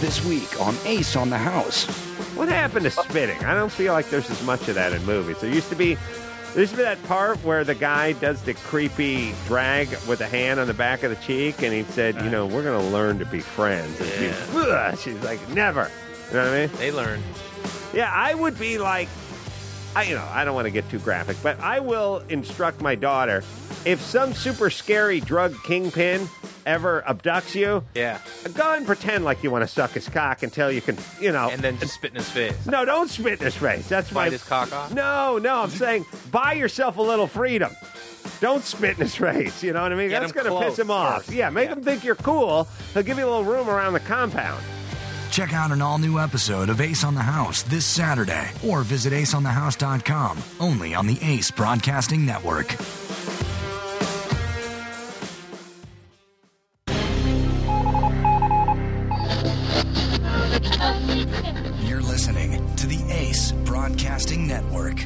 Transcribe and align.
this 0.00 0.24
week 0.24 0.60
on 0.60 0.74
Ace 0.86 1.14
on 1.14 1.28
the 1.28 1.38
House. 1.38 1.84
What 2.34 2.48
happened 2.48 2.84
to 2.84 2.90
spitting? 2.90 3.44
I 3.44 3.54
don't 3.54 3.70
feel 3.70 3.92
like 3.92 4.08
there's 4.08 4.30
as 4.30 4.42
much 4.44 4.66
of 4.68 4.74
that 4.76 4.94
in 4.94 5.04
movies. 5.04 5.40
There 5.40 5.52
used 5.52 5.68
to 5.68 5.76
be 5.76 5.94
there 6.54 6.62
used 6.62 6.72
to 6.72 6.78
be 6.78 6.82
that 6.82 7.02
part 7.04 7.36
where 7.44 7.64
the 7.64 7.74
guy 7.74 8.12
does 8.12 8.42
the 8.42 8.54
creepy 8.54 9.34
drag 9.46 9.88
with 10.08 10.20
a 10.22 10.26
hand 10.26 10.58
on 10.58 10.66
the 10.66 10.74
back 10.74 11.02
of 11.02 11.10
the 11.10 11.22
cheek, 11.24 11.62
and 11.62 11.72
he 11.72 11.82
said, 11.92 12.16
"You 12.16 12.30
know, 12.30 12.46
we're 12.46 12.62
going 12.62 12.80
to 12.80 12.90
learn 12.90 13.18
to 13.18 13.26
be 13.26 13.40
friends." 13.40 14.00
And 14.00 14.10
she's, 14.10 14.54
"Ugh," 14.54 14.98
she's 14.98 15.22
like, 15.22 15.46
"Never." 15.50 15.90
You 16.28 16.36
know 16.36 16.44
what 16.44 16.52
I 16.54 16.66
mean? 16.66 16.76
They 16.78 16.92
learn. 16.92 17.22
Yeah, 17.92 18.10
I 18.12 18.34
would 18.34 18.58
be 18.58 18.78
like, 18.78 19.08
I 19.94 20.04
you 20.04 20.14
know, 20.14 20.26
I 20.30 20.44
don't 20.44 20.54
want 20.54 20.66
to 20.66 20.70
get 20.70 20.88
too 20.88 21.00
graphic, 21.00 21.36
but 21.42 21.60
I 21.60 21.80
will 21.80 22.22
instruct 22.28 22.80
my 22.80 22.94
daughter 22.94 23.44
if 23.84 24.00
some 24.00 24.32
super 24.32 24.70
scary 24.70 25.20
drug 25.20 25.54
kingpin 25.64 26.28
ever 26.66 27.02
abducts 27.06 27.54
you, 27.54 27.84
Yeah. 27.94 28.18
go 28.54 28.74
and 28.74 28.86
pretend 28.86 29.24
like 29.24 29.42
you 29.42 29.50
want 29.50 29.62
to 29.62 29.68
suck 29.68 29.90
his 29.92 30.08
cock 30.08 30.42
until 30.42 30.70
you 30.70 30.80
can, 30.80 30.96
you 31.20 31.32
know. 31.32 31.48
And 31.50 31.62
then 31.62 31.78
just 31.78 31.94
spit 31.94 32.10
in 32.12 32.16
his 32.16 32.28
face. 32.30 32.54
no, 32.66 32.84
don't 32.84 33.08
spit 33.10 33.38
in 33.40 33.44
his 33.46 33.56
face. 33.56 33.88
That's 33.88 34.10
my 34.12 34.24
Bite 34.26 34.32
his 34.32 34.42
cock 34.44 34.72
off? 34.72 34.92
No, 34.92 35.38
no, 35.38 35.62
I'm 35.62 35.70
saying 35.70 36.04
buy 36.30 36.52
yourself 36.54 36.96
a 36.98 37.02
little 37.02 37.26
freedom. 37.26 37.74
Don't 38.40 38.62
spit 38.64 38.90
in 38.96 39.02
his 39.02 39.14
face. 39.16 39.62
You 39.62 39.72
know 39.72 39.82
what 39.82 39.92
I 39.92 39.96
mean? 39.96 40.10
Get 40.10 40.20
That's 40.20 40.32
him 40.32 40.42
going 40.44 40.52
to 40.60 40.66
piss 40.66 40.76
close 40.76 40.78
him 40.78 40.90
off. 40.90 41.16
first. 41.24 41.32
Yeah, 41.32 41.50
make 41.50 41.68
Yeah. 41.68 41.76
him 41.76 41.82
think 41.82 42.04
you're 42.04 42.14
cool. 42.16 42.68
He'll 42.94 43.02
give 43.02 43.18
you 43.18 43.24
a 43.24 43.30
little 43.30 43.44
room 43.44 43.68
around 43.68 43.94
the 43.94 44.00
compound. 44.00 44.62
Check 45.30 45.54
out 45.54 45.70
an 45.70 45.80
all 45.80 45.98
new 45.98 46.18
episode 46.18 46.68
of 46.68 46.80
Ace 46.80 47.04
on 47.04 47.14
the 47.14 47.22
House 47.22 47.62
this 47.62 47.86
Saturday 47.86 48.50
or 48.66 48.82
visit 48.82 49.12
aceonthehouse.com 49.12 50.38
only 50.58 50.94
on 50.94 51.06
the 51.06 51.18
Ace 51.22 51.50
Broadcasting 51.52 52.26
Network. 52.26 52.74
Broadcasting 63.80 64.46
Network. 64.46 64.98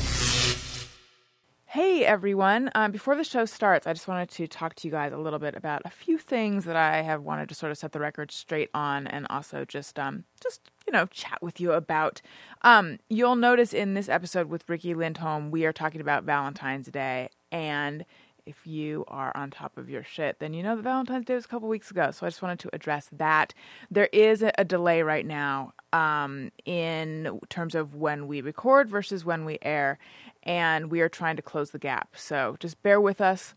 Hey 1.66 2.04
everyone! 2.04 2.72
Um, 2.74 2.90
before 2.90 3.14
the 3.14 3.22
show 3.22 3.44
starts, 3.44 3.86
I 3.86 3.92
just 3.92 4.08
wanted 4.08 4.30
to 4.30 4.48
talk 4.48 4.74
to 4.74 4.88
you 4.88 4.90
guys 4.90 5.12
a 5.12 5.16
little 5.16 5.38
bit 5.38 5.54
about 5.54 5.82
a 5.84 5.90
few 5.90 6.18
things 6.18 6.64
that 6.64 6.74
I 6.74 7.02
have 7.02 7.22
wanted 7.22 7.48
to 7.50 7.54
sort 7.54 7.70
of 7.70 7.78
set 7.78 7.92
the 7.92 8.00
record 8.00 8.32
straight 8.32 8.70
on, 8.74 9.06
and 9.06 9.28
also 9.30 9.64
just 9.64 9.96
um, 9.96 10.24
just 10.42 10.72
you 10.88 10.92
know 10.92 11.06
chat 11.06 11.40
with 11.40 11.60
you 11.60 11.70
about. 11.70 12.20
Um, 12.62 12.98
you'll 13.08 13.36
notice 13.36 13.72
in 13.72 13.94
this 13.94 14.08
episode 14.08 14.48
with 14.48 14.68
Riki 14.68 14.92
Lindhome, 14.92 15.52
we 15.52 15.64
are 15.66 15.72
talking 15.72 16.00
about 16.00 16.24
Valentine's 16.24 16.88
Day, 16.88 17.28
and 17.52 18.04
if 18.46 18.66
you 18.66 19.04
are 19.08 19.32
on 19.34 19.50
top 19.50 19.78
of 19.78 19.88
your 19.88 20.04
shit, 20.04 20.38
then 20.38 20.52
you 20.52 20.62
know 20.62 20.76
that 20.76 20.82
Valentine's 20.82 21.24
Day 21.24 21.34
was 21.34 21.44
a 21.44 21.48
couple 21.48 21.68
weeks 21.68 21.90
ago. 21.90 22.10
So 22.10 22.26
I 22.26 22.28
just 22.28 22.42
wanted 22.42 22.58
to 22.60 22.70
address 22.72 23.08
that. 23.12 23.54
There 23.90 24.08
is 24.12 24.42
a, 24.42 24.64
delay 24.64 25.02
right 25.02 25.26
now 25.26 25.72
um, 25.92 26.50
in 26.64 27.38
terms 27.48 27.74
of 27.74 27.94
when 27.94 28.26
we 28.26 28.40
record 28.40 28.88
versus 28.88 29.24
when 29.24 29.44
we 29.44 29.58
air, 29.62 29.98
and 30.42 30.90
we 30.90 31.00
are 31.00 31.08
trying 31.08 31.36
to 31.36 31.42
close 31.42 31.70
the 31.70 31.78
gap. 31.78 32.16
So 32.16 32.56
just 32.60 32.82
bear 32.82 33.00
with 33.00 33.20
us 33.20 33.54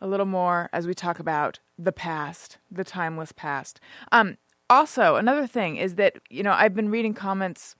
a 0.00 0.06
little 0.06 0.26
more 0.26 0.68
as 0.72 0.86
we 0.86 0.94
talk 0.94 1.18
about 1.18 1.60
the 1.78 1.92
past, 1.92 2.58
the 2.70 2.84
timeless 2.84 3.32
past. 3.32 3.80
Um, 4.12 4.36
also, 4.68 5.16
another 5.16 5.46
thing 5.46 5.76
is 5.76 5.96
that 5.96 6.16
you 6.30 6.42
know 6.42 6.52
I've 6.52 6.74
been 6.74 6.90
reading 6.90 7.14
comments 7.14 7.74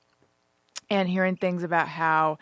and 0.91 1.09
hearing 1.09 1.37
things 1.37 1.63
about 1.63 1.89
how 1.89 2.39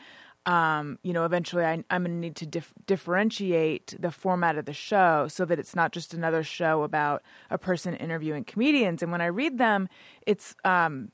um, 0.48 0.98
you 1.02 1.12
know 1.12 1.26
eventually 1.26 1.64
I, 1.64 1.84
i'm 1.90 2.04
going 2.04 2.16
to 2.16 2.20
need 2.20 2.36
to 2.36 2.46
dif- 2.46 2.72
differentiate 2.86 3.94
the 4.00 4.10
format 4.10 4.56
of 4.56 4.64
the 4.64 4.72
show 4.72 5.28
so 5.28 5.44
that 5.44 5.58
it's 5.58 5.76
not 5.76 5.92
just 5.92 6.14
another 6.14 6.42
show 6.42 6.82
about 6.84 7.22
a 7.50 7.58
person 7.58 7.94
interviewing 7.94 8.44
comedians. 8.44 9.02
And 9.02 9.12
when 9.12 9.20
i 9.20 9.26
read 9.26 9.58
them 9.58 9.88
it's 10.26 10.56
um, 10.64 11.12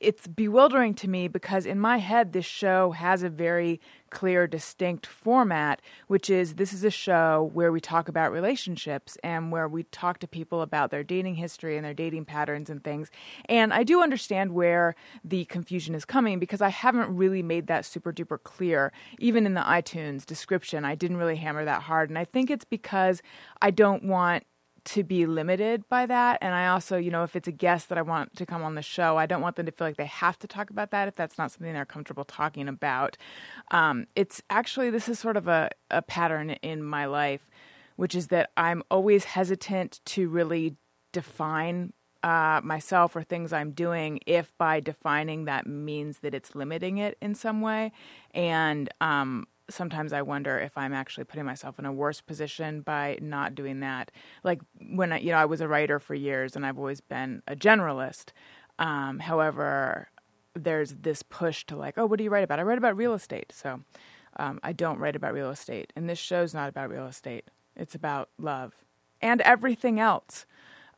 it's 0.00 0.26
bewildering 0.26 0.94
to 0.94 1.08
me 1.08 1.28
because 1.28 1.66
in 1.66 1.78
my 1.78 1.98
head 1.98 2.32
this 2.32 2.46
show 2.46 2.92
has 2.92 3.22
a 3.22 3.28
very 3.28 3.80
clear 4.14 4.46
distinct 4.46 5.06
format 5.06 5.82
which 6.06 6.30
is 6.30 6.54
this 6.54 6.72
is 6.72 6.84
a 6.84 6.90
show 6.90 7.50
where 7.52 7.72
we 7.72 7.80
talk 7.80 8.08
about 8.08 8.30
relationships 8.30 9.18
and 9.24 9.50
where 9.50 9.66
we 9.66 9.82
talk 9.82 10.20
to 10.20 10.28
people 10.28 10.62
about 10.62 10.92
their 10.92 11.02
dating 11.02 11.34
history 11.34 11.76
and 11.76 11.84
their 11.84 11.92
dating 11.92 12.24
patterns 12.24 12.70
and 12.70 12.84
things. 12.84 13.10
And 13.48 13.74
i 13.74 13.82
do 13.82 14.02
understand 14.02 14.54
where 14.54 14.94
the 15.24 15.44
confusion 15.46 15.96
is 15.96 16.04
coming 16.04 16.38
because 16.38 16.62
i 16.62 16.68
haven't 16.68 17.14
really 17.14 17.42
made 17.42 17.66
that 17.66 17.84
super 17.84 18.12
duper 18.12 18.40
clear 18.40 18.92
even 19.18 19.46
in 19.46 19.54
the 19.54 19.62
itunes 19.62 20.24
description. 20.24 20.84
I 20.84 20.94
didn't 20.94 21.16
really 21.16 21.36
hammer 21.36 21.64
that 21.64 21.82
hard. 21.82 22.08
And 22.08 22.16
i 22.16 22.24
think 22.24 22.50
it's 22.50 22.64
because 22.64 23.20
i 23.60 23.72
don't 23.72 24.04
want 24.04 24.44
to 24.84 25.02
be 25.02 25.26
limited 25.26 25.88
by 25.88 26.06
that. 26.06 26.38
And 26.40 26.54
I 26.54 26.68
also, 26.68 26.96
you 26.96 27.10
know, 27.10 27.22
if 27.22 27.34
it's 27.36 27.48
a 27.48 27.52
guest 27.52 27.88
that 27.88 27.98
I 27.98 28.02
want 28.02 28.36
to 28.36 28.46
come 28.46 28.62
on 28.62 28.74
the 28.74 28.82
show, 28.82 29.16
I 29.16 29.26
don't 29.26 29.40
want 29.40 29.56
them 29.56 29.66
to 29.66 29.72
feel 29.72 29.86
like 29.86 29.96
they 29.96 30.06
have 30.06 30.38
to 30.40 30.46
talk 30.46 30.70
about 30.70 30.90
that 30.90 31.08
if 31.08 31.16
that's 31.16 31.38
not 31.38 31.50
something 31.50 31.72
they're 31.72 31.84
comfortable 31.84 32.24
talking 32.24 32.68
about. 32.68 33.16
Um, 33.70 34.06
it's 34.14 34.42
actually, 34.50 34.90
this 34.90 35.08
is 35.08 35.18
sort 35.18 35.36
of 35.36 35.48
a, 35.48 35.70
a 35.90 36.02
pattern 36.02 36.50
in 36.50 36.82
my 36.82 37.06
life, 37.06 37.48
which 37.96 38.14
is 38.14 38.28
that 38.28 38.50
I'm 38.56 38.82
always 38.90 39.24
hesitant 39.24 40.00
to 40.06 40.28
really 40.28 40.76
define 41.12 41.92
uh, 42.22 42.60
myself 42.64 43.14
or 43.14 43.22
things 43.22 43.52
I'm 43.52 43.72
doing 43.72 44.18
if 44.26 44.50
by 44.56 44.80
defining 44.80 45.44
that 45.44 45.66
means 45.66 46.20
that 46.20 46.34
it's 46.34 46.54
limiting 46.54 46.98
it 46.98 47.18
in 47.20 47.34
some 47.34 47.60
way. 47.60 47.92
And 48.32 48.88
um, 49.00 49.46
sometimes 49.70 50.12
I 50.12 50.22
wonder 50.22 50.58
if 50.58 50.76
I'm 50.76 50.92
actually 50.92 51.24
putting 51.24 51.44
myself 51.44 51.78
in 51.78 51.86
a 51.86 51.92
worse 51.92 52.20
position 52.20 52.80
by 52.80 53.18
not 53.20 53.54
doing 53.54 53.80
that. 53.80 54.10
Like 54.42 54.60
when 54.90 55.12
I, 55.12 55.18
you 55.18 55.32
know, 55.32 55.38
I 55.38 55.44
was 55.44 55.60
a 55.60 55.68
writer 55.68 55.98
for 55.98 56.14
years 56.14 56.56
and 56.56 56.66
I've 56.66 56.78
always 56.78 57.00
been 57.00 57.42
a 57.46 57.56
generalist. 57.56 58.32
Um, 58.78 59.20
however, 59.20 60.08
there's 60.54 60.94
this 60.94 61.22
push 61.22 61.64
to 61.66 61.76
like, 61.76 61.98
oh, 61.98 62.06
what 62.06 62.18
do 62.18 62.24
you 62.24 62.30
write 62.30 62.44
about? 62.44 62.58
I 62.58 62.62
write 62.62 62.78
about 62.78 62.96
real 62.96 63.14
estate. 63.14 63.52
So 63.52 63.80
um, 64.36 64.60
I 64.62 64.72
don't 64.72 64.98
write 64.98 65.16
about 65.16 65.34
real 65.34 65.50
estate. 65.50 65.92
And 65.96 66.08
this 66.08 66.18
show's 66.18 66.54
not 66.54 66.68
about 66.68 66.90
real 66.90 67.06
estate, 67.06 67.44
it's 67.76 67.94
about 67.94 68.28
love 68.38 68.72
and 69.20 69.40
everything 69.40 69.98
else. 69.98 70.46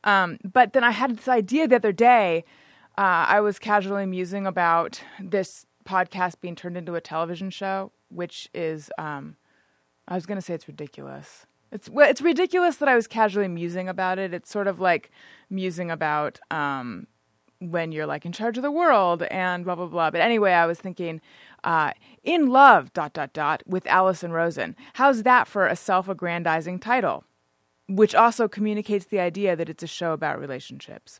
Um, 0.03 0.37
but 0.43 0.73
then 0.73 0.83
I 0.83 0.91
had 0.91 1.17
this 1.17 1.27
idea 1.27 1.67
the 1.67 1.77
other 1.77 1.91
day. 1.91 2.43
Uh, 2.97 3.25
I 3.27 3.41
was 3.41 3.59
casually 3.59 4.05
musing 4.05 4.47
about 4.47 5.01
this 5.19 5.65
podcast 5.85 6.41
being 6.41 6.55
turned 6.55 6.77
into 6.77 6.95
a 6.95 7.01
television 7.01 7.49
show, 7.49 7.91
which 8.09 8.49
is, 8.53 8.91
um, 8.97 9.35
I 10.07 10.15
was 10.15 10.25
going 10.25 10.37
to 10.37 10.41
say 10.41 10.53
it's 10.53 10.67
ridiculous. 10.67 11.45
It's 11.71 11.89
well, 11.89 12.09
it's 12.09 12.21
ridiculous 12.21 12.77
that 12.77 12.87
I 12.87 12.95
was 12.95 13.07
casually 13.07 13.49
musing 13.49 13.89
about 13.89 14.19
it. 14.19 14.33
It's 14.33 14.49
sort 14.49 14.67
of 14.67 14.79
like 14.79 15.11
musing 15.49 15.91
about 15.91 16.39
um, 16.49 17.07
when 17.59 17.91
you're 17.91 18.05
like 18.05 18.25
in 18.25 18.31
charge 18.31 18.57
of 18.57 18.63
the 18.63 18.71
world 18.71 19.23
and 19.23 19.65
blah 19.65 19.75
blah 19.75 19.87
blah. 19.87 20.09
But 20.11 20.21
anyway, 20.21 20.53
I 20.53 20.65
was 20.65 20.79
thinking, 20.79 21.19
uh, 21.65 21.91
in 22.23 22.47
love 22.47 22.93
dot 22.93 23.11
dot 23.11 23.33
dot 23.33 23.63
with 23.67 23.85
Allison 23.87 24.31
Rosen. 24.31 24.77
How's 24.93 25.23
that 25.23 25.45
for 25.47 25.67
a 25.67 25.75
self-aggrandizing 25.75 26.79
title? 26.79 27.25
which 27.87 28.13
also 28.13 28.47
communicates 28.47 29.05
the 29.05 29.19
idea 29.19 29.55
that 29.55 29.69
it's 29.69 29.83
a 29.83 29.87
show 29.87 30.11
about 30.11 30.39
relationships. 30.39 31.19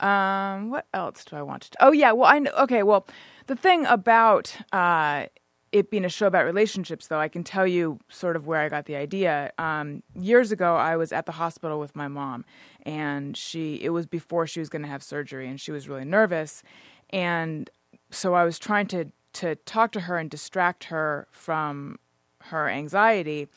Um, 0.00 0.70
what 0.70 0.86
else 0.92 1.24
do 1.24 1.36
I 1.36 1.42
want 1.42 1.62
to? 1.62 1.78
Oh 1.80 1.92
yeah, 1.92 2.12
well 2.12 2.30
I 2.30 2.38
know, 2.40 2.50
okay. 2.58 2.82
Well, 2.82 3.06
the 3.46 3.56
thing 3.56 3.86
about 3.86 4.56
uh, 4.72 5.26
it 5.72 5.90
being 5.90 6.04
a 6.04 6.08
show 6.08 6.26
about 6.26 6.44
relationships, 6.44 7.06
though, 7.06 7.18
I 7.18 7.28
can 7.28 7.44
tell 7.44 7.66
you 7.66 7.98
sort 8.08 8.36
of 8.36 8.46
where 8.46 8.60
I 8.60 8.68
got 8.68 8.86
the 8.86 8.96
idea. 8.96 9.52
Um, 9.58 10.02
years 10.18 10.52
ago, 10.52 10.76
I 10.76 10.96
was 10.96 11.12
at 11.12 11.26
the 11.26 11.32
hospital 11.32 11.78
with 11.78 11.94
my 11.94 12.08
mom, 12.08 12.44
and 12.82 13.36
she 13.36 13.76
it 13.82 13.90
was 13.90 14.06
before 14.06 14.46
she 14.46 14.60
was 14.60 14.68
going 14.68 14.82
to 14.82 14.88
have 14.88 15.02
surgery, 15.02 15.48
and 15.48 15.60
she 15.60 15.72
was 15.72 15.88
really 15.88 16.04
nervous, 16.04 16.62
and 17.10 17.68
so 18.10 18.34
I 18.34 18.44
was 18.44 18.58
trying 18.58 18.86
to 18.88 19.06
to 19.34 19.56
talk 19.56 19.92
to 19.92 20.00
her 20.00 20.16
and 20.16 20.30
distract 20.30 20.84
her 20.84 21.28
from 21.30 21.98
her 22.44 22.68
anxiety. 22.68 23.48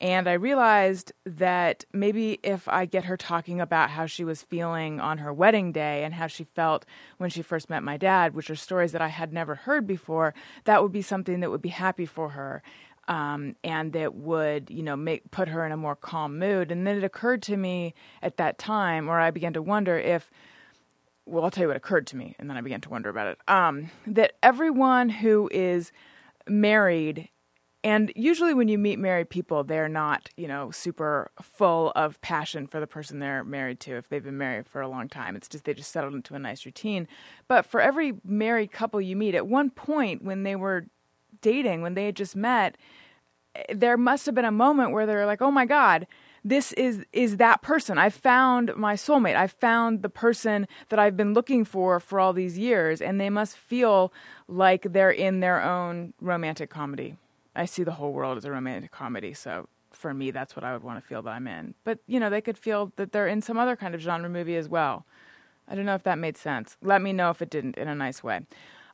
And 0.00 0.28
I 0.28 0.34
realized 0.34 1.12
that 1.24 1.84
maybe 1.92 2.38
if 2.42 2.68
I 2.68 2.84
get 2.84 3.04
her 3.04 3.16
talking 3.16 3.60
about 3.60 3.90
how 3.90 4.06
she 4.06 4.24
was 4.24 4.42
feeling 4.42 5.00
on 5.00 5.18
her 5.18 5.32
wedding 5.32 5.72
day 5.72 6.04
and 6.04 6.12
how 6.12 6.26
she 6.26 6.44
felt 6.44 6.84
when 7.16 7.30
she 7.30 7.40
first 7.40 7.70
met 7.70 7.82
my 7.82 7.96
dad, 7.96 8.34
which 8.34 8.50
are 8.50 8.56
stories 8.56 8.92
that 8.92 9.00
I 9.00 9.08
had 9.08 9.32
never 9.32 9.54
heard 9.54 9.86
before, 9.86 10.34
that 10.64 10.82
would 10.82 10.92
be 10.92 11.02
something 11.02 11.40
that 11.40 11.50
would 11.50 11.62
be 11.62 11.70
happy 11.70 12.06
for 12.06 12.30
her. 12.30 12.62
Um, 13.08 13.56
and 13.62 13.92
that 13.92 14.14
would, 14.14 14.68
you 14.68 14.82
know, 14.82 14.96
make 14.96 15.30
put 15.30 15.48
her 15.48 15.64
in 15.64 15.72
a 15.72 15.76
more 15.76 15.96
calm 15.96 16.38
mood. 16.38 16.70
And 16.70 16.86
then 16.86 16.98
it 16.98 17.04
occurred 17.04 17.40
to 17.42 17.56
me 17.56 17.94
at 18.20 18.36
that 18.36 18.58
time, 18.58 19.08
or 19.08 19.20
I 19.20 19.30
began 19.30 19.52
to 19.54 19.62
wonder 19.62 19.96
if 19.96 20.30
well, 21.26 21.42
I'll 21.42 21.50
tell 21.50 21.62
you 21.62 21.68
what 21.68 21.76
occurred 21.76 22.06
to 22.08 22.16
me, 22.16 22.36
and 22.38 22.48
then 22.48 22.56
I 22.56 22.60
began 22.60 22.80
to 22.82 22.88
wonder 22.88 23.08
about 23.08 23.26
it. 23.26 23.38
Um, 23.48 23.90
that 24.06 24.34
everyone 24.42 25.08
who 25.08 25.50
is 25.52 25.90
married, 26.48 27.28
and 27.86 28.12
usually 28.16 28.52
when 28.52 28.66
you 28.66 28.78
meet 28.78 28.98
married 28.98 29.30
people, 29.30 29.62
they're 29.62 29.88
not, 29.88 30.28
you 30.36 30.48
know, 30.48 30.72
super 30.72 31.30
full 31.40 31.92
of 31.94 32.20
passion 32.20 32.66
for 32.66 32.80
the 32.80 32.86
person 32.88 33.20
they're 33.20 33.44
married 33.44 33.78
to 33.78 33.92
if 33.92 34.08
they've 34.08 34.24
been 34.24 34.36
married 34.36 34.66
for 34.66 34.80
a 34.80 34.88
long 34.88 35.08
time. 35.08 35.36
It's 35.36 35.48
just 35.48 35.66
they 35.66 35.72
just 35.72 35.92
settled 35.92 36.12
into 36.12 36.34
a 36.34 36.40
nice 36.40 36.66
routine. 36.66 37.06
But 37.46 37.64
for 37.64 37.80
every 37.80 38.14
married 38.24 38.72
couple 38.72 39.00
you 39.00 39.14
meet, 39.14 39.36
at 39.36 39.46
one 39.46 39.70
point 39.70 40.24
when 40.24 40.42
they 40.42 40.56
were 40.56 40.86
dating, 41.40 41.82
when 41.82 41.94
they 41.94 42.06
had 42.06 42.16
just 42.16 42.34
met, 42.34 42.76
eh, 43.54 43.62
there 43.72 43.96
must 43.96 44.26
have 44.26 44.34
been 44.34 44.44
a 44.44 44.50
moment 44.50 44.90
where 44.90 45.06
they're 45.06 45.24
like, 45.24 45.40
oh 45.40 45.52
my 45.52 45.64
God, 45.64 46.08
this 46.42 46.72
is 46.72 47.04
is 47.12 47.36
that 47.36 47.62
person. 47.62 47.98
I 47.98 48.10
found 48.10 48.74
my 48.74 48.94
soulmate. 48.94 49.36
I 49.36 49.46
found 49.46 50.02
the 50.02 50.08
person 50.08 50.66
that 50.88 50.98
I've 50.98 51.16
been 51.16 51.34
looking 51.34 51.64
for 51.64 52.00
for 52.00 52.18
all 52.18 52.32
these 52.32 52.58
years, 52.58 53.00
and 53.00 53.20
they 53.20 53.30
must 53.30 53.56
feel 53.56 54.12
like 54.48 54.92
they're 54.92 55.08
in 55.12 55.38
their 55.38 55.62
own 55.62 56.14
romantic 56.20 56.68
comedy. 56.68 57.16
I 57.56 57.64
see 57.64 57.82
the 57.82 57.92
whole 57.92 58.12
world 58.12 58.36
as 58.36 58.44
a 58.44 58.50
romantic 58.50 58.90
comedy, 58.90 59.34
so 59.34 59.68
for 59.92 60.12
me, 60.12 60.30
that's 60.30 60.54
what 60.54 60.64
I 60.64 60.72
would 60.72 60.82
want 60.82 61.02
to 61.02 61.06
feel 61.06 61.22
that 61.22 61.30
I'm 61.30 61.48
in. 61.48 61.74
But 61.84 61.98
you 62.06 62.20
know, 62.20 62.30
they 62.30 62.40
could 62.40 62.58
feel 62.58 62.92
that 62.96 63.12
they're 63.12 63.26
in 63.26 63.42
some 63.42 63.58
other 63.58 63.76
kind 63.76 63.94
of 63.94 64.00
genre 64.00 64.28
movie 64.28 64.56
as 64.56 64.68
well. 64.68 65.06
I 65.68 65.74
don't 65.74 65.86
know 65.86 65.94
if 65.94 66.04
that 66.04 66.18
made 66.18 66.36
sense. 66.36 66.76
Let 66.82 67.02
me 67.02 67.12
know 67.12 67.30
if 67.30 67.42
it 67.42 67.50
didn't 67.50 67.76
in 67.76 67.88
a 67.88 67.94
nice 67.94 68.22
way. 68.22 68.40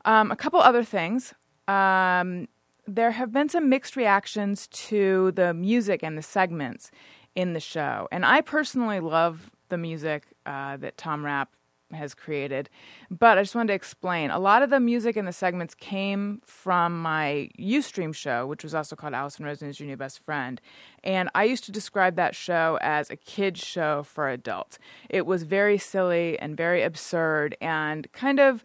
Um, 0.04 0.30
a 0.30 0.36
couple 0.36 0.60
other 0.60 0.84
things. 0.84 1.34
Um, 1.68 2.48
there 2.86 3.12
have 3.12 3.32
been 3.32 3.48
some 3.48 3.68
mixed 3.68 3.96
reactions 3.96 4.66
to 4.68 5.32
the 5.32 5.54
music 5.54 6.02
and 6.02 6.16
the 6.16 6.22
segments 6.22 6.90
in 7.34 7.52
the 7.52 7.60
show. 7.60 8.08
And 8.10 8.24
I 8.24 8.40
personally 8.40 9.00
love 9.00 9.50
the 9.68 9.78
music 9.78 10.24
uh, 10.46 10.76
that 10.78 10.96
Tom 10.96 11.24
Rapp 11.24 11.50
has 11.94 12.14
created. 12.14 12.68
But 13.10 13.38
I 13.38 13.42
just 13.42 13.54
wanted 13.54 13.68
to 13.68 13.74
explain 13.74 14.30
a 14.30 14.38
lot 14.38 14.62
of 14.62 14.70
the 14.70 14.80
music 14.80 15.16
in 15.16 15.24
the 15.24 15.32
segments 15.32 15.74
came 15.74 16.40
from 16.44 17.00
my 17.00 17.50
Ustream 17.58 18.14
show, 18.14 18.46
which 18.46 18.62
was 18.64 18.74
also 18.74 18.96
called 18.96 19.14
Allison 19.14 19.44
Rosen 19.44 19.68
is 19.68 19.80
Your 19.80 19.88
New 19.88 19.96
Best 19.96 20.24
Friend. 20.24 20.60
And 21.04 21.28
I 21.34 21.44
used 21.44 21.64
to 21.64 21.72
describe 21.72 22.16
that 22.16 22.34
show 22.34 22.78
as 22.80 23.10
a 23.10 23.16
kid's 23.16 23.60
show 23.60 24.02
for 24.02 24.28
adults. 24.28 24.78
It 25.08 25.26
was 25.26 25.42
very 25.42 25.78
silly 25.78 26.38
and 26.38 26.56
very 26.56 26.82
absurd 26.82 27.56
and 27.60 28.10
kind 28.12 28.40
of 28.40 28.64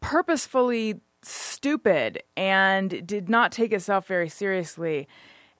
purposefully 0.00 1.00
stupid 1.22 2.22
and 2.36 3.06
did 3.06 3.28
not 3.28 3.52
take 3.52 3.72
itself 3.72 4.06
very 4.06 4.28
seriously. 4.28 5.08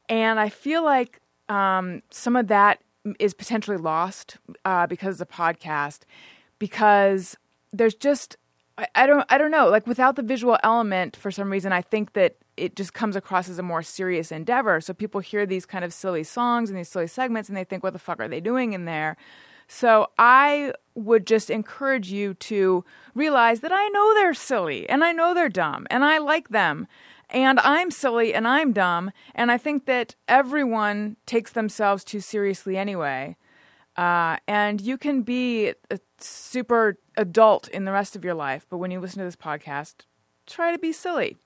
And 0.08 0.38
I 0.38 0.48
feel 0.48 0.84
like 0.84 1.20
um, 1.48 2.02
some 2.10 2.36
of 2.36 2.48
that 2.48 2.80
is 3.18 3.34
potentially 3.34 3.76
lost 3.76 4.38
uh, 4.64 4.86
because 4.86 5.20
of 5.20 5.28
the 5.28 5.34
podcast, 5.34 6.00
because 6.58 7.36
there's 7.72 7.94
just 7.94 8.36
I, 8.96 9.06
don't 9.06 9.24
I 9.28 9.38
don't 9.38 9.52
know 9.52 9.68
like 9.68 9.86
without 9.86 10.16
the 10.16 10.22
visual 10.22 10.58
element 10.64 11.16
for 11.16 11.30
some 11.30 11.50
reason 11.50 11.72
I 11.72 11.80
think 11.80 12.14
that 12.14 12.36
it 12.56 12.76
just 12.76 12.94
comes 12.94 13.16
across 13.16 13.48
as 13.48 13.58
a 13.58 13.62
more 13.62 13.82
serious 13.82 14.30
endeavor. 14.32 14.80
So 14.80 14.94
people 14.94 15.20
hear 15.20 15.46
these 15.46 15.66
kind 15.66 15.84
of 15.84 15.92
silly 15.92 16.24
songs 16.24 16.70
and 16.70 16.78
these 16.78 16.88
silly 16.88 17.06
segments 17.06 17.48
and 17.48 17.56
they 17.56 17.64
think, 17.64 17.82
what 17.82 17.92
the 17.92 17.98
fuck 17.98 18.20
are 18.20 18.28
they 18.28 18.40
doing 18.40 18.72
in 18.72 18.84
there? 18.84 19.16
So 19.66 20.10
I 20.18 20.72
would 20.94 21.26
just 21.26 21.50
encourage 21.50 22.10
you 22.12 22.34
to 22.34 22.84
realize 23.14 23.60
that 23.60 23.72
I 23.72 23.88
know 23.88 24.14
they're 24.14 24.34
silly 24.34 24.88
and 24.88 25.02
I 25.02 25.12
know 25.12 25.34
they're 25.34 25.48
dumb 25.48 25.86
and 25.90 26.04
I 26.04 26.18
like 26.18 26.50
them 26.50 26.86
and 27.30 27.58
I'm 27.60 27.90
silly 27.90 28.34
and 28.34 28.46
I'm 28.46 28.72
dumb. 28.72 29.10
And 29.34 29.50
I 29.50 29.58
think 29.58 29.86
that 29.86 30.14
everyone 30.28 31.16
takes 31.26 31.52
themselves 31.52 32.04
too 32.04 32.20
seriously 32.20 32.76
anyway. 32.76 33.36
Uh, 33.96 34.36
and 34.48 34.80
you 34.80 34.98
can 34.98 35.22
be 35.22 35.72
a 35.90 36.00
super 36.18 36.98
adult 37.16 37.68
in 37.68 37.84
the 37.84 37.92
rest 37.92 38.16
of 38.16 38.24
your 38.24 38.34
life, 38.34 38.66
but 38.68 38.78
when 38.78 38.90
you 38.90 39.00
listen 39.00 39.18
to 39.18 39.24
this 39.24 39.36
podcast, 39.36 40.06
try 40.46 40.72
to 40.72 40.78
be 40.78 40.92
silly. 40.92 41.36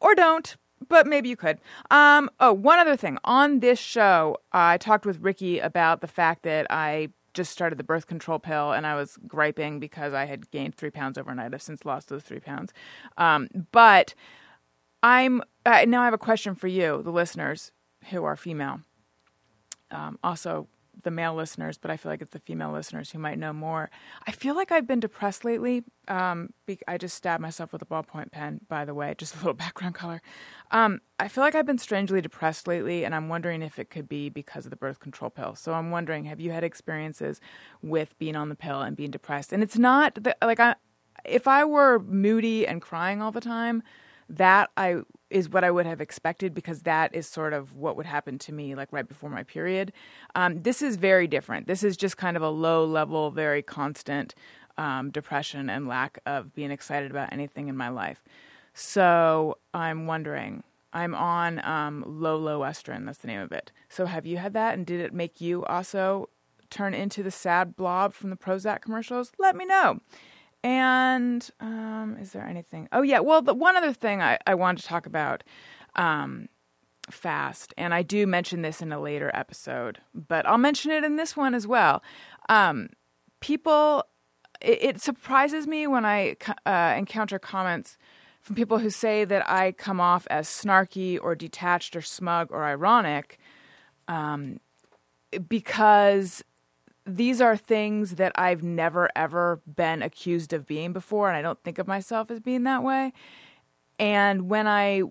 Or 0.00 0.14
don't, 0.14 0.56
but 0.88 1.06
maybe 1.06 1.28
you 1.28 1.36
could. 1.36 1.60
Um, 1.90 2.30
oh, 2.40 2.52
one 2.52 2.78
other 2.78 2.96
thing. 2.96 3.18
On 3.24 3.60
this 3.60 3.78
show, 3.78 4.38
I 4.52 4.78
talked 4.78 5.06
with 5.06 5.20
Riki 5.20 5.58
about 5.58 6.00
the 6.00 6.08
fact 6.08 6.42
that 6.42 6.66
I 6.70 7.10
just 7.34 7.52
started 7.52 7.78
the 7.78 7.84
birth 7.84 8.06
control 8.06 8.38
pill 8.38 8.72
and 8.72 8.86
I 8.86 8.96
was 8.96 9.16
griping 9.26 9.78
because 9.78 10.12
I 10.12 10.24
had 10.24 10.50
gained 10.50 10.74
three 10.74 10.90
pounds 10.90 11.16
overnight. 11.16 11.54
I've 11.54 11.62
since 11.62 11.84
lost 11.84 12.08
those 12.08 12.22
three 12.22 12.40
pounds. 12.40 12.72
Um, 13.16 13.48
but 13.70 14.14
I'm 15.02 15.42
uh, 15.64 15.84
now 15.86 16.02
I 16.02 16.06
have 16.06 16.14
a 16.14 16.18
question 16.18 16.54
for 16.54 16.66
you, 16.66 17.02
the 17.02 17.12
listeners 17.12 17.72
who 18.10 18.24
are 18.24 18.36
female. 18.36 18.80
Um, 19.90 20.18
also, 20.22 20.68
the 21.02 21.10
male 21.10 21.34
listeners, 21.34 21.78
but 21.78 21.90
I 21.90 21.96
feel 21.96 22.10
like 22.10 22.20
it's 22.22 22.32
the 22.32 22.38
female 22.40 22.72
listeners 22.72 23.10
who 23.10 23.18
might 23.18 23.38
know 23.38 23.52
more. 23.52 23.90
I 24.26 24.32
feel 24.32 24.54
like 24.54 24.72
I've 24.72 24.86
been 24.86 25.00
depressed 25.00 25.44
lately. 25.44 25.84
Um, 26.08 26.50
be- 26.66 26.80
I 26.88 26.98
just 26.98 27.16
stabbed 27.16 27.42
myself 27.42 27.72
with 27.72 27.82
a 27.82 27.86
ballpoint 27.86 28.32
pen, 28.32 28.60
by 28.68 28.84
the 28.84 28.94
way, 28.94 29.14
just 29.18 29.34
a 29.34 29.38
little 29.38 29.54
background 29.54 29.94
color. 29.94 30.22
Um, 30.70 31.00
I 31.18 31.28
feel 31.28 31.42
like 31.42 31.54
I've 31.54 31.66
been 31.66 31.78
strangely 31.78 32.20
depressed 32.20 32.66
lately, 32.66 33.04
and 33.04 33.14
I'm 33.14 33.28
wondering 33.28 33.62
if 33.62 33.78
it 33.78 33.90
could 33.90 34.08
be 34.08 34.28
because 34.28 34.66
of 34.66 34.70
the 34.70 34.76
birth 34.76 35.00
control 35.00 35.30
pill. 35.30 35.54
So 35.54 35.74
I'm 35.74 35.90
wondering, 35.90 36.24
have 36.24 36.40
you 36.40 36.52
had 36.52 36.64
experiences 36.64 37.40
with 37.82 38.18
being 38.18 38.36
on 38.36 38.48
the 38.48 38.54
pill 38.54 38.80
and 38.80 38.96
being 38.96 39.10
depressed? 39.10 39.52
And 39.52 39.62
it's 39.62 39.78
not 39.78 40.14
the, 40.14 40.36
like 40.42 40.60
I, 40.60 40.74
if 41.24 41.46
I 41.46 41.64
were 41.64 41.98
moody 41.98 42.66
and 42.66 42.80
crying 42.80 43.20
all 43.20 43.32
the 43.32 43.40
time, 43.40 43.82
that 44.30 44.70
I 44.76 45.02
is 45.28 45.48
what 45.48 45.62
I 45.62 45.70
would 45.70 45.86
have 45.86 46.00
expected 46.00 46.54
because 46.54 46.82
that 46.82 47.14
is 47.14 47.26
sort 47.26 47.52
of 47.52 47.74
what 47.76 47.96
would 47.96 48.06
happen 48.06 48.38
to 48.38 48.52
me 48.52 48.74
like 48.74 48.88
right 48.92 49.06
before 49.06 49.30
my 49.30 49.44
period. 49.44 49.92
Um, 50.34 50.62
this 50.62 50.82
is 50.82 50.96
very 50.96 51.28
different. 51.28 51.66
This 51.66 51.84
is 51.84 51.96
just 51.96 52.16
kind 52.16 52.36
of 52.36 52.42
a 52.42 52.48
low 52.48 52.84
level, 52.84 53.30
very 53.30 53.62
constant 53.62 54.34
um, 54.76 55.10
depression 55.10 55.70
and 55.70 55.86
lack 55.86 56.18
of 56.26 56.54
being 56.54 56.70
excited 56.70 57.10
about 57.10 57.32
anything 57.32 57.68
in 57.68 57.76
my 57.76 57.88
life. 57.88 58.24
So 58.74 59.58
I'm 59.74 60.06
wondering. 60.06 60.62
I'm 60.92 61.14
on 61.14 61.64
um, 61.64 62.04
Loestrin. 62.04 63.06
That's 63.06 63.18
the 63.18 63.28
name 63.28 63.40
of 63.40 63.52
it. 63.52 63.70
So 63.88 64.06
have 64.06 64.26
you 64.26 64.38
had 64.38 64.54
that, 64.54 64.74
and 64.74 64.84
did 64.84 65.00
it 65.00 65.12
make 65.12 65.40
you 65.40 65.64
also 65.66 66.28
turn 66.68 66.94
into 66.94 67.22
the 67.22 67.30
sad 67.30 67.76
blob 67.76 68.12
from 68.12 68.30
the 68.30 68.36
Prozac 68.36 68.80
commercials? 68.80 69.30
Let 69.38 69.54
me 69.54 69.64
know. 69.64 70.00
And 70.62 71.48
um, 71.60 72.16
is 72.20 72.32
there 72.32 72.46
anything? 72.46 72.88
Oh, 72.92 73.02
yeah. 73.02 73.20
Well, 73.20 73.42
the 73.42 73.54
one 73.54 73.76
other 73.76 73.92
thing 73.92 74.20
I, 74.20 74.38
I 74.46 74.54
wanted 74.54 74.82
to 74.82 74.88
talk 74.88 75.06
about 75.06 75.42
um, 75.96 76.48
fast, 77.10 77.72
and 77.78 77.94
I 77.94 78.02
do 78.02 78.26
mention 78.26 78.62
this 78.62 78.82
in 78.82 78.92
a 78.92 79.00
later 79.00 79.30
episode, 79.32 80.00
but 80.14 80.46
I'll 80.46 80.58
mention 80.58 80.90
it 80.90 81.02
in 81.02 81.16
this 81.16 81.36
one 81.36 81.54
as 81.54 81.66
well. 81.66 82.02
Um, 82.48 82.90
people, 83.40 84.04
it, 84.60 84.82
it, 84.82 85.00
surprises 85.00 85.66
me 85.66 85.86
when 85.86 86.04
I 86.04 86.36
uh, 86.66 86.94
encounter 86.96 87.38
comments 87.38 87.96
from 88.42 88.56
people 88.56 88.78
who 88.78 88.90
say 88.90 89.24
that 89.24 89.48
I 89.48 89.72
come 89.72 90.00
off 90.00 90.26
as 90.30 90.46
snarky 90.46 91.18
or 91.20 91.34
detached 91.34 91.96
or 91.96 92.02
smug 92.02 92.48
or 92.50 92.64
ironic 92.64 93.38
um, 94.08 94.60
because 95.48 96.42
these 97.16 97.40
are 97.40 97.56
things 97.56 98.16
that 98.16 98.32
I've 98.36 98.62
never 98.62 99.08
ever 99.16 99.60
been 99.66 100.02
accused 100.02 100.52
of 100.52 100.66
being 100.66 100.92
before, 100.92 101.28
and 101.28 101.36
I 101.36 101.42
don't 101.42 101.62
think 101.62 101.78
of 101.78 101.86
myself 101.86 102.30
as 102.30 102.40
being 102.40 102.64
that 102.64 102.82
way. 102.82 103.12
And 103.98 104.48
when 104.48 104.66
I, 104.66 105.02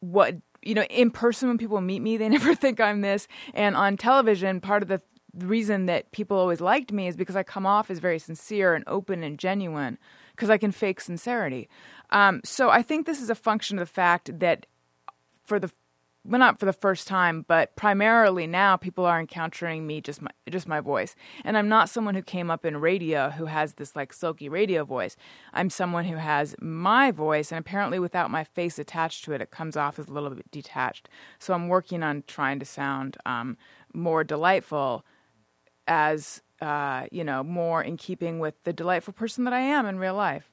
what 0.00 0.36
you 0.62 0.74
know, 0.74 0.84
in 0.84 1.10
person 1.10 1.48
when 1.48 1.58
people 1.58 1.80
meet 1.80 2.00
me, 2.00 2.16
they 2.18 2.28
never 2.28 2.54
think 2.54 2.80
I'm 2.80 3.00
this. 3.00 3.28
And 3.54 3.76
on 3.76 3.96
television, 3.96 4.60
part 4.60 4.82
of 4.82 4.88
the 4.88 5.00
reason 5.34 5.86
that 5.86 6.10
people 6.12 6.36
always 6.36 6.60
liked 6.60 6.92
me 6.92 7.06
is 7.06 7.16
because 7.16 7.36
I 7.36 7.42
come 7.42 7.66
off 7.66 7.90
as 7.90 7.98
very 7.98 8.18
sincere 8.18 8.74
and 8.74 8.84
open 8.86 9.22
and 9.22 9.38
genuine, 9.38 9.98
because 10.32 10.50
I 10.50 10.58
can 10.58 10.72
fake 10.72 11.00
sincerity. 11.00 11.68
Um, 12.10 12.40
so 12.44 12.70
I 12.70 12.82
think 12.82 13.06
this 13.06 13.20
is 13.20 13.30
a 13.30 13.34
function 13.34 13.78
of 13.78 13.86
the 13.86 13.92
fact 13.92 14.38
that 14.40 14.66
for 15.44 15.58
the 15.58 15.70
well, 16.24 16.38
not 16.38 16.58
for 16.58 16.66
the 16.66 16.72
first 16.72 17.08
time, 17.08 17.44
but 17.48 17.74
primarily 17.76 18.46
now 18.46 18.76
people 18.76 19.06
are 19.06 19.20
encountering 19.20 19.86
me 19.86 20.00
just 20.00 20.20
my 20.20 20.30
just 20.50 20.68
my 20.68 20.80
voice. 20.80 21.14
And 21.44 21.56
I'm 21.56 21.68
not 21.68 21.88
someone 21.88 22.14
who 22.14 22.22
came 22.22 22.50
up 22.50 22.64
in 22.64 22.78
radio 22.78 23.30
who 23.30 23.46
has 23.46 23.74
this 23.74 23.96
like 23.96 24.12
silky 24.12 24.48
radio 24.48 24.84
voice. 24.84 25.16
I'm 25.52 25.70
someone 25.70 26.04
who 26.04 26.16
has 26.16 26.54
my 26.60 27.10
voice, 27.10 27.52
and 27.52 27.58
apparently 27.58 27.98
without 27.98 28.30
my 28.30 28.44
face 28.44 28.78
attached 28.78 29.24
to 29.24 29.32
it, 29.32 29.40
it 29.40 29.50
comes 29.50 29.76
off 29.76 29.98
as 29.98 30.08
a 30.08 30.12
little 30.12 30.30
bit 30.30 30.50
detached. 30.50 31.08
So 31.38 31.54
I'm 31.54 31.68
working 31.68 32.02
on 32.02 32.24
trying 32.26 32.58
to 32.58 32.66
sound 32.66 33.16
um, 33.24 33.56
more 33.94 34.24
delightful, 34.24 35.04
as 35.86 36.42
uh, 36.60 37.06
you 37.12 37.24
know, 37.24 37.42
more 37.42 37.82
in 37.82 37.96
keeping 37.96 38.38
with 38.38 38.54
the 38.64 38.72
delightful 38.72 39.14
person 39.14 39.44
that 39.44 39.52
I 39.52 39.60
am 39.60 39.86
in 39.86 39.98
real 39.98 40.14
life. 40.14 40.50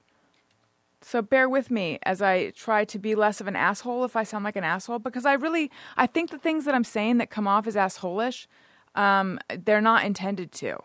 So 1.08 1.22
bear 1.22 1.48
with 1.48 1.70
me 1.70 2.00
as 2.02 2.20
I 2.24 2.50
try 2.50 2.84
to 2.86 2.98
be 2.98 3.14
less 3.14 3.40
of 3.40 3.46
an 3.46 3.56
asshole 3.56 4.06
if 4.06 4.16
I 4.16 4.24
sound 4.24 4.44
like 4.44 4.56
an 4.56 4.64
asshole 4.64 4.98
because 4.98 5.24
I 5.24 5.34
really 5.34 5.70
I 5.96 6.08
think 6.08 6.32
the 6.32 6.40
things 6.40 6.66
that 6.66 6.74
I'm 6.74 6.84
saying 6.84 7.20
that 7.20 7.30
come 7.30 7.48
off 7.48 7.68
as 7.68 7.76
assholish, 7.76 8.48
um, 8.96 9.40
they're 9.56 9.82
not 9.82 10.04
intended 10.04 10.52
to. 10.54 10.78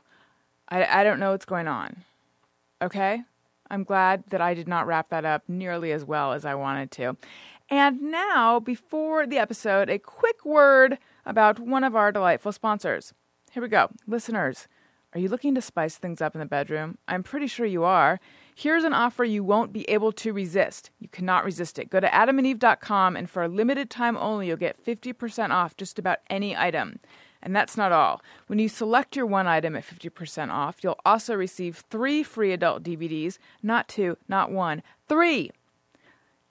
I, 0.68 1.00
I 1.00 1.04
don't 1.04 1.20
know 1.20 1.30
what's 1.30 1.46
going 1.46 1.68
on. 1.68 2.04
Okay? 2.82 3.22
I'm 3.70 3.82
glad 3.82 4.24
that 4.28 4.42
I 4.42 4.52
did 4.52 4.68
not 4.68 4.86
wrap 4.86 5.08
that 5.08 5.24
up 5.24 5.44
nearly 5.48 5.90
as 5.90 6.04
well 6.04 6.34
as 6.34 6.44
I 6.44 6.54
wanted 6.54 6.90
to. 6.92 7.16
And 7.70 8.02
now, 8.02 8.60
before 8.60 9.26
the 9.26 9.38
episode, 9.38 9.88
a 9.88 9.98
quick 9.98 10.44
word 10.44 10.98
about 11.24 11.58
one 11.58 11.82
of 11.82 11.96
our 11.96 12.12
delightful 12.12 12.52
sponsors. 12.52 13.14
Here 13.52 13.62
we 13.62 13.70
go. 13.70 13.88
Listeners, 14.06 14.68
are 15.12 15.20
you 15.20 15.28
looking 15.28 15.54
to 15.56 15.60
spice 15.60 15.96
things 15.96 16.20
up 16.20 16.34
in 16.34 16.38
the 16.38 16.46
bedroom? 16.46 16.96
I'm 17.08 17.22
pretty 17.22 17.46
sure 17.48 17.66
you 17.66 17.82
are. 17.84 18.20
Here's 18.54 18.84
an 18.84 18.92
offer 18.92 19.24
you 19.24 19.42
won't 19.42 19.72
be 19.72 19.88
able 19.90 20.12
to 20.12 20.32
resist. 20.32 20.90
You 21.00 21.08
cannot 21.08 21.44
resist 21.44 21.78
it. 21.78 21.90
Go 21.90 21.98
to 21.98 22.08
adamandeve.com 22.08 23.16
and 23.16 23.28
for 23.28 23.42
a 23.42 23.48
limited 23.48 23.90
time 23.90 24.16
only, 24.16 24.46
you'll 24.48 24.56
get 24.56 24.84
50% 24.84 25.50
off 25.50 25.76
just 25.76 25.98
about 25.98 26.18
any 26.28 26.56
item. 26.56 27.00
And 27.42 27.56
that's 27.56 27.76
not 27.76 27.90
all. 27.90 28.20
When 28.48 28.58
you 28.58 28.68
select 28.68 29.16
your 29.16 29.24
one 29.26 29.46
item 29.46 29.74
at 29.74 29.84
50% 29.84 30.50
off, 30.50 30.84
you'll 30.84 31.00
also 31.04 31.34
receive 31.34 31.84
three 31.90 32.22
free 32.22 32.52
adult 32.52 32.82
DVDs, 32.82 33.38
not 33.62 33.88
two, 33.88 34.16
not 34.28 34.52
one, 34.52 34.82
three. 35.08 35.50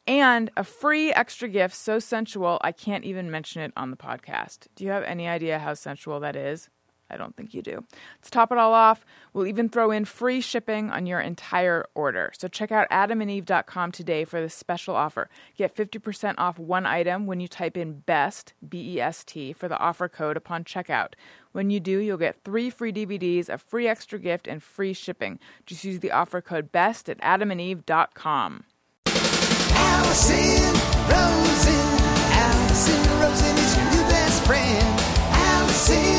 and 0.07 0.49
a 0.57 0.63
free 0.63 1.13
extra 1.13 1.47
gift 1.47 1.75
so 1.75 1.99
sensual 1.99 2.57
I 2.61 2.71
can't 2.71 3.03
even 3.05 3.29
mention 3.29 3.61
it 3.61 3.71
on 3.77 3.91
the 3.91 3.97
podcast. 3.97 4.67
Do 4.75 4.83
you 4.83 4.89
have 4.89 5.03
any 5.03 5.27
idea 5.27 5.59
how 5.59 5.75
sensual 5.75 6.19
that 6.21 6.35
is? 6.35 6.69
I 7.09 7.17
don't 7.17 7.35
think 7.35 7.53
you 7.53 7.61
do. 7.61 7.83
Let's 8.19 8.29
top 8.29 8.51
it 8.51 8.57
all 8.57 8.73
off. 8.73 9.05
We'll 9.33 9.47
even 9.47 9.69
throw 9.69 9.91
in 9.91 10.05
free 10.05 10.41
shipping 10.41 10.89
on 10.89 11.05
your 11.05 11.19
entire 11.19 11.85
order. 11.95 12.31
So 12.37 12.47
check 12.47 12.71
out 12.71 12.89
adamandeve.com 12.89 13.91
today 13.91 14.25
for 14.25 14.39
this 14.41 14.53
special 14.53 14.95
offer. 14.95 15.29
Get 15.57 15.75
50% 15.75 16.35
off 16.37 16.59
one 16.59 16.85
item 16.85 17.25
when 17.25 17.39
you 17.39 17.47
type 17.47 17.77
in 17.77 17.99
BEST, 18.05 18.53
B 18.67 18.95
E 18.95 19.01
S 19.01 19.23
T, 19.23 19.53
for 19.53 19.67
the 19.67 19.77
offer 19.77 20.07
code 20.07 20.37
upon 20.37 20.63
checkout. 20.63 21.13
When 21.51 21.69
you 21.69 21.79
do, 21.79 21.97
you'll 21.99 22.17
get 22.17 22.43
three 22.43 22.69
free 22.69 22.93
DVDs, 22.93 23.49
a 23.49 23.57
free 23.57 23.87
extra 23.87 24.19
gift, 24.19 24.47
and 24.47 24.61
free 24.61 24.93
shipping. 24.93 25.39
Just 25.65 25.83
use 25.83 25.99
the 25.99 26.11
offer 26.11 26.41
code 26.41 26.71
BEST 26.71 27.09
at 27.09 27.19
adamandeve.com. 27.21 28.65
Allison 29.05 30.73
Rosen. 31.09 31.99
Allison 32.31 33.19
Rosen 33.19 33.57
is 33.57 33.77
your 33.77 33.85
new 33.91 34.09
best 34.09 34.45
friend. 34.45 34.99
Allison, 35.31 36.18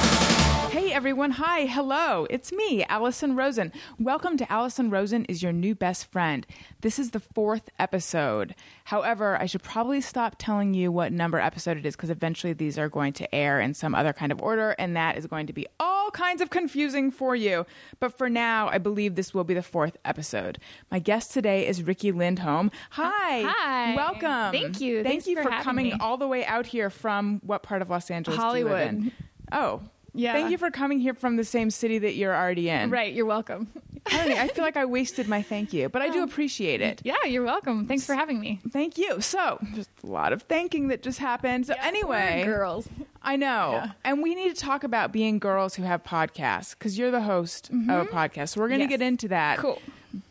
Everyone, 1.01 1.31
hi, 1.31 1.65
hello, 1.65 2.27
it's 2.29 2.51
me, 2.51 2.83
Allison 2.83 3.35
Rosen. 3.35 3.71
Welcome 3.97 4.37
to 4.37 4.51
Allison 4.51 4.91
Rosen 4.91 5.25
is 5.25 5.41
Your 5.41 5.51
New 5.51 5.73
Best 5.73 6.05
Friend. 6.11 6.45
This 6.81 6.99
is 6.99 7.09
the 7.09 7.19
fourth 7.19 7.71
episode. 7.79 8.53
However, 8.83 9.35
I 9.41 9.47
should 9.47 9.63
probably 9.63 9.99
stop 9.99 10.35
telling 10.37 10.75
you 10.75 10.91
what 10.91 11.11
number 11.11 11.39
episode 11.39 11.77
it 11.77 11.87
is 11.87 11.95
because 11.95 12.11
eventually 12.11 12.53
these 12.53 12.77
are 12.77 12.87
going 12.87 13.13
to 13.13 13.33
air 13.33 13.59
in 13.59 13.73
some 13.73 13.95
other 13.95 14.13
kind 14.13 14.31
of 14.31 14.43
order, 14.43 14.75
and 14.77 14.95
that 14.95 15.17
is 15.17 15.25
going 15.25 15.47
to 15.47 15.53
be 15.53 15.65
all 15.79 16.11
kinds 16.11 16.39
of 16.39 16.51
confusing 16.51 17.09
for 17.09 17.35
you. 17.35 17.65
But 17.99 18.15
for 18.15 18.29
now, 18.29 18.67
I 18.67 18.77
believe 18.77 19.15
this 19.15 19.33
will 19.33 19.43
be 19.43 19.55
the 19.55 19.63
fourth 19.63 19.97
episode. 20.05 20.59
My 20.91 20.99
guest 20.99 21.31
today 21.31 21.65
is 21.67 21.81
Riki 21.81 22.11
Lindhome. 22.11 22.67
Uh, 22.67 22.69
hi. 22.91 23.41
Hi. 23.41 23.95
Welcome. 23.95 24.51
Thank 24.51 24.79
you. 24.79 24.97
Thank 24.97 25.07
Thanks 25.07 25.27
you 25.27 25.37
for 25.37 25.49
for, 25.49 25.63
coming 25.63 25.87
me. 25.87 25.95
all 25.99 26.17
the 26.17 26.27
way 26.27 26.45
out 26.45 26.67
here 26.67 26.91
from 26.91 27.41
what 27.43 27.63
part 27.63 27.81
of 27.81 27.89
Los 27.89 28.11
Angeles? 28.11 28.37
do 28.37 28.43
you 28.43 28.49
live 28.49 28.67
Hollywood. 28.67 28.87
in? 28.87 29.11
Oh. 29.51 29.81
Yeah. 30.13 30.33
Thank 30.33 30.51
you 30.51 30.57
for 30.57 30.69
coming 30.71 30.99
here 30.99 31.13
from 31.13 31.37
the 31.37 31.43
same 31.45 31.69
city 31.71 31.97
that 31.99 32.15
you're 32.15 32.35
already 32.35 32.69
in. 32.69 32.89
Right, 32.89 33.13
you're 33.13 33.25
welcome. 33.25 33.67
I, 34.07 34.27
know, 34.27 34.35
I 34.35 34.47
feel 34.49 34.63
like 34.63 34.75
I 34.77 34.83
wasted 34.85 35.27
my 35.27 35.41
thank 35.41 35.71
you, 35.73 35.87
but 35.87 36.01
I 36.01 36.09
do 36.09 36.23
appreciate 36.23 36.81
it. 36.81 37.01
Yeah, 37.03 37.23
you're 37.25 37.43
welcome. 37.45 37.85
Thanks 37.87 38.05
for 38.05 38.13
having 38.15 38.39
me. 38.39 38.59
Thank 38.71 38.97
you. 38.97 39.21
So, 39.21 39.59
just 39.75 39.89
a 40.03 40.07
lot 40.07 40.33
of 40.33 40.41
thanking 40.43 40.87
that 40.89 41.01
just 41.03 41.19
happened. 41.19 41.67
So, 41.67 41.75
anyway, 41.81 42.43
girls. 42.45 42.89
I 43.23 43.35
know. 43.35 43.71
Yeah. 43.73 43.91
And 44.03 44.21
we 44.23 44.33
need 44.35 44.53
to 44.55 44.59
talk 44.59 44.83
about 44.83 45.11
being 45.11 45.37
girls 45.39 45.75
who 45.75 45.83
have 45.83 46.03
podcasts 46.03 46.71
because 46.71 46.97
you're 46.97 47.11
the 47.11 47.21
host 47.21 47.69
of 47.69 47.75
a 47.89 48.05
podcast. 48.05 48.49
So, 48.49 48.61
we're 48.61 48.67
going 48.69 48.79
to 48.79 48.85
Mm-hmm. 48.85 48.91
Yes. 48.91 48.99
get 48.99 49.07
into 49.07 49.27
that. 49.29 49.59
Cool. 49.59 49.79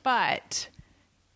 But 0.02 0.68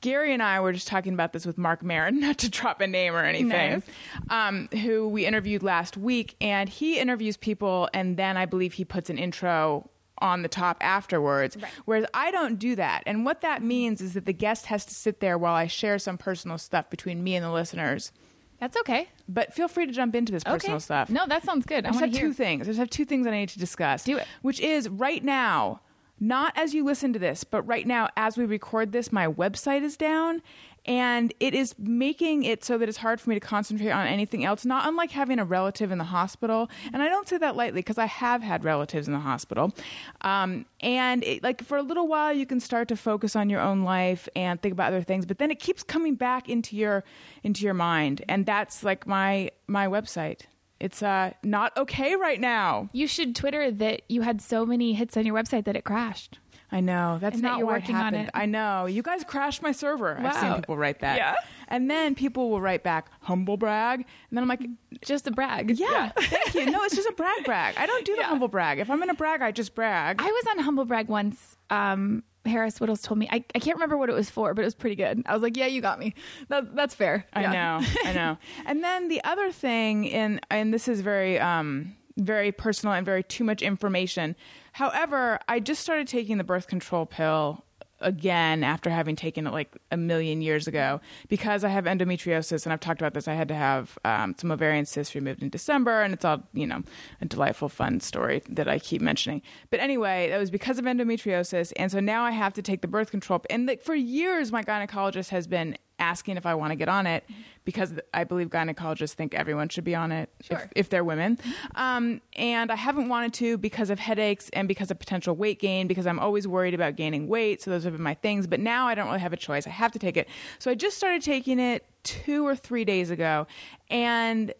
Gary 0.04 0.34
and 0.34 0.42
I 0.42 0.60
were 0.60 0.74
just 0.74 0.86
talking 0.86 1.14
about 1.14 1.32
this 1.32 1.46
with 1.46 1.56
Marc 1.56 1.82
Maron, 1.82 2.20
not 2.20 2.36
to 2.38 2.50
drop 2.50 2.82
a 2.82 2.86
name 2.86 3.14
or 3.14 3.24
anything, 3.24 3.48
Nice. 3.48 3.82
um, 4.28 4.68
who 4.68 5.08
we 5.08 5.24
interviewed 5.24 5.62
last 5.62 5.96
week. 5.96 6.36
And 6.42 6.68
he 6.68 6.98
interviews 6.98 7.38
people, 7.38 7.88
and 7.94 8.18
then 8.18 8.36
I 8.36 8.44
believe 8.44 8.74
he 8.74 8.84
puts 8.84 9.08
an 9.08 9.16
intro 9.16 9.88
on 10.18 10.42
the 10.42 10.48
top 10.48 10.76
afterwards. 10.82 11.56
Whereas 11.86 12.04
I 12.12 12.30
don't 12.30 12.58
do 12.58 12.76
that. 12.76 13.02
And 13.06 13.24
what 13.24 13.40
that 13.40 13.62
means 13.62 14.02
is 14.02 14.12
that 14.12 14.26
the 14.26 14.34
guest 14.34 14.66
has 14.66 14.84
to 14.84 14.94
sit 14.94 15.20
there 15.20 15.38
while 15.38 15.54
I 15.54 15.68
share 15.68 15.98
some 15.98 16.18
personal 16.18 16.58
stuff 16.58 16.90
between 16.90 17.24
me 17.24 17.34
and 17.34 17.42
the 17.42 17.50
listeners. 17.50 18.12
That's 18.60 18.76
okay. 18.76 19.08
But 19.26 19.54
feel 19.54 19.68
free 19.68 19.86
to 19.86 19.92
jump 19.92 20.14
into 20.14 20.32
this 20.32 20.44
personal 20.44 20.76
okay. 20.76 20.82
stuff. 20.82 21.08
No, 21.08 21.26
that 21.26 21.44
sounds 21.44 21.64
good. 21.64 21.86
I 21.86 21.88
I, 21.88 21.92
just 21.92 22.00
have 22.04 22.12
hear. 22.12 22.20
two 22.20 22.32
things. 22.34 22.68
I 22.68 22.70
just 22.70 22.78
have 22.78 22.90
two 22.90 23.06
things 23.06 23.24
that 23.24 23.32
I 23.32 23.38
need 23.38 23.48
to 23.50 23.58
discuss. 23.58 24.04
Do 24.04 24.18
it. 24.18 24.26
Which 24.42 24.60
is 24.60 24.86
right 24.90 25.24
now, 25.24 25.80
not 26.20 26.52
as 26.56 26.74
you 26.74 26.84
listen 26.84 27.12
to 27.12 27.18
this, 27.18 27.44
but 27.44 27.62
right 27.62 27.86
now 27.86 28.08
as 28.16 28.36
we 28.36 28.44
record 28.44 28.92
this, 28.92 29.12
my 29.12 29.26
website 29.26 29.82
is 29.82 29.96
down. 29.96 30.42
And 30.86 31.32
it 31.40 31.54
is 31.54 31.74
making 31.78 32.44
it 32.44 32.62
so 32.62 32.76
that 32.76 32.90
it's 32.90 32.98
hard 32.98 33.18
for 33.18 33.30
me 33.30 33.36
to 33.36 33.40
concentrate 33.40 33.90
on 33.90 34.06
anything 34.06 34.44
else, 34.44 34.66
not 34.66 34.86
unlike 34.86 35.12
having 35.12 35.38
a 35.38 35.44
relative 35.44 35.90
in 35.90 35.96
the 35.96 36.04
hospital. 36.04 36.68
And 36.92 37.02
I 37.02 37.08
don't 37.08 37.26
say 37.26 37.38
that 37.38 37.56
lightly 37.56 37.80
because 37.80 37.96
I 37.96 38.04
have 38.04 38.42
had 38.42 38.64
relatives 38.64 39.06
in 39.06 39.14
the 39.14 39.20
hospital. 39.20 39.72
Um, 40.20 40.66
and 40.80 41.24
it, 41.24 41.42
like 41.42 41.64
for 41.64 41.78
a 41.78 41.82
little 41.82 42.06
while, 42.06 42.34
you 42.34 42.44
can 42.44 42.60
start 42.60 42.88
to 42.88 42.96
focus 42.96 43.34
on 43.34 43.48
your 43.48 43.62
own 43.62 43.82
life 43.82 44.28
and 44.36 44.60
think 44.60 44.72
about 44.72 44.88
other 44.88 45.02
things, 45.02 45.24
but 45.24 45.38
then 45.38 45.50
it 45.50 45.58
keeps 45.58 45.82
coming 45.82 46.16
back 46.16 46.50
into 46.50 46.76
your 46.76 47.02
into 47.42 47.64
your 47.64 47.74
mind. 47.74 48.22
And 48.28 48.44
that's 48.44 48.84
like 48.84 49.06
my 49.06 49.52
my 49.66 49.86
website. 49.86 50.42
It's 50.84 51.02
uh, 51.02 51.32
not 51.42 51.74
okay 51.78 52.14
right 52.14 52.38
now. 52.38 52.90
You 52.92 53.06
should 53.06 53.34
Twitter 53.34 53.70
that 53.70 54.02
you 54.08 54.20
had 54.20 54.42
so 54.42 54.66
many 54.66 54.92
hits 54.92 55.16
on 55.16 55.24
your 55.24 55.34
website 55.34 55.64
that 55.64 55.76
it 55.76 55.84
crashed. 55.84 56.38
I 56.70 56.80
know 56.80 57.18
that's 57.20 57.36
And 57.36 57.44
that 57.44 57.58
not 57.58 57.66
working 57.66 57.94
on 57.94 58.02
happened. 58.14 58.24
it. 58.24 58.30
I 58.34 58.46
know 58.46 58.86
you 58.86 59.02
guys 59.02 59.22
crashed 59.24 59.62
my 59.62 59.72
server. 59.72 60.18
I've 60.18 60.34
seen 60.34 60.50
Wow. 60.50 60.56
people 60.56 60.76
write 60.76 61.00
that. 61.00 61.16
Yeah. 61.16 61.36
and 61.68 61.90
then 61.90 62.14
people 62.14 62.50
will 62.50 62.60
write 62.60 62.82
back 62.82 63.06
humble 63.20 63.56
brag, 63.56 64.00
and 64.00 64.06
then 64.36 64.42
I'm 64.42 64.48
like, 64.48 64.66
Just 65.02 65.26
a 65.26 65.30
brag. 65.30 65.70
yeah, 65.78 66.10
thank 66.18 66.54
you. 66.54 66.66
No, 66.70 66.82
it's 66.84 66.94
just 66.96 67.08
a 67.08 67.12
brag 67.12 67.44
brag. 67.44 67.76
I 67.78 67.86
don't 67.86 68.04
do 68.04 68.14
the 68.16 68.20
Yeah. 68.22 68.26
humble 68.28 68.48
brag. 68.48 68.78
If 68.80 68.90
I'm 68.90 68.98
gonna 68.98 69.14
brag, 69.14 69.40
I 69.40 69.52
just 69.52 69.74
brag. 69.74 70.20
I 70.20 70.26
was 70.26 70.44
on 70.50 70.58
Humble 70.64 70.84
Brag 70.84 71.08
once. 71.08 71.56
Um, 71.70 72.24
Harris 72.46 72.78
Wittels 72.78 73.02
told 73.02 73.18
me. 73.18 73.28
I, 73.30 73.44
I 73.54 73.58
can't 73.58 73.76
remember 73.76 73.96
what 73.96 74.08
it 74.10 74.14
was 74.14 74.28
for, 74.30 74.52
but 74.54 74.62
it 74.62 74.64
was 74.66 74.74
pretty 74.74 74.96
good. 74.96 75.22
I 75.26 75.32
was 75.32 75.42
like, 75.42 75.56
yeah, 75.56 75.66
you 75.66 75.80
got 75.80 75.98
me. 75.98 76.14
That, 76.48 76.74
that's 76.76 76.94
fair. 76.94 77.26
I 77.32 77.42
Yeah. 77.42 77.52
know, 77.52 77.86
I 78.04 78.12
know. 78.12 78.38
And 78.66 78.82
then 78.84 79.08
the 79.08 79.22
other 79.24 79.50
thing, 79.52 80.10
and 80.10 80.40
and 80.50 80.72
this 80.72 80.88
is 80.88 81.00
very 81.00 81.38
um 81.38 81.96
very 82.16 82.52
personal 82.52 82.94
and 82.94 83.04
very 83.04 83.22
too 83.24 83.42
much 83.44 83.60
information. 83.62 84.36
However, 84.72 85.40
I 85.48 85.58
just 85.60 85.80
started 85.82 86.06
taking 86.06 86.38
the 86.38 86.44
birth 86.44 86.68
control 86.68 87.06
pill 87.06 87.63
again 88.04 88.62
after 88.62 88.90
having 88.90 89.16
taken 89.16 89.46
it 89.46 89.50
like 89.50 89.76
a 89.90 89.96
million 89.96 90.42
years 90.42 90.68
ago 90.68 91.00
because 91.28 91.64
I 91.64 91.68
have 91.70 91.86
endometriosis 91.86 92.64
and 92.64 92.72
I've 92.72 92.80
talked 92.80 93.00
about 93.00 93.14
this. 93.14 93.26
I 93.26 93.34
had 93.34 93.48
to 93.48 93.54
have 93.54 93.98
um, 94.04 94.34
some 94.38 94.52
ovarian 94.52 94.84
cysts 94.84 95.14
removed 95.14 95.42
in 95.42 95.48
December, 95.48 96.02
and 96.02 96.14
it's 96.14 96.24
all 96.24 96.42
you 96.52 96.66
know 96.66 96.82
a 97.20 97.24
delightful, 97.24 97.68
fun 97.68 98.00
story 98.00 98.42
that 98.48 98.68
I 98.68 98.78
keep 98.78 99.02
mentioning. 99.02 99.42
But 99.70 99.80
anyway, 99.80 100.30
it 100.30 100.38
was 100.38 100.50
because 100.50 100.78
of 100.78 100.84
endometriosis, 100.84 101.72
and 101.76 101.90
so 101.90 101.98
now 101.98 102.22
I 102.22 102.30
have 102.30 102.52
to 102.54 102.62
take 102.62 102.82
the 102.82 102.88
birth 102.88 103.10
control. 103.10 103.42
And 103.50 103.66
like, 103.66 103.82
for 103.82 103.94
years, 103.94 104.52
my 104.52 104.62
gynecologist 104.62 105.30
has 105.30 105.46
been 105.46 105.76
asking 106.04 106.36
if 106.36 106.44
I 106.46 106.54
want 106.54 106.70
to 106.72 106.76
get 106.76 106.88
on 106.88 107.06
it 107.06 107.24
because 107.64 107.94
I 108.12 108.24
believe 108.24 108.48
gynecologists 108.50 109.12
think 109.14 109.34
everyone 109.34 109.70
should 109.70 109.84
be 109.84 109.94
on 109.94 110.12
it 110.12 110.28
if, 110.40 110.46
Sure. 110.46 110.70
if 110.76 110.90
they're 110.90 111.02
women. 111.04 111.38
Um, 111.74 112.20
and 112.36 112.70
I 112.70 112.76
haven't 112.76 113.08
wanted 113.08 113.32
to 113.34 113.56
because 113.56 113.88
of 113.88 113.98
headaches 113.98 114.50
and 114.52 114.68
because 114.68 114.90
of 114.90 114.98
potential 114.98 115.34
weight 115.34 115.58
gain 115.60 115.86
because 115.88 116.06
I'm 116.06 116.18
always 116.18 116.46
worried 116.46 116.74
about 116.74 116.96
gaining 116.96 117.26
weight. 117.26 117.62
So 117.62 117.70
those 117.70 117.84
have 117.84 117.94
been 117.94 118.02
my 118.02 118.14
things. 118.14 118.46
But 118.46 118.60
now 118.60 118.86
I 118.86 118.94
don't 118.94 119.06
really 119.06 119.20
have 119.20 119.32
a 119.32 119.36
choice. 119.38 119.66
I 119.66 119.70
have 119.70 119.92
to 119.92 119.98
take 119.98 120.16
it. 120.18 120.28
So 120.58 120.70
I 120.70 120.74
just 120.74 120.96
started 120.98 121.22
taking 121.22 121.58
it 121.58 121.86
two 122.02 122.46
or 122.46 122.54
three 122.54 122.84
days 122.84 123.10
ago. 123.10 123.46
And 123.88 124.52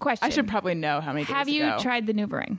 Question. 0.00 0.26
I 0.26 0.30
should 0.30 0.48
probably 0.48 0.74
know 0.74 1.00
how 1.00 1.12
many 1.12 1.24
Have 1.26 1.48
you 1.48 1.64
ago. 1.68 1.78
tried 1.80 2.06
the 2.08 2.14
NuvaRing? 2.14 2.58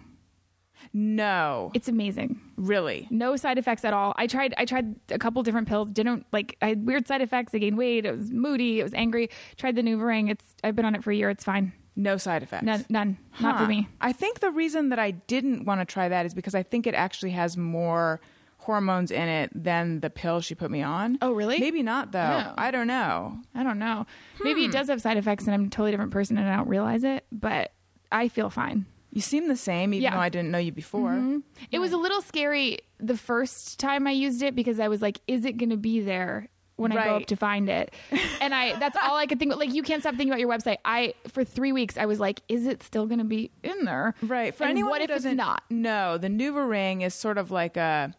No. 0.97 1.71
It's 1.73 1.89
amazing. 1.89 2.39
really? 2.55 3.05
no 3.11 3.35
side 3.35 3.57
effects 3.57 3.83
at 3.83 3.91
all. 3.91 4.13
I 4.17 4.27
tried 4.27 4.53
I 4.57 4.63
tried 4.63 4.95
a 5.11 5.19
couple 5.19 5.43
different 5.43 5.67
pills. 5.67 5.91
Didn't 5.91 6.25
like 6.31 6.55
I 6.61 6.69
had 6.69 6.87
weird 6.87 7.05
side 7.05 7.21
effects. 7.21 7.53
I 7.53 7.57
gained 7.57 7.77
weight. 7.77 8.05
It 8.05 8.11
was 8.17 8.31
moody. 8.31 8.79
It 8.79 8.83
was 8.83 8.93
angry. 8.93 9.29
Tried 9.57 9.75
the 9.75 9.81
NuvaRing. 9.81 10.31
It's 10.31 10.55
I've 10.63 10.75
been 10.75 10.85
on 10.85 10.95
it 10.95 11.03
for 11.03 11.11
a 11.11 11.15
year. 11.15 11.29
It's 11.29 11.43
fine. 11.43 11.73
No 11.97 12.15
side 12.15 12.43
effects? 12.43 12.63
None. 12.63 12.85
None. 12.89 13.17
Not 13.41 13.59
for 13.59 13.67
me. 13.67 13.87
I 13.99 14.13
think 14.13 14.39
the 14.39 14.51
reason 14.51 14.89
that 14.89 14.99
I 14.99 15.11
didn't 15.11 15.65
want 15.65 15.81
to 15.81 15.85
try 15.85 16.07
that 16.09 16.25
is 16.25 16.33
because 16.33 16.55
I 16.55 16.63
think 16.63 16.87
it 16.87 16.93
actually 16.95 17.31
has 17.31 17.57
more 17.57 18.21
hormones 18.59 19.11
in 19.11 19.27
it 19.27 19.49
than 19.53 19.99
the 19.99 20.09
pill 20.09 20.39
she 20.41 20.55
put 20.55 20.71
me 20.71 20.81
on. 20.81 21.17
Oh, 21.21 21.33
really? 21.33 21.59
Maybe 21.59 21.83
not 21.83 22.11
though. 22.13 22.19
No. 22.39 22.53
I 22.57 22.71
don't 22.71 22.87
know. 22.87 23.37
I 23.53 23.63
don't 23.63 23.79
know. 23.79 24.05
Maybe 24.43 24.63
Hmm. 24.63 24.69
it 24.69 24.73
does 24.73 24.87
have 24.87 25.01
side 25.01 25.17
effects, 25.17 25.45
and 25.45 25.53
I'm 25.53 25.65
a 25.65 25.69
totally 25.69 25.91
different 25.91 26.11
person, 26.11 26.37
and 26.37 26.49
I 26.49 26.55
don't 26.55 26.69
realize 26.69 27.03
it. 27.03 27.25
But 27.33 27.73
I 28.11 28.27
feel 28.29 28.49
fine. 28.49 28.85
You 29.15 29.21
seem 29.21 29.47
the 29.47 29.55
same, 29.55 29.93
even 29.93 30.03
Yeah. 30.03 30.09
Mm-hmm. 30.09 30.17
though 30.17 30.21
I 30.21 30.29
didn't 30.29 30.51
know 30.51 30.57
you 30.59 30.71
before. 30.71 31.41
It 31.71 31.79
was 31.79 31.91
a 31.93 31.97
little 31.97 32.21
scary 32.21 32.79
the 32.99 33.17
first 33.17 33.79
time 33.79 34.05
I 34.05 34.11
used 34.11 34.43
it 34.43 34.55
because 34.55 34.79
I 34.79 34.87
was 34.89 35.01
like, 35.01 35.19
"Is 35.27 35.45
it 35.45 35.57
going 35.57 35.71
to 35.71 35.77
be 35.77 36.01
there?" 36.01 36.49
When 36.77 36.91
I 36.91 37.05
go 37.05 37.15
up 37.15 37.25
to 37.27 37.37
find 37.37 37.69
it, 37.69 37.93
and 38.41 38.53
I 38.53 38.77
that's 38.77 38.97
all 39.01 39.15
I 39.15 39.25
could 39.27 39.39
think 39.39 39.51
about. 39.53 39.59
Like 39.65 39.73
you 39.73 39.81
can't 39.81 40.01
stop 40.03 40.15
thinking 40.15 40.27
about 40.31 40.41
your 40.41 40.49
website. 40.49 40.77
I 40.83 41.13
for 41.29 41.45
three 41.45 41.71
weeks 41.71 41.97
I 41.97 42.05
was 42.05 42.19
like, 42.19 42.41
"Is 42.49 42.67
it 42.67 42.83
still 42.83 43.05
going 43.05 43.19
to 43.19 43.23
be 43.25 43.49
in 43.63 43.85
there?" 43.85 44.13
Right. 44.21 44.53
For 44.53 44.63
And 44.65 44.71
anyone 44.71 44.89
what 44.89 44.99
who 44.99 45.05
if 45.05 45.09
it's 45.11 45.23
doesn't 45.23 45.37
not? 45.37 45.63
No, 45.69 46.17
the 46.17 46.27
NuvaRing 46.27 47.01
is 47.01 47.13
sort 47.13 47.37
of 47.37 47.49
like 47.49 47.77
a 47.77 48.13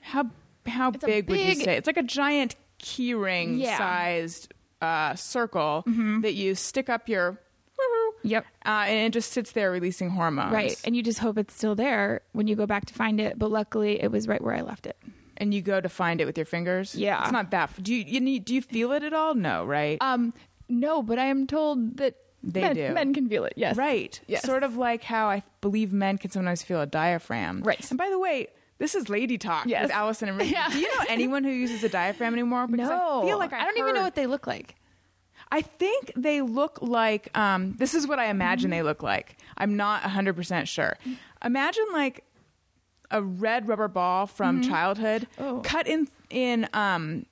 how 0.00 0.30
how 0.66 0.90
It's 0.90 1.02
a 1.02 1.06
big, 1.08 1.28
would 1.28 1.40
you 1.40 1.54
say? 1.56 1.76
It's 1.76 1.88
like 1.88 1.96
a 1.96 2.04
giant 2.04 2.54
key 2.78 3.12
ring 3.14 3.58
Yeah. 3.58 3.76
sized 3.76 4.54
uh, 4.80 5.16
circle 5.16 5.82
that 6.22 6.34
you 6.34 6.54
stick 6.54 6.88
up 6.88 7.08
your 7.08 7.40
Yep. 8.22 8.44
uh, 8.66 8.84
and 8.86 9.06
it 9.06 9.12
just 9.12 9.32
sits 9.32 9.52
there 9.52 9.70
releasing 9.70 10.10
hormones. 10.10 10.52
Right. 10.52 10.80
And 10.84 10.94
you 10.96 11.02
just 11.02 11.18
hope 11.18 11.38
it's 11.38 11.54
still 11.54 11.74
there 11.74 12.20
when 12.32 12.46
you 12.46 12.56
go 12.56 12.66
back 12.66 12.86
to 12.86 12.94
find 12.94 13.20
it. 13.20 13.38
But 13.38 13.50
luckily, 13.50 14.02
it 14.02 14.10
was 14.10 14.28
right 14.28 14.42
where 14.42 14.54
I 14.54 14.60
left 14.60 14.86
it. 14.86 14.96
and 15.36 15.54
you 15.54 15.62
go 15.62 15.80
to 15.80 15.88
find 15.88 16.20
it 16.20 16.26
with 16.26 16.36
your 16.36 16.44
fingers. 16.46 16.94
Yeah. 16.94 17.22
it's 17.22 17.32
not 17.32 17.50
that. 17.52 17.70
Do 17.82 17.94
you, 17.94 18.04
you 18.06 18.20
need? 18.20 18.44
Do 18.44 18.54
you 18.54 18.62
feel 18.62 18.92
it 18.92 19.02
at 19.02 19.12
all? 19.14 19.34
No, 19.34 19.64
right? 19.64 19.96
Um, 20.00 20.34
no, 20.68 21.02
but 21.02 21.18
I 21.18 21.24
am 21.26 21.46
told 21.46 21.96
that 21.96 22.14
They 22.42 22.60
men, 22.60 22.74
do. 22.76 22.92
men 22.92 23.14
can 23.14 23.28
feel 23.28 23.44
it. 23.44 23.54
Yes, 23.56 23.76
Right. 23.76 24.20
Yes. 24.28 24.42
Sort 24.42 24.62
of 24.64 24.76
like 24.76 25.02
how 25.02 25.28
I 25.28 25.42
believe 25.62 25.92
men 25.92 26.18
can 26.18 26.30
sometimes 26.30 26.62
feel 26.62 26.80
a 26.80 26.86
diaphragm. 26.86 27.62
Right. 27.62 27.84
And 27.90 27.98
by 27.98 28.08
the 28.10 28.18
way, 28.18 28.48
this 28.78 28.94
is 28.94 29.08
lady 29.08 29.36
talk 29.38 29.66
Yes. 29.66 29.82
with 29.84 29.90
Allison 29.92 30.28
and 30.28 30.38
Riki. 30.38 30.52
Yeah. 30.52 30.68
Do 30.72 30.78
you 30.78 30.88
know 30.96 31.04
anyone 31.08 31.42
who 31.44 31.50
uses 31.50 31.82
a 31.84 31.88
diaphragm 31.88 32.32
anymore? 32.34 32.66
Because 32.66 32.88
No, 32.88 33.22
I 33.22 33.26
feel 33.26 33.38
like 33.38 33.52
I, 33.52 33.64
don't 33.64 33.76
even 33.78 33.94
know 33.94 34.02
what 34.02 34.14
they 34.14 34.26
look 34.26 34.46
like. 34.46 34.74
I 35.52 35.62
think 35.62 36.12
they 36.16 36.42
look 36.42 36.78
like. 36.80 37.36
Um, 37.36 37.74
this 37.78 37.94
is 37.94 38.06
what 38.06 38.18
I 38.18 38.26
imagine 38.26 38.70
they 38.70 38.82
look 38.82 39.02
like. 39.02 39.36
I'm 39.56 39.76
not 39.76 40.02
100 40.02 40.34
percent 40.36 40.68
sure. 40.68 40.96
Imagine 41.44 41.84
like 41.92 42.24
a 43.10 43.22
red 43.22 43.66
rubber 43.66 43.88
ball 43.88 44.26
from 44.26 44.62
childhood, 44.62 45.26
Oh. 45.38 45.60
cut 45.64 45.86
in 45.88 46.06
in 46.30 46.68
um, 46.72 47.26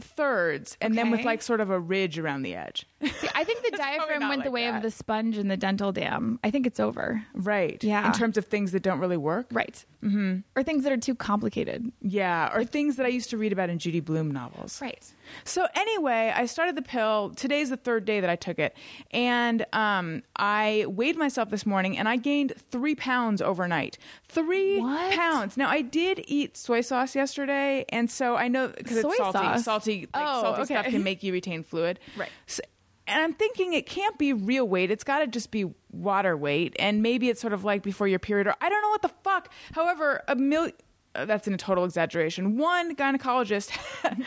thirds, 0.00 0.76
and 0.80 0.96
then 0.96 1.10
with 1.10 1.24
like 1.24 1.42
sort 1.42 1.60
of 1.60 1.70
a 1.70 1.78
ridge 1.80 2.18
around 2.18 2.42
the 2.42 2.54
edge. 2.54 2.86
See, 3.00 3.28
I 3.34 3.44
think 3.44 3.62
the 3.64 3.70
diaphragm 3.76 4.28
went 4.28 4.42
the 4.44 4.50
way 4.50 4.64
that. 4.66 4.76
of 4.76 4.82
the 4.82 4.90
sponge 4.90 5.38
and 5.38 5.48
the 5.50 5.56
dental 5.56 5.92
dam. 5.92 6.40
I 6.42 6.50
think 6.50 6.66
it's 6.66 6.80
over. 6.80 7.24
right. 7.34 7.82
Yeah. 7.84 8.06
In 8.06 8.12
terms 8.12 8.36
of 8.36 8.46
things 8.46 8.72
that 8.72 8.82
don't 8.82 8.98
really 8.98 9.16
work. 9.16 9.46
Right. 9.52 9.84
Mm-hmm. 10.02 10.38
Or 10.56 10.62
things 10.62 10.84
that 10.84 10.92
are 10.92 10.96
too 10.96 11.14
complicated. 11.14 11.90
Yeah, 12.00 12.50
or 12.54 12.64
things 12.64 12.96
that 12.96 13.06
I 13.06 13.08
used 13.08 13.30
to 13.30 13.36
read 13.36 13.52
about 13.52 13.68
in 13.70 13.78
Judy 13.78 14.00
Blume 14.00 14.30
novels. 14.30 14.80
Right. 14.80 15.04
So 15.44 15.66
anyway, 15.74 16.32
I 16.34 16.46
started 16.46 16.76
the 16.76 16.82
pill. 16.82 17.32
Today's 17.36 17.70
the 17.70 17.76
third 17.76 18.04
day 18.04 18.20
that 18.20 18.30
I 18.30 18.36
took 18.36 18.58
it, 18.60 18.76
and 19.10 19.66
um, 19.72 20.22
I 20.36 20.84
weighed 20.88 21.16
myself 21.16 21.50
this 21.50 21.66
morning, 21.66 21.98
and 21.98 22.08
I 22.08 22.16
gained 22.16 22.52
three 22.70 22.94
pounds 22.94 23.42
overnight. 23.42 23.98
Three 24.28 24.80
What? 24.80 25.14
pounds. 25.14 25.56
Now 25.56 25.68
I 25.68 25.82
did 25.82 26.24
eat 26.28 26.56
soy 26.56 26.80
sauce 26.80 27.14
yesterday, 27.16 27.84
and 27.88 28.08
so 28.10 28.36
I 28.36 28.46
know 28.48 28.68
because 28.68 28.98
it's 28.98 29.16
salty. 29.16 29.38
sauce? 29.38 29.64
Salty, 29.64 30.00
like, 30.14 30.24
Oh, 30.26 30.42
salty 30.42 30.64
stuff 30.66 30.86
can 30.86 31.02
make 31.10 31.22
you 31.24 31.32
retain 31.32 31.62
fluid. 31.64 31.98
Right. 32.16 32.30
So, 32.46 32.62
and 33.08 33.20
I'm 33.22 33.32
thinking 33.34 33.72
it 33.72 33.86
can't 33.86 34.18
be 34.18 34.32
real 34.32 34.68
weight. 34.68 34.90
It's 34.90 35.04
got 35.04 35.20
to 35.20 35.26
just 35.26 35.50
be 35.50 35.66
water 35.90 36.36
weight, 36.36 36.76
and 36.78 37.02
maybe 37.02 37.28
it's 37.28 37.40
sort 37.40 37.52
of 37.52 37.64
like 37.64 37.82
before 37.82 38.06
your 38.08 38.18
period, 38.18 38.46
or 38.46 38.54
I 38.60 38.68
don't 38.68 38.82
know 38.82 38.90
what 38.90 39.02
the 39.02 39.10
fuck. 39.24 39.50
However, 39.72 40.22
a 40.28 40.36
million. 40.36 40.74
Uh, 41.14 41.24
that's 41.24 41.48
in 41.48 41.54
a 41.54 41.56
total 41.56 41.84
exaggeration. 41.84 42.58
One 42.58 42.94
gynecologist 42.94 43.70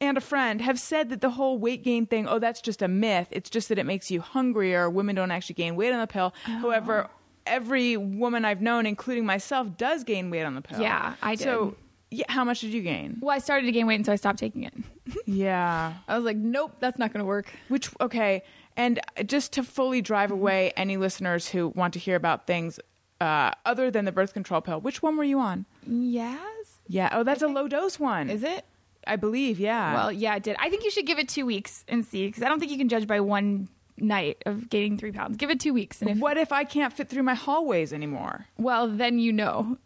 and 0.00 0.16
a 0.16 0.20
friend 0.20 0.62
have 0.62 0.80
said 0.80 1.10
that 1.10 1.20
the 1.20 1.30
whole 1.30 1.58
weight 1.58 1.84
gain 1.84 2.06
thing, 2.06 2.26
oh, 2.26 2.38
that's 2.38 2.62
just 2.62 2.80
a 2.80 2.88
myth. 2.88 3.28
It's 3.30 3.50
just 3.50 3.68
that 3.68 3.78
it 3.78 3.84
makes 3.84 4.10
you 4.10 4.22
hungrier. 4.22 4.88
Women 4.88 5.14
don't 5.14 5.30
actually 5.30 5.56
gain 5.56 5.76
weight 5.76 5.92
on 5.92 6.00
the 6.00 6.06
pill. 6.06 6.32
Oh. 6.48 6.50
However, 6.60 7.10
every 7.46 7.98
woman 7.98 8.46
I've 8.46 8.62
known, 8.62 8.86
including 8.86 9.26
myself, 9.26 9.76
does 9.76 10.02
gain 10.04 10.30
weight 10.30 10.42
on 10.44 10.54
the 10.54 10.62
pill. 10.62 10.80
Yeah, 10.80 11.14
I 11.22 11.34
So, 11.34 11.66
did. 11.66 11.76
Yeah, 12.10 12.24
how 12.28 12.44
much 12.44 12.60
did 12.60 12.72
you 12.72 12.82
gain? 12.82 13.18
Well, 13.20 13.34
I 13.34 13.38
started 13.38 13.66
to 13.66 13.72
gain 13.72 13.86
weight, 13.86 13.96
and 13.96 14.06
so 14.06 14.12
I 14.12 14.16
stopped 14.16 14.38
taking 14.38 14.64
it. 14.64 14.74
yeah. 15.26 15.94
I 16.08 16.16
was 16.16 16.24
like, 16.24 16.36
nope, 16.36 16.76
that's 16.80 16.98
not 16.98 17.12
going 17.12 17.20
to 17.20 17.26
work. 17.26 17.52
Which 17.68 17.90
okay, 18.00 18.42
and 18.76 19.00
just 19.26 19.52
to 19.54 19.62
fully 19.62 20.02
drive 20.02 20.30
away 20.30 20.72
any 20.76 20.96
listeners 20.96 21.48
who 21.48 21.68
want 21.68 21.92
to 21.94 21.98
hear 21.98 22.16
about 22.16 22.46
things 22.46 22.80
uh, 23.20 23.52
other 23.64 23.90
than 23.90 24.04
the 24.06 24.12
birth 24.12 24.32
control 24.32 24.60
pill, 24.60 24.80
which 24.80 25.02
one 25.02 25.16
were 25.16 25.24
you 25.24 25.38
on? 25.38 25.66
Yes. 25.86 26.82
Yeah. 26.88 27.10
Oh, 27.12 27.22
that's 27.22 27.42
a 27.42 27.48
low 27.48 27.68
dose 27.68 28.00
one. 28.00 28.30
Is 28.30 28.42
it? 28.42 28.64
I 29.06 29.16
believe. 29.16 29.58
Yeah. 29.60 29.94
Well, 29.94 30.12
yeah, 30.12 30.36
it 30.36 30.42
did. 30.42 30.56
I 30.58 30.68
think 30.68 30.84
you 30.84 30.90
should 30.90 31.06
give 31.06 31.18
it 31.18 31.28
two 31.28 31.46
weeks 31.46 31.84
and 31.88 32.04
see, 32.04 32.26
because 32.26 32.42
I 32.42 32.48
don't 32.48 32.58
think 32.58 32.72
you 32.72 32.78
can 32.78 32.88
judge 32.88 33.06
by 33.06 33.20
one 33.20 33.68
night 33.96 34.42
of 34.46 34.68
gaining 34.68 34.98
three 34.98 35.12
pounds. 35.12 35.36
Give 35.36 35.50
it 35.50 35.60
two 35.60 35.72
weeks, 35.74 36.00
and 36.00 36.10
if 36.10 36.18
what 36.18 36.36
if 36.36 36.52
I 36.52 36.64
can't 36.64 36.92
fit 36.92 37.08
through 37.08 37.22
my 37.22 37.34
hallways 37.34 37.92
anymore? 37.92 38.46
well, 38.58 38.88
then 38.88 39.18
you 39.18 39.32
know. 39.32 39.78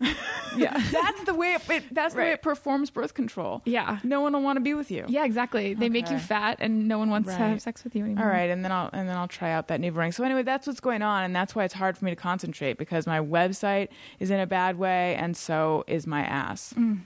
yeah. 0.56 0.80
That's 0.92 1.24
the 1.24 1.34
way 1.34 1.54
it, 1.54 1.68
it 1.70 1.84
that's 1.92 2.14
the 2.14 2.20
way 2.20 2.30
it 2.32 2.42
performs 2.42 2.90
birth 2.90 3.14
control. 3.14 3.62
Yeah. 3.64 3.98
No 4.04 4.20
one 4.20 4.32
will 4.32 4.42
want 4.42 4.56
to 4.56 4.60
be 4.60 4.74
with 4.74 4.90
you. 4.90 5.04
Yeah, 5.08 5.24
exactly. 5.24 5.74
They 5.74 5.88
make 5.88 6.10
you 6.10 6.18
fat, 6.18 6.58
and 6.60 6.86
no 6.86 6.98
one 6.98 7.10
wants 7.10 7.28
to 7.30 7.34
have 7.36 7.60
sex 7.62 7.82
with 7.84 7.96
you 7.96 8.04
anymore. 8.04 8.24
All 8.24 8.30
right, 8.30 8.48
and 8.50 8.64
then 8.64 8.70
I'll 8.72 8.90
and 8.92 9.08
then 9.08 9.16
I'll 9.16 9.28
try 9.28 9.50
out 9.50 9.68
that 9.68 9.80
new 9.80 9.90
ring. 9.92 10.12
So 10.12 10.22
anyway, 10.24 10.42
that's 10.42 10.66
what's 10.66 10.80
going 10.80 11.02
on, 11.02 11.24
and 11.24 11.34
that's 11.34 11.54
why 11.54 11.64
it's 11.64 11.74
hard 11.74 11.98
for 11.98 12.04
me 12.04 12.12
to 12.12 12.16
concentrate 12.16 12.78
because 12.78 13.06
my 13.06 13.18
website 13.20 13.88
is 14.20 14.30
in 14.30 14.38
a 14.40 14.46
bad 14.46 14.78
way, 14.78 15.16
and 15.16 15.36
so 15.36 15.84
is 15.86 16.06
my 16.06 16.20
ass. 16.22 16.74
Mm. 16.76 17.00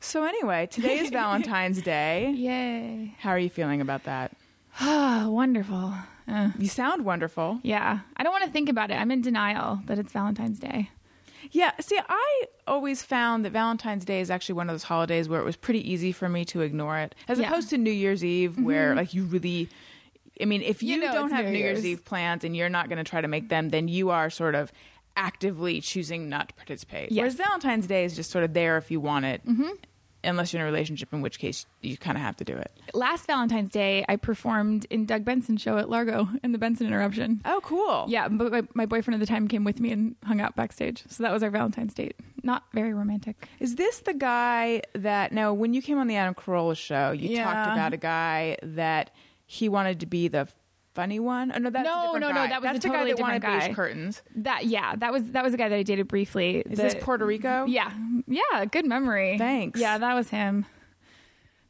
So 0.00 0.24
anyway, 0.24 0.66
today 0.66 0.98
is 0.98 1.10
Valentine's 1.22 1.82
Day. 1.82 2.30
Yay! 2.36 3.14
How 3.18 3.30
are 3.30 3.38
you 3.38 3.50
feeling 3.50 3.80
about 3.80 4.04
that? 4.04 4.32
Oh, 4.80 5.30
wonderful. 5.32 5.94
Uh, 6.28 6.50
You 6.58 6.68
sound 6.68 7.04
wonderful. 7.04 7.58
yeah, 7.62 8.00
I 8.16 8.22
don't 8.22 8.32
want 8.32 8.44
to 8.44 8.50
think 8.50 8.68
about 8.68 8.90
it. 8.90 8.94
I'm 8.94 9.10
in 9.10 9.22
denial 9.22 9.80
that 9.86 9.98
it's 9.98 10.12
Valentine's 10.12 10.58
Day. 10.60 10.90
Yeah, 11.52 11.72
see, 11.80 11.98
I 12.08 12.44
always 12.66 13.02
found 13.02 13.44
that 13.44 13.52
Valentine's 13.52 14.04
Day 14.04 14.20
is 14.20 14.30
actually 14.30 14.54
one 14.54 14.68
of 14.70 14.74
those 14.74 14.82
holidays 14.84 15.28
where 15.28 15.38
it 15.40 15.44
was 15.44 15.54
pretty 15.56 15.88
easy 15.90 16.10
for 16.10 16.28
me 16.28 16.44
to 16.46 16.62
ignore 16.62 16.98
it, 16.98 17.14
as 17.28 17.38
Yeah. 17.38 17.44
Mm-hmm. 17.44 17.52
opposed 17.52 17.70
to 17.70 17.78
New 17.78 17.90
Year's 17.92 18.24
Eve, 18.24 18.58
where 18.58 18.94
like 18.94 19.14
you 19.14 19.24
really. 19.24 19.68
I 20.40 20.46
mean, 20.46 20.62
if 20.62 20.82
you, 20.82 20.94
You 20.94 21.00
know 21.02 21.12
don't 21.12 21.30
have 21.30 21.44
New 21.44 21.52
New 21.52 21.58
Year's. 21.58 21.84
Year's. 21.84 22.00
Eve 22.00 22.04
plans 22.06 22.42
and 22.42 22.56
you're 22.56 22.70
not 22.70 22.88
going 22.88 22.96
to 22.96 23.08
try 23.08 23.20
to 23.20 23.28
make 23.28 23.48
them, 23.50 23.68
then 23.68 23.86
you 23.86 24.08
are 24.10 24.30
sort 24.30 24.54
of 24.54 24.72
actively 25.14 25.80
choosing 25.82 26.30
not 26.30 26.48
to 26.48 26.54
participate. 26.54 27.12
Yes. 27.12 27.20
Whereas 27.20 27.34
Valentine's 27.34 27.86
Day 27.86 28.04
is 28.06 28.16
just 28.16 28.30
sort 28.30 28.42
of 28.44 28.54
there 28.54 28.78
if 28.78 28.90
you 28.90 28.98
want 28.98 29.26
it, 29.26 29.42
unless 30.24 30.52
you're 30.52 30.60
in 30.60 30.68
a 30.68 30.70
relationship, 30.70 31.12
in 31.12 31.20
which 31.20 31.38
case 31.38 31.66
you 31.80 31.96
kind 31.96 32.16
of 32.16 32.22
have 32.22 32.36
to 32.36 32.44
do 32.44 32.56
it. 32.56 32.70
Last 32.94 33.26
Valentine's 33.26 33.70
Day, 33.70 34.04
I 34.08 34.16
performed 34.16 34.86
in 34.90 35.06
Doug 35.06 35.24
Benson's 35.24 35.60
show 35.62 35.78
at 35.78 35.88
Largo 35.90 36.28
in 36.42 36.52
the 36.52 36.58
Benson 36.58 36.86
Interruption. 36.86 37.40
Oh, 37.44 37.60
cool. 37.62 38.06
Yeah, 38.08 38.28
but 38.28 38.52
my, 38.52 38.62
my 38.74 38.86
boyfriend 38.86 39.20
at 39.20 39.20
the 39.20 39.30
time 39.32 39.48
came 39.48 39.64
with 39.64 39.80
me 39.80 39.90
and 39.92 40.16
hung 40.24 40.40
out 40.40 40.54
backstage. 40.56 41.02
So 41.08 41.22
that 41.22 41.32
was 41.32 41.42
our 41.42 41.50
Valentine's 41.50 41.94
date. 41.94 42.14
Not 42.42 42.64
very 42.72 42.92
romantic. 42.94 43.48
Is 43.60 43.76
this 43.76 44.00
the 44.00 44.14
guy 44.14 44.82
that 44.94 45.32
now 45.32 45.52
when 45.52 45.74
you 45.74 45.82
came 45.82 45.98
on 45.98 46.06
the 46.06 46.16
Adam 46.16 46.34
Carolla 46.34 46.76
show, 46.76 47.12
you 47.12 47.28
Yeah. 47.30 47.44
talked 47.44 47.72
about 47.72 47.92
a 47.92 47.96
guy 47.96 48.56
that 48.62 49.10
he 49.46 49.68
wanted 49.68 50.00
to 50.00 50.06
be 50.06 50.28
the 50.28 50.48
funny 50.94 51.18
one? 51.20 51.52
Oh 51.54 51.58
no, 51.58 51.70
that's 51.70 51.84
No, 51.86 51.92
a 51.92 52.02
different 52.14 52.20
no, 52.20 52.28
no, 52.42 52.48
that 52.48 52.60
was 52.62 52.72
that's 52.72 52.78
a 52.78 52.80
the 52.80 52.88
guy 52.88 52.94
totally 52.94 53.12
that 53.14 53.20
wanted 53.20 53.40
different 53.40 53.60
beige 53.60 53.68
guy. 53.68 53.74
curtains. 53.74 54.22
That 54.36 54.66
yeah, 54.66 54.96
that 54.96 55.12
was 55.12 55.30
that 55.32 55.42
was 55.44 55.52
the 55.52 55.58
guy 55.58 55.68
that 55.68 55.76
I 55.76 55.82
dated 55.82 56.08
briefly. 56.08 56.58
Is 56.58 56.76
The- 56.76 56.82
this 56.84 56.94
Puerto 57.00 57.24
Rico? 57.26 57.64
Yeah, 57.66 57.92
yeah, 58.26 58.64
good 58.66 58.86
memory. 58.86 59.38
Thanks. 59.38 59.80
Yeah, 59.80 59.98
that 59.98 60.14
was 60.14 60.30
him. 60.30 60.66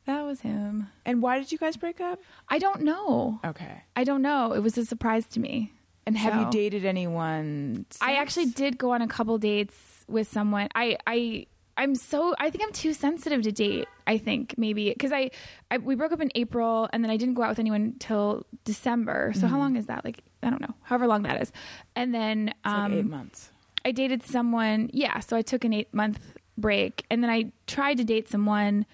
That 0.07 0.23
was 0.23 0.41
him. 0.41 0.89
And 1.07 1.23
why 1.23 1.39
did 1.39 1.53
you 1.53 1.59
guys 1.59 1.77
break 1.77 2.01
up? 2.01 2.19
I 2.49 2.59
don't 2.59 2.83
know. 2.83 3.39
Okay. 3.45 3.83
I 3.95 4.03
don't 4.03 4.21
know. 4.23 4.53
It 4.53 4.59
was 4.61 4.77
a 4.77 4.85
surprise 4.85 5.27
to 5.29 5.41
me. 5.41 5.73
And 6.05 6.19
have 6.19 6.35
you 6.41 6.51
dated 6.51 6.85
anyone? 6.85 7.87
I 8.01 8.15
actually 8.15 8.47
did 8.47 8.77
go 8.79 8.91
on 8.91 9.03
a 9.03 9.07
couple 9.07 9.39
dates 9.39 10.05
with 10.09 10.27
someone. 10.27 10.67
I 10.75 10.99
I 11.07 11.47
I'm 11.77 11.95
so 11.95 12.35
I 12.39 12.51
think 12.51 12.65
I'm 12.65 12.73
too 12.73 12.93
sensitive 12.93 13.43
to 13.43 13.53
date. 13.53 13.89
I 14.07 14.19
think 14.19 14.55
maybe 14.59 14.91
because 14.91 15.13
I, 15.13 15.31
I 15.71 15.79
we 15.79 15.95
broke 15.95 16.13
up 16.13 16.21
in 16.21 16.31
April 16.35 16.89
and 16.93 17.03
then 17.03 17.11
I 17.11 17.17
didn't 17.17 17.35
go 17.35 17.43
out 17.43 17.49
with 17.49 17.59
anyone 17.59 17.95
till 17.99 18.47
December. 18.65 19.33
So 19.35 19.47
how 19.47 19.59
long 19.59 19.77
is 19.77 19.87
that? 19.87 20.05
Like 20.05 20.21
I 20.43 20.51
don't 20.51 20.61
know, 20.61 20.75
however 20.83 21.07
long 21.07 21.23
that 21.23 21.41
is. 21.41 21.51
And 21.97 22.15
then 22.15 22.49
It's 22.49 22.57
like 22.67 22.75
um, 22.75 22.93
eight 22.93 23.07
months. 23.07 23.51
I 23.85 23.93
dated 23.93 24.23
someone. 24.23 24.91
Yeah, 24.93 25.19
so 25.21 25.37
I 25.37 25.43
took 25.43 25.65
an 25.65 25.73
eight 25.73 25.93
month 25.95 26.21
break, 26.59 27.05
and 27.11 27.23
then 27.23 27.31
I 27.31 27.53
tried 27.67 27.97
to 27.97 28.05
date 28.05 28.29
someone, 28.29 28.87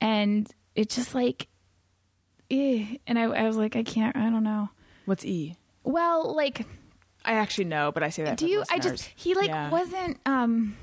and 0.00 0.48
it 0.74 0.88
just 0.88 1.14
like, 1.14 1.48
eh. 2.50 2.96
and 3.06 3.18
I, 3.18 3.24
I 3.24 3.42
was 3.46 3.56
like, 3.56 3.76
I 3.76 3.82
can't. 3.82 4.16
I 4.16 4.30
don't 4.30 4.44
know. 4.44 4.68
What's 5.04 5.24
E? 5.24 5.56
Well, 5.82 6.34
like, 6.34 6.64
I 7.24 7.34
actually 7.34 7.64
know, 7.64 7.90
but 7.92 8.02
I 8.02 8.10
say 8.10 8.22
that. 8.24 8.38
do 8.38 8.46
you? 8.46 8.62
I 8.70 8.78
just 8.78 9.10
he 9.16 9.34
like 9.34 9.48
Yeah. 9.48 9.70
wasn't. 9.70 10.18
Um, 10.24 10.76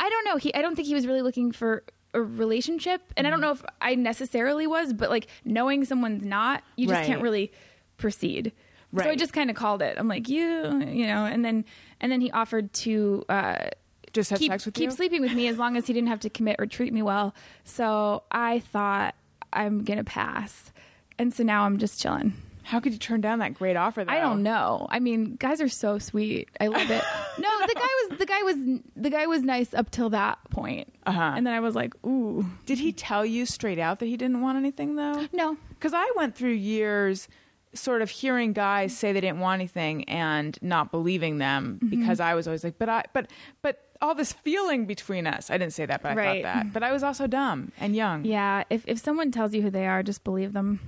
I, 0.00 0.08
don't 0.10 0.24
know. 0.24 0.36
He 0.36 0.52
I 0.54 0.62
don't 0.62 0.74
think 0.76 0.88
he 0.88 0.94
was 0.94 1.06
really 1.06 1.22
looking 1.22 1.52
for 1.52 1.84
a 2.12 2.22
relationship, 2.22 3.00
and 3.16 3.26
I 3.26 3.30
don't 3.30 3.40
know 3.40 3.50
if 3.50 3.64
I 3.80 3.94
necessarily 3.96 4.66
was, 4.66 4.92
but 4.92 5.10
like 5.10 5.26
knowing 5.44 5.84
someone's 5.84 6.24
not, 6.24 6.62
you 6.76 6.86
just 6.86 7.02
can't 7.04 7.22
really 7.22 7.50
proceed. 7.96 8.52
So 8.96 9.02
I 9.02 9.06
Right. 9.08 9.18
just 9.18 9.32
kind 9.32 9.50
of 9.50 9.56
called 9.56 9.82
it. 9.82 9.96
I'm 9.98 10.06
like, 10.06 10.28
you, 10.28 10.44
you 10.86 11.06
know, 11.08 11.24
and 11.24 11.44
then 11.44 11.64
and 12.00 12.12
then 12.12 12.20
he 12.20 12.30
offered 12.30 12.72
to. 12.84 13.24
uh 13.28 13.66
just 14.12 14.30
have 14.30 14.38
keep, 14.38 14.52
sex 14.52 14.64
with 14.64 14.74
keep 14.76 14.84
you. 14.84 14.90
sleeping 14.92 15.22
with 15.22 15.32
me 15.32 15.48
as 15.48 15.58
long 15.58 15.76
as 15.76 15.88
he 15.88 15.92
didn't 15.92 16.06
have 16.08 16.20
to 16.20 16.30
commit 16.30 16.54
or 16.60 16.66
treat 16.66 16.92
me 16.92 17.02
well. 17.02 17.34
So 17.64 18.22
I 18.30 18.60
thought 18.60 19.16
I'm 19.52 19.82
gonna 19.82 20.04
pass, 20.04 20.70
and 21.18 21.34
so 21.34 21.42
now 21.42 21.64
I'm 21.64 21.78
just 21.78 22.00
chilling. 22.00 22.32
How 22.64 22.80
could 22.80 22.92
you 22.92 22.98
turn 22.98 23.20
down 23.20 23.38
that 23.40 23.54
great 23.54 23.76
offer? 23.76 24.04
Though? 24.04 24.12
I 24.12 24.18
don't 24.20 24.42
know. 24.42 24.86
I 24.90 24.98
mean, 24.98 25.36
guys 25.36 25.60
are 25.60 25.68
so 25.68 25.98
sweet. 25.98 26.48
I 26.60 26.66
love 26.68 26.90
it. 26.90 27.04
no, 27.38 27.48
the 27.66 27.74
guy 27.74 27.80
was 28.08 28.18
the 28.18 28.26
guy 28.26 28.42
was 28.42 28.56
the 28.96 29.10
guy 29.10 29.26
was 29.26 29.42
nice 29.42 29.74
up 29.74 29.90
till 29.90 30.10
that 30.10 30.38
point, 30.50 30.92
Uh-huh. 31.06 31.20
and 31.36 31.46
then 31.46 31.54
I 31.54 31.60
was 31.60 31.74
like, 31.74 31.94
ooh, 32.04 32.44
Did 32.66 32.78
he 32.78 32.92
tell 32.92 33.24
you 33.24 33.46
straight 33.46 33.78
out 33.78 33.98
that 34.00 34.06
he 34.06 34.16
didn't 34.16 34.40
want 34.40 34.58
anything 34.58 34.96
though? 34.96 35.28
no. 35.32 35.56
Because 35.70 35.92
I 35.94 36.10
went 36.16 36.34
through 36.34 36.52
years 36.52 37.28
sort 37.74 38.00
of 38.02 38.08
hearing 38.08 38.52
guys 38.52 38.96
say 38.96 39.12
they 39.12 39.20
didn't 39.20 39.40
want 39.40 39.60
anything 39.60 40.04
and 40.08 40.56
not 40.62 40.90
believing 40.90 41.38
them 41.38 41.80
Mm-hmm. 41.82 41.90
because 42.00 42.20
I 42.20 42.34
was 42.34 42.46
always 42.46 42.62
like, 42.64 42.78
but 42.78 42.88
I, 42.88 43.02
but, 43.12 43.28
but 43.62 43.80
all 44.00 44.14
this 44.14 44.32
feeling 44.32 44.86
between 44.86 45.26
us. 45.26 45.50
I 45.50 45.58
didn't 45.58 45.72
say 45.74 45.84
that, 45.84 46.00
but 46.00 46.12
I 46.12 46.14
Right. 46.14 46.44
thought 46.44 46.54
that. 46.54 46.72
But 46.72 46.82
I 46.84 46.92
was 46.92 47.02
also 47.02 47.26
dumb 47.26 47.72
and 47.80 47.94
young. 47.96 48.24
Yeah, 48.24 48.62
if 48.70 48.84
if 48.86 48.98
someone 49.00 49.30
tells 49.32 49.52
you 49.54 49.60
who 49.62 49.70
they 49.70 49.86
are, 49.86 50.02
just 50.02 50.22
believe 50.24 50.52
them. 50.52 50.78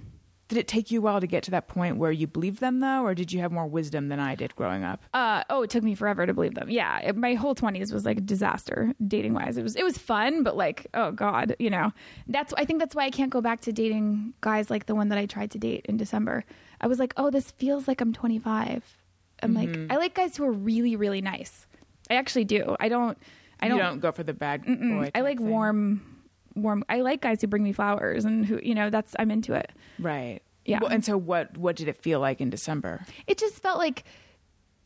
Did 0.48 0.59
it 0.59 0.68
take 0.68 0.90
you 0.90 1.00
a 1.00 1.02
while 1.02 1.20
to 1.20 1.26
get 1.26 1.42
to 1.44 1.50
that 1.50 1.66
point 1.66 1.96
where 1.96 2.12
you 2.12 2.26
believed 2.26 2.61
them 2.61 2.80
though, 2.80 3.02
or 3.04 3.14
did 3.14 3.32
you 3.32 3.40
have 3.40 3.50
more 3.50 3.66
wisdom 3.66 4.09
than 4.09 4.20
I 4.20 4.35
did 4.37 4.54
growing 4.54 4.85
up? 4.85 5.02
Uh, 5.12 5.42
oh, 5.50 5.62
it 5.62 5.70
took 5.70 5.82
me 5.82 5.94
forever 5.94 6.24
to 6.26 6.32
believe 6.32 6.54
them. 6.54 6.70
Yeah, 6.70 6.98
it, 7.00 7.16
my 7.16 7.35
whole 7.35 7.54
twenties 7.54 7.92
was 7.92 8.04
like 8.04 8.18
a 8.18 8.20
disaster 8.20 8.92
dating 9.06 9.35
wise. 9.35 9.56
It 9.56 9.62
was 9.62 9.74
it 9.76 9.82
was 9.85 9.98
fun, 9.98 10.42
but 10.42 10.56
like, 10.56 10.87
oh 10.94 11.11
god, 11.11 11.56
you 11.59 11.70
know, 11.70 11.92
that's 12.28 12.52
I 12.56 12.64
think 12.64 12.78
that's 12.78 12.94
why 12.94 13.04
I 13.04 13.11
can't 13.11 13.30
go 13.30 13.40
back 13.40 13.61
to 13.62 13.72
dating 13.72 14.35
guys 14.40 14.70
like 14.70 14.87
the 14.87 14.94
one 14.94 15.09
that 15.09 15.18
I 15.18 15.26
tried 15.26 15.50
to 15.52 15.59
date 15.59 15.87
in 15.88 15.96
December. 15.96 16.44
I 16.80 16.87
was 16.87 16.98
like, 16.98 17.12
oh, 17.16 17.30
this 17.30 17.50
feels 17.52 17.88
like 17.88 18.00
I'm 18.00 18.12
25. 18.12 18.96
I'm 19.42 19.54
Mm-hmm. 19.54 19.82
like, 19.82 19.92
I 19.92 19.96
like 19.96 20.14
guys 20.14 20.37
who 20.37 20.44
are 20.44 20.52
really 20.52 20.96
really 20.96 21.20
nice. 21.20 21.66
I 22.09 22.14
actually 22.14 22.44
do. 22.44 22.76
I 22.80 22.88
don't. 22.88 23.18
I 23.59 23.68
don't. 23.68 23.78
don't 23.78 24.00
go 24.00 24.12
for 24.12 24.22
the 24.22 24.32
bad 24.35 24.64
boy. 24.64 25.11
I 25.14 25.22
like 25.22 25.38
thing. 25.38 25.48
warm, 25.48 26.15
warm. 26.57 26.85
I 26.88 27.01
like 27.01 27.21
guys 27.21 27.40
who 27.40 27.47
bring 27.47 27.62
me 27.62 27.73
flowers 27.73 28.25
and 28.25 28.45
who 28.45 28.59
you 28.62 28.75
know. 28.75 28.90
That's 28.90 29.14
I'm 29.19 29.31
into 29.31 29.55
it. 29.55 29.71
right? 29.99 30.40
Yeah. 30.64 30.81
Well, 30.83 30.90
and 30.90 31.05
so 31.05 31.16
what? 31.16 31.57
What 31.57 31.77
did 31.77 31.87
it 31.88 31.97
feel 32.03 32.19
like 32.19 32.40
in 32.40 32.51
December? 32.51 33.05
it 33.29 33.38
just 33.38 33.62
felt 33.62 33.79
like 33.79 34.03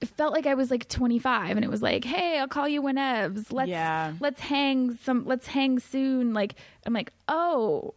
it 0.02 0.08
felt 0.08 0.32
like 0.32 0.46
I 0.46 0.54
was 0.54 0.70
like 0.70 0.88
25 0.88 1.56
and 1.56 1.64
it 1.64 1.68
was 1.70 1.80
like, 1.82 2.04
"Hey, 2.04 2.38
I'll 2.38 2.48
call 2.48 2.68
you 2.68 2.82
whenevs. 2.82 3.52
Let's 3.52 3.68
Yeah. 3.70 4.12
let's 4.20 4.40
hang 4.40 4.96
some 5.02 5.24
let's 5.26 5.46
hang 5.46 5.78
soon." 5.78 6.34
Like 6.34 6.54
I'm 6.84 6.92
like, 6.92 7.12
"Oh. 7.28 7.94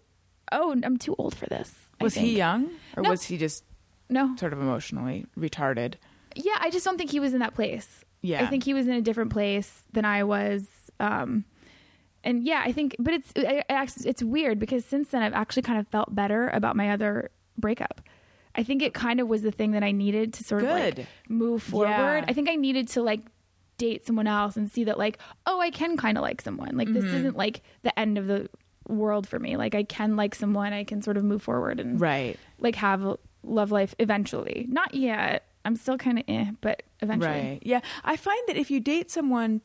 Oh, 0.52 0.72
I'm 0.84 0.98
too 0.98 1.16
old 1.18 1.36
for 1.36 1.46
this." 1.48 1.74
Was 2.00 2.14
he 2.16 2.38
young, 2.38 2.70
or 2.96 3.04
No. 3.04 3.10
was 3.10 3.24
he 3.24 3.38
just 3.38 3.64
No. 4.10 4.36
sort 4.38 4.54
of 4.54 4.60
emotionally 4.62 5.26
retarded? 5.38 5.96
Yeah, 6.36 6.58
I 6.60 6.70
just 6.70 6.86
don't 6.86 6.98
think 6.98 7.10
he 7.12 7.20
was 7.20 7.34
in 7.34 7.40
that 7.40 7.54
place. 7.56 8.04
Yeah. 8.22 8.44
I 8.44 8.48
think 8.48 8.64
he 8.64 8.74
was 8.74 8.88
in 8.88 8.94
a 8.94 9.02
different 9.02 9.32
place 9.32 9.84
than 9.94 10.06
I 10.06 10.24
was 10.24 10.68
um 11.00 11.46
and 12.24 12.44
yeah, 12.44 12.62
I 12.66 12.72
think 12.72 12.96
but 13.00 13.14
it's 13.14 13.32
it, 13.36 13.66
it's 14.06 14.24
weird 14.24 14.60
because 14.60 14.86
since 14.86 15.10
then 15.10 15.22
I've 15.22 15.34
actually 15.34 15.64
kind 15.64 15.80
of 15.80 15.88
felt 15.88 16.14
better 16.14 16.50
about 16.50 16.76
my 16.76 16.92
other 16.92 17.32
breakup. 17.58 18.02
I 18.56 18.64
think 18.64 18.82
it 18.84 18.94
kind 18.94 19.20
of 19.20 19.28
was 19.28 19.42
the 19.42 19.52
thing 19.52 19.72
that 19.72 19.84
I 19.84 19.92
needed 19.92 20.34
to 20.36 20.44
sort 20.44 20.64
of 20.64 20.70
like 20.70 21.08
move 21.28 21.64
forward. 21.64 21.90
Yeah. 21.90 22.26
I 22.28 22.34
think 22.34 22.50
I 22.50 22.56
needed 22.56 22.88
to 22.90 23.02
like 23.02 23.22
date 23.78 24.06
someone 24.06 24.28
else 24.28 24.56
and 24.56 24.72
see 24.72 24.84
that 24.84 24.98
like, 25.00 25.18
oh, 25.48 25.60
I 25.60 25.72
can 25.72 25.98
kind 25.98 26.18
of 26.18 26.22
like 26.22 26.40
someone. 26.42 26.78
Like 26.78 26.88
Mm-hmm. 26.88 27.00
this 27.00 27.14
isn't 27.14 27.36
like 27.36 27.62
the 27.82 27.98
end 28.00 28.18
of 28.20 28.28
the 28.28 28.48
world 28.88 29.28
for 29.28 29.40
me. 29.40 29.58
Like 29.58 29.74
I 29.74 29.84
can 29.84 30.16
like 30.16 30.36
someone, 30.36 30.72
I 30.72 30.84
can 30.84 31.02
sort 31.02 31.18
of 31.18 31.24
move 31.24 31.42
forward 31.42 31.80
and 31.80 32.00
Right. 32.00 32.38
like 32.60 32.76
have 32.76 33.04
a 33.04 33.18
love 33.42 33.72
life 33.72 33.96
eventually. 33.98 34.68
Not 34.70 34.94
yet. 34.94 35.48
I'm 35.66 35.76
still 35.76 35.98
kind 35.98 36.20
of 36.20 36.26
eh, 36.28 36.52
but 36.62 36.84
eventually. 37.02 37.32
Right. 37.34 37.60
Yeah. 37.64 37.80
I 38.04 38.18
find 38.18 38.40
that 38.48 38.56
if 38.58 38.70
you 38.70 38.80
date 38.80 39.10
someone 39.10 39.62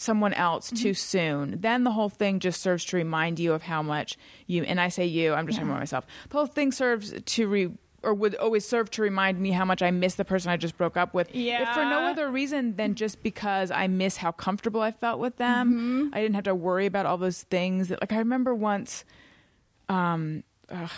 someone 0.00 0.32
else 0.32 0.68
Mm-hmm. 0.70 0.82
too 0.82 0.94
soon, 0.94 1.60
then 1.60 1.84
the 1.84 1.90
whole 1.90 2.08
thing 2.08 2.38
just 2.40 2.62
serves 2.62 2.84
to 2.86 2.96
remind 2.96 3.38
you 3.38 3.52
of 3.52 3.62
how 3.62 3.82
much 3.82 4.16
you 4.46 4.62
and 4.64 4.80
I 4.80 4.88
say 4.88 5.04
you, 5.04 5.34
I'm 5.34 5.46
just 5.46 5.58
talking 5.58 5.68
about 5.70 5.80
myself. 5.80 6.06
The 6.30 6.36
whole 6.38 6.46
thing 6.46 6.72
serves 6.72 7.12
to 7.12 7.46
re 7.48 7.70
or 8.02 8.14
would 8.14 8.34
always 8.36 8.64
serve 8.66 8.90
to 8.92 9.02
remind 9.02 9.38
me 9.38 9.50
how 9.50 9.66
much 9.66 9.82
I 9.82 9.90
miss 9.90 10.14
the 10.14 10.24
person 10.24 10.50
I 10.50 10.56
just 10.56 10.78
broke 10.78 10.96
up 10.96 11.12
with. 11.12 11.28
If 11.60 11.68
for 11.74 11.84
no 11.84 11.98
other 12.06 12.30
reason 12.30 12.76
than 12.76 12.94
just 12.94 13.22
because 13.22 13.70
I 13.70 13.88
miss 13.88 14.16
how 14.16 14.32
comfortable 14.32 14.80
I 14.80 14.90
felt 14.90 15.20
with 15.20 15.36
them. 15.36 15.68
Mm-hmm. 15.74 16.14
I 16.14 16.22
didn't 16.22 16.34
have 16.36 16.44
to 16.44 16.54
worry 16.54 16.86
about 16.86 17.04
all 17.04 17.18
those 17.18 17.42
things 17.42 17.88
that 17.88 18.00
like 18.00 18.12
I 18.14 18.18
remember 18.18 18.54
once 18.54 19.04
um 19.90 20.44
ugh, 20.70 20.90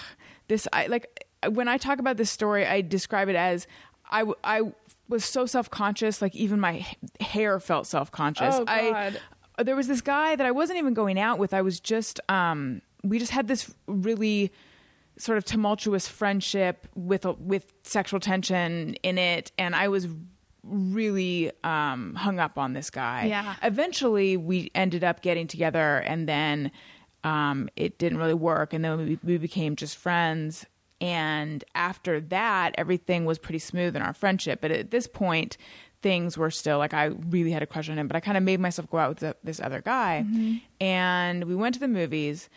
this 0.47 0.69
I 0.73 0.87
like 0.87 1.27
when 1.51 1.67
I 1.67 1.77
talk 1.77 1.99
about 1.99 2.19
this 2.19 2.31
story 2.31 2.65
I 2.67 2.83
describe 2.83 3.29
it 3.29 3.35
as 3.37 3.67
I 4.09 4.25
I 4.45 4.61
was 5.09 5.25
so 5.25 5.47
self-conscious 5.47 6.23
like 6.23 6.35
even 6.35 6.61
my 6.61 6.87
hair 7.21 7.61
felt 7.61 7.87
self-conscious. 7.87 8.57
Oh, 8.57 8.65
I 8.67 9.13
there 9.63 9.77
was 9.77 9.87
this 9.87 10.01
guy 10.01 10.35
that 10.37 10.47
I 10.47 10.51
wasn't 10.51 10.79
even 10.79 10.95
going 10.95 11.19
out 11.19 11.39
with. 11.39 11.53
I 11.55 11.63
was 11.63 11.81
just 11.81 12.21
um 12.29 12.83
we 13.05 13.19
just 13.19 13.33
had 13.33 13.49
this 13.49 13.73
really 13.87 14.53
sort 15.19 15.37
of 15.39 15.45
tumultuous 15.45 16.09
friendship 16.09 16.89
with 16.95 17.25
a, 17.25 17.33
with 17.35 17.73
sexual 17.83 18.19
tension 18.19 18.95
in 19.03 19.19
it 19.19 19.53
and 19.59 19.75
I 19.77 19.89
was 19.89 20.09
really 20.65 21.51
um 21.65 22.15
hung 22.15 22.39
up 22.39 22.57
on 22.57 22.73
this 22.73 22.89
guy. 22.91 23.27
Yeah. 23.27 23.57
eventually 23.63 24.37
we 24.37 24.71
ended 24.75 25.05
up 25.05 25.21
getting 25.21 25.47
together 25.47 25.99
and 25.99 26.29
then 26.29 26.71
um, 27.25 27.69
it 27.77 27.99
didn't 27.99 28.19
really 28.19 28.35
work 28.35 28.73
and 28.73 28.85
then 28.85 28.99
we, 28.99 29.19
we 29.23 29.39
became 29.39 29.77
just 29.77 29.97
friends 29.97 30.67
and 31.03 31.65
after 31.75 32.21
that 32.21 32.75
everything 32.79 33.25
was 33.25 33.39
pretty 33.39 33.59
smooth 33.59 33.95
in 33.97 34.03
our 34.03 34.15
friendship. 34.15 34.61
But 34.63 34.71
at 34.71 34.91
this 34.91 35.07
point 35.07 35.57
things 36.01 36.37
were 36.37 36.51
still 36.51 36.79
like 36.79 36.93
i 36.95 37.05
really 37.29 37.53
had 37.53 37.63
a 37.63 37.67
crush 37.67 37.89
on 37.89 37.97
him 37.97 38.09
but 38.09 38.17
i 38.17 38.21
kind 38.21 38.37
of 38.37 38.43
made 38.43 38.59
myself 38.59 38.91
go 38.91 38.99
out 38.99 39.09
with 39.11 39.19
the, 39.21 39.37
this 39.45 39.61
other 39.61 39.81
guy. 39.81 40.25
And 40.81 41.45
we 41.45 41.55
went 41.55 41.75
to 41.75 41.81
the 41.81 41.87
movies 41.87 42.49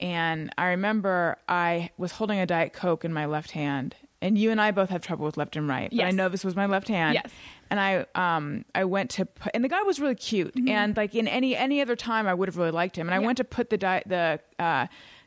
and 0.00 0.50
i 0.56 0.68
remember 0.68 1.36
i 1.48 1.90
was 1.98 2.12
holding 2.12 2.38
a 2.38 2.46
diet 2.46 2.72
coke 2.72 3.04
in 3.04 3.12
my 3.12 3.26
left 3.26 3.50
hand. 3.50 3.94
And 4.22 4.38
you 4.38 4.50
and 4.50 4.58
i 4.60 4.70
both 4.70 4.88
have 4.88 5.02
trouble 5.02 5.26
with 5.26 5.36
left 5.36 5.54
and 5.56 5.68
right 5.68 5.90
but 5.90 6.00
i 6.06 6.10
know 6.12 6.28
this 6.30 6.44
was 6.44 6.56
my 6.56 6.64
left 6.66 6.88
hand. 6.88 7.14
Yes. 7.14 7.30
and 7.70 7.78
I 7.78 8.06
um 8.14 8.64
I 8.74 8.84
went 8.84 9.10
to 9.10 9.26
put, 9.26 9.50
and 9.54 9.62
the 9.62 9.68
guy 9.68 9.82
was 9.82 10.00
really 10.00 10.14
cute. 10.14 10.54
And 10.66 10.96
like 10.96 11.14
in 11.14 11.28
any 11.28 11.54
any 11.54 11.82
other 11.82 11.96
time 11.96 12.26
I 12.26 12.32
would 12.32 12.48
have 12.48 12.56
really 12.56 12.70
liked 12.70 12.96
him. 12.96 13.06
And 13.06 13.14
I 13.14 13.18
went 13.18 13.36
to 13.36 13.44
put 13.44 13.68
the 13.68 13.76
di- 13.76 14.02
the 14.06 14.40
uh 14.58 14.86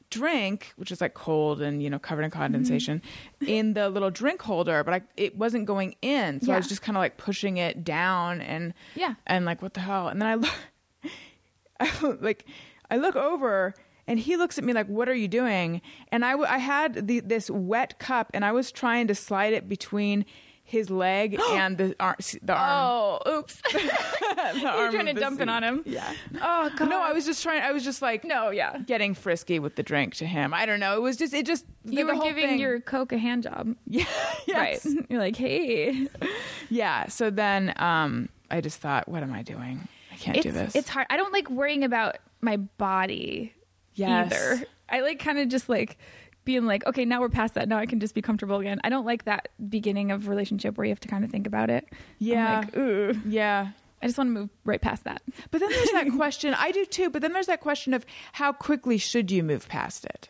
drink 0.09 0.73
which 0.77 0.91
is 0.91 1.01
like 1.01 1.13
cold 1.13 1.61
and 1.61 1.83
you 1.83 1.89
know 1.89 1.99
covered 1.99 2.23
in 2.23 2.31
mm-hmm. 2.31 2.39
condensation 2.39 3.01
in 3.45 3.73
the 3.73 3.89
little 3.89 4.09
drink 4.09 4.41
holder 4.41 4.83
but 4.83 4.93
I 4.93 5.01
it 5.17 5.37
wasn't 5.37 5.65
going 5.65 5.95
in. 6.01 6.41
So 6.41 6.53
I 6.53 6.57
was 6.57 6.67
just 6.67 6.81
kind 6.81 6.97
of 6.97 7.01
like 7.01 7.17
pushing 7.17 7.57
it 7.57 7.83
down 7.83 8.41
and 8.41 8.73
Yeah. 8.95 9.15
and 9.25 9.45
like 9.45 9.61
what 9.61 9.73
the 9.73 9.81
hell? 9.81 10.07
And 10.07 10.21
then 10.21 10.29
I 10.29 10.35
look 10.35 10.53
I 11.79 11.91
look- 12.01 12.21
like 12.21 12.45
I 12.89 12.97
look 12.97 13.15
over 13.15 13.73
and 14.07 14.19
he 14.19 14.37
looks 14.37 14.57
at 14.57 14.63
me 14.63 14.73
like 14.73 14.87
what 14.87 15.09
are 15.09 15.13
you 15.15 15.27
doing? 15.27 15.81
And 16.11 16.23
I, 16.23 16.31
w- 16.31 16.49
I 16.49 16.57
had 16.57 17.07
the, 17.07 17.19
this 17.19 17.49
wet 17.49 17.99
cup 17.99 18.31
and 18.33 18.45
I 18.45 18.53
was 18.53 18.71
trying 18.71 19.07
to 19.07 19.15
slide 19.15 19.53
it 19.53 19.67
between 19.67 20.25
his 20.69 20.89
leg 20.89 21.39
and 21.51 21.77
the, 21.77 21.95
ar- 21.99 22.17
the 22.43 22.53
arm 22.53 23.19
Oh, 23.25 23.37
oops. 23.39 23.61
the 23.71 23.79
You're 24.61 24.91
trying 24.91 25.05
to 25.05 25.13
dump 25.13 25.39
it 25.39 25.47
on 25.49 25.63
him. 25.63 25.81
yeah 25.85 26.13
Oh 26.41 26.69
god. 26.75 26.89
no 26.89 27.01
I 27.01 27.13
was 27.13 27.25
just 27.25 27.41
trying 27.41 27.61
I 27.61 27.71
was 27.71 27.83
just 27.85 28.01
like 28.01 28.25
No, 28.25 28.49
yeah. 28.49 28.77
getting 28.79 29.13
frisky 29.13 29.59
with 29.59 29.75
the 29.75 29.83
drink 29.83 30.15
to 30.15 30.25
him 30.25 30.53
I 30.53 30.65
don't 30.65 30.81
know 30.81 30.95
it 30.97 31.01
was 31.01 31.15
just 31.15 31.33
it 31.33 31.45
just 31.45 31.65
You 31.85 32.05
were 32.05 32.15
giving 32.15 32.45
thing- 32.47 32.59
your 32.59 32.81
coke 32.81 33.13
a 33.13 33.17
hand 33.17 33.43
job. 33.43 33.75
yeah 33.87 34.03
yes. 34.45 34.85
Right. 34.85 35.05
You're 35.09 35.19
like, 35.21 35.37
"Hey, 35.37 36.07
yeah 36.69 37.07
so 37.07 37.29
then 37.29 37.73
um 37.77 38.27
I 38.51 38.59
just 38.61 38.79
thought 38.79 39.07
what 39.07 39.23
am 39.23 39.31
I 39.33 39.41
doing 39.43 39.87
I 40.11 40.15
can't 40.17 40.37
it's 40.37 40.43
do 40.45 40.51
this 40.51 40.75
it's 40.75 40.89
hard. 40.89 41.07
I 41.09 41.15
don't 41.17 41.31
like 41.31 41.49
worrying 41.49 41.83
about 41.85 42.17
my 42.41 42.57
body 42.57 43.53
Yes. 43.95 44.31
either. 44.33 44.65
I 44.89 44.99
like 45.01 45.19
kind 45.19 45.39
of 45.39 45.47
just 45.47 45.69
like 45.69 45.97
being 46.47 46.65
like, 46.65 46.83
okay, 46.87 47.05
now 47.05 47.21
we're 47.21 47.29
past 47.29 47.53
that. 47.53 47.67
Now 47.69 47.77
I 47.77 47.85
can 47.85 47.99
just 47.99 48.15
be 48.15 48.21
comfortable 48.23 48.57
again. 48.57 48.79
I 48.83 48.89
don't 48.89 49.05
like 49.05 49.25
that 49.25 49.49
beginning 49.69 50.11
of 50.11 50.27
relationship 50.27 50.77
where 50.77 50.85
you 50.85 50.91
have 50.91 50.99
to 51.01 51.07
kind 51.07 51.23
of 51.23 51.29
think 51.29 51.45
about 51.45 51.69
it. 51.69 51.85
Yeah. 52.17 52.59
like, 52.61 52.77
ooh. 52.77 53.13
yeah 53.25 53.69
I 54.01 54.05
just 54.05 54.17
want 54.17 54.29
to 54.29 54.33
move 54.33 54.49
right 54.63 54.81
past 54.81 55.03
that. 55.05 55.21
But 55.51 55.59
then 55.59 55.69
there's 55.69 55.91
that 55.91 56.07
question. 56.15 56.53
I 56.53 56.71
do 56.71 56.85
too. 56.85 57.09
But 57.09 57.21
then 57.21 57.33
there's 57.33 57.47
that 57.47 57.61
question 57.61 57.93
of 57.93 58.05
how 58.33 58.53
quickly 58.53 58.97
should 58.97 59.31
you 59.31 59.43
move 59.43 59.67
past 59.67 60.05
it? 60.05 60.29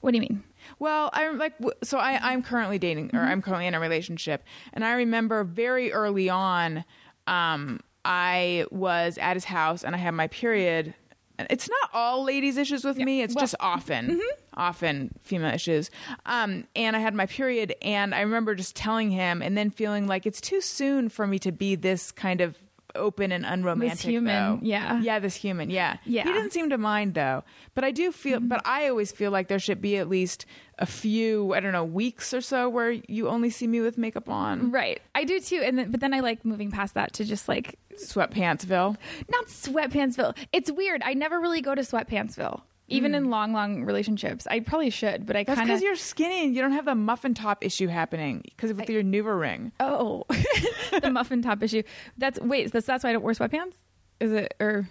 What 0.00 0.10
do 0.10 0.16
you 0.16 0.22
mean? 0.22 0.44
Well, 0.78 1.10
I'm 1.12 1.38
like, 1.38 1.54
so 1.82 1.98
I, 1.98 2.32
I'm 2.32 2.42
currently 2.42 2.78
dating, 2.78 3.10
or 3.14 3.20
I'm 3.20 3.40
currently 3.40 3.66
in 3.66 3.74
a 3.74 3.80
relationship, 3.80 4.44
and 4.72 4.84
I 4.84 4.92
remember 4.94 5.44
very 5.44 5.92
early 5.92 6.28
on, 6.28 6.84
um, 7.26 7.80
I 8.04 8.66
was 8.70 9.18
at 9.18 9.34
his 9.34 9.44
house 9.44 9.84
and 9.84 9.94
I 9.94 9.98
had 9.98 10.12
my 10.12 10.28
period. 10.28 10.94
And 11.38 11.48
It's 11.50 11.68
not 11.68 11.90
all 11.92 12.24
ladies' 12.24 12.56
issues 12.56 12.84
with 12.84 12.96
me. 12.96 13.22
It's 13.22 13.34
just 13.34 13.54
often, 13.60 14.20
often 14.56 15.10
female 15.20 15.54
issues. 15.54 15.90
Um, 16.24 16.66
and 16.74 16.96
I 16.96 16.98
had 17.00 17.14
my 17.14 17.26
period, 17.26 17.74
and 17.82 18.14
I 18.14 18.20
remember 18.22 18.54
just 18.54 18.74
telling 18.76 19.10
him, 19.10 19.42
and 19.42 19.56
then 19.56 19.70
feeling 19.70 20.06
like 20.06 20.26
it's 20.26 20.40
too 20.40 20.60
soon 20.60 21.08
for 21.08 21.26
me 21.26 21.38
to 21.40 21.52
be 21.52 21.74
this 21.74 22.12
kind 22.12 22.40
of 22.40 22.56
open 22.94 23.30
and 23.30 23.44
unromantic. 23.44 23.98
This 23.98 24.06
human, 24.06 24.34
though. 24.34 24.58
yeah. 24.62 24.98
yeah, 25.02 25.18
this 25.18 25.34
human, 25.34 25.68
yeah, 25.68 25.98
Yeah. 26.06 26.24
He 26.24 26.32
didn't 26.32 26.52
seem 26.52 26.70
to 26.70 26.78
mind 26.78 27.12
though. 27.12 27.44
But 27.74 27.84
I 27.84 27.90
do 27.90 28.10
feel, 28.10 28.40
but 28.40 28.62
I 28.66 28.88
always 28.88 29.12
feel 29.12 29.30
like 29.30 29.48
there 29.48 29.58
should 29.58 29.82
be 29.82 29.98
at 29.98 30.08
least 30.08 30.46
a 30.78 30.86
few, 30.86 31.52
I 31.52 31.60
don't 31.60 31.72
know, 31.72 31.84
weeks 31.84 32.32
or 32.32 32.40
so 32.40 32.70
where 32.70 32.92
you 32.92 33.28
only 33.28 33.50
see 33.50 33.66
me 33.66 33.82
with 33.82 33.98
makeup 33.98 34.30
on, 34.30 34.70
Right. 34.70 35.00
I 35.14 35.24
do 35.24 35.40
too. 35.40 35.60
And 35.62 35.78
then, 35.78 35.90
but 35.90 36.00
then 36.00 36.14
I 36.14 36.20
like 36.20 36.42
moving 36.46 36.70
past 36.70 36.94
that 36.94 37.12
to 37.14 37.24
just 37.26 37.48
like 37.48 37.78
sweatpantsville. 37.96 38.96
not 39.30 39.46
sweatpantsville. 39.46 40.34
It's 40.52 40.70
weird. 40.70 41.02
I 41.04 41.12
never 41.14 41.38
really 41.38 41.60
go 41.60 41.74
to 41.74 41.82
sweatpantsville, 41.82 42.62
even 42.88 43.14
in 43.14 43.30
long, 43.30 43.52
long 43.52 43.84
relationships. 43.84 44.46
I 44.46 44.60
probably 44.60 44.90
should, 44.90 45.26
but 45.26 45.36
I 45.36 45.44
That's 45.44 45.58
kind 45.58 45.68
because 45.68 45.82
you're 45.82 45.96
skinny 45.96 46.44
and 46.44 46.54
you 46.54 46.62
don't 46.62 46.72
have 46.72 46.84
the 46.84 46.94
muffin 46.94 47.34
top 47.34 47.64
issue 47.64 47.88
happening 47.88 48.42
because 48.44 48.70
of 48.70 48.88
your 48.88 49.02
NuvaRing. 49.02 49.72
Oh, 49.80 50.24
the 51.02 51.10
muffin 51.10 51.42
top 51.42 51.62
issue. 51.62 51.82
That's 52.16 52.40
wait. 52.40 52.72
That's 52.72 52.86
that's 52.86 53.04
why 53.04 53.10
I 53.10 53.12
don't 53.12 53.22
wear 53.22 53.34
sweatpants. 53.34 53.74
Is 54.20 54.32
it 54.32 54.54
or 54.60 54.88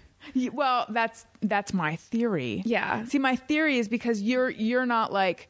Well, 0.52 0.86
that's 0.90 1.26
that's 1.42 1.72
my 1.72 1.96
theory. 1.96 2.62
Yeah. 2.64 3.04
See, 3.04 3.18
my 3.18 3.36
theory 3.36 3.78
is 3.78 3.88
because 3.88 4.20
you're 4.22 4.50
you're 4.50 4.86
not 4.86 5.12
like 5.12 5.48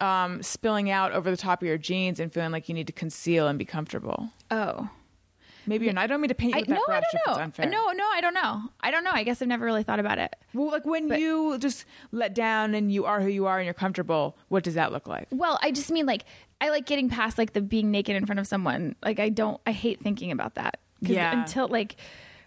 um 0.00 0.42
spilling 0.42 0.90
out 0.90 1.12
over 1.12 1.30
the 1.30 1.36
top 1.36 1.62
of 1.62 1.68
your 1.68 1.78
jeans 1.78 2.20
and 2.20 2.32
feeling 2.32 2.52
like 2.52 2.68
you 2.68 2.74
need 2.74 2.86
to 2.86 2.92
conceal 2.92 3.48
and 3.48 3.58
be 3.58 3.64
comfortable. 3.64 4.30
oh? 4.50 4.88
Maybe 5.66 5.84
you're 5.86 5.94
not. 5.94 6.04
I 6.04 6.06
don't 6.06 6.20
mean 6.20 6.28
to 6.28 6.34
paint 6.34 6.54
you 6.54 6.58
I, 6.60 6.62
that 6.62 6.68
no, 6.70 6.80
I 6.82 6.86
brush 6.86 7.02
if 7.12 7.12
don't 7.12 7.20
it's 7.32 7.36
know. 7.38 7.42
unfair. 7.42 7.66
No, 7.68 7.90
no, 7.92 8.04
I 8.12 8.20
don't 8.20 8.34
know. 8.34 8.62
I 8.80 8.90
don't 8.90 9.04
know. 9.04 9.10
I 9.12 9.24
guess 9.24 9.42
I've 9.42 9.48
never 9.48 9.64
really 9.64 9.82
thought 9.82 9.98
about 10.00 10.18
it. 10.18 10.34
Well, 10.54 10.70
like 10.70 10.84
when 10.86 11.08
But- 11.08 11.20
you 11.20 11.58
just 11.58 11.84
let 12.12 12.34
down 12.34 12.74
and 12.74 12.92
you 12.92 13.04
are 13.04 13.20
who 13.20 13.28
you 13.28 13.46
are 13.46 13.58
and 13.58 13.64
you're 13.64 13.74
comfortable, 13.74 14.36
what 14.48 14.62
does 14.64 14.74
that 14.74 14.92
look 14.92 15.06
like? 15.06 15.28
Well, 15.30 15.58
I 15.62 15.70
just 15.72 15.90
mean 15.90 16.06
like 16.06 16.24
I 16.60 16.70
like 16.70 16.86
getting 16.86 17.08
past 17.08 17.36
like 17.38 17.52
the 17.52 17.60
being 17.60 17.90
naked 17.90 18.16
in 18.16 18.26
front 18.26 18.38
of 18.38 18.46
someone. 18.46 18.96
Like 19.04 19.18
I 19.20 19.28
don't. 19.28 19.60
I 19.66 19.72
hate 19.72 20.00
thinking 20.00 20.30
about 20.30 20.54
that. 20.54 20.78
Yeah. 21.00 21.40
Until 21.42 21.68
like, 21.68 21.96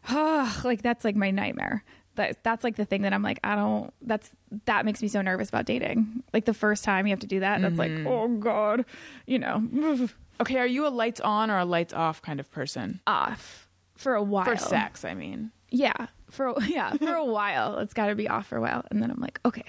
oh, 0.10 0.62
like 0.64 0.82
that's 0.82 1.04
like 1.06 1.16
my 1.16 1.32
nightmare. 1.32 1.84
That 2.16 2.44
that's 2.44 2.64
like 2.64 2.76
the 2.76 2.86
thing 2.86 3.04
that 3.04 3.14
I'm 3.14 3.22
like 3.24 3.40
I 3.44 3.56
don't. 3.56 3.94
That's 4.02 4.30
that 4.66 4.86
makes 4.86 5.02
me 5.02 5.08
so 5.08 5.22
nervous 5.22 5.50
about 5.50 5.66
dating. 5.66 6.24
Like 6.34 6.46
the 6.46 6.54
first 6.54 6.84
time 6.84 7.06
you 7.08 7.12
have 7.12 7.20
to 7.20 7.28
do 7.28 7.40
that, 7.42 7.62
that's 7.62 7.76
Mm-hmm. 7.76 8.06
like 8.06 8.14
oh 8.14 8.28
god, 8.40 8.86
you 9.26 9.40
know, 9.40 9.64
Okay, 10.42 10.58
are 10.58 10.68
you 10.68 10.88
a 10.88 10.90
lights 10.90 11.20
on 11.20 11.52
or 11.52 11.58
a 11.58 11.66
lights 11.66 11.94
off 11.94 12.22
kind 12.22 12.40
of 12.40 12.50
person? 12.52 13.02
off 13.06 13.68
for 13.96 14.16
a 14.16 14.24
while 14.24 14.46
For 14.46 14.56
sex, 14.56 15.04
I 15.04 15.14
mean. 15.14 15.52
Yeah, 15.70 16.08
for 16.30 16.48
a- 16.48 16.64
yeah 16.68 16.94
for 16.94 17.14
a 17.14 17.26
while. 17.26 17.80
It's 17.80 17.94
got 17.94 18.08
to 18.08 18.16
be 18.16 18.28
off 18.28 18.48
for 18.48 18.58
a 18.58 18.62
while, 18.62 18.86
and 18.90 19.02
then 19.02 19.12
I'm 19.12 19.20
like 19.20 19.40
okay. 19.46 19.66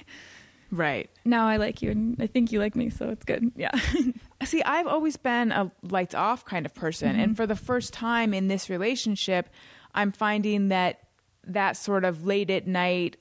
Right. 0.73 1.11
Now 1.25 1.49
I 1.49 1.57
like 1.57 1.83
you, 1.83 1.91
and 1.91 2.17
I 2.21 2.29
think 2.29 2.53
you 2.53 2.61
like 2.61 2.77
me, 2.77 2.91
so 2.91 3.09
it's 3.09 3.25
good. 3.25 3.51
Yeah. 3.57 3.77
See, 4.45 4.63
I've 4.63 4.87
always 4.87 5.17
been 5.17 5.51
a 5.51 5.73
lights 5.83 6.15
off 6.15 6.45
kind 6.45 6.65
of 6.65 6.75
person. 6.75 7.17
And 7.17 7.33
mm-hmm. 7.33 7.35
for 7.35 7.47
the 7.47 7.57
first 7.57 7.93
time 7.93 8.33
in 8.33 8.47
this 8.47 8.71
relationship, 8.71 9.51
I'm 9.95 10.13
finding 10.13 10.69
that 10.69 11.01
that 11.45 11.77
sort 11.77 12.05
of 12.05 12.25
late 12.25 12.51
at 12.51 12.69
night, 12.69 13.17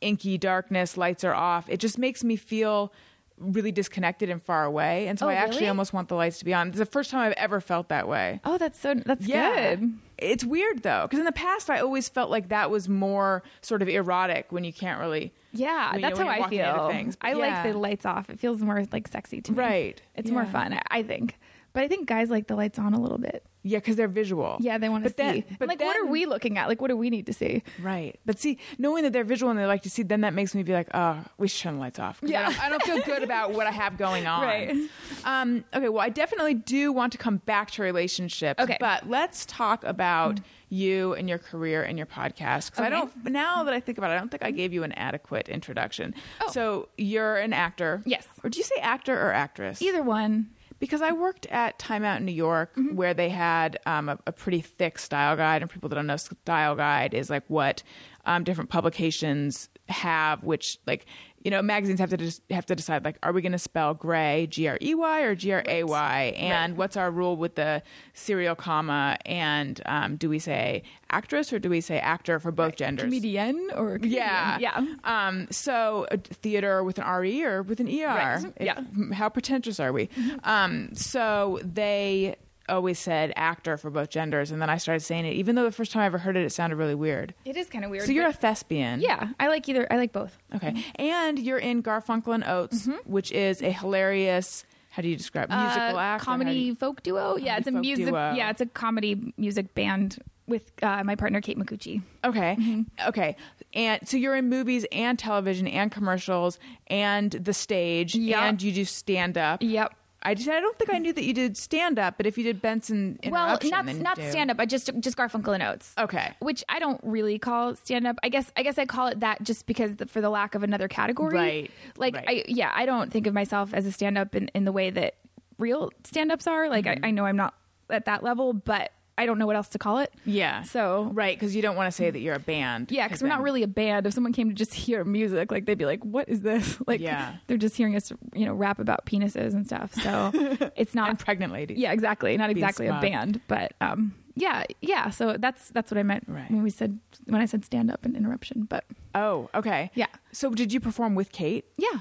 inky 0.00 0.38
darkness, 0.38 0.96
lights 0.96 1.22
are 1.22 1.34
off. 1.34 1.68
It 1.68 1.78
just 1.78 1.98
makes 1.98 2.24
me 2.24 2.34
feel 2.34 2.92
really 3.38 3.70
disconnected 3.72 4.30
and 4.30 4.42
far 4.42 4.64
away. 4.64 5.08
And 5.08 5.18
so 5.18 5.26
Oh, 5.26 5.28
I 5.30 5.34
actually 5.34 5.56
really? 5.58 5.68
almost 5.68 5.92
want 5.92 6.08
the 6.08 6.14
lights 6.14 6.38
to 6.38 6.44
be 6.44 6.54
on. 6.54 6.68
It's 6.68 6.78
the 6.78 6.86
first 6.86 7.10
time 7.10 7.20
I've 7.20 7.32
ever 7.36 7.60
felt 7.60 7.88
that 7.88 8.08
way. 8.08 8.40
oh, 8.44 8.56
that's 8.58 8.78
so 8.80 8.94
that's 8.94 9.26
Yeah. 9.26 9.74
good. 9.76 9.98
It's 10.18 10.44
weird 10.44 10.82
though, 10.82 11.02
because 11.02 11.18
in 11.18 11.26
the 11.26 11.32
past 11.32 11.68
I 11.68 11.80
always 11.80 12.08
felt 12.08 12.30
like 12.30 12.48
that 12.48 12.70
was 12.70 12.88
more 12.88 13.42
sort 13.60 13.82
of 13.82 13.88
erotic 13.88 14.46
when 14.50 14.64
you 14.64 14.72
can't 14.72 14.98
really. 15.00 15.34
Yeah, 15.52 15.90
when 15.92 16.00
you- 16.00 16.06
that's 16.06 16.18
when 16.18 16.26
how 16.28 16.44
I 16.44 16.48
feel. 16.48 16.88
things. 16.88 17.16
I 17.20 17.30
Yeah. 17.32 17.36
like 17.62 17.72
the 17.72 17.78
lights 17.78 18.06
off. 18.06 18.30
It 18.30 18.38
feels 18.40 18.62
more 18.62 18.82
like 18.92 19.08
sexy 19.08 19.40
to 19.42 19.52
me. 19.52 19.58
Right. 19.58 20.02
It's 20.14 20.30
more 20.30 20.46
fun, 20.46 20.78
I 20.90 21.02
think. 21.02 21.38
But 21.74 21.82
I 21.82 21.88
think 21.88 22.06
guys 22.08 22.30
like 22.30 22.46
the 22.46 22.56
lights 22.56 22.78
on 22.78 22.94
a 22.94 23.00
little 23.00 23.18
bit. 23.18 23.44
Yeah, 23.68 23.78
because 23.78 23.96
they're 23.96 24.06
visual. 24.06 24.56
Yeah, 24.60 24.78
they 24.78 24.88
want 24.88 25.02
to 25.04 25.10
But 25.10 25.16
then- 25.16 25.34
see. 25.34 25.44
but 25.58 25.66
like, 25.68 25.80
what 25.80 25.96
are 25.96 26.06
we 26.06 26.24
looking 26.24 26.56
at? 26.56 26.68
Like, 26.68 26.80
what 26.80 26.88
do 26.88 26.96
we 26.96 27.10
need 27.10 27.26
to 27.26 27.32
see? 27.32 27.62
Right. 27.82 28.18
But 28.24 28.38
see, 28.38 28.58
knowing 28.78 29.02
that 29.02 29.12
they're 29.12 29.24
visual 29.24 29.50
and 29.50 29.58
they 29.58 29.66
like 29.66 29.82
to 29.82 29.90
see, 29.90 30.02
then 30.04 30.20
that 30.20 30.34
makes 30.34 30.54
me 30.54 30.62
be 30.62 30.72
like, 30.72 30.88
oh, 30.94 31.24
we 31.36 31.48
should 31.48 31.62
turn 31.62 31.74
the 31.74 31.80
lights 31.80 31.98
off. 31.98 32.20
Yeah. 32.22 32.42
I 32.42 32.44
don't, 32.52 32.62
I 32.62 32.68
don't 32.68 32.82
feel 32.84 33.00
good 33.02 33.22
about 33.24 33.52
what 33.52 33.66
I 33.66 33.72
have 33.72 33.98
going 33.98 34.26
on. 34.28 34.42
Right. 34.42 34.76
Um, 35.24 35.64
okay, 35.74 35.88
well, 35.88 36.00
I 36.02 36.08
definitely 36.10 36.54
do 36.54 36.92
want 36.92 37.10
to 37.12 37.18
come 37.18 37.38
back 37.38 37.72
to 37.72 37.82
relationships. 37.82 38.62
Okay. 38.62 38.76
But 38.78 39.08
let's 39.08 39.44
talk 39.46 39.82
about 39.84 40.40
you 40.68 41.14
and 41.14 41.28
your 41.28 41.38
career 41.38 41.82
and 41.82 41.96
your 41.98 42.06
podcast. 42.06 42.70
Because 42.70 42.80
I 42.84 42.88
don't, 42.88 43.12
now 43.26 43.64
that 43.64 43.74
I 43.74 43.80
think 43.80 43.98
about 43.98 44.10
it, 44.10 44.14
I 44.14 44.18
don't 44.18 44.30
think 44.30 44.44
I 44.44 44.50
gave 44.50 44.72
you 44.72 44.82
an 44.84 44.92
adequate 44.92 45.48
introduction. 45.48 46.14
Oh. 46.40 46.50
So 46.50 46.88
you're 46.96 47.36
an 47.36 47.52
actor. 47.52 48.02
Yes. 48.04 48.26
Or 48.44 48.50
do 48.50 48.58
you 48.58 48.64
say 48.64 48.76
actor 48.80 49.14
or 49.20 49.32
actress? 49.32 49.80
Either 49.82 50.02
one. 50.02 50.50
Because 50.78 51.02
I 51.02 51.12
worked 51.12 51.46
at 51.46 51.78
Time 51.78 52.04
Out 52.04 52.18
in 52.20 52.26
New 52.26 52.32
York, 52.32 52.72
where 52.92 53.14
they 53.14 53.28
had 53.28 53.78
um, 53.86 54.08
a, 54.08 54.18
a 54.26 54.32
pretty 54.32 54.60
thick 54.60 54.98
style 54.98 55.36
guide. 55.36 55.62
And 55.62 55.70
people 55.70 55.88
that 55.88 55.96
don't 55.96 56.06
know, 56.06 56.16
style 56.16 56.74
guide 56.74 57.14
is 57.14 57.30
like 57.30 57.44
what 57.48 57.82
um, 58.24 58.44
different 58.44 58.70
publications 58.70 59.68
have, 59.88 60.44
which 60.44 60.78
like 60.86 61.06
you 61.46 61.50
know 61.52 61.62
magazines 61.62 62.00
have 62.00 62.10
to 62.10 62.16
just 62.16 62.42
have 62.50 62.66
to 62.66 62.74
decide 62.74 63.04
like, 63.04 63.18
are 63.22 63.32
we 63.32 63.40
going 63.40 63.52
to 63.52 63.58
spell 63.58 63.94
gray 63.94 64.48
G 64.50 64.66
R 64.66 64.78
E 64.82 64.96
Y 64.96 65.20
or 65.20 65.36
G 65.36 65.52
R 65.52 65.62
A 65.68 65.84
Y, 65.84 66.34
and 66.36 66.76
what's 66.76 66.96
our 66.96 67.08
rule 67.08 67.36
with 67.36 67.54
the 67.54 67.84
serial 68.14 68.56
comma, 68.56 69.16
and 69.24 69.80
um, 69.86 70.16
do 70.16 70.28
we 70.28 70.40
say 70.40 70.82
actress 71.08 71.52
or 71.52 71.60
do 71.60 71.70
we 71.70 71.80
say 71.80 72.00
actor 72.00 72.40
for 72.40 72.50
both 72.50 72.74
genders? 72.74 73.04
Comedian 73.04 73.70
or 73.76 73.96
comedian. 73.96 74.24
Yeah, 74.24 74.58
Yeah. 74.58 74.86
Um, 75.04 75.46
so 75.52 76.08
uh, 76.10 76.16
theater 76.16 76.82
with 76.82 76.98
an 76.98 77.06
re 77.06 77.44
or 77.44 77.62
with 77.62 77.78
an 77.78 77.86
er. 77.86 78.06
Right. 78.06 78.52
Yeah. 78.60 78.80
How 79.12 79.28
pretentious 79.28 79.78
are 79.78 79.92
we? 79.92 80.08
Um, 80.42 80.96
so 80.96 81.60
they 81.62 82.34
always 82.68 82.98
said 82.98 83.32
actor 83.36 83.76
for 83.76 83.90
both 83.90 84.10
genders, 84.10 84.50
and 84.50 84.60
then 84.60 84.68
I 84.70 84.76
started 84.78 85.00
saying 85.00 85.24
it, 85.26 85.34
even 85.34 85.54
though 85.54 85.64
the 85.64 85.72
first 85.72 85.92
time 85.92 86.02
I 86.02 86.06
ever 86.06 86.18
heard 86.18 86.36
it, 86.36 86.44
it 86.44 86.50
sounded 86.50 86.76
really 86.76 86.94
weird. 86.94 87.34
It 87.44 87.56
is 87.56 87.68
kind 87.68 87.84
of 87.84 87.90
weird. 87.90 88.04
So 88.06 88.12
you're 88.12 88.26
a 88.26 88.32
thespian, 88.32 89.00
yeah, 89.00 89.28
I 89.40 89.48
like 89.48 89.68
either. 89.68 89.86
I 89.92 89.96
like 89.96 90.12
both. 90.12 90.36
Okay, 90.54 90.84
and 90.96 91.38
you're 91.38 91.58
in 91.58 91.82
Garfunkel 91.82 92.34
and 92.34 92.44
Oates, 92.44 92.88
which 93.04 93.32
is 93.32 93.62
a 93.62 93.70
hilarious. 93.70 94.64
How 94.90 95.02
do 95.02 95.08
you 95.08 95.16
describe 95.16 95.50
musical 95.50 95.68
Mm-hmm. 95.82 95.96
Uh, 95.96 96.00
act? 96.00 96.22
or 96.22 96.24
how 96.30 96.36
do 96.38 96.42
comedy 96.44 96.58
you- 96.60 96.74
folk 96.74 97.02
duo. 97.02 97.36
Yeah, 97.36 97.58
it's 97.58 97.66
a 97.66 97.70
music. 97.72 98.06
duo. 98.06 98.32
Yeah, 98.34 98.48
it's 98.50 98.60
a 98.62 98.66
comedy 98.66 99.34
music 99.36 99.74
band 99.74 100.18
with 100.46 100.72
uh, 100.82 101.02
my 101.04 101.16
partner 101.16 101.40
Kate 101.40 101.58
Micucci. 101.58 102.00
Okay. 102.24 102.56
Mm-hmm. 102.58 103.08
Okay. 103.08 103.36
And 103.74 104.06
so 104.08 104.16
you're 104.16 104.36
in 104.36 104.48
movies 104.48 104.86
and 104.92 105.18
television 105.18 105.66
and 105.66 105.90
commercials 105.92 106.58
and 106.86 107.32
the 107.32 107.52
stage 107.52 108.14
Yep. 108.14 108.38
and 108.38 108.62
you 108.62 108.72
do 108.72 108.84
stand 108.84 109.36
up. 109.36 109.60
Yep. 109.60 109.92
I 110.26 110.34
just 110.34 110.48
I 110.48 110.60
don't 110.60 110.76
think 110.76 110.92
I 110.92 110.98
knew 110.98 111.12
that 111.12 111.22
you 111.22 111.32
did 111.32 111.56
stand 111.56 111.98
up, 111.98 112.16
but 112.16 112.26
if 112.26 112.36
you 112.36 112.42
did 112.42 112.60
Benson 112.60 113.18
Well, 113.28 113.58
not 113.62 113.86
not 113.86 114.16
stand 114.16 114.50
up. 114.50 114.58
I 114.58 114.66
just 114.66 114.90
just 114.98 115.16
Garfunkel 115.16 115.54
and 115.54 115.62
Oates. 115.62 115.94
Okay. 115.96 116.34
which 116.40 116.64
I 116.68 116.80
don't 116.80 117.00
really 117.04 117.38
call 117.38 117.76
stand 117.76 118.06
up. 118.08 118.16
I 118.24 118.28
guess 118.28 118.50
I 118.56 118.64
guess 118.64 118.76
I 118.76 118.86
call 118.86 119.06
it 119.06 119.20
that 119.20 119.42
just 119.44 119.66
because 119.66 119.94
the, 119.96 120.06
for 120.06 120.20
the 120.20 120.28
lack 120.28 120.56
of 120.56 120.64
another 120.64 120.88
category. 120.88 121.36
Right, 121.36 121.70
Like 121.96 122.16
right. 122.16 122.28
I 122.28 122.44
yeah, 122.48 122.72
I 122.74 122.86
don't 122.86 123.12
think 123.12 123.28
of 123.28 123.34
myself 123.34 123.72
as 123.72 123.86
a 123.86 123.92
stand 123.92 124.18
up 124.18 124.34
in, 124.34 124.48
in 124.48 124.64
the 124.64 124.72
way 124.72 124.90
that 124.90 125.14
real 125.58 125.92
stand 126.04 126.32
ups 126.32 126.46
are. 126.48 126.68
Like 126.68 126.86
Mm-hmm. 126.86 127.04
I, 127.04 127.08
I 127.08 127.10
know 127.12 127.24
I'm 127.24 127.36
not 127.36 127.54
at 127.88 128.06
that 128.06 128.22
level, 128.24 128.52
but 128.52 128.90
I 129.18 129.26
don't 129.26 129.38
know 129.38 129.46
what 129.46 129.56
else 129.56 129.68
to 129.68 129.78
call 129.78 129.98
it. 129.98 130.12
Yeah. 130.24 130.62
So 130.62 131.10
right, 131.14 131.36
because 131.38 131.56
you 131.56 131.62
don't 131.62 131.76
want 131.76 131.86
to 131.88 131.92
say 131.92 132.10
that 132.10 132.20
you're 132.20 132.34
a 132.34 132.38
band. 132.38 132.90
yeah, 132.90 133.06
because 133.08 133.22
we're 133.22 133.28
not 133.28 133.42
really 133.42 133.62
a 133.62 133.68
band. 133.68 134.06
If 134.06 134.14
someone 134.14 134.32
came 134.32 134.48
to 134.48 134.54
just 134.54 134.74
hear 134.74 135.04
music, 135.04 135.50
like 135.50 135.64
they'd 135.66 135.78
be 135.78 135.86
like, 135.86 136.04
"What 136.04 136.28
is 136.28 136.42
this?" 136.42 136.78
Like, 136.86 137.00
Yeah. 137.00 137.36
they're 137.46 137.56
just 137.56 137.76
hearing 137.76 137.96
us, 137.96 138.12
you 138.34 138.44
know, 138.46 138.54
rap 138.54 138.78
about 138.78 139.06
penises 139.06 139.54
and 139.54 139.66
stuff. 139.66 139.94
So 139.94 140.30
it's 140.76 140.94
not 140.94 141.08
and 141.10 141.18
pregnant 141.18 141.52
ladies. 141.52 141.78
Yeah, 141.78 141.92
exactly. 141.92 142.36
Not 142.36 142.50
exactly 142.50 142.86
a 142.86 143.00
band, 143.00 143.40
but 143.48 143.72
um, 143.80 144.14
yeah, 144.34 144.64
yeah. 144.82 145.10
So 145.10 145.36
that's 145.38 145.70
that's 145.70 145.90
what 145.90 145.98
I 145.98 146.02
meant 146.02 146.24
Right. 146.28 146.50
when 146.50 146.62
we 146.62 146.70
said 146.70 146.98
when 147.24 147.40
I 147.40 147.46
said 147.46 147.64
stand 147.64 147.90
up 147.90 148.04
and 148.04 148.14
interruption. 148.16 148.64
But 148.68 148.84
Oh, 149.14 149.48
okay. 149.54 149.90
Yeah. 149.94 150.06
So 150.32 150.50
did 150.50 150.72
you 150.74 150.80
perform 150.80 151.14
with 151.14 151.32
Kate? 151.32 151.64
yeah, 151.78 152.00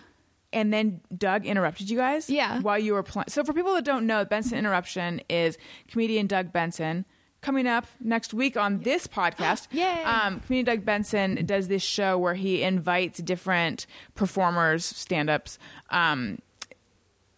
and 0.55 0.73
then 0.73 1.01
Doug 1.15 1.45
interrupted 1.45 1.89
you 1.91 1.97
guys. 1.97 2.27
Yeah. 2.29 2.61
While 2.61 2.79
you 2.79 2.93
were 2.93 3.03
playing. 3.03 3.27
So 3.27 3.43
for 3.43 3.53
people 3.53 3.75
that 3.75 3.85
don't 3.85 4.07
know, 4.07 4.25
Benson 4.25 4.57
Interruption 4.57 5.21
is 5.29 5.57
comedian 5.87 6.25
Doug 6.25 6.51
Benson. 6.51 7.05
Coming 7.41 7.67
up 7.67 7.85
next 7.99 8.33
week 8.33 8.57
on 8.57 8.79
this 8.79 9.05
podcast, 9.19 9.67
Yay. 9.71 10.03
Um, 10.03 10.39
comedian 10.39 10.65
Doug 10.65 10.83
Benson 10.85 11.45
does 11.45 11.67
this 11.67 11.83
show 11.83 12.17
where 12.17 12.33
he 12.33 12.63
invites 12.63 13.19
different 13.19 13.85
performers, 14.15 14.83
stand-ups, 14.83 15.59
um, 15.91 16.39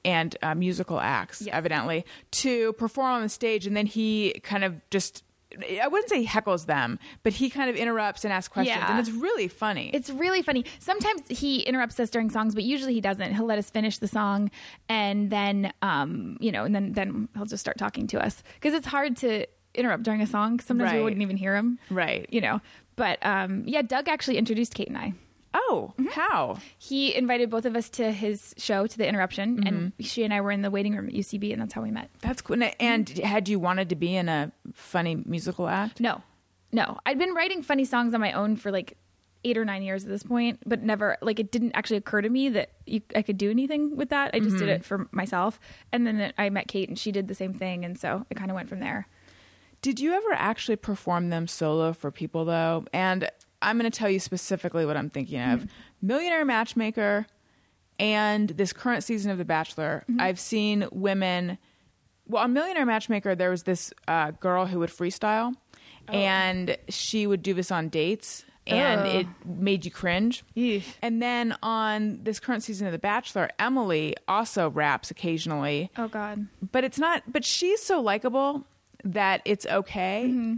and 0.06 0.38
uh, 0.42 0.56
musical 0.56 1.02
acts, 1.02 1.42
Yes. 1.42 1.54
evidently, 1.54 2.06
to 2.32 2.72
perform 2.74 3.12
on 3.16 3.22
the 3.24 3.28
stage, 3.30 3.68
and 3.68 3.76
then 3.76 3.86
he 3.86 4.40
kind 4.44 4.64
of 4.64 4.82
just. 4.90 5.24
I 5.82 5.88
wouldn't 5.88 6.10
say 6.10 6.26
heckles 6.26 6.66
them, 6.66 7.00
but 7.24 7.34
he 7.34 7.50
kind 7.50 7.70
of 7.70 7.76
interrupts 7.76 8.26
and 8.26 8.34
asks 8.34 8.52
questions, 8.52 8.78
Yeah. 8.78 8.90
and 8.92 9.00
it's 9.00 9.10
really 9.10 9.48
funny. 9.48 9.90
it's 9.94 10.10
really 10.10 10.42
funny. 10.42 10.66
Sometimes 10.80 11.22
he 11.30 11.62
interrupts 11.62 12.00
us 12.00 12.10
during 12.10 12.30
songs, 12.30 12.54
but 12.54 12.64
usually 12.64 12.94
he 12.94 13.02
doesn't. 13.02 13.34
He'll 13.34 13.46
let 13.46 13.58
us 13.58 13.70
finish 13.70 13.98
the 13.98 14.08
song, 14.08 14.52
and 14.90 15.30
then 15.30 15.72
um, 15.82 16.38
you 16.42 16.52
know, 16.52 16.64
and 16.66 16.76
then 16.76 16.92
then 16.94 17.30
he'll 17.36 17.46
just 17.46 17.62
start 17.62 17.78
talking 17.78 18.08
to 18.08 18.24
us 18.24 18.44
because 18.56 18.74
it's 18.74 18.88
hard 18.88 19.16
to 19.18 19.46
interrupt 19.74 20.04
during 20.04 20.22
a 20.22 20.28
song. 20.28 20.60
Sometimes 20.60 20.92
we 20.94 21.02
wouldn't 21.04 21.22
even 21.22 21.38
hear 21.38 21.56
him, 21.56 21.80
Right. 21.90 22.26
You 22.30 22.42
know, 22.42 22.62
but 22.96 23.24
um, 23.26 23.64
yeah, 23.66 23.82
Doug 23.84 24.10
actually 24.10 24.38
introduced 24.38 24.74
Kate 24.76 24.88
and 24.90 24.98
I. 24.98 25.14
oh, 25.58 25.94
mm-hmm. 25.98 26.10
how? 26.10 26.58
He 26.78 27.16
invited 27.16 27.50
both 27.50 27.66
of 27.66 27.76
us 27.76 27.90
to 27.92 28.12
his 28.12 28.54
show, 28.58 28.88
to 28.88 28.98
the 28.98 29.08
interruption, 29.08 29.64
and 29.66 29.78
mm-hmm. 29.78 30.04
she 30.04 30.24
and 30.24 30.34
I 30.34 30.42
were 30.42 30.52
in 30.52 30.62
the 30.62 30.72
waiting 30.72 30.96
room 30.96 31.08
at 31.08 31.14
UCB, 31.14 31.52
and 31.52 31.62
that's 31.62 31.74
how 31.74 31.82
we 31.82 31.92
met. 31.92 32.10
That's 32.22 32.42
cool. 32.42 32.62
And- 32.62 32.76
And 32.80 33.10
had 33.10 33.50
you 33.50 33.60
wanted 33.60 33.90
to 33.90 33.96
be 33.96 34.16
in 34.16 34.30
a 34.30 34.52
funny 34.74 35.16
musical 35.16 35.68
act? 35.68 36.00
No, 36.00 36.22
no. 36.72 36.98
I'd 37.06 37.18
been 37.18 37.34
writing 37.34 37.64
funny 37.64 37.86
songs 37.86 38.14
on 38.14 38.22
my 38.22 38.32
own 38.34 38.56
for 38.56 38.72
like 38.72 38.98
eight 39.44 39.58
or 39.58 39.66
nine 39.66 39.84
years 39.84 40.04
at 40.04 40.10
this 40.10 40.24
point, 40.24 40.60
but 40.66 40.84
never 40.84 41.18
like 41.22 41.40
it 41.40 41.52
didn't 41.52 41.72
actually 41.74 41.98
occur 41.98 42.22
to 42.22 42.30
me 42.30 42.50
that 42.50 42.72
you, 42.86 43.02
I 43.16 43.22
could 43.22 43.38
do 43.38 43.50
anything 43.50 43.96
with 43.96 44.10
that. 44.10 44.32
I 44.34 44.40
just 44.40 44.58
did 44.58 44.70
it 44.70 44.86
for 44.86 45.08
myself, 45.12 45.60
and 45.92 46.06
then 46.06 46.34
I 46.38 46.50
met 46.50 46.68
Kate, 46.68 46.90
and 46.90 46.98
she 46.98 47.12
did 47.12 47.28
the 47.28 47.36
same 47.36 47.54
thing, 47.54 47.86
and 47.86 47.98
so 47.98 48.26
it 48.30 48.36
kind 48.36 48.52
of 48.52 48.56
went 48.56 48.70
from 48.70 48.80
there. 48.80 49.08
Did 49.82 50.00
you 50.00 50.14
ever 50.14 50.34
actually 50.34 50.76
perform 50.76 51.30
them 51.30 51.48
solo 51.48 51.94
for 51.94 52.12
people 52.12 52.46
though? 52.46 52.86
And 52.92 53.30
I'm 53.62 53.78
going 53.80 53.90
to 53.90 53.98
tell 53.98 54.10
you 54.10 54.20
specifically 54.20 54.86
what 54.86 54.98
I'm 54.98 55.10
thinking 55.10 55.40
of. 55.42 55.66
Millionaire 56.02 56.46
Matchmaker 56.46 57.26
and 58.00 58.50
this 58.50 58.74
current 58.74 59.04
season 59.04 59.32
of 59.32 59.38
The 59.38 59.46
Bachelor. 59.46 60.04
I've 60.20 60.40
seen 60.40 60.88
women. 60.92 61.58
Well, 62.28 62.44
on 62.44 62.54
Millionaire 62.54 62.86
Matchmaker, 62.86 63.34
there 63.36 63.50
was 63.50 63.64
this 63.64 63.94
uh, 64.08 64.32
girl 64.32 64.68
who 64.68 64.80
would 64.80 64.90
freestyle, 64.92 65.56
and 66.08 66.78
she 66.90 67.26
would 67.26 67.42
do 67.42 67.54
this 67.54 67.72
on 67.72 67.90
dates, 67.90 68.46
and 68.68 69.02
Oh. 69.02 69.06
it 69.20 69.28
made 69.46 69.86
you 69.86 69.92
cringe. 69.92 70.44
Eesh. 70.56 70.84
And 71.02 71.22
then 71.22 71.56
on 71.64 72.20
this 72.24 72.40
current 72.40 72.64
season 72.64 72.86
of 72.86 72.92
The 72.94 73.00
Bachelor, 73.00 73.50
Emily 73.58 74.16
also 74.28 74.70
raps 74.70 75.10
occasionally 75.10 75.90
Oh 75.98 76.08
God, 76.10 76.48
but 76.72 76.84
it's 76.84 77.00
not 77.00 77.24
but 77.32 77.44
she's 77.46 77.82
so 77.82 78.02
likable 78.02 78.66
that 79.04 79.42
it's 79.46 79.66
okay. 79.66 80.26
Mm-hmm. 80.28 80.56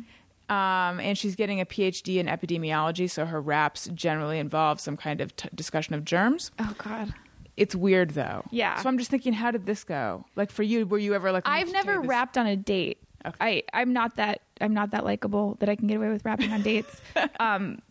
Um, 0.49 0.99
and 0.99 1.17
she's 1.17 1.35
getting 1.35 1.61
a 1.61 1.65
PhD 1.65 2.17
in 2.17 2.25
epidemiology, 2.25 3.09
so 3.09 3.25
her 3.25 3.39
raps 3.39 3.89
generally 3.93 4.39
involve 4.39 4.79
some 4.79 4.97
kind 4.97 5.21
of 5.21 5.35
t- 5.35 5.49
discussion 5.53 5.93
of 5.93 6.03
germs. 6.03 6.51
Oh 6.57 6.73
God. 6.77 7.13
It's 7.55 7.75
weird 7.75 8.11
though. 8.11 8.43
Yeah. 8.51 8.81
So 8.81 8.89
I'm 8.89 8.97
just 8.97 9.11
thinking, 9.11 9.33
how 9.33 9.51
did 9.51 9.65
this 9.65 9.83
go? 9.83 10.25
Like 10.35 10.49
for 10.49 10.63
you, 10.63 10.85
were 10.85 10.97
you 10.97 11.13
ever 11.13 11.31
like? 11.31 11.43
I've 11.45 11.71
never 11.71 11.99
this- 11.99 12.07
rapped 12.07 12.37
on 12.37 12.47
a 12.47 12.55
date. 12.55 12.99
Okay. 13.25 13.63
I 13.73 13.79
I'm 13.81 13.91
not 13.91 14.15
that 14.15 14.41
I'm 14.61 14.73
not 14.73 14.91
that 14.91 15.03
likable 15.03 15.57
that 15.59 15.67
I 15.67 15.75
can 15.75 15.87
get 15.87 15.97
away 15.97 16.09
with 16.09 16.23
rapping 16.23 16.53
on 16.53 16.61
dates. 16.61 17.01
um, 17.39 17.81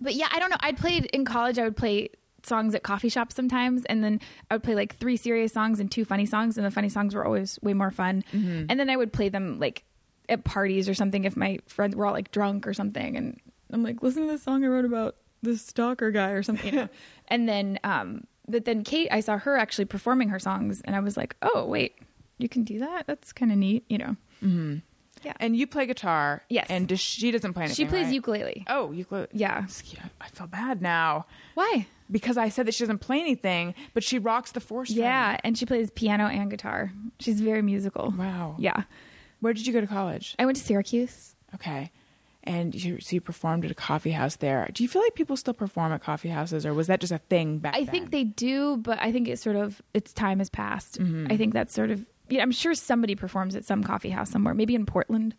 but 0.00 0.14
yeah, 0.14 0.28
I 0.32 0.38
don't 0.38 0.50
know. 0.50 0.56
I'd 0.60 0.78
played 0.78 1.04
in 1.06 1.24
college. 1.24 1.58
I 1.58 1.64
would 1.64 1.76
play 1.76 2.08
songs 2.42 2.74
at 2.74 2.82
coffee 2.82 3.08
shops 3.08 3.34
sometimes, 3.36 3.84
and 3.84 4.02
then 4.02 4.18
I 4.50 4.54
would 4.54 4.62
play 4.62 4.74
like 4.74 4.96
three 4.96 5.16
serious 5.16 5.52
songs 5.52 5.78
and 5.78 5.90
two 5.90 6.04
funny 6.04 6.26
songs, 6.26 6.56
and 6.56 6.66
the 6.66 6.70
funny 6.70 6.88
songs 6.88 7.14
were 7.14 7.24
always 7.24 7.58
way 7.62 7.74
more 7.74 7.90
fun. 7.90 8.24
Mm-hmm. 8.32 8.66
And 8.68 8.80
then 8.80 8.90
I 8.90 8.96
would 8.96 9.12
play 9.12 9.28
them 9.28 9.60
like 9.60 9.84
at 10.28 10.44
parties 10.44 10.88
or 10.88 10.94
something 10.94 11.24
if 11.24 11.36
my 11.36 11.58
friends 11.66 11.96
were 11.96 12.06
all 12.06 12.12
like 12.12 12.30
drunk 12.30 12.66
or 12.66 12.74
something, 12.74 13.16
and 13.16 13.40
I'm 13.72 13.82
like, 13.82 14.02
listen 14.02 14.22
to 14.22 14.28
this 14.28 14.42
song 14.42 14.64
I 14.64 14.68
wrote 14.68 14.84
about 14.84 15.16
this 15.42 15.62
stalker 15.62 16.10
guy 16.10 16.30
or 16.30 16.42
something. 16.42 16.72
you 16.72 16.80
know? 16.80 16.88
and 17.28 17.48
then, 17.48 17.78
um, 17.84 18.26
but 18.48 18.64
then 18.64 18.84
Kate, 18.84 19.08
I 19.10 19.20
saw 19.20 19.38
her 19.38 19.56
actually 19.56 19.86
performing 19.86 20.28
her 20.28 20.38
songs, 20.38 20.82
and 20.84 20.94
I 20.94 21.00
was 21.00 21.16
like, 21.16 21.36
oh 21.42 21.66
wait, 21.66 21.98
you 22.38 22.48
can 22.48 22.64
do 22.64 22.78
that. 22.80 23.06
That's 23.06 23.32
kind 23.32 23.52
of 23.52 23.58
neat, 23.58 23.84
you 23.88 23.98
know. 23.98 24.16
Yeah. 25.24 25.34
And 25.38 25.56
you 25.56 25.66
play 25.66 25.86
guitar. 25.86 26.42
Yes. 26.48 26.66
And 26.68 26.88
does, 26.88 27.00
she 27.00 27.30
doesn't 27.30 27.54
play 27.54 27.64
anything. 27.64 27.86
She 27.86 27.88
plays 27.88 28.06
right? 28.06 28.14
ukulele. 28.14 28.64
Oh, 28.68 28.90
ukulele. 28.90 29.28
Yeah. 29.32 29.66
Yeah, 29.84 30.06
I 30.20 30.28
feel 30.28 30.46
bad 30.48 30.82
now 30.82 31.26
Why? 31.54 31.86
because 32.10 32.36
I 32.36 32.48
said 32.48 32.66
that 32.66 32.74
she 32.74 32.82
doesn't 32.84 32.98
play 32.98 33.20
anything, 33.20 33.74
but 33.94 34.02
she 34.02 34.18
rocks 34.18 34.52
the 34.52 34.60
four 34.60 34.84
string. 34.84 35.04
Yeah, 35.04 35.38
and 35.44 35.56
she 35.56 35.64
plays 35.64 35.90
piano 35.90 36.26
and 36.26 36.50
guitar. 36.50 36.92
She's 37.20 37.40
very 37.40 37.62
musical. 37.62 38.12
Wow. 38.16 38.56
Yeah. 38.58 38.82
Where 39.42 39.52
did 39.52 39.66
you 39.66 39.72
go 39.74 39.80
to 39.82 39.86
college? 39.86 40.34
I 40.38 40.46
went 40.46 40.56
to 40.56 40.62
Syracuse. 40.64 41.34
Okay. 41.54 41.90
And 42.44 42.74
you, 42.74 42.98
so 43.00 43.14
you 43.14 43.20
performed 43.20 43.64
at 43.64 43.70
a 43.70 43.74
coffee 43.74 44.10
house 44.10 44.36
there. 44.36 44.68
Do 44.72 44.82
you 44.82 44.88
feel 44.88 45.02
like 45.02 45.14
people 45.14 45.36
still 45.36 45.52
perform 45.54 45.92
at 45.92 46.02
coffee 46.02 46.28
houses, 46.30 46.64
or 46.66 46.72
was 46.74 46.86
that 46.88 47.00
just 47.00 47.12
a 47.12 47.18
thing 47.18 47.58
back 47.58 47.74
I 47.76 47.80
then? 47.84 47.86
think 47.92 48.10
they 48.10 48.24
do, 48.24 48.78
but 48.78 48.98
I 49.00 49.12
think 49.12 49.28
it's 49.28 49.42
sort 49.42 49.54
of 49.56 49.80
its 49.94 50.12
time 50.12 50.38
has 50.38 50.48
passed. 50.48 50.98
Mm-hmm. 50.98 51.26
I 51.30 51.36
think 51.36 51.52
that's 51.54 51.74
sort 51.74 51.90
of 51.90 52.04
yeah, 52.30 52.42
I'm 52.42 52.50
sure 52.50 52.74
somebody 52.74 53.14
performs 53.14 53.54
at 53.54 53.64
some 53.64 53.84
coffee 53.84 54.08
house 54.10 54.30
somewhere, 54.30 54.54
maybe 54.54 54.74
in 54.74 54.86
Portland. 54.86 55.34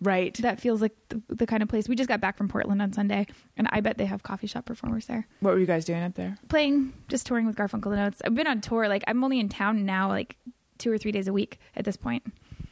right. 0.00 0.36
That 0.38 0.60
feels 0.60 0.80
like 0.82 0.92
the, 1.08 1.22
the 1.28 1.46
kind 1.46 1.62
of 1.62 1.68
place. 1.68 1.88
We 1.88 1.96
just 1.96 2.08
got 2.08 2.20
back 2.20 2.36
from 2.36 2.48
Portland 2.48 2.82
on 2.82 2.92
Sunday, 2.92 3.26
and 3.56 3.66
I 3.72 3.80
bet 3.80 3.98
they 3.98 4.06
have 4.06 4.22
coffee 4.22 4.46
shop 4.46 4.66
performers 4.66 5.06
there. 5.06 5.26
what 5.40 5.54
were 5.54 5.60
you 5.60 5.66
guys 5.66 5.84
doing 5.84 6.02
up 6.02 6.14
there? 6.14 6.36
Playing, 6.48 6.92
just 7.08 7.26
touring 7.26 7.46
with 7.46 7.56
Garfunkel 7.56 7.92
and 7.92 8.00
Oates. 8.00 8.20
I've 8.24 8.34
been 8.34 8.46
on 8.46 8.60
tour. 8.60 8.88
Like 8.88 9.02
I'm 9.08 9.24
only 9.24 9.40
in 9.40 9.48
town 9.48 9.84
now, 9.86 10.08
like 10.08 10.36
two 10.78 10.92
or 10.92 10.98
three 10.98 11.10
days 11.12 11.26
a 11.26 11.32
week 11.32 11.58
at 11.74 11.84
this 11.84 11.96
point. 11.96 12.22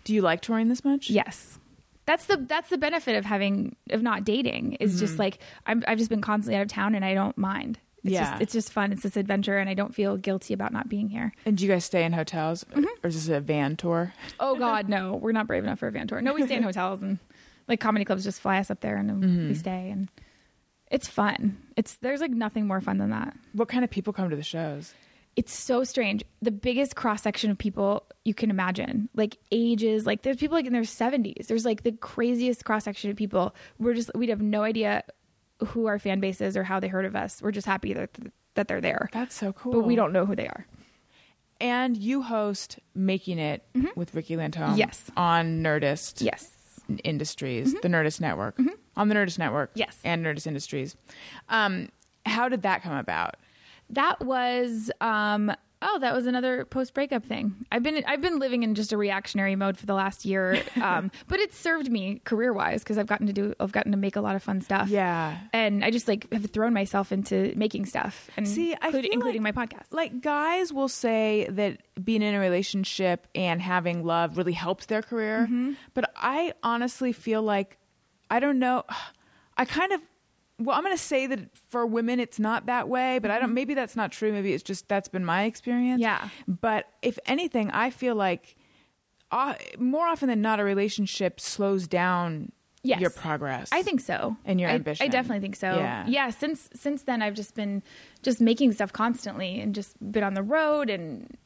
Do 0.07 0.14
you 0.14 0.23
like 0.23 0.40
touring 0.40 0.69
this 0.69 0.85
much? 0.85 1.11
Yes. 1.11 1.59
That's 2.07 2.27
the 2.27 2.37
that's 2.37 2.71
the 2.71 2.79
benefit 2.79 3.16
of 3.16 3.25
having 3.25 3.75
of 3.90 4.01
not 4.03 4.25
dating 4.25 4.75
is 4.75 4.92
Mm-hmm. 4.92 5.01
just 5.01 5.19
like 5.19 5.38
I'm, 5.66 5.83
I've 5.88 5.99
just 5.99 6.09
been 6.09 6.21
constantly 6.21 6.57
out 6.57 6.62
of 6.62 6.69
town 6.69 6.95
and 6.95 7.05
I 7.05 7.12
don't 7.14 7.37
mind. 7.37 7.81
It's 8.05 8.12
Yeah. 8.12 8.31
just, 8.31 8.42
it's 8.42 8.53
just 8.53 8.73
fun. 8.73 8.92
It's 8.92 9.03
this 9.03 9.16
adventure 9.16 9.59
and 9.59 9.69
I 9.69 9.75
don't 9.75 9.92
feel 9.92 10.16
guilty 10.16 10.55
about 10.55 10.73
not 10.73 10.88
being 10.88 11.09
here. 11.09 11.33
And 11.45 11.59
do 11.59 11.64
you 11.64 11.71
guys 11.71 11.85
stay 11.85 12.05
in 12.05 12.12
hotels, 12.12 12.64
Mm-hmm. 12.71 12.85
or 13.03 13.09
is 13.09 13.27
this 13.27 13.37
a 13.37 13.40
van 13.40 13.75
tour? 13.77 14.14
Oh 14.38 14.55
God, 14.66 14.88
no, 14.88 15.16
we're 15.16 15.33
not 15.33 15.49
brave 15.49 15.64
enough 15.64 15.81
for 15.81 15.88
a 15.88 15.90
van 15.90 16.07
tour. 16.07 16.21
No, 16.23 16.33
we 16.33 16.47
stay 16.47 16.55
in 16.57 16.62
hotels 16.62 17.03
and 17.03 17.19
like 17.66 17.81
comedy 17.81 18.05
clubs 18.05 18.23
just 18.23 18.40
fly 18.40 18.59
us 18.61 18.71
up 18.71 18.81
there 18.81 18.97
and 18.97 19.11
Mm-hmm. 19.11 19.49
we 19.49 19.55
stay 19.55 19.90
and 19.90 20.09
it's 20.88 21.09
fun. 21.09 21.57
It's 21.77 21.97
there's 21.97 22.21
like 22.21 22.31
nothing 22.31 22.69
more 22.69 22.81
fun 22.81 22.99
than 22.99 23.11
that. 23.11 23.37
What 23.53 23.66
kind 23.69 23.83
of 23.83 23.90
people 23.90 24.12
come 24.12 24.31
to 24.31 24.37
the 24.37 24.45
shows? 24.45 24.95
It's 25.37 25.53
so 25.55 25.85
strange. 25.85 26.25
The 26.40 26.51
biggest 26.51 26.96
cross 26.96 27.22
section 27.22 27.51
of 27.51 27.59
people 27.59 28.05
you 28.25 28.33
can 28.33 28.49
imagine, 28.51 29.09
like 29.14 29.37
ages, 29.53 30.07
like 30.07 30.22
there's 30.22 30.38
people 30.38 30.57
like 30.57 30.64
in 30.66 30.72
their 30.72 30.83
70s. 30.83 31.46
There's 31.46 31.64
like 31.66 31.83
the 31.83 31.92
craziest 31.92 32.64
cross 32.64 32.85
section 32.85 33.11
of 33.11 33.16
people. 33.16 33.55
We're 33.79 33.92
just 33.94 34.11
we'd 34.14 34.31
have 34.31 34.40
no 34.40 34.62
idea 34.62 35.05
who 35.64 35.87
our 35.87 35.99
fan 35.99 36.20
base 36.20 36.40
is 36.40 36.57
or 36.57 36.64
how 36.64 36.81
they 36.81 36.88
heard 36.88 37.05
of 37.05 37.14
us. 37.14 37.42
We're 37.42 37.51
just 37.53 37.66
happy 37.66 37.92
that 37.92 38.11
that 38.55 38.68
they're 38.68 38.81
there, 38.81 39.11
That's 39.12 39.35
so 39.35 39.53
cool. 39.53 39.72
but 39.75 39.81
we 39.83 39.94
don't 39.96 40.12
know 40.14 40.25
who 40.25 40.35
they 40.35 40.49
are. 40.49 40.66
And 41.61 41.96
you 41.96 42.22
host 42.22 42.79
Making 42.94 43.38
It 43.38 43.62
with 43.94 44.14
Riki 44.14 44.37
Lindhome. 44.37 44.70
Mm-hmm. 44.70 44.79
Yes. 44.79 45.11
On 45.16 45.62
Nerdist 45.62 46.22
Yes. 46.22 46.51
Industries, 47.05 47.72
the 47.83 47.88
Nerdist 47.88 48.20
Network. 48.20 48.59
On 48.96 49.09
the 49.09 49.14
Nerdist 49.14 49.38
Network. 49.38 49.70
Mm-hmm. 49.70 49.81
Yes. 49.81 49.99
And 50.05 50.25
Nerdist 50.25 50.46
Industries. 50.46 50.96
Um, 51.49 51.88
how 52.25 52.49
did 52.49 52.62
that 52.62 52.83
come 52.83 52.96
about? 52.96 53.37
That 53.90 54.20
was 54.25 54.90
um 55.01 55.53
oh, 55.83 55.99
that 56.01 56.14
was 56.14 56.27
another 56.27 56.64
post 56.64 56.94
breakup 56.94 57.25
thing. 57.25 57.55
I've 57.70 57.83
been 57.83 58.03
I've 58.07 58.20
been 58.22 58.38
living 58.38 58.62
in 58.62 58.75
just 58.75 58.92
a 58.92 58.96
reactionary 58.96 59.55
mode 59.57 59.77
for 59.79 59.87
the 59.87 59.94
last 59.94 60.25
year. 60.25 60.61
Um 60.83 61.11
but 61.29 61.38
it's 61.40 61.57
served 61.57 61.90
me 61.90 62.20
career-wise 62.25 62.83
because 62.83 62.99
I've 62.99 63.07
gotten 63.07 63.27
to 63.29 63.33
do 63.33 63.55
I've 63.61 63.72
gotten 63.72 63.92
to 63.92 63.99
make 63.99 64.16
a 64.16 64.20
lot 64.20 64.35
of 64.37 64.42
fun 64.42 64.61
stuff. 64.61 64.88
Yeah. 64.88 65.38
And 65.53 65.85
I 65.85 65.90
just 65.90 66.09
like 66.09 66.33
have 66.33 66.51
thrown 66.51 66.72
myself 66.75 67.12
into 67.12 67.53
making 67.57 67.87
stuff 67.87 68.29
and 68.37 68.46
See, 68.49 68.75
I 68.75 68.87
include- 68.87 69.05
including 69.07 69.42
like- 69.42 69.55
my 69.55 69.66
podcast. 69.66 69.87
Like 69.92 70.20
guys 70.20 70.72
will 70.72 70.88
say 70.88 71.46
that 71.51 71.81
being 72.03 72.22
in 72.22 72.35
a 72.35 72.40
relationship 72.40 73.27
and 73.35 73.61
having 73.62 74.05
love 74.05 74.37
really 74.37 74.53
helps 74.53 74.87
their 74.87 75.03
career, 75.03 75.44
Mm-hmm. 75.44 75.72
but 75.94 76.11
I 76.16 76.53
honestly 76.62 77.12
feel 77.12 77.42
like 77.42 77.79
I 78.31 78.40
don't 78.40 78.59
know. 78.59 78.85
I 79.59 79.64
kind 79.64 79.92
of 79.92 80.03
well, 80.59 80.77
I'm 80.77 80.83
going 80.83 80.97
to 80.97 81.03
say 81.03 81.27
that 81.27 81.57
for 81.69 81.85
women 81.87 82.19
it's 82.21 82.38
not 82.38 82.66
that 82.66 82.88
way, 82.88 83.19
but 83.19 83.31
I 83.31 83.38
don't. 83.38 83.53
Maybe 83.55 83.75
that's 83.75 83.95
not 83.97 84.11
true. 84.12 84.33
Maybe 84.33 84.53
it's 84.55 84.62
just 84.62 84.88
that's 84.88 85.09
been 85.09 85.25
my 85.25 85.45
experience. 85.45 86.03
Mm-hmm. 86.03 86.25
Yeah. 86.25 86.29
But 86.61 86.87
if 87.03 87.19
anything, 87.27 87.71
I 87.73 87.90
feel 87.90 88.14
like 88.14 88.57
uh, 89.31 89.55
more 89.79 90.07
often 90.07 90.29
than 90.29 90.40
not, 90.40 90.61
a 90.61 90.64
relationship 90.64 91.40
slows 91.40 91.87
down 91.87 92.53
Yes. 92.83 93.01
your 93.01 93.11
progress. 93.11 93.69
I 93.73 93.83
think 93.83 94.01
so. 94.01 94.37
And 94.45 94.61
your 94.61 94.71
I- 94.71 94.75
ambition. 94.75 95.05
I 95.05 95.09
definitely 95.09 95.40
think 95.40 95.57
so. 95.57 95.75
Yeah. 95.75 96.07
Yeah. 96.07 96.31
Since 96.31 96.71
since 96.73 97.03
then, 97.03 97.21
I've 97.21 97.35
just 97.35 97.57
been 97.57 97.83
just 98.23 98.40
making 98.40 98.73
stuff 98.73 98.92
constantly 98.92 99.61
and 99.61 99.75
just 99.75 99.97
been 100.12 100.23
on 100.23 100.35
the 100.35 100.42
road 100.45 100.88
and 100.88 101.37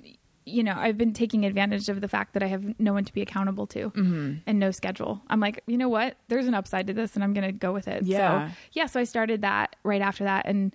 you 0.50 0.62
know 0.62 0.74
I've 0.76 0.98
been 0.98 1.12
taking 1.12 1.44
advantage 1.46 1.88
of 1.88 2.00
the 2.00 2.08
fact 2.08 2.34
that 2.34 2.42
I 2.42 2.46
have 2.48 2.78
no 2.78 2.92
one 2.92 3.04
to 3.04 3.12
be 3.12 3.22
accountable 3.22 3.66
to 3.68 3.90
Mm-hmm. 3.90 4.34
and 4.46 4.58
no 4.58 4.70
schedule. 4.70 5.22
I'm 5.28 5.40
like, 5.40 5.62
you 5.66 5.78
know 5.78 5.88
what? 5.88 6.16
There's 6.28 6.46
an 6.46 6.54
upside 6.54 6.86
to 6.88 6.92
this, 6.92 7.14
and 7.14 7.24
I'm 7.24 7.32
going 7.32 7.46
to 7.46 7.52
go 7.52 7.72
with 7.72 7.88
it. 7.88 8.02
Yeah. 8.04 8.48
So 8.48 8.54
yeah. 8.72 8.86
So 8.86 9.00
I 9.00 9.04
started 9.04 9.42
that 9.42 9.76
right 9.84 10.02
after 10.02 10.24
that, 10.24 10.46
and 10.46 10.74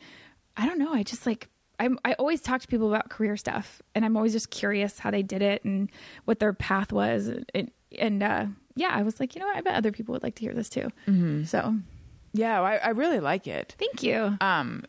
I 0.58 0.66
don't 0.66 0.80
know. 0.80 0.94
I 0.94 1.04
just 1.04 1.26
like. 1.26 1.50
I'm, 1.78 2.00
I 2.06 2.14
always 2.14 2.40
talk 2.40 2.62
to 2.62 2.68
people 2.70 2.88
about 2.88 3.10
career 3.10 3.36
stuff, 3.36 3.82
and 3.94 4.06
I'm 4.06 4.16
always 4.16 4.32
just 4.32 4.50
curious 4.50 4.98
how 4.98 5.12
they 5.12 5.22
did 5.24 5.42
it 5.42 5.66
and 5.66 5.90
what 6.24 6.40
their 6.40 6.54
path 6.54 6.94
was. 6.94 7.28
And, 7.54 7.70
and 8.00 8.24
uh, 8.24 8.46
yeah, 8.78 8.92
I 8.94 9.02
was 9.04 9.20
like, 9.20 9.36
you 9.36 9.42
know 9.42 9.48
what? 9.48 9.58
I 9.58 9.62
bet 9.62 9.76
other 9.76 9.92
people 9.92 10.14
would 10.14 10.24
like 10.24 10.36
to 10.36 10.42
hear 10.42 10.54
this 10.54 10.70
too. 10.70 10.88
Mm-hmm. 11.06 11.44
So 11.44 11.76
yeah, 12.32 12.62
I, 12.62 12.76
I 12.78 12.90
really 12.92 13.20
like 13.20 13.46
it. 13.46 13.76
Thank 13.78 14.04
you. 14.04 14.38
Um, 14.40 14.86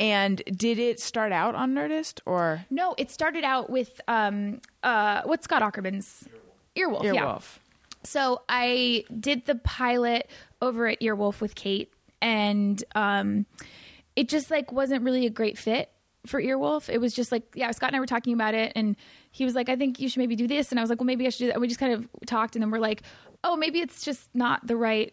and 0.00 0.42
did 0.46 0.78
it 0.78 0.98
start 0.98 1.30
out 1.30 1.54
on 1.54 1.74
Nerdist 1.74 2.20
or 2.24 2.64
no, 2.70 2.94
it 2.96 3.10
started 3.10 3.44
out 3.44 3.70
with 3.70 4.00
um 4.08 4.60
uh 4.82 5.20
what's 5.24 5.44
Scott 5.44 5.62
Aukerman's 5.62 6.26
Earwolf. 6.74 7.04
Yeah. 7.04 7.12
Earwolf? 7.12 7.58
So 8.02 8.40
I 8.48 9.04
did 9.20 9.44
the 9.44 9.56
pilot 9.56 10.28
over 10.62 10.88
at 10.88 11.00
Earwolf 11.00 11.40
with 11.40 11.54
Kate 11.54 11.92
and 12.22 12.82
um 12.94 13.46
it 14.16 14.28
just 14.28 14.50
like 14.50 14.72
wasn't 14.72 15.04
really 15.04 15.26
a 15.26 15.30
great 15.30 15.58
fit 15.58 15.92
for 16.26 16.40
Earwolf. 16.40 16.88
It 16.88 16.98
was 16.98 17.12
just 17.12 17.30
like 17.30 17.44
yeah, 17.54 17.70
Scott 17.72 17.90
and 17.90 17.96
I 17.96 18.00
were 18.00 18.06
talking 18.06 18.32
about 18.32 18.54
it 18.54 18.72
and 18.74 18.96
he 19.30 19.44
was 19.44 19.54
like, 19.54 19.68
I 19.68 19.76
think 19.76 20.00
you 20.00 20.08
should 20.08 20.18
maybe 20.18 20.34
do 20.34 20.48
this 20.48 20.70
and 20.70 20.80
I 20.80 20.82
was 20.82 20.88
like, 20.88 20.98
Well 20.98 21.06
maybe 21.06 21.26
I 21.26 21.28
should 21.28 21.40
do 21.40 21.46
that. 21.48 21.54
And 21.54 21.60
we 21.60 21.68
just 21.68 21.78
kind 21.80 21.92
of 21.92 22.08
talked 22.26 22.56
and 22.56 22.62
then 22.62 22.70
we're 22.70 22.78
like, 22.78 23.02
Oh, 23.44 23.54
maybe 23.54 23.80
it's 23.80 24.02
just 24.02 24.30
not 24.34 24.66
the 24.66 24.76
right 24.76 25.12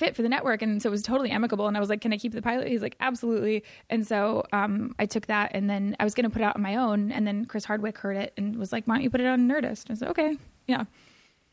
fit 0.00 0.16
for 0.16 0.22
the 0.22 0.28
network 0.28 0.62
and 0.62 0.82
so 0.82 0.88
it 0.88 0.90
was 0.90 1.02
totally 1.02 1.30
amicable 1.30 1.68
and 1.68 1.76
i 1.76 1.80
was 1.80 1.90
like 1.90 2.00
can 2.00 2.12
i 2.12 2.16
keep 2.16 2.32
the 2.32 2.40
pilot? 2.40 2.66
He's 2.66 2.80
like 2.82 2.96
absolutely. 3.00 3.62
And 3.90 4.06
so 4.06 4.44
um, 4.52 4.94
i 4.98 5.04
took 5.04 5.26
that 5.26 5.50
and 5.54 5.68
then 5.68 5.94
i 6.00 6.04
was 6.04 6.14
going 6.14 6.24
to 6.24 6.30
put 6.30 6.40
it 6.40 6.44
out 6.46 6.56
on 6.56 6.62
my 6.62 6.74
own 6.76 7.12
and 7.12 7.26
then 7.26 7.44
chris 7.44 7.64
hardwick 7.66 7.98
heard 7.98 8.16
it 8.16 8.32
and 8.36 8.56
was 8.56 8.72
like 8.72 8.86
why 8.86 8.94
don't 8.94 9.04
you 9.04 9.10
put 9.10 9.20
it 9.20 9.26
on 9.26 9.46
nerdist? 9.46 9.90
I 9.90 9.94
said 9.94 10.08
okay 10.08 10.36
yeah. 10.66 10.84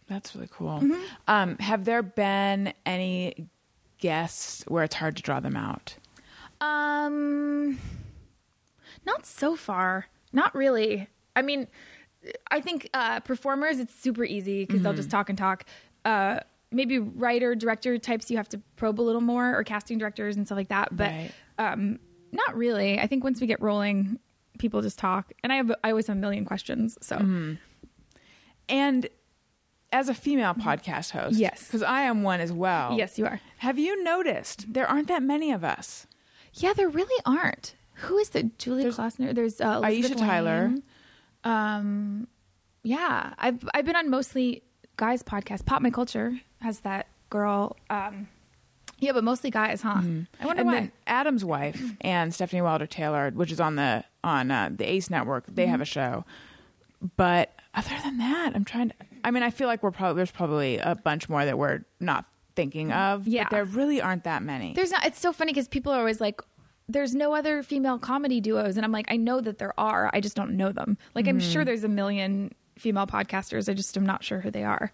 That's 0.08 0.34
really 0.36 0.48
cool. 0.50 0.80
Mm-hmm. 0.80 1.04
Um, 1.28 1.58
have 1.58 1.84
there 1.84 2.02
been 2.02 2.72
any 2.86 3.50
guests 3.98 4.64
where 4.70 4.86
it's 4.86 4.96
hard 4.96 5.18
to 5.18 5.24
draw 5.24 5.40
them 5.42 5.58
out? 5.58 5.96
um 6.62 7.78
not 9.06 9.26
so 9.26 9.56
far. 9.56 10.08
Not 10.32 10.56
really. 10.56 11.08
I 11.36 11.42
mean 11.42 11.68
i 12.50 12.60
think 12.60 12.90
uh 12.94 13.20
performers 13.22 13.80
it's 13.80 13.94
super 13.94 14.26
easy 14.26 14.66
because 14.66 14.82
they'll 14.82 14.94
just 14.94 15.12
talk 15.12 15.30
and 15.30 15.38
talk. 15.38 15.66
Uh 16.06 16.40
maybe 16.72 17.00
writer 17.00 17.56
director 17.56 17.98
types 17.98 18.30
you 18.30 18.38
have 18.38 18.50
to 18.50 18.60
probe 18.76 19.00
a 19.00 19.04
little 19.04 19.22
more 19.22 19.56
or 19.58 19.64
casting 19.64 19.98
directors 19.98 20.36
and 20.36 20.46
stuff 20.48 20.58
like 20.58 20.68
that 20.70 20.96
but 20.96 21.10
Right. 21.12 21.32
um 21.58 22.00
not 22.32 22.56
really 22.58 23.00
i 23.00 23.08
think 23.08 23.24
once 23.24 23.40
we 23.40 23.48
get 23.48 23.62
rolling 23.62 24.20
people 24.60 24.82
just 24.82 25.00
talk 25.00 25.32
and 25.44 25.54
i 25.54 25.56
have 25.56 25.72
i 25.84 25.90
always 25.92 26.08
have 26.08 26.18
a 26.18 26.20
million 26.20 26.44
questions 26.46 26.98
so 27.02 27.18
And 28.70 29.08
as 29.94 30.10
a 30.10 30.14
female 30.14 30.54
podcast 30.54 31.12
host, 31.12 31.36
Mm-hmm. 31.36 31.42
Yes. 31.42 31.64
because 31.66 31.82
I 31.84 32.02
am 32.02 32.22
one 32.24 32.42
as 32.42 32.52
well. 32.52 32.98
yes 32.98 33.18
you 33.18 33.26
are 33.26 33.40
Have 33.60 33.80
you 33.80 34.04
noticed 34.04 34.74
there 34.74 34.86
aren't 34.88 35.08
that 35.08 35.24
many 35.24 35.52
of 35.52 35.64
us? 35.64 36.06
yeah 36.54 36.74
there 36.74 36.90
really 36.90 37.22
aren't 37.26 37.76
who 38.02 38.18
is 38.18 38.30
the 38.30 38.44
julie 38.58 38.84
There's 38.84 38.96
Klausner? 38.98 39.34
there's 39.34 39.62
uh, 39.62 39.80
Aisha 39.82 39.94
Elizabeth 40.00 40.20
Tyler. 40.20 40.76
Um 41.44 42.28
yeah 42.84 43.34
i've 43.38 43.68
i've 43.74 43.86
been 43.86 43.96
on 43.96 44.10
mostly 44.10 44.64
guys 44.98 45.22
podcast. 45.24 45.66
Pop 45.66 45.82
My 45.82 45.92
Culture 45.92 46.40
has 46.62 46.80
that 46.82 47.08
girl. 47.30 47.76
Um, 47.90 48.28
yeah, 49.00 49.12
but 49.12 49.24
mostly 49.24 49.52
guys, 49.52 49.82
huh? 49.82 49.90
I 49.90 49.96
wonder 50.00 50.24
Mm-hmm. 50.40 50.60
and 50.60 50.66
why. 50.68 50.74
then 50.74 50.92
Adam's 51.06 51.46
wife 51.46 51.82
and 52.02 52.32
Stefanie 52.32 52.64
Wilder 52.64 52.88
Taylor, 52.88 53.32
which 53.32 53.52
is 53.52 53.60
on 53.60 53.76
the 53.76 54.04
on 54.24 54.50
uh, 54.52 54.70
the 54.74 54.90
Ace 54.90 55.10
Network, 55.10 55.46
they 55.48 55.64
Mm-hmm. 55.64 55.72
have 55.72 55.82
a 55.82 55.86
show. 55.86 56.26
But 57.16 57.54
other 57.76 57.96
than 58.04 58.18
that, 58.18 58.54
I'm 58.56 58.66
trying 58.66 58.90
to. 58.90 58.96
I 59.24 59.32
mean, 59.32 59.44
I 59.44 59.50
feel 59.52 59.68
like 59.68 59.84
we're 59.84 59.92
probably 59.92 60.18
there's 60.20 60.32
probably 60.32 60.78
a 60.80 60.96
bunch 60.96 61.30
more 61.30 61.46
that 61.46 61.58
we're 61.58 61.82
not 62.00 62.26
thinking 62.56 62.92
of. 62.92 63.28
Yeah. 63.28 63.44
but 63.44 63.52
there 63.52 63.66
really 63.66 64.02
aren't 64.02 64.24
that 64.24 64.42
many. 64.42 64.74
There's 64.74 64.92
not. 64.92 65.06
It's 65.06 65.20
so 65.20 65.32
funny 65.32 65.52
because 65.54 65.68
people 65.68 65.92
are 65.92 66.00
always 66.00 66.20
like, 66.20 66.42
"There's 66.90 67.14
no 67.14 67.36
other 67.36 67.62
female 67.62 68.00
comedy 68.00 68.42
duos," 68.42 68.78
and 68.78 68.86
I'm 68.86 68.92
like, 68.92 69.06
I 69.12 69.16
know 69.18 69.42
that 69.42 69.60
there 69.60 69.80
are. 69.80 70.10
I 70.12 70.22
just 70.22 70.36
don't 70.36 70.58
know 70.58 70.72
them. 70.72 70.98
Like, 71.14 71.28
I'm 71.28 71.38
Mm-hmm. 71.40 71.52
sure 71.52 71.64
there's 71.66 71.84
a 71.84 71.88
million 71.90 72.56
female 72.80 73.06
podcasters. 73.06 73.70
I 73.70 73.74
just 73.76 73.96
am 73.96 74.06
not 74.06 74.24
sure 74.24 74.40
who 74.40 74.50
they 74.50 74.64
are. 74.64 74.92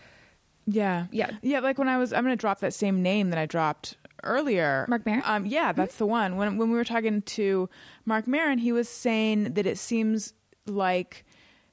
Yeah. 0.65 1.07
Yeah. 1.11 1.31
Yeah. 1.41 1.59
Like 1.59 1.77
when 1.77 1.87
I 1.89 1.97
was, 1.97 2.13
I'm 2.13 2.23
going 2.23 2.35
to 2.35 2.39
drop 2.39 2.59
that 2.59 2.73
same 2.73 3.01
name 3.01 3.29
that 3.31 3.39
I 3.39 3.45
dropped 3.45 3.97
earlier. 4.23 4.85
Marc 4.87 5.05
Maron? 5.05 5.21
Um, 5.25 5.45
yeah, 5.45 5.71
that's 5.73 5.97
the 5.97 6.05
one. 6.05 6.37
When, 6.37 6.57
when 6.57 6.69
we 6.69 6.75
were 6.77 6.85
talking 6.85 7.21
to 7.21 7.69
Marc 8.05 8.27
Maron, 8.27 8.57
he 8.57 8.71
was 8.71 8.87
saying 8.87 9.53
that 9.55 9.65
it 9.65 9.77
seems 9.77 10.33
like, 10.65 11.25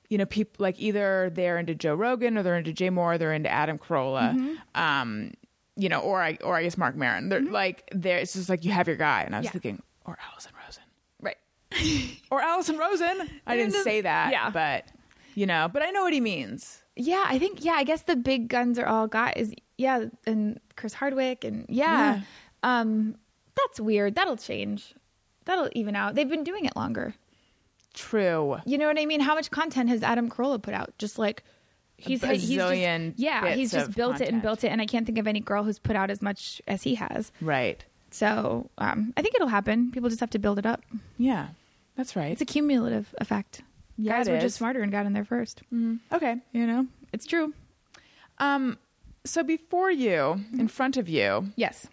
you 0.08 0.18
know, 0.18 0.26
people 0.26 0.62
like 0.64 0.80
either 0.80 1.30
they're 1.32 1.58
into 1.58 1.74
Joe 1.76 1.94
Rogan 1.94 2.36
or 2.36 2.42
they're 2.42 2.56
into 2.56 2.72
Jay 2.72 2.88
Mohr, 2.90 3.14
or 3.14 3.18
they're 3.18 3.32
into 3.32 3.48
Adam 3.48 3.78
Carolla. 3.78 4.34
Mm-hmm. 4.34 4.80
Um, 4.80 5.32
you 5.76 5.88
know, 5.88 6.00
or 6.00 6.20
I, 6.20 6.36
or 6.42 6.56
I 6.56 6.64
guess 6.64 6.76
Marc 6.76 6.96
Maron. 6.96 7.28
They're 7.28 7.40
like, 7.40 7.88
there, 7.94 8.18
it's 8.18 8.32
just 8.32 8.48
like 8.48 8.64
you 8.64 8.72
have 8.72 8.88
your 8.88 8.96
guy. 8.96 9.22
And 9.22 9.34
I 9.34 9.38
was 9.38 9.44
Yeah. 9.46 9.52
thinking, 9.52 9.82
or 10.04 10.18
Alison 10.32 10.52
Rosen. 10.64 10.82
Right. 11.20 11.36
Or 12.32 12.40
Alison 12.40 12.78
Rosen. 12.78 13.28
I 13.46 13.56
didn't 13.56 13.74
say 13.82 14.02
that. 14.02 14.30
yeah. 14.32 14.50
But, 14.50 14.86
you 15.34 15.46
know, 15.46 15.68
but 15.72 15.82
I 15.82 15.90
know 15.90 16.02
what 16.04 16.12
he 16.12 16.20
means. 16.20 16.82
Yeah, 16.96 17.24
I 17.26 17.38
think. 17.38 17.64
Yeah, 17.64 17.72
I 17.72 17.84
guess 17.84 18.02
the 18.02 18.16
big 18.16 18.48
guns 18.48 18.78
are 18.78 18.86
all 18.86 19.06
got 19.06 19.36
is 19.36 19.54
Yeah, 19.78 20.06
and 20.26 20.60
Chris 20.76 20.94
Hardwick, 20.94 21.44
and 21.44 21.66
yeah, 21.68 22.20
um, 22.62 23.16
that's 23.54 23.80
weird. 23.80 24.14
That'll 24.14 24.36
change. 24.36 24.94
That'll 25.44 25.70
even 25.72 25.96
out. 25.96 26.14
They've 26.14 26.28
been 26.28 26.44
doing 26.44 26.64
it 26.64 26.76
longer. 26.76 27.14
True. 27.94 28.58
You 28.66 28.78
know 28.78 28.86
what 28.86 28.98
I 28.98 29.06
mean? 29.06 29.20
How 29.20 29.34
much 29.34 29.50
content 29.50 29.88
has 29.88 30.02
Adam 30.02 30.28
Carolla 30.30 30.62
put 30.62 30.74
out? 30.74 30.96
Just 30.98 31.18
like 31.18 31.42
he's 31.96 32.22
A 32.22 32.28
he's 32.28 32.48
just, 32.48 32.58
bazillion 32.58 33.14
yeah, 33.16 33.54
he's 33.54 33.72
just 33.72 33.94
built 33.94 34.20
it 34.20 34.28
and 34.28 34.42
built 34.42 34.64
it, 34.64 34.68
and 34.68 34.80
I 34.80 34.86
can't 34.86 35.06
think 35.06 35.18
of 35.18 35.26
any 35.26 35.40
girl 35.40 35.64
who's 35.64 35.78
put 35.78 35.96
out 35.96 36.10
as 36.10 36.22
much 36.22 36.62
as 36.68 36.82
he 36.82 36.94
has. 36.96 37.32
Right. 37.40 37.84
So 38.10 38.70
um, 38.78 39.12
I 39.16 39.22
think 39.22 39.34
it'll 39.34 39.48
happen. 39.48 39.90
People 39.92 40.08
just 40.08 40.20
have 40.20 40.30
to 40.30 40.38
build 40.38 40.58
it 40.58 40.66
up. 40.66 40.82
Yeah. 41.18 41.48
That's 41.96 42.16
right. 42.16 42.32
It's 42.32 42.40
a 42.40 42.46
cumulative 42.46 43.14
effect. 43.18 43.62
Yeah, 44.00 44.18
Guys 44.18 44.28
were 44.28 44.36
is. 44.36 44.42
just 44.42 44.56
smarter 44.56 44.80
and 44.82 44.90
got 44.90 45.06
in 45.06 45.12
there 45.12 45.24
first. 45.24 45.62
Okay. 46.12 46.36
You 46.52 46.66
know, 46.66 46.86
it's 47.12 47.26
true. 47.26 47.52
Um, 48.38 48.78
so 49.24 49.42
before 49.42 49.90
you, 49.90 50.40
in 50.58 50.68
front 50.68 50.96
of 50.96 51.08
you, 51.08 51.52
Yes, 51.56 51.86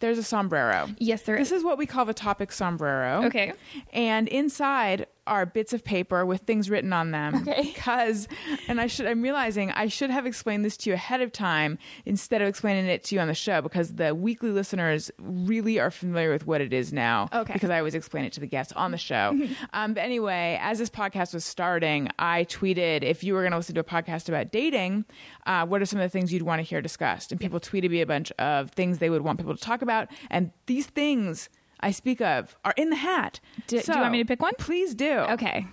there's 0.00 0.18
a 0.18 0.22
sombrero. 0.22 0.88
yes, 0.98 1.22
there 1.22 1.36
This 1.38 1.50
is. 1.50 1.58
is 1.58 1.64
what 1.64 1.78
we 1.78 1.86
call 1.86 2.04
the 2.04 2.14
topic 2.14 2.52
sombrero. 2.52 3.24
Okay. 3.24 3.52
And 3.92 4.28
inside 4.28 5.06
are 5.26 5.46
bits 5.46 5.72
of 5.72 5.84
paper 5.84 6.24
with 6.26 6.42
things 6.42 6.70
written 6.70 6.92
on 6.92 7.10
them. 7.10 7.34
Okay. 7.36 7.74
Because, 7.80 8.28
and 8.68 8.78
I 8.78 8.88
should, 8.88 9.06
I'm 9.06 9.22
realizing 9.22 9.70
I 9.70 9.86
should 9.86 10.10
have 10.10 10.26
explained 10.26 10.64
this 10.64 10.76
to 10.78 10.90
you 10.90 10.94
ahead 10.94 11.22
of 11.22 11.32
time 11.32 11.78
instead 12.04 12.42
of 12.42 12.48
explaining 12.48 12.86
it 12.86 13.04
to 13.04 13.14
you 13.14 13.20
on 13.22 13.28
the 13.28 13.34
show 13.34 13.62
because 13.62 13.94
the 13.94 14.14
weekly 14.14 14.50
listeners 14.50 15.10
really 15.18 15.78
are 15.78 15.90
familiar 15.90 16.30
with 16.30 16.46
what 16.46 16.60
it 16.60 16.74
is 16.74 16.92
now. 16.92 17.28
Okay. 17.32 17.54
Because 17.54 17.70
I 17.70 17.78
always 17.78 17.94
explain 17.94 18.24
it 18.24 18.34
to 18.34 18.40
the 18.40 18.46
guests 18.46 18.72
on 18.74 18.90
the 18.90 18.98
show. 18.98 19.38
um, 19.72 19.94
but 19.94 20.02
anyway, 20.02 20.58
as 20.60 20.78
this 20.78 20.90
podcast 20.90 21.32
was 21.32 21.44
starting, 21.44 22.10
I 22.18 22.44
tweeted 22.44 23.02
if 23.02 23.24
you 23.24 23.32
were 23.32 23.40
going 23.40 23.52
to 23.52 23.56
listen 23.56 23.74
to 23.76 23.80
a 23.80 23.84
podcast 23.84 24.28
about 24.28 24.50
dating, 24.50 25.06
uh, 25.46 25.64
what 25.64 25.80
are 25.80 25.86
some 25.86 26.00
of 26.00 26.04
the 26.04 26.10
things 26.10 26.32
you'd 26.32 26.42
want 26.42 26.58
to 26.58 26.62
hear 26.62 26.82
discussed? 26.82 27.32
And 27.32 27.40
people 27.40 27.60
tweeted 27.60 27.90
me 27.90 28.02
a 28.02 28.06
bunch 28.06 28.30
of 28.32 28.70
things 28.72 28.98
they 28.98 29.10
would 29.10 29.22
want 29.22 29.38
people 29.38 29.56
to 29.56 29.62
talk 29.62 29.80
about. 29.80 30.08
And 30.28 30.50
these 30.66 30.86
things 30.86 31.48
I 31.80 31.90
speak 31.90 32.20
of 32.20 32.56
are 32.64 32.74
in 32.76 32.90
the 32.90 32.96
hat. 32.96 33.40
Do- 33.66 33.80
do 33.80 33.92
you 33.92 34.00
want 34.00 34.12
me 34.12 34.18
to 34.18 34.24
pick 34.24 34.40
one? 34.40 34.52
Please 34.58 34.94
do. 34.94 35.10
Okay, 35.10 35.66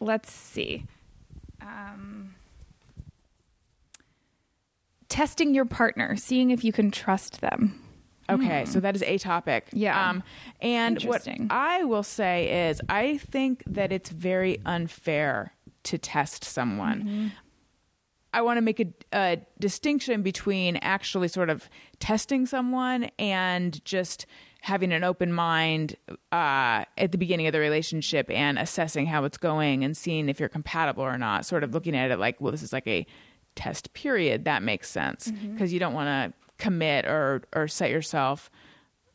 let's 0.00 0.32
see. 0.32 0.86
Um, 1.60 2.34
testing 5.08 5.54
your 5.54 5.64
partner, 5.64 6.16
seeing 6.16 6.50
if 6.50 6.64
you 6.64 6.72
can 6.72 6.90
trust 6.90 7.40
them. 7.40 7.82
Okay, 8.30 8.66
so 8.66 8.78
that 8.80 8.94
is 8.94 9.02
a 9.04 9.16
topic. 9.16 9.68
Yeah. 9.72 10.10
Um, 10.10 10.22
and 10.60 11.02
what 11.04 11.26
I 11.48 11.84
will 11.84 12.02
say 12.02 12.68
is, 12.68 12.80
I 12.86 13.16
think 13.16 13.62
that 13.66 13.90
it's 13.90 14.10
very 14.10 14.60
unfair 14.66 15.54
to 15.84 15.96
test 15.96 16.44
someone. 16.44 17.00
Mm-hmm. 17.00 17.26
I 18.34 18.42
want 18.42 18.58
to 18.58 18.60
make 18.60 18.80
a, 18.80 18.86
a 19.14 19.38
distinction 19.58 20.20
between 20.20 20.76
actually 20.76 21.28
sort 21.28 21.48
of 21.48 21.70
testing 22.00 22.44
someone 22.44 23.10
and 23.18 23.82
just 23.86 24.26
having 24.60 24.92
an 24.92 25.04
open 25.04 25.32
mind 25.32 25.96
uh, 26.32 26.84
at 26.96 27.12
the 27.12 27.18
beginning 27.18 27.46
of 27.46 27.52
the 27.52 27.60
relationship 27.60 28.28
and 28.30 28.58
assessing 28.58 29.06
how 29.06 29.24
it's 29.24 29.38
going 29.38 29.84
and 29.84 29.96
seeing 29.96 30.28
if 30.28 30.40
you're 30.40 30.48
compatible 30.48 31.02
or 31.02 31.16
not. 31.16 31.46
Sort 31.46 31.64
of 31.64 31.72
looking 31.72 31.96
at 31.96 32.10
it 32.10 32.18
like, 32.18 32.40
well, 32.40 32.52
this 32.52 32.62
is 32.62 32.72
like 32.72 32.86
a 32.86 33.06
test 33.54 33.92
period. 33.92 34.44
That 34.44 34.62
makes 34.62 34.90
sense 34.90 35.30
because 35.52 35.72
you 35.72 35.78
don't 35.78 35.94
want 35.94 36.08
to 36.08 36.54
commit 36.58 37.06
or 37.06 37.42
or 37.54 37.68
set 37.68 37.90
yourself 37.90 38.50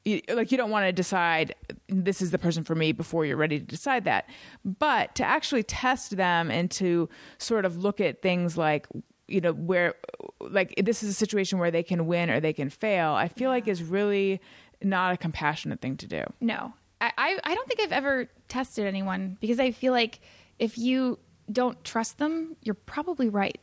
you, 0.06 0.22
like 0.34 0.52
you 0.52 0.58
don't 0.58 0.70
want 0.70 0.86
to 0.86 0.92
decide 0.92 1.56
this 1.88 2.22
is 2.22 2.32
the 2.32 2.38
person 2.38 2.64
for 2.64 2.76
me 2.76 2.92
before 2.92 3.26
you're 3.26 3.38
ready 3.38 3.60
to 3.60 3.66
decide 3.66 4.06
that 4.06 4.28
but 4.64 5.16
to 5.16 5.24
actually 5.24 5.64
test 5.64 6.18
them 6.18 6.52
and 6.52 6.70
to 6.72 7.10
sort 7.38 7.66
of 7.66 7.78
look 7.78 8.02
at 8.02 8.22
things 8.22 8.58
like 8.58 8.88
you 9.28 9.40
know 9.40 9.54
where 9.54 9.96
like 10.42 10.74
this 10.78 11.04
is 11.04 11.10
a 11.10 11.14
situation 11.14 11.58
where 11.58 11.72
they 11.72 11.84
can 11.84 12.06
win 12.06 12.30
or 12.30 12.40
they 12.40 12.54
can 12.54 12.70
fail 12.70 13.12
i 13.14 13.28
feel 13.28 13.50
like 13.50 13.68
is 13.68 13.84
really 13.84 14.42
not 14.84 15.14
a 15.14 15.18
compassionate 15.18 15.80
thing 15.82 15.98
to 15.98 16.08
do 16.08 16.24
No, 16.42 16.74
I, 17.02 17.12
I, 17.18 17.40
I 17.44 17.56
don't 17.56 17.68
think 17.68 17.82
I've 17.82 17.92
ever 17.92 18.30
tested 18.48 18.86
anyone 18.86 19.38
because 19.42 19.60
I 19.60 19.72
feel 19.72 19.94
like 19.94 20.20
if 20.60 20.78
you 20.78 21.20
don't 21.52 21.84
trust 21.84 22.18
them, 22.20 22.56
you're 22.62 22.76
probably 22.76 23.28
right. 23.30 23.60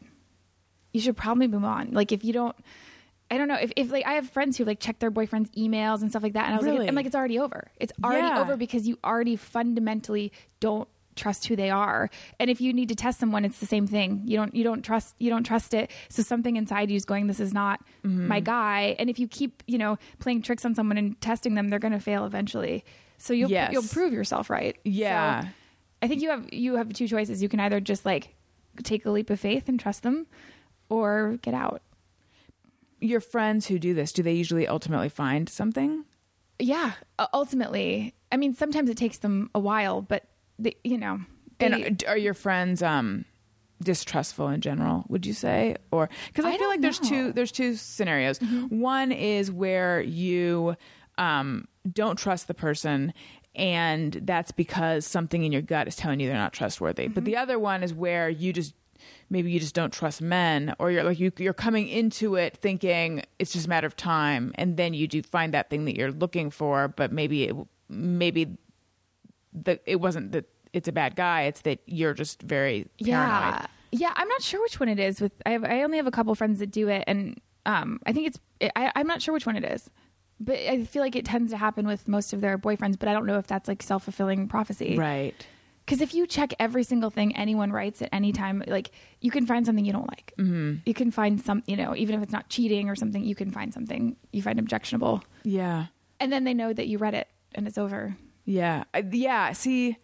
You 0.92 1.00
should 1.00 1.16
probably 1.16 1.46
move 1.46 1.64
on. 1.64 1.92
Like 1.92 2.12
if 2.12 2.24
you 2.24 2.32
don't, 2.32 2.54
I 3.30 3.38
don't 3.38 3.48
know 3.48 3.54
if, 3.56 3.72
if 3.76 3.90
like 3.92 4.04
I 4.06 4.14
have 4.14 4.28
friends 4.28 4.58
who 4.58 4.64
like 4.64 4.80
check 4.80 4.98
their 4.98 5.10
boyfriend's 5.10 5.50
emails 5.52 6.02
and 6.02 6.10
stuff 6.10 6.22
like 6.22 6.32
that, 6.32 6.46
and 6.46 6.54
I 6.54 6.58
was 6.58 6.66
Really? 6.66 6.80
like, 6.80 6.88
I'm 6.88 6.94
like, 6.96 7.06
it's 7.06 7.14
already 7.14 7.38
over. 7.38 7.70
It's 7.76 7.92
already 8.04 8.26
Yeah. 8.26 8.40
over 8.40 8.56
because 8.56 8.86
you 8.88 8.98
already 9.04 9.36
fundamentally 9.36 10.32
don't 10.58 10.88
trust 11.16 11.46
who 11.48 11.56
they 11.56 11.70
are. 11.70 12.08
And 12.38 12.48
if 12.50 12.61
you 12.61 12.72
need 12.72 12.88
to 12.88 12.94
test 12.94 13.18
someone, 13.20 13.44
it's 13.44 13.58
the 13.58 13.66
same 13.66 13.86
thing. 13.86 14.22
You 14.24 14.36
don't 14.36 14.54
you 14.54 14.64
don't 14.64 14.82
trust 14.82 15.14
you 15.18 15.28
don't 15.30 15.44
trust 15.44 15.74
it. 15.74 15.90
So 16.08 16.22
something 16.22 16.56
inside 16.56 16.90
you 16.90 16.96
is 16.96 17.04
going, 17.04 17.26
this 17.26 17.40
is 17.40 17.52
not 17.52 17.80
Mm-hmm. 18.04 18.28
my 18.28 18.40
guy. 18.40 18.96
And 18.98 19.11
if 19.11 19.18
you 19.18 19.28
keep 19.28 19.62
you 19.66 19.76
know 19.78 19.98
playing 20.20 20.42
tricks 20.42 20.64
on 20.64 20.74
someone 20.74 20.96
and 20.96 21.20
testing 21.20 21.54
them, 21.54 21.68
they're 21.68 21.78
going 21.78 21.92
to 21.92 22.00
fail 22.00 22.24
eventually. 22.24 22.84
So 23.18 23.32
you'll 23.34 23.50
Yes. 23.50 23.72
you'll 23.72 23.82
prove 23.82 24.12
yourself 24.12 24.48
right. 24.50 24.76
Yeah. 24.84 25.42
So 25.42 25.48
I 26.02 26.08
think 26.08 26.22
you 26.22 26.30
have 26.30 26.52
you 26.52 26.76
have 26.76 26.92
two 26.92 27.06
choices. 27.08 27.42
You 27.42 27.48
can 27.48 27.61
either 27.61 27.80
just 27.80 28.06
like 28.06 28.34
take 28.82 29.04
a 29.04 29.11
leap 29.11 29.28
of 29.30 29.38
faith 29.40 29.68
and 29.68 29.78
trust 29.78 30.02
them, 30.02 30.26
or 30.88 31.38
get 31.42 31.52
out. 31.54 31.82
your 33.00 33.20
friends 33.20 33.66
who 33.66 33.78
do 33.78 33.92
this 33.94 34.12
do 34.12 34.22
they 34.22 34.32
usually 34.34 34.66
ultimately 34.66 35.08
find 35.08 35.48
something 35.48 36.04
Yeah, 36.58 36.92
ultimately, 37.34 38.14
I 38.30 38.36
mean, 38.36 38.54
sometimes 38.54 38.90
it 38.90 38.96
takes 38.96 39.18
them 39.18 39.50
a 39.54 39.58
while, 39.61 40.02
but 40.02 40.24
they, 40.61 40.76
you 40.84 40.98
know, 40.98 41.20
they, 41.58 41.66
and 41.66 42.04
are 42.06 42.16
your 42.16 42.34
friends 42.34 42.82
um 42.82 43.24
distrustful 43.82 44.48
in 44.48 44.61
general 44.61 45.04
would 45.08 45.24
you 45.24 45.32
say 45.32 45.74
or 45.90 46.11
because 46.26 46.44
i, 46.44 46.50
I 46.52 46.58
feel 46.58 46.68
like 46.68 46.82
there's 46.82 47.00
know. 47.00 47.06
Mm-hmm. 47.08 47.26
two 47.28 47.32
there's 47.32 47.50
two 47.52 47.76
scenarios 47.76 48.38
one 48.68 49.11
is 49.11 49.50
where 49.50 50.02
you 50.02 50.76
um 51.16 51.66
don't 51.90 52.16
trust 52.18 52.46
the 52.46 52.52
person 52.52 53.14
and 53.54 54.12
that's 54.24 54.52
because 54.52 55.06
something 55.06 55.44
in 55.44 55.50
your 55.50 55.62
gut 55.62 55.88
is 55.88 55.96
telling 55.96 56.20
you 56.20 56.28
they're 56.28 56.36
not 56.36 56.52
trustworthy 56.52 57.08
but 57.08 57.22
Mm-hmm. 57.22 57.24
the 57.24 57.36
other 57.38 57.58
one 57.58 57.82
is 57.82 57.94
where 57.94 58.28
you 58.28 58.52
just 58.52 58.74
maybe 59.30 59.50
you 59.50 59.58
just 59.58 59.74
don't 59.74 59.94
trust 59.94 60.20
men 60.20 60.74
or 60.78 60.90
you're 60.90 61.02
like 61.04 61.18
you, 61.18 61.32
you're 61.38 61.54
coming 61.54 61.88
into 61.88 62.34
it 62.34 62.58
thinking 62.58 63.22
it's 63.38 63.50
just 63.50 63.64
a 63.64 63.68
matter 63.70 63.86
of 63.86 63.96
time 63.96 64.52
and 64.56 64.76
then 64.76 64.92
you 64.92 65.08
do 65.08 65.22
find 65.22 65.54
that 65.54 65.70
thing 65.70 65.86
that 65.86 65.96
you're 65.96 66.12
looking 66.12 66.50
for 66.50 66.86
but 66.88 67.12
maybe 67.12 67.44
it 67.44 67.56
maybe 67.88 68.58
the 69.53 69.80
it 69.86 70.01
wasn't 70.01 70.32
that 70.32 70.46
it's 70.72 70.88
a 70.88 70.92
bad 70.92 71.16
guy 71.16 71.42
it's 71.42 71.62
that 71.62 71.80
you're 71.86 72.14
just 72.14 72.42
very 72.42 72.86
paranoid 73.03 73.09
yeah, 73.09 73.66
yeah. 73.92 74.12
I'm 74.14 74.28
not 74.28 74.42
sure 74.42 74.61
which 74.61 74.78
one 74.78 74.88
it 74.88 74.98
is. 74.98 75.20
With 75.20 75.32
I, 75.44 75.51
have, 75.51 75.64
I 75.64 75.82
only 75.82 75.96
have 75.96 76.07
a 76.07 76.12
couple 76.12 76.34
friends 76.34 76.61
that 76.61 76.70
do 76.70 76.88
it, 76.88 77.05
and 77.07 77.40
um, 77.66 78.01
I 78.07 78.12
think 78.12 78.28
it's 78.28 78.38
I, 78.76 78.92
I'm 78.94 79.07
not 79.07 79.20
sure 79.22 79.34
which 79.34 79.46
one 79.46 79.57
it 79.57 79.64
is, 79.64 79.90
but 80.38 80.57
I 80.57 80.84
feel 80.84 81.03
like 81.03 81.16
it 81.16 81.24
tends 81.24 81.51
to 81.51 81.57
happen 81.57 81.86
with 81.86 82.07
most 82.07 82.32
of 82.32 82.40
their 82.40 82.57
boyfriends. 82.59 82.98
But 82.98 83.09
I 83.09 83.12
don't 83.12 83.26
know 83.26 83.38
if 83.38 83.46
that's 83.46 83.68
like 83.68 83.82
self 83.82 84.05
fulfilling 84.05 84.46
prophecy, 84.46 84.96
right 84.96 85.34
Because 85.84 86.01
if 86.01 86.14
you 86.14 86.26
check 86.26 86.55
every 86.61 86.84
single 86.84 87.11
thing 87.11 87.36
anyone 87.36 87.72
writes 87.72 88.01
at 88.01 88.11
any 88.12 88.32
time, 88.32 88.62
like 88.68 88.92
you 89.20 89.32
can 89.32 89.46
find 89.46 89.66
something 89.66 89.84
you 89.84 89.92
don't 89.92 90.09
like. 90.09 90.34
Mm-hmm. 90.38 90.76
You 90.86 90.94
can 90.94 91.11
find 91.11 91.40
some, 91.40 91.64
you 91.66 91.76
know, 91.76 91.96
even 91.96 92.14
if 92.14 92.22
it's 92.22 92.32
not 92.32 92.48
cheating 92.48 92.88
or 92.88 92.94
something, 92.94 93.24
you 93.24 93.34
can 93.34 93.51
find 93.51 93.74
something 93.74 94.16
you 94.32 94.42
find 94.42 94.61
objectionable, 94.61 95.24
yeah 95.42 95.86
and 96.20 96.30
then 96.30 96.44
they 96.44 96.55
know 96.55 96.72
that 96.72 96.86
you 96.86 96.98
read 96.98 97.14
it 97.14 97.28
and 97.55 97.66
it's 97.66 97.78
over. 97.78 98.14
Yeah 98.45 98.84
I, 98.95 99.05
yeah 99.11 99.53
see 99.53 99.97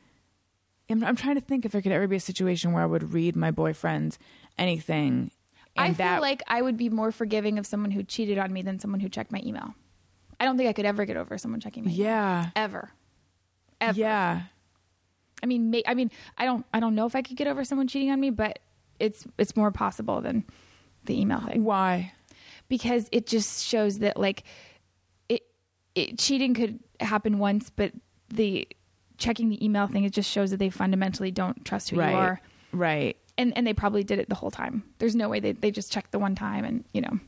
I'm, 0.89 1.03
I'm 1.03 1.17
trying 1.17 1.35
to 1.35 1.41
think 1.41 1.65
if 1.65 1.73
there 1.73 1.83
could 1.83 1.93
ever 1.93 2.07
be 2.07 2.17
a 2.17 2.21
situation 2.21 2.73
where 2.73 2.83
i 2.83 2.87
would 2.87 3.13
read 3.13 3.37
my 3.37 3.51
boyfriend 3.51 4.19
anything 4.59 5.31
I 5.79 5.89
And 5.89 5.97
feel 5.97 6.21
like 6.23 6.43
I 6.49 6.63
would 6.63 6.79
be 6.79 6.89
more 6.89 7.13
forgiving 7.13 7.59
of 7.59 7.67
someone 7.67 7.91
who 7.91 8.03
cheated 8.03 8.39
on 8.39 8.51
me 8.51 8.63
than 8.63 8.79
someone 8.81 8.99
who 9.01 9.11
checked 9.11 9.31
my 9.31 9.43
email. 9.45 9.75
I 10.41 10.47
don't 10.47 10.57
think 10.57 10.71
I 10.71 10.73
could 10.73 10.87
ever 10.87 11.05
get 11.05 11.19
over 11.19 11.37
someone 11.37 11.61
checking 11.61 11.85
my 11.85 11.91
email. 11.91 12.03
yeah, 12.07 12.51
Ever. 12.57 12.91
Ever. 13.79 13.99
yeah. 13.99 14.43
I 15.43 15.47
mean, 15.47 15.71
may, 15.71 15.83
I 15.87 15.93
mean, 15.93 16.11
I 16.39 16.47
don't, 16.47 16.65
I 16.73 16.81
don't 16.81 16.95
know 16.95 17.05
if 17.05 17.15
I 17.15 17.21
could 17.21 17.37
get 17.37 17.47
over 17.47 17.63
someone 17.63 17.89
cheating 17.89 18.11
on 18.11 18.19
me, 18.19 18.31
but 18.31 18.59
it's, 18.99 19.27
it's 19.37 19.55
more 19.55 19.71
possible 19.71 20.23
than 20.23 20.45
the 21.05 21.21
email 21.21 21.41
thing 21.41 21.63
Why? 21.63 22.13
because 22.69 23.11
it 23.13 23.27
just 23.27 23.63
shows 23.63 23.99
that 23.99 24.17
like 24.19 24.45
it, 25.29 25.43
it 25.95 26.19
cheating 26.19 26.55
could 26.55 26.81
happen 27.01 27.39
once, 27.39 27.69
but 27.69 27.93
the 28.29 28.67
checking 29.19 29.49
the 29.49 29.65
email 29.65 29.87
thing 29.87 30.05
it 30.05 30.13
just 30.13 30.31
shows 30.31 30.51
that 30.51 30.59
they 30.59 30.69
fundamentally 30.71 31.31
don't 31.31 31.65
trust 31.65 31.91
who 31.91 31.97
right. 31.99 32.11
you 32.11 32.17
are, 32.17 32.41
Right. 32.73 33.17
and 33.39 33.57
and 33.57 33.67
they 33.67 33.73
probably 33.75 34.05
did 34.05 34.19
it 34.19 34.29
the 34.29 34.35
whole 34.35 34.51
time. 34.51 34.83
There's 34.99 35.15
no 35.17 35.29
way 35.29 35.41
they 35.41 35.53
they 35.53 35.71
just 35.71 35.91
checked 35.93 36.13
the 36.13 36.19
one 36.19 36.35
time, 36.35 36.65
and 36.65 36.85
you 36.93 37.01
know, 37.01 37.19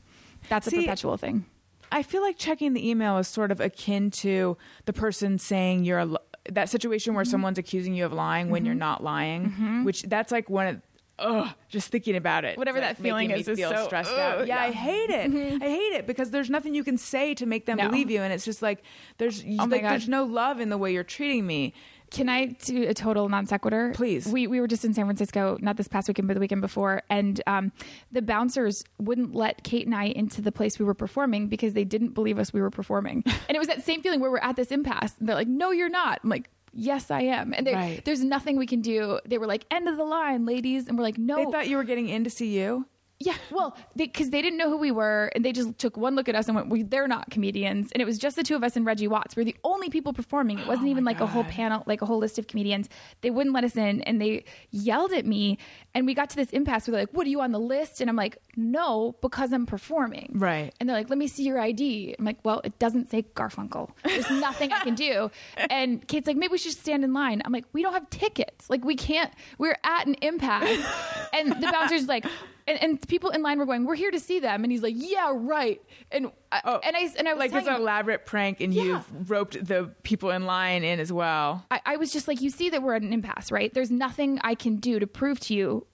that's 0.49 0.67
a 0.67 0.71
perpetual 0.71 1.17
thing. 1.17 1.45
I 1.91 2.03
feel 2.03 2.21
like 2.21 2.37
checking 2.37 2.73
the 2.73 2.87
email 2.87 3.17
is 3.17 3.27
sort 3.27 3.51
of 3.51 3.59
akin 3.59 4.11
to 4.11 4.57
the 4.85 4.93
person 4.93 5.39
saying 5.39 5.85
you're 5.85 5.97
a, 5.99 6.15
that 6.51 6.69
situation 6.69 7.11
Mm-hmm. 7.11 7.15
where 7.15 7.25
someone's 7.25 7.57
accusing 7.57 7.95
you 7.95 8.05
of 8.05 8.13
lying 8.13 8.49
when 8.51 8.63
you're 8.65 8.75
not 8.75 9.03
lying, 9.03 9.83
which 9.83 10.03
that's 10.03 10.31
like 10.31 10.49
one 10.49 10.67
of 10.67 10.81
ugh, 11.19 11.49
just 11.69 11.89
thinking 11.89 12.15
about 12.15 12.45
it. 12.45 12.57
Whatever 12.57 12.79
It's, 12.79 12.87
that 12.87 12.97
feeling 12.97 13.31
is, 13.31 13.47
is 13.47 13.59
so- 13.59 13.85
stressed 13.85 14.11
ugh, 14.11 14.41
out. 14.41 14.47
Yeah, 14.47 14.61
I 14.61 14.71
hate 14.71 15.09
it. 15.09 15.31
I 15.61 15.65
hate 15.67 15.93
it 15.93 16.07
because 16.07 16.31
there's 16.31 16.49
nothing 16.49 16.73
you 16.73 16.83
can 16.83 16.97
say 16.97 17.33
to 17.35 17.45
make 17.45 17.65
them 17.65 17.77
No. 17.77 17.89
believe 17.89 18.09
you, 18.09 18.21
and 18.21 18.33
it's 18.33 18.45
just 18.45 18.61
like 18.61 18.83
there's 19.17 19.43
Oh 19.59 19.65
like 19.65 19.81
there's 19.83 20.07
no 20.09 20.23
love 20.23 20.59
in 20.59 20.69
the 20.69 20.77
way 20.77 20.93
you're 20.93 21.03
treating 21.03 21.45
me. 21.45 21.73
Can 22.11 22.27
I 22.27 22.45
do 22.47 22.87
a 22.87 22.93
total 22.95 23.29
non 23.29 23.45
sequitur? 23.45 23.91
Please. 23.93 24.25
We 24.25 24.47
we 24.47 24.59
were 24.59 24.67
just 24.67 24.83
in 24.83 24.95
San 24.95 25.05
Francisco, 25.05 25.59
not 25.61 25.77
this 25.77 25.87
past 25.87 26.07
weekend, 26.07 26.27
but 26.27 26.33
the 26.33 26.39
weekend 26.39 26.61
before, 26.61 27.03
and 27.07 27.39
um, 27.45 27.71
the 28.11 28.23
bouncers 28.23 28.83
wouldn't 28.97 29.35
let 29.35 29.63
Kate 29.63 29.85
and 29.85 29.93
I 29.93 30.05
into 30.05 30.41
the 30.41 30.51
place 30.51 30.79
we 30.79 30.85
were 30.85 30.95
performing 30.95 31.49
because 31.49 31.73
they 31.73 31.83
didn't 31.83 32.15
believe 32.15 32.39
us 32.39 32.51
we 32.51 32.61
were 32.61 32.71
performing, 32.71 33.21
and 33.47 33.55
it 33.55 33.59
was 33.59 33.67
that 33.67 33.83
same 33.85 34.01
feeling 34.01 34.19
where 34.21 34.31
we're 34.31 34.39
at 34.39 34.55
this 34.55 34.71
impasse. 34.71 35.13
And 35.19 35.29
they're 35.29 35.35
like, 35.35 35.47
"No, 35.47 35.69
you're 35.71 35.87
not." 35.89 36.19
I'm 36.23 36.29
like. 36.31 36.49
Yes, 36.73 37.09
I 37.11 37.21
am. 37.21 37.53
And 37.53 37.65
they- 37.67 37.73
Right. 37.73 38.05
there's 38.05 38.23
nothing 38.23 38.57
we 38.57 38.65
can 38.67 38.81
do. 38.81 39.19
They 39.25 39.37
were 39.37 39.47
like, 39.47 39.65
end 39.71 39.87
of 39.87 39.97
the 39.97 40.03
line, 40.03 40.45
ladies. 40.45 40.87
And 40.87 40.97
we're 40.97 41.03
like, 41.03 41.17
no. 41.17 41.37
They 41.37 41.51
thought 41.51 41.67
you 41.67 41.77
were 41.77 41.83
getting 41.83 42.09
in 42.09 42.23
to 42.23 42.29
see 42.29 42.57
you. 42.59 42.85
Yeah, 43.19 43.35
well, 43.51 43.75
because 43.95 44.29
they, 44.29 44.41
didn't 44.41 44.57
know 44.57 44.69
who 44.69 44.77
we 44.77 44.91
were, 44.91 45.29
and 45.35 45.43
they 45.43 45.51
just 45.51 45.77
took 45.77 45.97
one 45.97 46.15
look 46.15 46.29
at 46.29 46.35
us 46.35 46.47
and 46.47 46.55
went, 46.55 46.69
we, 46.69 46.83
"They're 46.83 47.07
not 47.07 47.29
comedians." 47.29 47.91
And 47.91 48.01
it 48.01 48.05
was 48.05 48.17
just 48.17 48.37
the 48.37 48.43
two 48.43 48.55
of 48.55 48.63
us 48.63 48.77
and 48.77 48.85
Reggie 48.85 49.09
Watts. 49.09 49.35
We 49.35 49.41
are 49.41 49.45
the 49.45 49.57
only 49.65 49.89
people 49.89 50.13
performing. 50.13 50.59
It 50.59 50.67
wasn't 50.67 50.87
oh 50.87 50.91
even 50.91 51.03
like 51.03 51.19
a 51.19 51.27
whole 51.27 51.43
panel, 51.43 51.83
like 51.85 52.01
a 52.01 52.05
whole 52.05 52.17
list 52.17 52.39
of 52.39 52.47
comedians. 52.47 52.87
They 53.21 53.29
wouldn't 53.29 53.53
let 53.53 53.65
us 53.65 53.75
in, 53.75 54.01
and 54.03 54.21
they 54.21 54.45
yelled 54.71 55.11
at 55.11 55.25
me. 55.25 55.57
And 55.93 56.05
we 56.05 56.13
got 56.13 56.29
to 56.29 56.35
this 56.37 56.49
impasse 56.51 56.87
where 56.87 56.93
they're 56.93 57.01
like, 57.01 57.13
"What 57.13 57.27
are 57.27 57.29
you 57.29 57.41
on 57.41 57.51
the 57.51 57.59
list?" 57.59 57.99
And 57.99 58.09
I'm 58.09 58.15
like, 58.15 58.37
"No, 58.55 59.15
because 59.21 59.51
I'm 59.51 59.65
performing." 59.65 60.31
Right. 60.35 60.73
And 60.79 60.87
they're 60.87 60.95
like, 60.95 61.09
"Let 61.09 61.17
me 61.17 61.27
see 61.27 61.43
your 61.43 61.59
ID." 61.59 62.15
I'm 62.17 62.23
like, 62.23 62.39
"Well, 62.45 62.61
it 62.63 62.79
doesn't 62.79 63.11
say 63.11 63.23
Garfunkel. 63.35 63.89
There's 64.03 64.29
nothing 64.29 64.71
I 64.71 64.79
can 64.79 64.95
do." 64.95 65.29
And 65.69 66.07
Kate's 66.07 66.25
like, 66.25 66.37
"Maybe 66.37 66.53
we 66.53 66.57
should 66.57 66.71
stand 66.71 67.03
in 67.03 67.13
line." 67.13 67.41
I'm 67.43 67.51
like, 67.51 67.65
"We 67.73 67.83
don't 67.83 67.93
have 67.93 68.09
tickets. 68.09 68.69
Like, 68.69 68.85
we 68.85 68.95
can't. 68.95 69.31
We're 69.57 69.77
at 69.83 70.07
an 70.07 70.15
impasse." 70.21 70.85
and 71.33 71.51
the 71.61 71.69
bouncer's 71.71 72.07
like. 72.07 72.25
And, 72.69 72.83
and 72.83 73.07
people 73.07 73.31
in 73.31 73.41
line 73.41 73.57
were 73.57 73.65
going, 73.65 73.85
"We're 73.85 73.95
here 73.95 74.11
to 74.11 74.19
see 74.19 74.39
them," 74.39 74.63
and 74.63 74.71
he's 74.71 74.83
like, 74.83 74.93
"Yeah, 74.95 75.31
right." 75.33 75.81
And 76.11 76.31
I, 76.51 76.61
Oh, 76.63 76.79
and 76.83 76.95
I 76.95 77.09
and 77.17 77.27
I 77.27 77.33
was 77.33 77.39
like 77.39 77.53
it's 77.53 77.67
an 77.67 77.73
elaborate 77.75 78.25
prank, 78.25 78.61
and 78.61 78.73
Yeah. 78.73 78.83
you've 78.83 79.29
roped 79.31 79.65
the 79.65 79.91
people 80.03 80.29
in 80.29 80.45
line 80.45 80.83
in 80.83 80.99
as 80.99 81.11
well. 81.11 81.65
I, 81.71 81.81
I 81.85 81.97
was 81.97 82.13
just 82.13 82.27
like, 82.27 82.41
you 82.41 82.49
see 82.49 82.69
that 82.69 82.83
we're 82.83 82.93
at 82.93 83.01
an 83.01 83.11
impasse, 83.11 83.51
right? 83.51 83.73
There's 83.73 83.89
nothing 83.91 84.39
I 84.43 84.53
can 84.55 84.75
do 84.77 84.99
to 84.99 85.07
prove 85.07 85.39
to 85.41 85.55
you 85.55 85.87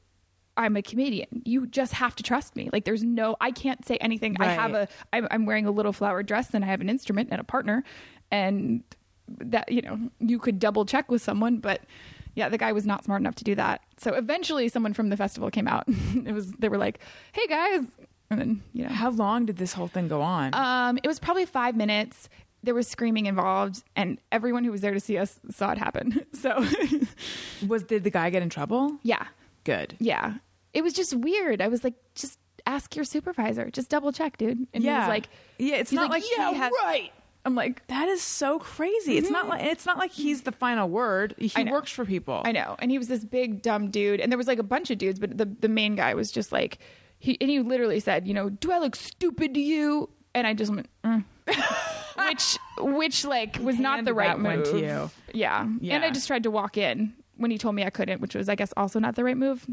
I'm 0.57 0.77
a 0.77 0.81
comedian. 0.81 1.41
You 1.45 1.67
just 1.67 1.93
have 1.93 2.15
to 2.15 2.23
trust 2.23 2.55
me. 2.55 2.69
Like, 2.71 2.85
there's 2.85 3.03
no, 3.03 3.35
I 3.41 3.51
can't 3.51 3.85
say 3.85 3.97
anything. 3.97 4.37
I 4.39 4.47
have 4.47 4.73
a, 4.73 4.87
I'm, 5.11 5.27
I'm 5.29 5.45
wearing 5.45 5.65
a 5.65 5.71
little 5.71 5.91
flower 5.91 6.23
dress, 6.23 6.53
and 6.53 6.63
I 6.63 6.67
have 6.67 6.79
an 6.81 6.89
instrument 6.89 7.27
and 7.31 7.41
a 7.41 7.43
partner, 7.43 7.83
and 8.31 8.83
that 9.27 9.71
you 9.71 9.81
know, 9.81 9.99
you 10.19 10.39
could 10.39 10.59
double 10.59 10.85
check 10.85 11.09
with 11.11 11.21
someone, 11.21 11.57
but 11.57 11.81
yeah, 12.35 12.49
the 12.49 12.57
guy 12.57 12.71
was 12.71 12.85
not 12.85 13.03
smart 13.05 13.21
enough 13.21 13.35
to 13.35 13.43
do 13.43 13.55
that. 13.55 13.81
So 13.97 14.13
eventually, 14.13 14.67
someone 14.69 14.93
from 14.93 15.09
the 15.09 15.17
festival 15.17 15.49
came 15.49 15.67
out. 15.67 15.85
it 15.87 16.33
was 16.33 16.51
they 16.53 16.69
were 16.69 16.77
like, 16.77 16.99
"Hey 17.31 17.47
guys," 17.47 17.81
and 18.29 18.39
then 18.39 18.63
you 18.73 18.83
know, 18.83 18.89
How 18.89 19.09
long 19.09 19.45
did 19.45 19.57
this 19.57 19.73
whole 19.73 19.87
thing 19.87 20.07
go 20.07 20.21
on? 20.21 20.53
um, 20.53 20.99
it 21.03 21.07
was 21.07 21.19
probably 21.19 21.45
five 21.45 21.75
minutes. 21.75 22.29
There 22.63 22.73
was 22.73 22.87
screaming 22.87 23.27
involved, 23.27 23.83
and 23.95 24.19
everyone 24.31 24.63
who 24.63 24.71
was 24.71 24.81
there 24.81 24.93
to 24.93 24.99
see 24.99 25.17
us 25.17 25.39
saw 25.51 25.71
it 25.71 25.77
happen. 25.77 26.25
So, 26.33 26.65
was 27.67 27.83
did 27.83 28.03
the 28.03 28.09
guy 28.09 28.29
get 28.29 28.41
in 28.41 28.49
trouble? 28.49 28.97
yeah, 29.03 29.25
Good. 29.63 29.95
yeah, 29.99 30.35
it 30.73 30.83
was 30.83 30.93
just 30.93 31.13
weird. 31.15 31.61
I 31.61 31.67
was 31.69 31.83
like, 31.83 31.93
just 32.15 32.39
ask 32.67 32.95
your 32.95 33.05
supervisor, 33.05 33.69
just 33.69 33.89
double 33.89 34.11
check, 34.11 34.37
dude. 34.37 34.67
And 34.73 34.83
he 34.83 34.87
Yeah. 34.89 35.01
was 35.01 35.07
like, 35.07 35.29
Yeah, 35.59 35.75
it's 35.75 35.91
not 35.91 36.09
like 36.09 36.23
he 36.23 36.31
yeah, 36.37 36.51
has- 36.51 36.71
right. 36.83 37.11
I'm 37.45 37.55
like, 37.55 37.85
That 37.87 38.07
is 38.09 38.21
so 38.21 38.59
crazy. 38.59 39.17
It's 39.17 39.29
not 39.29 39.47
like 39.47 39.63
it's 39.63 39.85
not 39.85 39.97
like 39.97 40.11
he's 40.11 40.41
the 40.41 40.51
final 40.51 40.89
word. 40.89 41.35
He 41.37 41.63
works 41.63 41.91
for 41.91 42.03
people. 42.03 42.41
I 42.43 42.51
know. 42.51 42.75
And 42.79 42.91
he 42.91 42.97
was 42.97 43.07
this 43.07 43.23
big 43.23 43.61
dumb 43.61 43.91
dude, 43.91 44.19
and 44.19 44.31
there 44.31 44.37
was 44.37 44.47
like 44.47 44.59
a 44.59 44.63
bunch 44.63 44.89
of 44.89 44.97
dudes, 44.97 45.19
but 45.19 45.37
the 45.37 45.45
the 45.45 45.69
main 45.69 45.95
guy 45.95 46.15
was 46.15 46.31
just 46.31 46.51
like, 46.51 46.79
he 47.19 47.37
and 47.39 47.49
he 47.49 47.59
literally 47.59 47.99
said, 47.99 48.27
you 48.27 48.33
know, 48.33 48.49
do 48.49 48.71
I 48.71 48.79
look 48.79 48.95
stupid 48.95 49.53
to 49.53 49.59
you? 49.59 50.09
And 50.33 50.45
I 50.45 50.53
just 50.53 50.73
went, 50.73 50.89
mm. 51.03 51.23
which 52.27 52.57
which 52.79 53.25
like 53.25 53.57
was 53.61 53.79
not 53.79 54.03
the 54.05 54.13
right 54.13 54.37
move 54.37 54.65
to 54.71 54.79
you. 54.79 55.11
Yeah. 55.33 55.67
Yeah. 55.79 55.95
and 55.95 56.03
I 56.03 56.11
just 56.11 56.27
tried 56.27 56.43
to 56.43 56.51
walk 56.51 56.77
in 56.77 57.13
when 57.37 57.51
he 57.51 57.57
told 57.57 57.75
me 57.75 57.83
I 57.83 57.89
couldn't, 57.89 58.21
which 58.21 58.35
was 58.35 58.49
I 58.49 58.55
guess 58.55 58.73
also 58.75 58.99
not 58.99 59.15
the 59.15 59.23
right 59.23 59.37
move. 59.37 59.65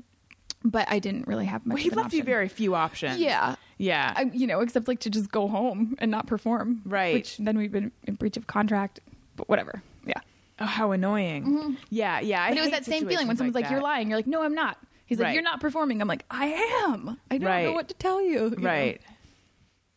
But 0.65 0.89
I 0.89 1.01
didn't 1.01 1.27
really 1.27 1.47
have 1.47 1.67
much. 1.67 1.75
Well, 1.75 1.83
he 1.83 1.91
left 1.91 2.13
you 2.13 2.23
very 2.23 2.49
few 2.49 2.77
options. 2.77 3.19
Yeah. 3.19 3.57
Yeah. 3.83 4.13
I, 4.15 4.23
you 4.33 4.47
know, 4.47 4.61
except 4.61 4.87
like 4.87 5.01
to 5.01 5.11
just 5.11 5.31
go 5.33 5.49
home 5.49 5.97
and 5.99 6.11
not 6.11 6.27
perform. 6.27 6.83
Right. 6.85 7.15
Which 7.15 7.37
then 7.39 7.59
we've 7.59 7.73
been 7.73 7.91
in 8.05 8.15
breach 8.15 8.37
of 8.37 8.47
contract. 8.47 9.01
But 9.37 9.49
whatever. 9.49 9.83
Yeah. 10.07 10.21
oh, 10.61 10.67
how 10.67 10.93
annoying. 10.93 11.77
Yeah, 11.91 12.21
yeah. 12.21 12.45
I 12.45 12.51
But 12.51 12.59
it 12.59 12.61
was 12.61 12.71
that 12.71 12.85
same 12.85 13.09
feeling 13.09 13.27
when 13.27 13.37
someone's 13.37 13.55
like, 13.55 13.71
"You're 13.71 13.81
lying." 13.81 14.09
You're 14.09 14.19
like, 14.19 14.27
"No, 14.27 14.43
I'm 14.43 14.55
not." 14.55 14.79
He's 15.07 15.19
like, 15.19 15.27
Right. 15.27 15.35
"You're 15.35 15.43
not 15.43 15.61
performing." 15.61 16.01
I'm 16.01 16.09
like, 16.09 16.25
"I 16.31 16.47
am. 16.85 17.19
I 17.31 17.39
don't 17.39 17.65
know 17.65 17.73
what 17.73 17.89
to 17.89 17.95
tell 17.95 18.21
you." 18.23 18.51
you? 18.51 18.57
Right. 18.59 19.01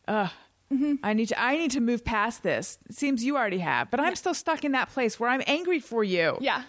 Ugh. 0.08 0.30
Mm-hmm. 0.72 0.94
I 1.04 1.12
need 1.12 1.28
to. 1.28 1.40
I 1.40 1.56
need 1.56 1.70
to 1.72 1.80
move 1.80 2.04
past 2.04 2.42
this. 2.42 2.78
It 2.88 2.96
seems 2.96 3.22
you 3.22 3.36
already 3.36 3.58
have, 3.58 3.90
but 3.90 4.00
I'm 4.00 4.16
still 4.16 4.34
stuck 4.34 4.64
in 4.64 4.72
that 4.72 4.90
place 4.90 5.20
where 5.20 5.30
I'm 5.30 5.42
angry 5.46 5.78
for 5.78 6.02
you. 6.02 6.38
Yeah. 6.40 6.62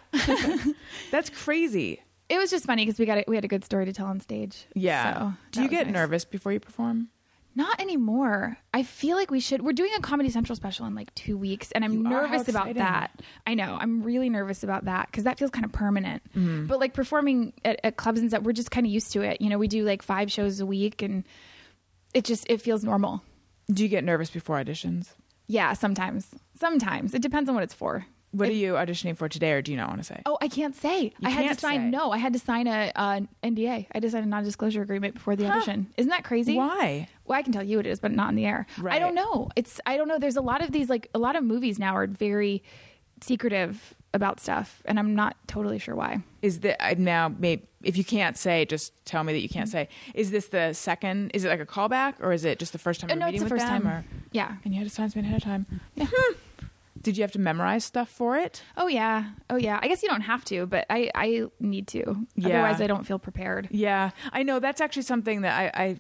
that's 1.12 1.32
crazy. 1.32 2.02
It 2.30 2.38
was 2.38 2.50
just 2.52 2.66
funny 2.66 2.86
because 2.86 3.00
we 3.00 3.06
got 3.06 3.20
a, 3.20 3.24
we 3.28 3.36
had 3.36 3.46
a 3.46 3.48
good 3.48 3.64
story 3.64 3.86
to 3.86 3.94
tell 3.94 4.08
on 4.08 4.20
stage. 4.20 4.66
Yeah. 4.76 5.14
So 5.14 5.34
Do 5.52 5.64
you 5.64 5.70
get 5.70 5.88
nice. 5.88 5.94
nervous 5.94 6.26
before 6.26 6.52
you 6.52 6.60
perform? 6.60 7.10
Not 7.56 7.82
anymore. 7.82 8.58
I 8.72 8.84
feel 8.84 9.18
like 9.18 9.32
we 9.32 9.40
should. 9.40 9.64
We're 9.64 9.72
doing 9.74 9.92
a 9.98 10.00
Comedy 10.00 10.30
Central 10.30 10.56
special 10.56 10.86
in 10.86 10.94
like 10.94 11.14
two 11.16 11.36
weeks, 11.38 11.72
and 11.72 11.84
I'm 11.84 11.94
You? 11.94 12.04
Nervous 12.04 12.48
about 12.48 12.76
that. 12.76 13.24
I 13.48 13.56
know. 13.56 13.76
I'm 13.82 14.04
really 14.04 14.30
nervous 14.30 14.62
about 14.64 14.86
that 14.86 15.08
because 15.08 15.24
that 15.24 15.40
feels 15.40 15.50
kind 15.50 15.66
of 15.66 15.72
permanent. 15.72 16.22
Mm-hmm. 16.36 16.68
But 16.68 16.80
like 16.80 16.94
performing 16.94 17.54
at, 17.66 17.80
at 17.84 17.98
clubs 17.98 18.20
and 18.20 18.30
stuff, 18.30 18.44
we're 18.44 18.52
just 18.52 18.70
kind 18.70 18.86
of 18.86 18.92
used 18.94 19.12
to 19.14 19.22
it. 19.22 19.42
You 19.42 19.50
know, 19.50 19.58
we 19.58 19.68
do 19.68 19.84
like 19.84 20.04
five 20.04 20.32
shows 20.32 20.60
a 20.60 20.68
week, 20.68 21.02
and 21.02 21.24
it 22.14 22.26
just 22.26 22.46
it 22.48 22.62
feels 22.62 22.84
normal. 22.84 23.24
Do 23.72 23.82
you 23.82 23.90
get 23.90 24.04
nervous 24.04 24.30
before 24.30 24.58
auditions? 24.58 25.14
Yeah, 25.48 25.74
sometimes. 25.74 26.28
Sometimes 26.60 27.16
it 27.16 27.24
depends 27.24 27.50
on 27.50 27.56
what 27.56 27.64
it's 27.64 27.74
for. 27.74 28.06
What 28.38 28.50
are 28.50 28.54
you 28.54 28.74
auditioning 28.74 29.18
for 29.18 29.28
today, 29.30 29.52
or 29.54 29.62
do 29.62 29.72
you 29.72 29.78
not 29.78 29.90
want 29.90 30.00
to 30.02 30.06
say? 30.06 30.22
Oh, 30.26 30.38
I 30.42 30.48
can't 30.48 30.76
say. 30.76 31.14
I 31.24 31.30
had 31.30 31.54
to 31.54 31.60
sign. 31.60 31.80
say. 31.80 31.90
No, 31.90 32.12
I 32.12 32.18
had 32.18 32.34
to 32.34 32.40
sign 32.40 32.68
a 32.68 32.92
uh, 32.96 33.20
NDA. 33.44 33.70
I 33.70 33.88
had 33.94 34.02
to 34.04 34.10
sign 34.10 34.24
a 34.24 34.28
non-disclosure 34.28 34.82
agreement 34.82 35.16
before 35.16 35.36
the 35.36 35.50
audition. 35.50 35.88
Isn't 35.98 36.10
that 36.10 36.24
crazy? 36.24 36.56
Why? 36.56 37.08
Well, 37.26 37.38
I 37.38 37.42
can 37.42 37.52
tell 37.54 37.64
you 37.64 37.78
what 37.78 37.86
it 37.88 37.90
is, 37.90 38.00
but 38.00 38.12
not 38.12 38.30
in 38.30 38.36
the 38.36 38.46
air. 38.46 38.66
Right. 38.78 38.96
I 38.96 39.00
don't 39.00 39.16
know. 39.16 39.50
It's 39.56 39.80
I 39.86 39.98
don't 39.98 40.08
know. 40.08 40.20
There's 40.20 40.38
a 40.38 40.42
lot 40.42 40.62
of 40.62 40.72
these 40.72 40.90
like 40.90 41.10
a 41.14 41.20
lot 41.20 41.36
of 41.36 41.44
movies 41.44 41.78
now 41.80 41.96
are 41.96 42.08
very 42.08 42.64
secretive 43.22 43.94
about 44.14 44.40
stuff, 44.40 44.82
and 44.86 44.98
I'm 45.00 45.16
not 45.16 45.36
totally 45.48 45.80
sure 45.80 45.96
why. 45.96 46.24
Is 46.42 46.62
that 46.62 46.84
I- 46.84 46.94
now? 46.96 47.28
Maybe 47.38 47.64
if 47.84 47.98
you 47.98 48.04
can't 48.04 48.38
say, 48.38 48.66
just 48.66 48.94
tell 49.06 49.24
me 49.24 49.34
that 49.34 49.40
you 49.42 49.50
can't 49.50 49.70
say. 49.70 49.90
Is 50.16 50.32
this 50.32 50.48
the 50.48 50.74
second? 50.74 51.32
Is 51.34 51.44
it 51.46 51.50
like 51.50 51.60
a 51.60 51.66
callback, 51.66 52.16
or 52.22 52.32
is 52.32 52.46
it 52.46 52.58
just 52.60 52.72
the 52.74 52.80
first 52.80 53.02
time 53.02 53.10
Uh, 53.10 53.14
you're 53.14 53.20
no, 53.20 53.26
meeting 53.28 53.42
it's 53.42 53.50
the 53.50 53.56
first 53.56 53.66
them? 53.68 53.84
time. 53.84 53.92
Or 53.92 54.06
Yeah. 54.32 54.56
and 54.64 54.74
you 54.74 54.80
had 54.80 54.88
to 54.90 54.94
sign 54.94 55.10
something 55.10 55.26
ahead 55.26 55.38
of 55.38 55.44
time. 55.44 55.66
Yeah. 55.96 56.08
Did 57.08 57.18
you 57.18 57.24
have 57.24 57.32
to 57.32 57.40
memorize 57.40 57.86
stuff 57.86 58.10
for 58.10 58.36
it? 58.36 58.62
Oh 58.76 58.88
yeah. 58.88 59.30
Oh 59.50 59.56
yeah. 59.56 59.80
I 59.82 59.88
guess 59.88 60.04
you 60.04 60.10
don't 60.10 60.20
have 60.20 60.44
to, 60.44 60.66
but 60.66 60.86
I 60.90 61.10
I 61.16 61.46
need 61.58 61.88
to. 61.88 62.28
Yeah. 62.36 62.50
Otherwise, 62.50 62.82
I 62.82 62.88
don't 62.88 63.06
feel 63.06 63.18
prepared. 63.18 63.70
Yeah, 63.72 64.10
I 64.34 64.44
know. 64.44 64.60
That's 64.60 64.82
actually 64.82 65.04
something 65.04 65.44
that 65.44 65.58
I, 65.58 65.84
I 65.84 66.00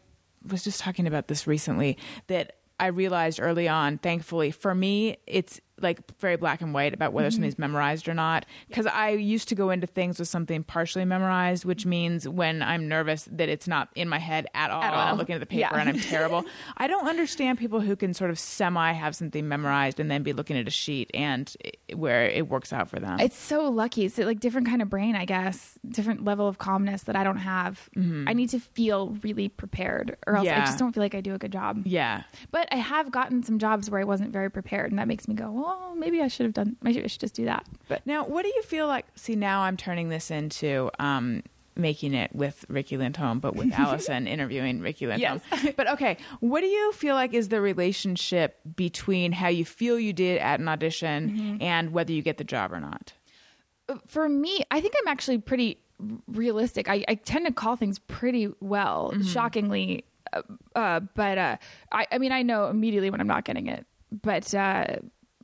was 0.52 0.66
just 0.66 0.82
talking 0.82 1.08
about 1.08 1.30
this 1.30 1.48
recently. 1.48 1.98
That 2.28 2.58
I 2.78 2.88
realized 2.88 3.40
early 3.42 3.70
on. 3.70 4.00
Thankfully, 4.00 4.52
for 4.52 4.76
me, 4.76 5.16
it's 5.26 5.62
like 5.80 6.00
very 6.20 6.36
black 6.38 6.62
and 6.62 6.74
white 6.74 6.94
about 6.94 7.14
whether 7.14 7.28
Mm-hmm. 7.28 7.36
something's 7.36 7.60
memorized 7.60 8.08
or 8.08 8.14
not 8.14 8.46
because 8.68 8.86
i 8.88 9.10
used 9.10 9.50
to 9.50 9.56
go 9.56 9.70
into 9.70 9.86
things 9.86 10.18
with 10.20 10.28
something 10.28 10.64
partially 10.64 11.04
memorized 11.06 11.66
which 11.66 11.86
means 11.86 12.28
when 12.28 12.62
i'm 12.62 12.88
nervous 12.88 13.28
that 13.32 13.50
it's 13.50 13.68
not 13.68 13.90
in 13.96 14.08
my 14.10 14.18
head 14.20 14.48
at 14.54 14.72
all, 14.72 14.82
At 14.82 14.94
and 14.94 15.02
i'm 15.02 15.18
looking 15.18 15.36
at 15.36 15.40
the 15.40 15.46
paper 15.46 15.60
Yeah. 15.76 15.80
and 15.80 15.90
i'm 15.90 16.00
terrible 16.00 16.46
i 16.78 16.88
don't 16.88 17.08
understand 17.08 17.58
people 17.60 17.80
who 17.82 17.96
can 17.96 18.14
sort 18.14 18.30
of 18.32 18.40
semi 18.40 18.92
have 18.94 19.16
something 19.16 19.48
memorized 19.48 20.00
and 20.00 20.10
then 20.10 20.24
be 20.24 20.34
looking 20.34 20.58
at 20.58 20.68
a 20.68 20.72
sheet 20.72 21.12
and 21.14 21.54
it- 21.60 21.78
where 21.98 22.26
it 22.26 22.48
works 22.50 22.72
out 22.74 22.90
for 22.90 23.00
them 23.00 23.20
It's 23.20 23.38
so 23.38 23.70
lucky. 23.70 24.06
It's 24.06 24.18
like 24.18 24.40
different 24.42 24.68
kind 24.68 24.82
of 24.82 24.90
brain, 24.90 25.16
I 25.16 25.24
guess. 25.26 25.80
Different 25.88 26.26
level 26.26 26.48
of 26.48 26.58
calmness 26.58 27.04
that 27.04 27.16
I 27.16 27.24
don't 27.24 27.38
have. 27.38 27.90
I 27.96 28.34
need 28.34 28.50
to 28.50 28.60
feel 28.60 29.16
really 29.24 29.48
prepared, 29.48 30.18
or 30.28 30.36
else 30.36 30.48
I 30.48 30.52
Mm-hmm. 30.52 30.66
Just 30.66 30.80
don't 30.80 30.94
feel 30.94 31.02
like 31.02 31.16
I 31.16 31.22
do 31.22 31.34
a 31.34 31.38
good 31.38 31.52
job. 31.54 31.84
yeah 31.86 32.24
But 32.52 32.68
I 32.72 32.76
have 32.78 33.10
gotten 33.12 33.42
some 33.42 33.58
jobs 33.58 33.90
where 33.90 34.02
I 34.02 34.04
wasn't 34.04 34.32
very 34.32 34.52
prepared, 34.52 34.92
and 34.92 35.00
that 35.00 35.08
makes 35.08 35.28
me 35.28 35.34
go, 35.34 35.50
"Well, 35.50 35.67
maybe 35.96 36.22
I 36.22 36.28
should 36.28 36.46
have 36.46 36.54
done. 36.54 36.76
Maybe 36.82 37.04
I 37.04 37.08
should 37.08 37.22
just 37.22 37.36
do 37.36 37.46
that." 37.46 37.66
But 37.88 38.06
Now, 38.06 38.26
what 38.26 38.44
do 38.44 38.50
you 38.56 38.62
feel 38.64 38.88
like? 38.88 39.06
See, 39.16 39.36
now 39.36 39.62
I'm 39.62 39.78
turning 39.78 40.10
this 40.10 40.30
into 40.32 40.90
um, 41.00 41.44
making 41.76 42.14
it 42.14 42.34
with 42.34 42.66
Riki 42.70 42.98
Lindhome, 42.98 43.40
but 43.40 43.56
with 43.56 43.72
Alison 43.78 44.28
interviewing 44.28 44.82
Riki 44.82 45.06
Lindhome. 45.06 45.42
Yes. 45.52 45.74
but 45.78 45.88
okay, 45.92 46.18
what 46.40 46.62
do 46.62 46.68
you 46.68 46.92
feel 46.94 47.16
like 47.16 47.34
is 47.34 47.50
the 47.50 47.62
relationship 47.62 48.60
between 48.76 49.32
how 49.32 49.48
you 49.48 49.64
feel 49.66 50.00
you 50.00 50.14
did 50.14 50.40
at 50.40 50.60
an 50.60 50.68
audition 50.68 51.30
Mm-hmm. 51.30 51.62
and 51.62 51.92
whether 51.94 52.12
you 52.12 52.22
get 52.22 52.38
the 52.38 52.44
job 52.44 52.74
or 52.74 52.80
not? 52.80 53.14
for 54.06 54.28
me, 54.28 54.64
I 54.70 54.82
think 54.82 54.94
I'm 55.00 55.08
actually 55.08 55.38
pretty 55.38 55.80
realistic. 56.28 56.90
I, 56.90 57.06
I 57.08 57.16
tend 57.16 57.46
to 57.46 57.54
call 57.54 57.76
things 57.78 58.00
pretty 58.00 58.50
well, 58.60 59.14
shockingly. 59.24 60.04
Uh, 60.34 60.42
uh, 60.76 61.00
but 61.00 61.38
uh, 61.38 61.58
I, 61.92 62.06
I 62.12 62.18
mean, 62.18 62.32
I 62.34 62.42
know 62.44 62.68
immediately 62.68 63.10
when 63.10 63.22
I'm 63.22 63.28
not 63.28 63.46
getting 63.46 63.68
it. 63.68 63.86
But 64.12 64.54
uh, 64.54 64.98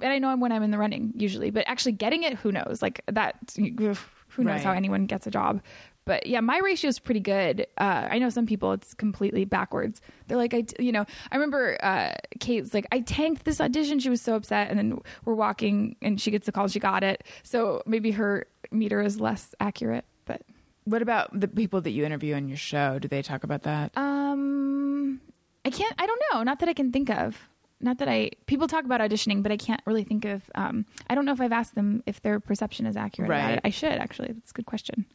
and 0.03 0.13
I 0.13 0.19
know 0.19 0.29
I'm 0.29 0.39
when 0.39 0.51
I'm 0.51 0.61
in 0.63 0.69
the 0.71 0.77
running 0.77 1.13
usually. 1.15 1.49
But 1.49 1.63
actually 1.67 1.93
getting 1.93 2.21
it, 2.23 2.35
who 2.35 2.51
knows? 2.51 2.81
Like 2.81 3.01
that, 3.07 3.35
who 3.55 3.69
knows 3.79 3.97
Right. 4.37 4.61
how 4.61 4.71
anyone 4.73 5.05
gets 5.07 5.25
a 5.27 5.31
job. 5.31 5.61
But 6.05 6.27
yeah, 6.27 6.41
my 6.41 6.57
ratio 6.59 6.89
is 6.89 6.99
pretty 6.99 7.21
good. 7.21 7.65
Uh, 7.77 8.07
I 8.11 8.19
know 8.19 8.29
some 8.29 8.45
people 8.45 8.73
it's 8.73 8.93
completely 8.93 9.45
backwards. 9.45 10.01
They're 10.27 10.37
like, 10.37 10.53
I, 10.53 10.65
you 10.77 10.91
know, 10.91 11.05
I 11.31 11.35
remember 11.35 11.77
uh, 11.81 12.15
Kate's 12.41 12.73
like, 12.73 12.85
I 12.91 12.99
tanked 12.99 13.45
this 13.45 13.61
audition. 13.61 13.99
She 13.99 14.09
was 14.09 14.21
so 14.21 14.35
upset, 14.35 14.69
and 14.69 14.77
then 14.77 14.99
we're 15.23 15.33
walking, 15.35 15.95
and 16.01 16.19
she 16.19 16.29
gets 16.29 16.45
the 16.45 16.51
call, 16.51 16.67
she 16.67 16.79
got 16.81 17.03
it. 17.03 17.23
So 17.43 17.81
maybe 17.85 18.11
her 18.11 18.45
meter 18.69 19.01
is 19.01 19.21
less 19.21 19.55
accurate. 19.61 20.03
But 20.25 20.41
What 20.83 21.01
about 21.01 21.39
the 21.39 21.47
people 21.47 21.79
that 21.79 21.91
you 21.91 22.03
interview 22.03 22.35
on 22.35 22.49
your 22.49 22.57
show? 22.57 22.99
Do 22.99 23.07
they 23.07 23.21
talk 23.21 23.45
about 23.45 23.63
that? 23.63 23.91
um, 23.97 25.21
I 25.65 25.69
can't. 25.69 25.95
I 25.97 26.05
don't 26.05 26.21
know. 26.33 26.43
Not 26.43 26.59
that 26.59 26.67
I 26.67 26.73
can 26.73 26.91
think 26.91 27.09
of. 27.09 27.37
Not 27.83 27.97
that 27.99 28.07
I. 28.07 28.31
People 28.47 28.67
talk 28.67 28.85
about 28.85 29.01
auditioning, 29.01 29.43
but 29.43 29.51
I 29.51 29.57
can't 29.57 29.81
really 29.85 30.03
think 30.03 30.25
of. 30.25 30.41
Um, 30.55 30.85
I 31.09 31.15
don't 31.15 31.25
know 31.25 31.33
if 31.33 31.41
I've 31.41 31.51
asked 31.51 31.75
them 31.75 32.01
if 32.05 32.21
their 32.21 32.39
perception 32.39 32.85
is 32.85 32.95
accurate. 32.97 33.29
about 33.29 33.41
Right. 33.43 33.53
it. 33.55 33.61
I 33.63 33.69
should 33.69 33.91
actually. 33.93 34.29
That's 34.31 34.51
a 34.51 34.53
good 34.53 34.65
question. 34.65 35.05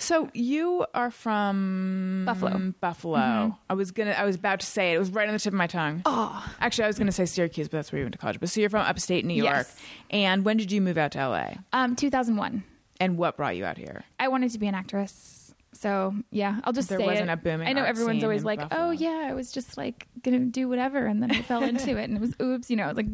So 0.00 0.30
you 0.32 0.86
are 0.94 1.10
from 1.10 2.22
Buffalo. 2.24 2.72
Buffalo. 2.80 3.58
I 3.68 3.74
was 3.74 3.90
gonna. 3.90 4.12
I 4.12 4.24
was 4.24 4.36
about 4.36 4.60
to 4.60 4.66
say 4.66 4.92
it. 4.92 4.96
It 4.96 4.98
was 4.98 5.10
right 5.10 5.26
on 5.28 5.34
the 5.34 5.40
tip 5.40 5.52
of 5.52 5.56
my 5.58 5.66
tongue. 5.66 6.02
Oh, 6.06 6.54
Actually, 6.60 6.84
I 6.84 6.86
was 6.86 6.98
gonna 6.98 7.12
say 7.12 7.26
Syracuse, 7.26 7.68
but 7.68 7.78
that's 7.78 7.90
where 7.92 7.98
you 7.98 8.04
went 8.04 8.12
to 8.12 8.18
college. 8.18 8.38
But 8.40 8.48
so 8.48 8.60
you're 8.60 8.70
from 8.70 8.86
upstate 8.86 9.24
New 9.24 9.34
York. 9.34 9.48
Yes. 9.56 9.76
And 10.10 10.44
when 10.44 10.56
did 10.56 10.70
you 10.72 10.80
move 10.80 10.98
out 10.98 11.12
to 11.12 11.18
LA? 11.28 11.54
um, 11.72 11.96
2001. 11.96 12.62
And 13.00 13.16
what 13.18 13.36
brought 13.36 13.56
you 13.56 13.64
out 13.64 13.76
here? 13.76 14.04
I 14.18 14.28
wanted 14.28 14.50
to 14.52 14.58
be 14.58 14.66
an 14.66 14.74
actress. 14.74 15.37
So 15.80 16.14
yeah, 16.32 16.60
I'll 16.64 16.72
just 16.72 16.88
There 16.88 16.98
say 16.98 17.06
wasn't 17.06 17.30
it. 17.30 17.34
a 17.34 17.36
booming 17.36 17.68
I 17.68 17.72
know 17.72 17.84
everyone's 17.84 18.24
always 18.24 18.42
like, 18.44 18.58
Buffalo. 18.58 18.88
"Oh 18.88 18.90
yeah, 18.90 19.26
I 19.30 19.34
was 19.34 19.52
just 19.52 19.76
like 19.76 20.08
gonna 20.22 20.40
do 20.40 20.68
whatever," 20.68 21.06
and 21.06 21.22
then 21.22 21.30
I 21.30 21.42
fell 21.42 21.62
into 21.62 21.96
it, 21.96 22.04
and 22.04 22.16
it 22.16 22.20
was 22.20 22.34
oops. 22.42 22.68
You 22.68 22.76
know, 22.76 22.92
like, 22.96 23.06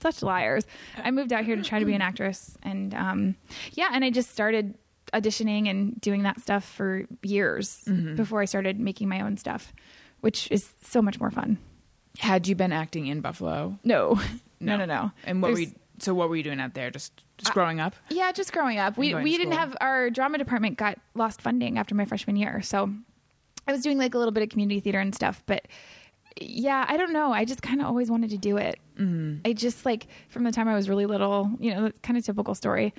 such 0.00 0.22
liars. 0.22 0.66
I 1.02 1.12
moved 1.12 1.32
out 1.32 1.44
here 1.44 1.54
to 1.54 1.62
try 1.62 1.78
to 1.78 1.84
be 1.84 1.94
an 1.94 2.02
actress, 2.02 2.56
and 2.62 2.92
um, 2.94 3.36
yeah, 3.72 3.90
and 3.92 4.04
I 4.04 4.10
just 4.10 4.30
started 4.32 4.74
auditioning 5.12 5.70
and 5.70 5.98
doing 6.00 6.24
that 6.24 6.40
stuff 6.40 6.64
for 6.64 7.04
years 7.22 7.82
Mm-hmm. 7.86 8.16
before 8.16 8.42
I 8.42 8.46
started 8.46 8.78
making 8.80 9.08
my 9.08 9.20
own 9.20 9.36
stuff, 9.36 9.72
which 10.20 10.50
is 10.50 10.68
so 10.82 11.00
much 11.00 11.20
more 11.20 11.30
fun. 11.30 11.56
Had 12.18 12.48
you 12.48 12.54
been 12.56 12.72
acting 12.72 13.06
in 13.06 13.20
Buffalo? 13.20 13.78
No, 13.84 14.20
no, 14.60 14.76
no, 14.76 14.84
no. 14.86 15.12
And 15.24 15.40
what 15.40 15.54
There's- 15.54 15.70
you, 15.70 15.74
so 16.00 16.14
what 16.14 16.28
were 16.28 16.36
you 16.36 16.42
doing 16.42 16.60
out 16.60 16.74
there? 16.74 16.90
Just 16.90 17.24
just 17.36 17.52
growing 17.52 17.80
up? 17.80 17.94
Yeah, 18.10 18.32
just 18.32 18.52
growing 18.52 18.78
up. 18.78 18.96
We 18.96 19.14
we 19.14 19.36
didn't 19.36 19.54
have 19.54 19.76
our 19.80 20.10
drama 20.10 20.38
department 20.38 20.76
got 20.76 20.98
lost 21.14 21.40
funding 21.40 21.78
after 21.78 21.94
my 21.94 22.04
freshman 22.04 22.36
year. 22.36 22.62
So 22.62 22.92
I 23.66 23.72
was 23.72 23.82
doing 23.82 23.98
like 23.98 24.14
a 24.14 24.18
little 24.18 24.32
bit 24.32 24.42
of 24.42 24.48
community 24.48 24.80
theater 24.80 25.00
and 25.00 25.14
stuff, 25.14 25.42
but 25.46 25.66
yeah, 26.40 26.84
I 26.88 26.96
don't 26.96 27.12
know. 27.12 27.32
I 27.32 27.44
just 27.44 27.62
kind 27.62 27.80
of 27.80 27.86
always 27.86 28.10
wanted 28.10 28.30
to 28.30 28.38
do 28.38 28.56
it. 28.56 28.78
Mm-hmm. 28.98 29.40
I 29.44 29.52
just 29.52 29.84
like 29.84 30.06
from 30.28 30.44
the 30.44 30.52
time 30.52 30.68
I 30.68 30.74
was 30.74 30.88
really 30.88 31.06
little, 31.06 31.50
you 31.58 31.74
know, 31.74 31.90
kind 32.02 32.16
of 32.16 32.24
typical 32.24 32.54
story. 32.54 32.94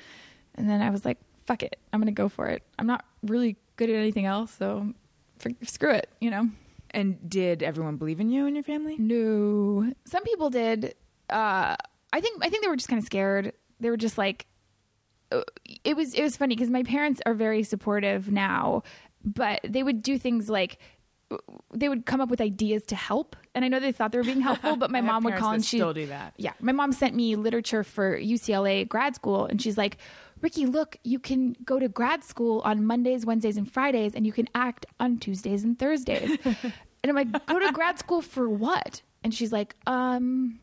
And 0.55 0.69
then 0.69 0.81
I 0.81 0.89
was 0.89 1.05
like, 1.05 1.17
fuck 1.45 1.63
it. 1.63 1.79
I'm 1.91 1.99
going 1.99 2.13
to 2.13 2.17
go 2.17 2.29
for 2.29 2.47
it. 2.47 2.63
I'm 2.77 2.87
not 2.87 3.05
really 3.23 3.55
good 3.75 3.89
at 3.89 3.95
anything 3.95 4.25
else, 4.25 4.53
so 4.57 4.93
for, 5.39 5.51
screw 5.63 5.91
it, 5.91 6.09
you 6.19 6.29
know. 6.29 6.49
And 6.91 7.29
did 7.29 7.63
everyone 7.63 7.97
believe 7.97 8.19
in 8.19 8.29
you 8.29 8.45
and 8.45 8.55
your 8.55 8.63
family? 8.63 8.97
No. 8.97 9.91
Some 10.05 10.23
people 10.23 10.49
did. 10.49 10.95
Uh, 11.29 11.75
I 12.13 12.21
think 12.21 12.43
I 12.43 12.49
think 12.49 12.63
they 12.63 12.69
were 12.69 12.75
just 12.75 12.89
kind 12.89 12.99
of 12.99 13.05
scared. 13.05 13.53
They 13.79 13.89
were 13.89 13.97
just 13.97 14.17
like, 14.17 14.45
uh, 15.31 15.41
it 15.83 15.95
was 15.95 16.13
it 16.13 16.21
was 16.21 16.37
funny 16.37 16.55
because 16.55 16.69
my 16.69 16.83
parents 16.83 17.21
are 17.25 17.33
very 17.33 17.63
supportive 17.63 18.31
now, 18.31 18.83
but 19.23 19.59
they 19.63 19.83
would 19.83 20.01
do 20.01 20.17
things 20.17 20.49
like 20.49 20.79
they 21.73 21.87
would 21.87 22.07
come 22.07 22.21
up 22.21 22.29
with 22.29 22.41
ideas 22.41 22.85
to 22.87 22.95
help, 22.95 23.35
and 23.53 23.63
I 23.63 23.67
know 23.67 23.79
they 23.79 23.91
thought 23.91 24.11
they 24.11 24.17
were 24.17 24.23
being 24.23 24.41
helpful, 24.41 24.75
but 24.75 24.89
my 24.97 25.01
mom 25.01 25.23
would 25.23 25.35
call 25.35 25.51
and 25.51 25.63
she 25.63 25.77
still 25.77 25.93
do 25.93 26.07
that. 26.07 26.33
Yeah, 26.37 26.53
my 26.59 26.71
mom 26.71 26.91
sent 26.91 27.15
me 27.15 27.35
literature 27.35 27.83
for 27.83 28.17
UCLA 28.17 28.87
grad 28.87 29.15
school, 29.15 29.45
and 29.45 29.61
she's 29.61 29.77
like. 29.77 29.97
Riki, 30.41 30.67
look, 30.67 30.95
you 31.03 31.19
can 31.19 31.53
go 31.65 31.79
to 31.79 31.89
grad 31.89 32.23
school 32.23 32.61
on 32.63 32.85
Mondays, 32.85 33.25
Wednesdays, 33.25 33.57
and 33.57 33.69
Fridays, 33.69 34.15
and 34.15 34.25
you 34.25 34.31
can 34.31 34.47
act 34.55 34.85
on 34.97 35.17
Tuesdays 35.17 35.65
and 35.65 35.77
Thursdays. 35.77 36.37
and 37.03 37.09
I'm 37.09 37.13
like, 37.13 37.45
go 37.45 37.59
to 37.59 37.73
grad 37.73 37.99
school 37.99 38.21
for 38.21 38.49
what? 38.49 39.01
And 39.21 39.33
she's 39.33 39.51
like, 39.51 39.75
um, 39.85 40.59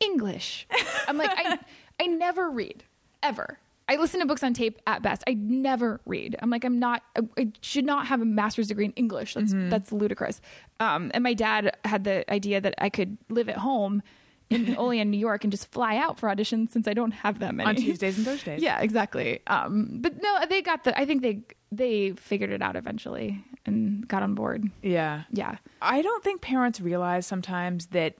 English. 0.00 0.66
I'm 1.06 1.16
like, 1.18 1.30
I, 1.32 1.58
I 2.00 2.06
never 2.06 2.50
read 2.50 2.84
ever. 3.22 3.58
I 3.88 3.96
listen 3.96 4.20
to 4.20 4.26
books 4.26 4.42
on 4.42 4.52
tape 4.52 4.78
at 4.86 5.02
best. 5.02 5.24
I 5.26 5.32
never 5.34 6.00
read. 6.04 6.36
I'm 6.40 6.50
like, 6.50 6.64
I'm 6.64 6.78
not. 6.78 7.02
I, 7.16 7.22
I 7.38 7.52
should 7.62 7.86
not 7.86 8.06
have 8.06 8.20
a 8.20 8.26
master's 8.26 8.68
degree 8.68 8.84
in 8.84 8.92
English. 8.92 9.34
That's 9.34 9.52
that's 9.54 9.92
ludicrous. 9.92 10.42
Um, 10.78 11.10
and 11.14 11.24
my 11.24 11.32
dad 11.32 11.74
had 11.84 12.04
the 12.04 12.30
idea 12.30 12.60
that 12.60 12.74
I 12.78 12.90
could 12.90 13.16
live 13.30 13.48
at 13.48 13.56
home 13.56 14.02
in 14.50 14.76
Olean, 14.78 15.10
New 15.10 15.18
York, 15.18 15.42
and 15.42 15.50
just 15.50 15.72
fly 15.72 15.96
out 15.96 16.18
for 16.18 16.28
auditions 16.28 16.70
since 16.70 16.86
I 16.86 16.92
don't 16.92 17.12
have 17.12 17.38
them 17.38 17.60
On. 17.60 17.74
Tuesdays 17.74 18.18
and 18.18 18.26
Thursdays. 18.26 18.62
Yeah, 18.62 18.78
exactly. 18.80 19.40
Um, 19.46 19.98
but 20.02 20.20
no, 20.22 20.38
they 20.48 20.60
got 20.60 20.84
the. 20.84 20.98
I 20.98 21.06
think 21.06 21.22
they 21.22 21.42
they 21.72 22.12
figured 22.12 22.50
it 22.50 22.60
out 22.60 22.76
eventually 22.76 23.42
and 23.64 24.06
got 24.06 24.22
on 24.22 24.34
board. 24.34 24.70
Yeah. 24.82 25.22
Yeah. 25.30 25.56
I 25.80 26.02
don't 26.02 26.22
think 26.22 26.42
parents 26.42 26.80
realize 26.80 27.26
sometimes 27.26 27.86
that 27.88 28.14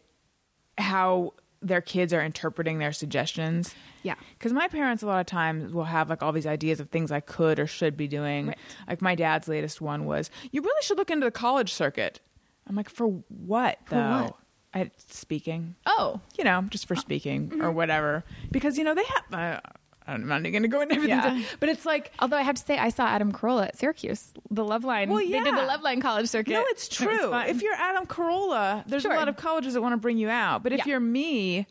how 0.77 1.35
their 1.61 1.81
kids 1.81 2.13
are 2.13 2.23
interpreting 2.23 2.79
their 2.79 2.93
suggestions. 2.93 3.75
Yeah. 4.03 4.15
Because 4.39 4.53
my 4.53 4.69
parents, 4.69 5.03
a 5.03 5.07
lot 5.07 5.21
of 5.21 5.27
times, 5.27 5.73
will 5.73 5.85
have 5.85 6.09
like 6.09 6.23
all 6.23 6.33
these 6.33 6.47
ideas 6.47 6.79
of 6.81 6.91
things 6.91 7.11
I 7.11 7.21
could 7.21 7.59
or 7.59 7.67
should 7.67 7.97
be 7.97 8.07
doing. 8.09 8.49
Right. 8.49 8.59
Like 8.89 9.03
my 9.03 9.15
dad's 9.15 9.49
latest 9.49 9.81
one 9.81 10.05
was, 10.05 10.31
"You 10.53 10.63
really 10.63 10.83
should 10.83 10.99
look 10.99 11.11
into 11.11 11.25
the 11.25 11.31
college 11.31 11.73
circuit." 11.73 12.21
I'm 12.67 12.77
like, 12.77 12.89
"For 12.89 13.07
what, 13.29 13.79
For 13.87 13.95
though?" 13.97 14.23
what? 14.23 14.35
I, 14.75 14.91
speaking. 15.09 15.75
Oh. 15.87 16.21
You 16.37 16.45
know, 16.45 16.63
just 16.69 16.87
for 16.87 16.95
speaking 16.95 17.49
Mm-hmm. 17.49 17.63
or 17.63 17.73
whatever. 17.73 18.23
Because 18.51 18.77
you 18.79 18.85
know 18.85 18.95
they 18.95 19.05
have. 19.05 19.25
Uh, 19.33 19.61
I'm 20.09 20.27
not 20.27 20.41
even 20.41 20.53
going 20.53 20.63
to 20.63 20.69
go 20.69 20.81
into 20.81 20.95
everything, 20.95 21.19
Yeah. 21.19 21.43
but 21.61 21.69
it's 21.69 21.85
like 21.85 22.13
Although 22.19 22.39
I 22.39 22.43
have 22.43 22.55
to 22.57 22.63
say, 22.65 22.79
I 22.79 22.89
saw 22.89 23.07
Adam 23.07 23.31
Carolla 23.31 23.69
at 23.69 23.77
Syracuse, 23.77 24.33
the 24.51 24.65
Loveline. 24.65 25.09
Well, 25.09 25.19
They 25.19 25.29
did 25.29 25.45
the 25.45 25.51
yeah. 25.51 25.77
Loveline 25.77 26.01
college 26.01 26.29
circuit. 26.29 26.53
No, 26.55 26.65
it's 26.69 26.89
true. 26.89 27.31
fun. 27.31 27.49
If 27.49 27.61
you're 27.63 27.75
Adam 27.75 28.07
Carolla, 28.07 28.85
there's 28.87 29.03
Sure. 29.03 29.13
a 29.13 29.17
lot 29.17 29.29
of 29.29 29.37
colleges 29.37 29.75
that 29.75 29.83
want 29.83 29.93
to 29.93 29.97
bring 29.99 30.17
you 30.19 30.29
out. 30.31 30.63
But 30.63 30.73
if 30.73 30.79
Yeah. 30.79 30.85
you're 30.93 31.01
me, 31.01 31.67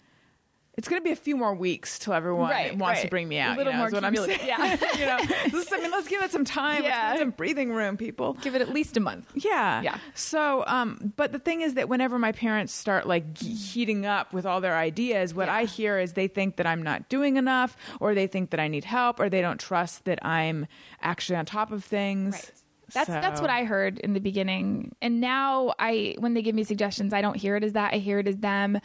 it's 0.78 0.88
going 0.88 1.02
to 1.02 1.04
be 1.04 1.12
a 1.12 1.16
few 1.16 1.36
more 1.36 1.56
weeks 1.56 1.98
till 1.98 2.14
everyone 2.14 2.52
Right, 2.52 2.78
wants 2.78 3.02
to 3.02 3.08
bring 3.08 3.28
me 3.28 3.40
out. 3.40 3.56
A 3.56 3.58
little 3.58 3.74
you 3.74 3.78
know, 3.78 3.82
more 3.82 3.88
is 3.88 3.94
what 3.96 4.04
I'm 4.06 4.16
saying. 4.16 4.40
Yeah. 4.46 4.78
you 4.98 5.06
know, 5.06 5.18
This- 5.52 5.74
I 5.74 5.80
mean, 5.82 5.90
let's 5.92 6.08
give 6.08 6.22
it 6.22 6.32
some 6.32 6.46
time. 6.46 6.84
Let's 6.84 6.96
Yeah. 6.96 7.12
give 7.14 7.16
it 7.16 7.24
some 7.24 7.30
breathing 7.32 7.72
room, 7.72 7.98
people. 7.98 8.34
give 8.42 8.54
it 8.56 8.62
at 8.62 8.70
least 8.70 8.96
a 8.96 9.00
month. 9.00 9.26
Yeah. 9.34 9.82
Yeah. 9.82 9.98
So, 10.14 10.64
um, 10.68 11.14
but 11.16 11.32
the 11.32 11.40
thing 11.40 11.62
is 11.62 11.74
that 11.74 11.90
whenever 11.90 12.20
my 12.20 12.32
parents 12.32 12.74
start 12.74 13.08
like 13.08 13.38
heating 13.40 14.06
up 14.06 14.34
with 14.34 14.46
all 14.46 14.62
their 14.62 14.78
ideas, 14.78 15.34
what 15.34 15.48
Yeah. 15.48 15.56
I 15.56 15.66
hear 15.66 15.98
is 15.98 16.14
they 16.14 16.28
think 16.28 16.58
that 16.58 16.68
I'm 16.68 16.84
not 16.84 17.10
doing 17.10 17.38
enough, 17.38 17.76
or 18.00 18.14
they 18.14 18.28
think 18.28 18.52
that 18.52 18.60
I 18.60 18.68
need 18.68 18.84
help, 18.86 19.20
or 19.20 19.30
they 19.30 19.42
don't 19.42 19.60
trust 19.60 20.06
that 20.06 20.24
I'm 20.24 20.68
actually 21.02 21.38
on 21.38 21.46
top 21.48 21.72
of 21.72 21.84
things. 21.84 22.52
That's 22.94 23.08
that's 23.10 23.38
So- 23.40 23.42
what 23.42 23.50
I 23.50 23.66
heard 23.66 24.00
in 24.00 24.14
the 24.14 24.22
beginning, 24.22 24.96
and 25.02 25.20
now 25.20 25.74
I 25.78 26.16
when 26.20 26.36
they 26.36 26.42
give 26.42 26.56
me 26.56 26.64
suggestions, 26.64 27.14
I 27.14 27.22
don't 27.22 27.36
hear 27.36 27.56
it 27.58 27.64
as 27.66 27.74
that. 27.74 27.94
I 27.94 27.98
hear 27.98 28.20
it 28.20 28.28
as 28.30 28.38
them 28.38 28.80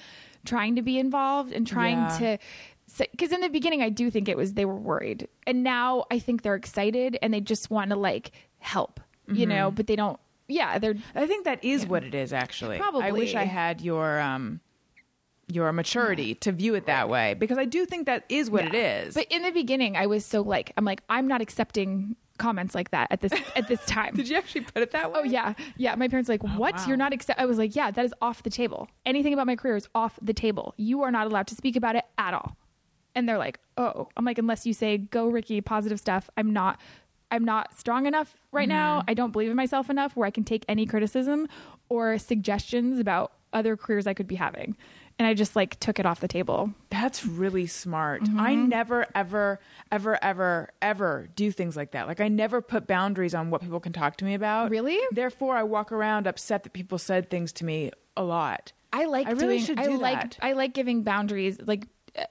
trying 0.45 0.77
to 0.77 0.83
be 0.83 0.99
involved 0.99 1.53
and 1.53 1.67
trying 1.67 1.99
Yeah. 1.99 2.19
to. 2.19 2.39
Because 3.11 3.33
in 3.33 3.41
the 3.41 3.49
beginning, 3.49 3.81
I 3.81 3.89
do 3.89 4.11
think 4.11 4.29
it 4.29 4.37
was 4.37 4.53
they 4.55 4.65
were 4.67 4.77
worried, 4.77 5.29
and 5.47 5.63
now 5.63 6.05
I 6.11 6.19
think 6.19 6.43
they're 6.43 6.55
excited 6.57 7.17
and 7.23 7.33
they 7.33 7.41
just 7.41 7.71
want 7.71 7.91
to 7.91 7.97
like 7.97 8.33
help, 8.59 9.01
you 9.29 9.47
know, 9.47 9.69
Mm-hmm. 9.69 9.77
but 9.77 9.87
they 9.87 9.97
don't. 9.97 10.21
Yeah, 10.49 10.79
they're 10.79 10.97
I 11.15 11.27
think 11.27 11.45
that 11.47 11.65
is 11.65 11.87
what 11.87 12.05
it 12.05 12.15
is. 12.15 12.33
Actually, 12.35 12.79
probably 12.79 13.05
I 13.05 13.13
wish 13.13 13.35
I 13.35 13.45
had 13.45 13.81
your 13.81 14.21
um, 14.21 14.61
your 15.49 15.73
maturity 15.73 16.35
to 16.37 16.53
view 16.53 16.75
it 16.75 16.85
that 16.87 17.09
way 17.09 17.33
because 17.35 17.57
I 17.57 17.65
do 17.65 17.87
think 17.87 18.07
that 18.07 18.25
is 18.29 18.51
what 18.51 18.65
it 18.67 18.75
is. 18.75 19.15
But 19.15 19.27
in 19.31 19.43
the 19.43 19.53
beginning, 19.53 19.97
I 19.97 20.07
was 20.07 20.27
so 20.27 20.43
like, 20.43 20.73
I'm 20.77 20.85
like, 20.85 21.03
I'm 21.09 21.27
not 21.27 21.41
accepting 21.41 22.17
comments 22.39 22.75
like 22.75 22.91
that 22.91 23.09
at 23.11 23.21
this 23.21 23.33
at 23.57 23.69
this 23.69 23.85
time. 23.87 24.15
did 24.17 24.29
you 24.29 24.37
actually 24.37 24.63
put 24.63 24.83
it 24.83 24.91
that 24.93 25.07
oh, 25.07 25.11
way? 25.11 25.21
Oh 25.21 25.25
yeah, 25.25 25.55
yeah. 25.77 25.95
My 25.95 26.09
parents 26.09 26.29
like, 26.29 26.43
oh, 26.45 26.49
"What? 26.49 26.77
wow. 26.77 26.87
You're 26.87 26.97
not 26.97 27.13
accept?" 27.13 27.41
I 27.41 27.47
was 27.47 27.59
like, 27.59 27.75
"Yeah, 27.77 27.91
that 27.91 28.05
is 28.05 28.15
off 28.21 28.43
the 28.43 28.51
table. 28.51 28.89
Anything 29.07 29.33
about 29.33 29.47
my 29.47 29.57
career 29.57 29.77
is 29.77 29.89
off 29.95 30.19
the 30.21 30.33
table. 30.35 30.75
You 30.77 31.03
are 31.03 31.11
not 31.11 31.27
allowed 31.27 31.47
to 31.49 31.55
speak 31.55 31.77
about 31.77 31.97
it 31.97 32.05
at 32.19 32.35
all." 32.35 32.57
And 33.15 33.29
they're 33.29 33.39
like, 33.39 33.59
"Oh," 33.77 34.09
I'm 34.17 34.25
like, 34.25 34.39
"Unless 34.39 34.67
you 34.67 34.73
say 34.73 34.99
go, 34.99 35.29
Riki, 35.29 35.61
positive 35.61 36.01
stuff. 36.01 36.31
I'm 36.37 36.53
not. 36.53 36.81
I'm 37.31 37.45
not 37.45 37.79
strong 37.79 38.05
enough 38.05 38.37
right 38.53 38.69
now. 38.69 39.01
Mm-hmm. 39.01 39.11
I 39.11 39.15
don't 39.15 39.33
believe 39.33 39.51
in 39.51 39.57
myself 39.57 39.89
enough 39.89 40.15
where 40.15 40.27
I 40.27 40.31
can 40.31 40.45
take 40.45 40.67
any 40.69 40.85
criticism 40.85 41.49
or 41.89 42.19
suggestions 42.19 42.99
about 42.99 43.33
other 43.55 43.77
careers 43.77 44.07
I 44.07 44.15
could 44.15 44.29
be 44.29 44.37
having." 44.37 44.77
And 45.23 45.29
I 45.29 45.35
just 45.35 45.55
like 45.55 45.79
took 45.79 46.01
it 46.01 46.05
off 46.05 46.19
the 46.19 46.27
table. 46.27 46.73
That's 46.91 47.25
really 47.25 47.69
smart. 47.69 48.25
Mm-hmm. 48.25 48.41
I 48.41 48.57
never, 48.57 49.07
ever, 49.15 49.61
ever, 49.93 50.19
ever, 50.21 50.71
ever 50.83 51.29
do 51.37 51.53
things 51.53 51.77
like 51.77 51.93
that. 51.93 52.09
Like, 52.09 52.21
I 52.21 52.27
never 52.27 52.61
put 52.61 52.89
boundaries 52.89 53.33
on 53.33 53.49
what 53.49 53.61
people 53.61 53.79
can 53.79 53.93
talk 53.93 54.17
to 54.17 54.25
me 54.25 54.35
about. 54.35 54.69
Really? 54.69 54.99
Therefore, 55.13 55.57
I 55.57 55.63
walk 55.63 55.93
around 55.93 56.27
upset 56.27 56.65
that 56.65 56.73
people 56.73 56.99
said 56.99 57.31
things 57.31 57.53
to 57.53 57.65
me 57.65 57.93
a 58.17 58.25
lot. 58.25 58.73
I 58.93 59.05
like 59.05 59.29
I 59.29 59.31
really 59.31 59.59
doing, 59.59 59.65
should 59.65 59.79
I 59.79 59.85
do 59.85 59.97
like 59.97 60.21
that. 60.23 60.39
I 60.43 60.55
like 60.55 60.75
giving 60.75 61.05
boundaries. 61.05 61.61
Like 61.65 61.87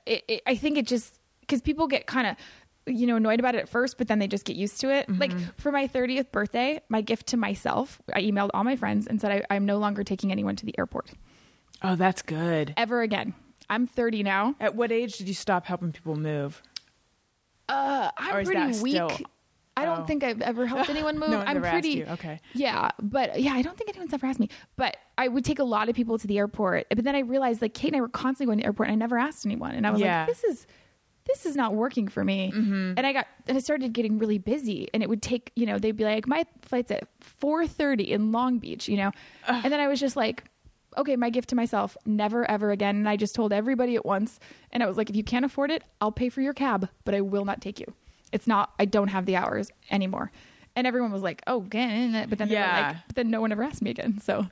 it, 0.06 0.26
it, 0.28 0.42
I 0.46 0.56
think 0.58 0.78
it 0.78 0.86
just 0.86 1.18
because 1.40 1.62
people 1.62 1.88
get 1.88 2.08
kind 2.08 2.28
of 2.28 2.36
you 2.94 3.08
know 3.08 3.16
annoyed 3.16 3.40
about 3.40 3.56
it 3.56 3.60
at 3.60 3.70
first, 3.70 3.98
but 3.98 4.10
then 4.10 4.20
they 4.20 4.28
just 4.28 4.44
get 4.44 4.58
used 4.58 4.82
to 4.82 4.92
it. 4.92 5.08
Mm-hmm. 5.08 5.22
Like 5.22 5.32
for 5.58 5.72
my 5.72 5.88
thirtieth 5.88 6.30
birthday, 6.30 6.82
my 6.90 7.00
gift 7.00 7.28
to 7.28 7.38
myself, 7.38 8.02
I 8.14 8.22
emailed 8.22 8.50
all 8.54 8.66
my 8.66 8.76
friends 8.76 9.08
and 9.08 9.22
said 9.22 9.32
I, 9.32 9.56
I'm 9.56 9.66
no 9.66 9.78
longer 9.78 10.04
taking 10.04 10.30
anyone 10.30 10.58
to 10.58 10.66
the 10.66 10.78
airport 10.78 11.10
Oh, 11.84 11.96
that's 11.96 12.22
good. 12.22 12.74
ever 12.78 13.02
again. 13.02 13.34
I'm 13.70 13.88
30 13.88 14.24
now. 14.24 14.56
At 14.60 14.76
what 14.76 14.92
age 14.92 15.18
did 15.18 15.28
you 15.28 15.34
stop 15.34 15.66
helping 15.66 15.92
people 15.92 16.16
move? 16.16 16.62
Uh, 17.70 18.10
I'm 18.18 18.46
pretty 18.46 18.80
weak. 18.82 18.96
still- 18.96 19.12
I 19.78 19.86
don't 19.86 20.02
Oh. 20.02 20.06
think 20.06 20.24
I've 20.24 20.42
ever 20.42 20.66
helped 20.68 20.90
anyone 20.90 21.18
move. 21.18 21.30
No 21.30 21.40
I'm 21.40 21.62
pretty. 21.62 21.90
you. 21.90 22.06
Okay. 22.06 22.42
Yeah, 22.54 22.90
but 23.02 23.40
yeah, 23.42 23.54
I 23.54 23.62
don't 23.62 23.78
think 23.78 23.90
anyone's 23.90 24.14
ever 24.14 24.28
asked 24.28 24.40
me. 24.40 24.50
But 24.76 24.98
I 25.18 25.30
would 25.30 25.46
take 25.46 25.60
a 25.60 25.64
lot 25.64 25.88
of 25.88 25.96
people 25.96 26.20
to 26.20 26.28
the 26.28 26.38
airport. 26.38 26.88
But 26.90 27.06
then 27.06 27.16
I 27.16 27.20
realized 27.20 27.62
like 27.62 27.74
Kate 27.74 27.88
and 27.94 27.96
I 27.96 28.02
were 28.02 28.10
constantly 28.10 28.48
going 28.48 28.58
to 28.60 28.64
the 28.64 28.68
airport, 28.68 28.90
and 28.90 28.94
I 28.94 29.00
never 29.00 29.18
asked 29.18 29.46
anyone. 29.46 29.72
And 29.74 29.88
I 29.88 29.92
was 29.92 30.02
Yeah. 30.02 30.20
like, 30.20 30.28
this 30.28 30.44
is 30.44 30.68
this 31.26 31.46
is 31.46 31.56
not 31.56 31.74
working 31.74 32.10
for 32.10 32.24
me. 32.26 32.52
Mm-hmm. 32.54 32.94
And 32.98 33.08
I 33.08 33.14
got 33.14 33.28
and 33.48 33.56
I 33.56 33.62
started 33.62 33.94
getting 33.94 34.20
really 34.20 34.40
busy, 34.40 34.90
and 34.94 35.02
it 35.02 35.08
would 35.08 35.22
take 35.22 35.54
you 35.56 35.66
know 35.66 35.80
they'd 35.80 35.96
be 35.96 36.04
like 36.04 36.28
my 36.28 36.46
flight's 36.64 36.92
at 36.92 37.08
four 37.22 37.66
thirty 37.66 38.12
in 38.12 38.34
Long 38.34 38.60
Beach, 38.60 38.90
you 38.90 38.98
know, 38.98 39.12
and 39.48 39.72
then 39.72 39.80
I 39.80 39.88
was 39.88 40.02
just 40.02 40.18
like. 40.18 40.44
Okay, 40.98 41.16
my 41.16 41.30
gift 41.30 41.50
to 41.50 41.56
myself, 41.56 41.96
never 42.06 42.50
ever 42.50 42.72
again. 42.72 42.96
And 42.98 43.08
I 43.10 43.16
just 43.16 43.34
told 43.36 43.54
everybody 43.54 43.96
at 43.96 44.06
once. 44.06 44.40
And 44.72 44.84
I 44.84 44.88
was 44.88 44.98
like, 44.98 45.10
if 45.10 45.16
you 45.16 45.24
can't 45.24 45.46
afford 45.46 45.72
it, 45.72 45.84
I'll 46.02 46.12
pay 46.12 46.30
for 46.30 46.42
your 46.42 46.54
cab, 46.54 46.90
but 47.06 47.16
I 47.16 47.22
will 47.22 47.46
not 47.46 47.62
take 47.62 47.80
you. 47.80 47.94
It's 48.32 48.48
not, 48.48 48.74
I 48.80 48.86
don't 48.86 49.08
have 49.10 49.26
the 49.26 49.36
hours 49.38 49.72
anymore. 49.90 50.32
And 50.76 50.86
everyone 50.88 51.12
was 51.12 51.22
like, 51.22 51.42
oh, 51.48 51.62
again. 51.62 52.28
But 52.30 52.38
then 52.40 52.48
they 52.50 52.56
were 52.56 52.62
Yeah. 52.62 52.88
like, 52.90 52.98
but 53.08 53.16
then 53.16 53.30
no 53.30 53.42
one 53.42 53.52
ever 53.52 53.64
asked 53.64 53.82
me 53.82 53.90
again. 53.90 54.20
So 54.22 54.48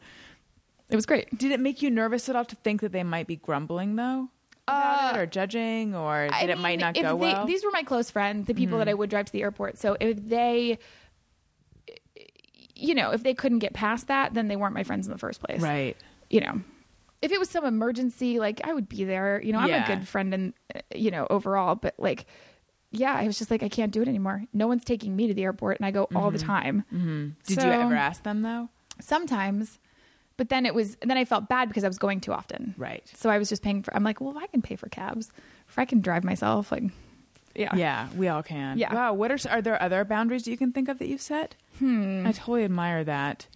it 0.89 0.95
was 0.95 1.05
great. 1.05 1.37
Did 1.37 1.51
it 1.51 1.59
make 1.59 1.81
you 1.81 1.89
nervous 1.89 2.27
at 2.29 2.35
all 2.35 2.45
to 2.45 2.55
think 2.57 2.81
that 2.81 2.91
they 2.91 3.03
might 3.03 3.27
be 3.27 3.35
grumbling 3.37 3.95
though? 3.95 4.29
It 4.71 5.17
or 5.17 5.25
judging 5.25 5.95
or 5.95 6.27
that 6.29 6.33
Uh, 6.33 6.45
I 6.45 6.49
it 6.51 6.57
might 6.59 6.71
mean, 6.73 6.79
not 6.81 6.95
if 6.97 7.01
go 7.03 7.09
they- 7.09 7.13
well? 7.15 7.35
Mm-hmm. 7.37 7.47
These 7.47 7.63
were 7.65 7.71
my 7.71 7.83
close 7.83 8.11
friends, 8.11 8.47
the 8.47 8.53
people 8.53 8.77
that 8.79 8.87
I 8.87 8.93
would 8.93 9.09
drive 9.09 9.25
to 9.25 9.31
the 9.31 9.41
airport. 9.41 9.77
So 9.79 9.97
if 9.99 10.17
they, 10.27 10.77
you 12.75 12.95
know, 12.95 13.11
if 13.11 13.23
they 13.23 13.33
couldn't 13.33 13.59
get 13.59 13.73
past 13.73 14.07
that, 14.07 14.33
then 14.33 14.47
they 14.47 14.55
weren't 14.55 14.73
my 14.75 14.83
friends 14.83 15.07
in 15.07 15.11
the 15.11 15.17
first 15.17 15.41
place. 15.41 15.61
right. 15.61 15.97
You 16.29 16.41
know, 16.41 16.61
if 17.21 17.31
it 17.31 17.39
was 17.39 17.49
some 17.49 17.65
emergency, 17.65 18.39
like 18.39 18.61
I 18.63 18.73
would 18.73 18.87
be 18.89 19.03
there. 19.03 19.41
You 19.43 19.51
know, 19.53 19.59
I'm 19.59 19.69
Yeah. 19.69 19.83
a 19.83 19.87
good 19.95 20.07
friend 20.07 20.33
and, 20.33 20.53
uh, 20.75 20.79
you 20.95 21.11
know, 21.11 21.27
overall, 21.29 21.75
but 21.75 21.95
like, 21.97 22.25
yeah, 22.91 23.13
I 23.13 23.25
was 23.27 23.37
just 23.37 23.51
like, 23.51 23.61
I 23.63 23.69
can't 23.69 23.91
do 23.91 24.01
it 24.01 24.07
anymore. 24.07 24.43
No 24.53 24.67
one's 24.67 24.83
taking 24.85 25.15
me 25.15 25.27
to 25.27 25.33
the 25.33 25.43
airport 25.43 25.77
and 25.79 25.85
I 25.85 25.91
go 25.91 26.07
all 26.15 26.31
the 26.31 26.39
time. 26.39 26.83
Mm-hmm. 26.93 27.27
Did 27.47 27.59
So- 27.61 27.65
you 27.65 27.71
ever 27.71 27.95
ask 27.95 28.23
them 28.23 28.41
though? 28.41 28.69
Sometimes. 28.99 29.79
But 30.37 30.47
then 30.49 30.65
it 30.65 30.73
was, 30.73 30.95
then 31.01 31.17
I 31.17 31.25
felt 31.25 31.49
bad 31.49 31.67
because 31.67 31.83
I 31.83 31.87
was 31.89 31.97
going 31.97 32.21
too 32.21 32.31
often. 32.31 32.73
Right. 32.77 33.03
So 33.13 33.29
I 33.29 33.37
was 33.37 33.49
just 33.49 33.61
paying 33.61 33.83
for, 33.83 33.93
I'm 33.93 34.03
like, 34.05 34.21
well, 34.21 34.31
if 34.31 34.37
I 34.37 34.47
can 34.47 34.61
pay 34.61 34.77
for 34.77 34.87
cabs, 34.87 35.31
if 35.67 35.77
I 35.77 35.83
can 35.83 35.99
drive 35.99 36.23
myself, 36.23 36.71
like, 36.71 36.83
yeah. 37.55 37.75
Yeah, 37.75 38.07
we 38.15 38.29
all 38.29 38.41
can. 38.43 38.77
Yeah. 38.77 38.93
Wow. 38.93 39.13
What 39.13 39.31
are 39.31 39.37
are 39.49 39.61
there 39.61 39.81
other 39.81 40.05
boundaries 40.05 40.45
that 40.45 40.51
you 40.51 40.57
can 40.57 40.71
think 40.71 40.87
of 40.87 40.97
that 40.99 41.07
you've 41.09 41.19
set? 41.21 41.55
Hmm. 41.79 42.23
I 42.25 42.31
totally 42.31 42.63
admire 42.63 43.03
that. 43.03 43.47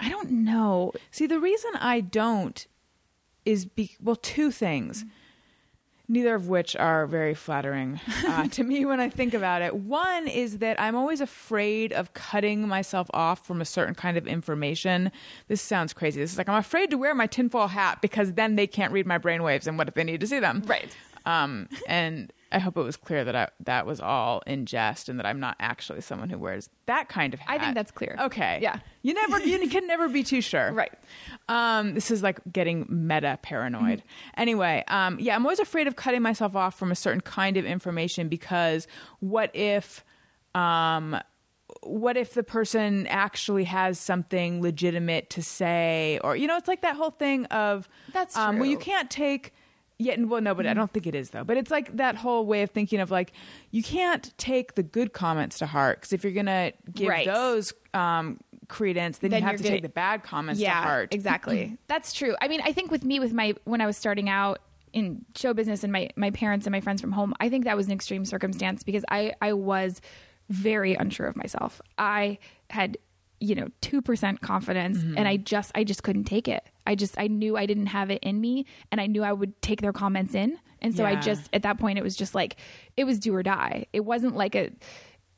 I 0.00 0.08
don't 0.08 0.30
know. 0.30 0.92
See, 1.10 1.26
the 1.26 1.40
reason 1.40 1.72
I 1.76 2.00
don't 2.00 2.66
is 3.44 3.64
be 3.64 3.96
well, 4.02 4.16
two 4.16 4.50
things. 4.50 5.04
Neither 6.08 6.36
of 6.36 6.46
which 6.46 6.76
are 6.76 7.04
very 7.08 7.34
flattering 7.34 7.98
uh, 8.28 8.46
to 8.50 8.62
me 8.62 8.84
when 8.84 9.00
I 9.00 9.08
think 9.08 9.34
about 9.34 9.60
it. 9.60 9.74
One 9.74 10.28
is 10.28 10.58
that 10.58 10.80
I'm 10.80 10.94
always 10.94 11.20
afraid 11.20 11.92
of 11.92 12.14
cutting 12.14 12.68
myself 12.68 13.10
off 13.12 13.44
from 13.44 13.60
a 13.60 13.64
certain 13.64 13.96
kind 13.96 14.16
of 14.16 14.24
information. 14.28 15.10
This 15.48 15.60
sounds 15.60 15.92
crazy. 15.92 16.20
This 16.20 16.32
is 16.32 16.38
like 16.38 16.48
I'm 16.48 16.58
afraid 16.58 16.90
to 16.90 16.98
wear 16.98 17.12
my 17.14 17.26
tinfoil 17.26 17.66
hat 17.66 18.00
because 18.02 18.34
then 18.34 18.54
they 18.54 18.68
can't 18.68 18.92
read 18.92 19.06
my 19.06 19.18
brainwaves, 19.18 19.66
and 19.66 19.76
what 19.78 19.88
if 19.88 19.94
they 19.94 20.04
need 20.04 20.20
to 20.20 20.28
see 20.28 20.38
them? 20.38 20.62
Right. 20.66 20.96
Um, 21.26 21.68
and 21.88 22.32
I 22.52 22.60
hope 22.60 22.76
it 22.76 22.82
was 22.82 22.96
clear 22.96 23.24
that 23.24 23.34
I, 23.34 23.48
that 23.64 23.84
was 23.84 24.00
all 24.00 24.42
in 24.46 24.64
jest 24.64 25.08
and 25.08 25.18
that 25.18 25.26
I'm 25.26 25.40
not 25.40 25.56
actually 25.58 26.00
someone 26.00 26.30
who 26.30 26.38
wears 26.38 26.70
that 26.86 27.08
kind 27.08 27.34
of 27.34 27.40
hat. 27.40 27.60
I 27.60 27.62
think 27.62 27.74
that's 27.74 27.90
clear. 27.90 28.16
Okay. 28.18 28.60
Yeah. 28.62 28.78
You 29.02 29.12
never, 29.14 29.40
you 29.40 29.68
can 29.68 29.88
never 29.88 30.08
be 30.08 30.22
too 30.22 30.40
sure. 30.40 30.72
Right. 30.72 30.92
Um, 31.48 31.94
this 31.94 32.12
is 32.12 32.22
like 32.22 32.38
getting 32.50 32.86
meta 32.88 33.38
paranoid. 33.42 34.04
Anyway, 34.36 34.84
um, 34.86 35.18
yeah, 35.18 35.34
I'm 35.34 35.44
always 35.44 35.58
afraid 35.58 35.88
of 35.88 35.96
cutting 35.96 36.22
myself 36.22 36.54
off 36.54 36.78
from 36.78 36.92
a 36.92 36.96
certain 36.96 37.20
kind 37.20 37.56
of 37.56 37.64
information 37.64 38.28
because 38.28 38.86
what 39.18 39.50
if, 39.54 40.04
um, 40.54 41.18
what 41.82 42.16
if 42.16 42.34
the 42.34 42.44
person 42.44 43.08
actually 43.08 43.64
has 43.64 43.98
something 43.98 44.62
legitimate 44.62 45.28
to 45.30 45.42
say, 45.42 46.20
or 46.22 46.36
you 46.36 46.46
know, 46.46 46.56
it's 46.56 46.68
like 46.68 46.82
that 46.82 46.94
whole 46.94 47.10
thing 47.10 47.46
of 47.46 47.88
That's 48.12 48.36
um, 48.36 48.60
well, 48.60 48.68
you 48.68 48.78
can't 48.78 49.10
take. 49.10 49.52
Yeah, 49.98 50.16
well, 50.20 50.42
no, 50.42 50.54
but 50.54 50.66
I 50.66 50.74
don't 50.74 50.92
think 50.92 51.06
it 51.06 51.14
is 51.14 51.30
though. 51.30 51.42
But 51.44 51.56
it's 51.56 51.70
like 51.70 51.96
that 51.96 52.16
whole 52.16 52.44
way 52.44 52.62
of 52.62 52.70
thinking 52.70 53.00
of 53.00 53.10
like 53.10 53.32
you 53.70 53.82
can't 53.82 54.30
take 54.38 54.74
the 54.74 54.82
good 54.82 55.12
comments 55.14 55.58
to 55.60 55.66
heart 55.66 55.98
because 55.98 56.12
if 56.12 56.22
you're 56.22 56.34
gonna 56.34 56.72
give 56.92 57.08
Right. 57.08 57.26
those 57.26 57.72
um, 57.94 58.38
credence, 58.68 59.18
then, 59.18 59.30
Then 59.30 59.40
you 59.42 59.46
have 59.46 59.56
to 59.56 59.62
gonna- 59.62 59.76
take 59.76 59.82
the 59.82 59.88
bad 59.88 60.22
comments 60.22 60.60
yeah, 60.60 60.74
to 60.80 60.86
heart. 60.86 61.14
exactly. 61.14 61.78
That's 61.88 62.12
true. 62.12 62.36
I 62.42 62.48
mean, 62.48 62.60
I 62.64 62.72
think 62.72 62.90
with 62.90 63.04
me, 63.04 63.18
with 63.20 63.32
my 63.32 63.54
when 63.64 63.80
I 63.80 63.86
was 63.86 63.96
starting 63.96 64.28
out 64.28 64.58
in 64.92 65.24
show 65.34 65.54
business 65.54 65.82
and 65.82 65.92
my 65.92 66.10
my 66.16 66.30
parents 66.30 66.66
and 66.66 66.72
my 66.72 66.80
friends 66.80 67.00
from 67.00 67.12
home, 67.12 67.32
I 67.40 67.48
think 67.48 67.64
that 67.64 67.76
was 67.76 67.86
an 67.86 67.92
extreme 67.92 68.24
circumstance 68.26 68.82
because 68.82 69.04
I 69.10 69.32
I 69.40 69.54
was 69.54 70.00
very 70.50 70.94
unsure 70.94 71.26
of 71.26 71.36
myself. 71.36 71.80
I 71.96 72.38
had 72.70 72.98
you 73.40 73.54
know 73.54 73.68
2% 73.82 74.40
confidence 74.40 74.98
Mm-hmm. 74.98 75.18
and 75.18 75.26
I 75.28 75.36
just 75.38 75.72
I 75.74 75.84
just 75.84 76.02
couldn't 76.02 76.24
take 76.24 76.48
it. 76.48 76.64
I 76.86 76.94
just 76.94 77.18
I 77.18 77.26
knew 77.26 77.56
I 77.56 77.66
didn't 77.66 77.86
have 77.86 78.10
it 78.10 78.20
in 78.22 78.40
me 78.40 78.66
and 78.92 79.00
I 79.00 79.06
knew 79.06 79.22
I 79.22 79.32
would 79.32 79.60
take 79.62 79.80
their 79.80 79.92
comments 79.92 80.34
in. 80.34 80.58
And 80.82 80.94
so 80.96 81.04
I 81.04 81.16
just 81.16 81.48
at 81.52 81.62
that 81.62 81.78
point 81.78 81.98
it 81.98 82.02
was 82.02 82.14
just 82.16 82.34
like 82.34 82.56
it 82.96 83.04
was 83.04 83.18
do 83.18 83.34
or 83.34 83.42
die. 83.42 83.86
It 83.92 84.04
wasn't 84.04 84.36
like 84.36 84.54
a 84.54 84.70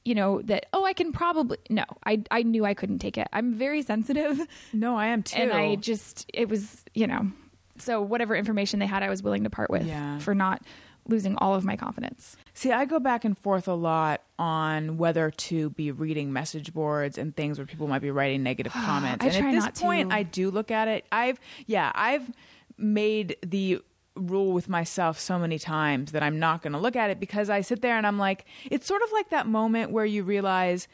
you 0.05 0.15
know 0.15 0.41
that 0.43 0.67
oh 0.73 0.85
I 0.85 0.93
can 0.93 1.13
probably 1.13 1.59
no. 1.71 1.85
I 2.05 2.23
I 2.31 2.43
knew 2.43 2.65
I 2.65 2.75
couldn't 2.75 2.99
take 2.99 3.17
it. 3.19 3.29
I'm 3.33 3.55
very 3.55 3.83
sensitive 3.83 4.41
No, 4.73 4.97
I 4.97 5.07
am 5.09 5.23
too. 5.23 5.39
and 5.41 5.53
I 5.53 5.77
just 5.77 6.29
it 6.35 6.49
was 6.49 6.85
you 6.95 7.07
know 7.07 7.31
so 7.79 8.03
whatever 8.03 8.35
information 8.35 8.79
they 8.81 8.87
had 8.87 9.03
I 9.03 9.09
was 9.09 9.23
willing 9.23 9.45
to 9.45 9.51
part 9.51 9.71
with 9.71 9.87
Yeah. 9.87 10.19
for 10.19 10.35
not 10.35 10.63
losing 11.07 11.37
all 11.37 11.55
of 11.55 11.65
my 11.65 11.77
confidence. 11.77 12.37
See, 12.59 12.73
I 12.73 12.87
go 12.87 12.99
back 12.99 13.25
and 13.25 13.39
forth 13.39 13.69
a 13.69 13.75
lot 13.75 14.21
on 14.37 14.99
whether 14.99 15.31
to 15.31 15.71
be 15.71 15.93
reading 15.93 16.33
message 16.33 16.75
boards 16.75 17.17
and 17.17 17.37
things 17.37 17.57
where 17.57 17.67
people 17.69 17.87
might 17.87 18.03
be 18.03 18.11
writing 18.11 18.43
negative 18.43 18.73
comments. 18.85 19.25
I 19.25 19.29
and 19.29 19.37
try 19.37 19.49
at 19.51 19.53
this 19.53 19.65
not 19.65 19.75
to. 19.77 19.81
point, 19.81 20.13
I 20.13 20.25
do 20.25 20.51
look 20.51 20.73
at 20.73 20.89
it. 20.89 21.07
I've 21.13 21.39
yeah, 21.69 21.93
I've 21.95 22.29
made 22.77 23.37
the 23.47 23.81
rule 24.17 24.51
with 24.51 24.69
myself 24.69 25.21
so 25.21 25.39
many 25.39 25.61
times 25.61 26.11
that 26.11 26.25
I'm 26.25 26.41
not 26.41 26.63
going 26.63 26.73
to 26.73 26.81
look 26.81 26.97
at 26.97 27.11
it 27.11 27.21
because 27.21 27.49
I 27.49 27.61
sit 27.61 27.81
there 27.81 27.97
and 27.97 28.05
I'm 28.05 28.19
like, 28.19 28.45
it's 28.69 28.89
sort 28.89 29.03
of 29.03 29.13
like 29.13 29.31
that 29.31 29.47
moment 29.47 29.93
where 29.93 30.05
you 30.05 30.25
realize 30.25 30.89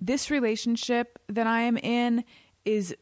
this 0.00 0.30
relationship 0.30 1.18
that 1.28 1.48
I 1.48 1.62
am 1.62 1.76
in 1.76 2.22
is 2.64 2.94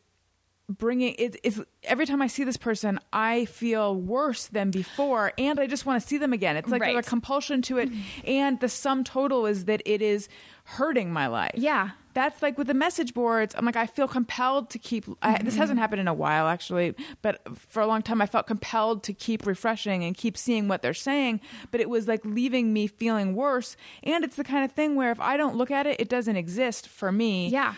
bringing 0.68 1.14
it, 1.18 1.36
it's 1.42 1.60
every 1.82 2.06
time 2.06 2.20
I 2.20 2.26
see 2.26 2.44
this 2.44 2.56
person, 2.56 3.00
I 3.12 3.46
feel 3.46 3.94
worse 3.94 4.46
than 4.46 4.70
before, 4.70 5.32
and 5.38 5.58
I 5.58 5.66
just 5.66 5.86
want 5.86 6.00
to 6.02 6.06
see 6.06 6.18
them 6.18 6.32
again. 6.32 6.56
It's 6.56 6.68
like 6.68 6.82
there's 6.82 7.06
a 7.06 7.08
compulsion 7.08 7.62
to 7.62 7.78
it, 7.78 7.90
mm-hmm. 7.90 8.00
and 8.24 8.60
the 8.60 8.68
sum 8.68 9.04
total 9.04 9.46
is 9.46 9.64
that 9.64 9.82
it 9.86 10.02
is 10.02 10.28
hurting 10.64 11.10
my 11.12 11.26
life. 11.26 11.54
Yeah. 11.54 11.90
That's 12.12 12.42
like 12.42 12.58
with 12.58 12.66
the 12.66 12.74
message 12.74 13.14
boards. 13.14 13.54
I'm 13.56 13.64
like, 13.64 13.76
I 13.76 13.86
feel 13.86 14.08
compelled 14.08 14.70
to 14.70 14.78
keep. 14.78 15.04
I, 15.22 15.40
this 15.40 15.54
mm-hmm. 15.54 15.60
hasn't 15.60 15.78
happened 15.78 16.00
in 16.00 16.08
a 16.08 16.14
while, 16.14 16.48
actually, 16.48 16.94
but 17.22 17.40
for 17.56 17.80
a 17.80 17.86
long 17.86 18.02
time, 18.02 18.20
I 18.20 18.26
felt 18.26 18.46
compelled 18.46 19.04
to 19.04 19.12
keep 19.12 19.46
refreshing 19.46 20.02
and 20.04 20.16
keep 20.16 20.36
seeing 20.36 20.68
what 20.68 20.82
they're 20.82 20.94
saying. 20.94 21.40
But 21.70 21.80
it 21.80 21.88
was 21.88 22.08
like 22.08 22.24
leaving 22.24 22.72
me 22.72 22.88
feeling 22.88 23.34
worse. 23.34 23.76
And 24.02 24.24
it's 24.24 24.36
the 24.36 24.44
kind 24.44 24.64
of 24.64 24.72
thing 24.72 24.96
where 24.96 25.12
if 25.12 25.20
I 25.20 25.36
don't 25.36 25.56
look 25.56 25.70
at 25.70 25.86
it, 25.86 26.00
it 26.00 26.08
doesn't 26.08 26.36
exist 26.36 26.88
for 26.88 27.12
me 27.12 27.48
Yeah. 27.48 27.74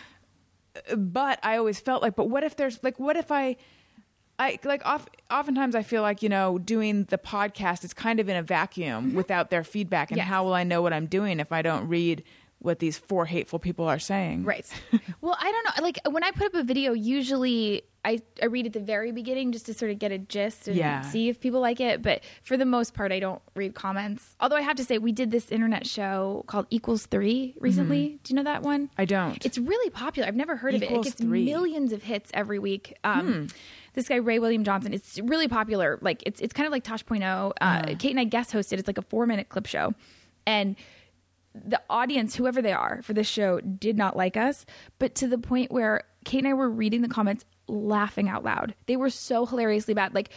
But 0.95 1.39
I 1.43 1.57
always 1.57 1.79
felt 1.79 2.01
like, 2.01 2.15
but 2.15 2.29
what 2.29 2.43
if 2.43 2.55
there's 2.55 2.81
like, 2.83 2.99
what 2.99 3.17
if 3.17 3.31
I, 3.31 3.57
I 4.39 4.57
like 4.63 4.85
off, 4.85 5.07
oftentimes 5.29 5.75
I 5.75 5.83
feel 5.83 6.01
like 6.01 6.23
you 6.23 6.29
know 6.29 6.57
doing 6.57 7.05
the 7.05 7.17
podcast 7.17 7.83
is 7.83 7.93
kind 7.93 8.19
of 8.19 8.29
in 8.29 8.35
a 8.35 8.43
vacuum 8.43 9.07
mm-hmm. 9.07 9.17
without 9.17 9.49
their 9.49 9.63
feedback, 9.63 10.11
and 10.11 10.17
Yes. 10.17 10.27
how 10.27 10.43
will 10.43 10.53
I 10.53 10.63
know 10.63 10.81
what 10.81 10.93
I'm 10.93 11.05
doing 11.05 11.39
if 11.39 11.51
I 11.51 11.61
don't 11.61 11.87
read 11.87 12.23
what 12.59 12.79
these 12.79 12.97
four 12.97 13.25
hateful 13.25 13.59
people 13.59 13.87
are 13.87 13.99
saying? 13.99 14.43
Right. 14.43 14.65
well, 15.21 15.37
I 15.39 15.51
don't 15.51 15.63
know. 15.65 15.83
Like 15.83 15.99
when 16.09 16.23
I 16.23 16.31
put 16.31 16.47
up 16.47 16.53
a 16.55 16.63
video, 16.63 16.93
usually 16.93 17.83
I, 18.03 18.19
I 18.41 18.45
read 18.47 18.65
at 18.65 18.73
the 18.73 18.79
very 18.79 19.11
beginning 19.11 19.51
just 19.51 19.67
to 19.67 19.75
sort 19.75 19.91
of 19.91 19.99
get 19.99 20.11
a 20.11 20.17
gist 20.17 20.67
and 20.67 20.75
Yeah. 20.75 21.01
see 21.01 21.29
if 21.29 21.39
people 21.39 21.59
like 21.61 21.79
it. 21.79 22.01
But 22.01 22.23
for 22.41 22.57
the 22.57 22.65
most 22.65 22.95
part, 22.95 23.11
I 23.11 23.19
don't 23.19 23.41
read 23.55 23.75
comments. 23.75 24.35
Although 24.39 24.55
I 24.55 24.61
have 24.61 24.75
to 24.77 24.83
say, 24.83 24.97
we 24.97 25.11
did 25.11 25.29
this 25.29 25.51
internet 25.51 25.85
show 25.85 26.43
called 26.47 26.65
Equals 26.71 27.05
Three 27.05 27.55
recently. 27.59 28.19
Do 28.23 28.33
you 28.33 28.35
know 28.37 28.43
that 28.43 28.63
one? 28.63 28.89
I 28.97 29.05
don't. 29.05 29.45
It's 29.45 29.59
really 29.59 29.89
popular. 29.91 30.27
I've 30.27 30.35
never 30.35 30.55
heard 30.55 30.73
of 30.73 30.81
it. 30.81 30.85
It 30.85 30.91
Equals 30.91 31.05
gets 31.05 31.17
Three. 31.21 31.45
millions 31.45 31.93
of 31.93 32.01
hits 32.01 32.31
every 32.33 32.57
week. 32.57 32.97
Um, 33.03 33.47
This 33.93 34.07
guy 34.07 34.15
Ray 34.15 34.39
William 34.39 34.63
Johnson. 34.63 34.93
It's 34.93 35.19
really 35.19 35.47
popular. 35.47 35.99
Like 36.01 36.23
it's 36.25 36.39
it's 36.41 36.53
kind 36.53 36.65
of 36.65 36.71
like 36.71 36.83
Tosh.0. 36.83 37.51
Uh, 37.61 37.95
Kate 37.99 38.11
and 38.11 38.19
I 38.19 38.23
guest 38.23 38.51
hosted. 38.51 38.79
It's 38.79 38.87
like 38.87 38.97
a 38.97 39.01
four 39.03 39.25
minute 39.27 39.49
clip 39.49 39.65
show, 39.67 39.93
and 40.47 40.75
the 41.53 41.81
audience, 41.89 42.35
whoever 42.35 42.61
they 42.61 42.71
are 42.71 43.01
for 43.03 43.13
this 43.13 43.27
show, 43.27 43.59
did 43.59 43.97
not 43.97 44.15
like 44.15 44.37
us, 44.37 44.65
but 44.97 45.13
to 45.15 45.27
the 45.27 45.37
point 45.37 45.71
where 45.71 46.03
Kate 46.23 46.37
and 46.39 46.47
I 46.47 46.53
were 46.53 46.69
reading 46.69 47.01
the 47.01 47.09
comments 47.09 47.43
laughing 47.71 48.29
out 48.29 48.43
loud. 48.43 48.75
They 48.85 48.97
were 48.97 49.09
so 49.09 49.45
hilariously 49.45 49.93
bad. 49.93 50.13
Like 50.13 50.29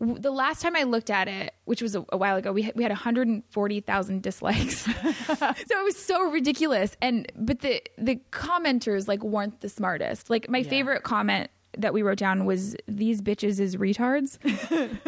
w- 0.00 0.18
the 0.18 0.30
last 0.30 0.60
time 0.60 0.74
I 0.76 0.82
looked 0.82 1.10
at 1.10 1.28
it, 1.28 1.54
which 1.64 1.80
was 1.80 1.94
a, 1.94 2.04
a 2.10 2.16
while 2.16 2.36
ago, 2.36 2.52
we 2.52 2.62
had, 2.62 2.74
we 2.74 2.82
had 2.82 2.90
140,000 2.90 4.22
dislikes. 4.22 4.78
so 4.84 5.54
it 5.54 5.84
was 5.84 5.96
so 5.96 6.30
ridiculous. 6.30 6.96
And 7.00 7.30
but 7.36 7.60
the 7.60 7.82
the 7.96 8.16
commenters 8.32 9.08
like 9.08 9.22
weren't 9.22 9.60
the 9.60 9.68
smartest. 9.68 10.28
Like 10.30 10.48
my 10.48 10.62
favorite 10.62 11.02
comment 11.04 11.50
that 11.78 11.94
we 11.94 12.02
wrote 12.02 12.18
down 12.18 12.44
was 12.44 12.76
these 12.88 13.22
bitches 13.22 13.60
is 13.60 13.76
retards 13.76 14.38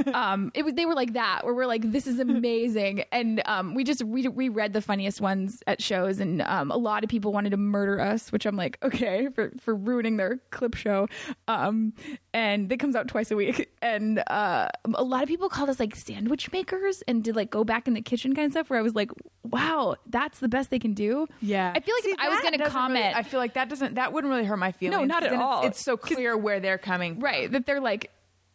um 0.14 0.50
it 0.54 0.64
was 0.64 0.74
they 0.74 0.86
were 0.86 0.94
like 0.94 1.12
that 1.14 1.44
where 1.44 1.54
we're 1.54 1.66
like 1.66 1.90
this 1.90 2.06
is 2.06 2.18
amazing 2.20 3.04
and 3.12 3.42
um 3.46 3.74
we 3.74 3.84
just 3.84 4.02
re- 4.06 4.28
read 4.48 4.72
the 4.72 4.80
funniest 4.80 5.20
ones 5.20 5.62
at 5.66 5.82
shows 5.82 6.20
and 6.20 6.42
um 6.42 6.70
a 6.70 6.76
lot 6.76 7.02
of 7.04 7.10
people 7.10 7.32
wanted 7.32 7.50
to 7.50 7.56
murder 7.56 8.00
us 8.00 8.30
which 8.32 8.46
i'm 8.46 8.56
like 8.56 8.78
okay 8.82 9.28
for 9.34 9.52
for 9.60 9.74
ruining 9.74 10.16
their 10.16 10.38
clip 10.50 10.74
show 10.74 11.08
um 11.48 11.92
and 12.34 12.70
it 12.70 12.78
comes 12.78 12.94
out 12.96 13.08
twice 13.08 13.30
a 13.30 13.36
week 13.36 13.70
and 13.82 14.22
uh 14.28 14.68
a 14.94 15.02
lot 15.04 15.22
of 15.22 15.28
people 15.28 15.48
called 15.48 15.68
us 15.68 15.80
like 15.80 15.94
sandwich 15.96 16.50
makers 16.52 17.02
and 17.08 17.24
did 17.24 17.34
like 17.36 17.50
go 17.50 17.64
back 17.64 17.88
in 17.88 17.94
the 17.94 18.02
kitchen 18.02 18.34
kind 18.34 18.46
of 18.46 18.52
stuff 18.52 18.70
where 18.70 18.78
i 18.78 18.82
was 18.82 18.94
like 18.94 19.10
wow 19.44 19.96
that's 20.06 20.38
the 20.38 20.48
best 20.48 20.70
they 20.70 20.78
can 20.78 20.94
do 20.94 21.26
Yeah, 21.40 21.72
i 21.74 21.80
feel 21.80 21.94
like 21.96 22.04
See, 22.04 22.14
i 22.18 22.28
was 22.28 22.40
gonna 22.40 22.70
comment 22.70 23.00
really- 23.04 23.14
I 23.14 23.22
feel 23.22 23.40
like 23.40 23.54
that 23.54 23.68
doesn't. 23.68 23.94
That 23.94 24.12
wouldn't 24.12 24.30
really 24.30 24.44
hurt 24.44 24.56
my 24.56 24.72
feelings. 24.72 24.98
No, 24.98 25.04
not 25.04 25.22
at 25.22 25.30
Then 25.30 25.38
it's- 25.40 25.42
all. 25.48 25.66
It's, 25.66 25.84
so 25.84 25.96
clear 25.96 26.36
where 26.36 26.51
they're 26.60 26.78
coming. 26.78 27.14
from. 27.14 27.24
right 27.24 27.50
that 27.52 27.66
they're 27.66 27.80
like 27.80 28.10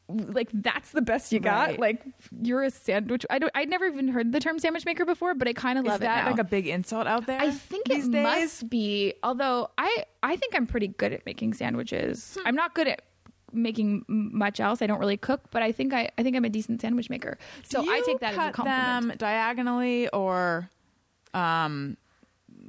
like 0.09 0.47
that's 0.53 0.91
the 0.91 1.01
best 1.01 1.33
you 1.33 1.39
got 1.41 1.67
Right. 1.71 1.79
like 1.81 2.01
you're 2.41 2.63
a 2.63 2.71
sandwich 2.71 3.25
i 3.29 3.37
don't 3.39 3.51
i'd 3.55 3.69
never 3.69 3.85
even 3.85 4.07
heard 4.07 4.31
the 4.31 4.39
term 4.39 4.57
sandwich 4.57 4.85
maker 4.85 5.03
before 5.03 5.33
but 5.35 5.49
i 5.49 5.53
kind 5.53 5.77
of 5.77 5.83
Is 5.83 5.89
love 5.89 5.99
that 5.99 6.19
it 6.21 6.23
now. 6.23 6.31
like 6.31 6.39
a 6.39 6.45
big 6.45 6.65
insult 6.65 7.07
out 7.07 7.25
there? 7.25 7.37
i 7.41 7.51
think 7.51 7.89
it 7.89 8.09
days? 8.09 8.23
must 8.23 8.69
be 8.69 9.15
although 9.21 9.69
i 9.77 10.05
i 10.23 10.37
think 10.37 10.55
i'm 10.55 10.65
pretty 10.65 10.87
good 10.87 11.11
at 11.11 11.25
making 11.25 11.53
sandwiches 11.53 12.37
Hmm. 12.39 12.47
i'm 12.47 12.55
not 12.55 12.73
good 12.73 12.87
at 12.87 13.01
making 13.51 14.05
much 14.07 14.61
else 14.61 14.81
i 14.81 14.87
don't 14.87 14.99
really 14.99 15.17
cook 15.17 15.41
but 15.51 15.61
i 15.61 15.73
think 15.73 15.93
i 15.93 16.09
i 16.17 16.23
think 16.23 16.37
i'm 16.37 16.45
a 16.45 16.49
decent 16.49 16.79
sandwich 16.79 17.09
maker 17.09 17.37
so 17.63 17.81
i 17.81 18.01
take 18.05 18.19
that 18.21 18.31
as 18.33 18.49
a 18.49 18.51
compliment 18.53 19.09
them 19.09 19.17
diagonally 19.17 20.07
or, 20.09 20.69
um, 21.33 21.97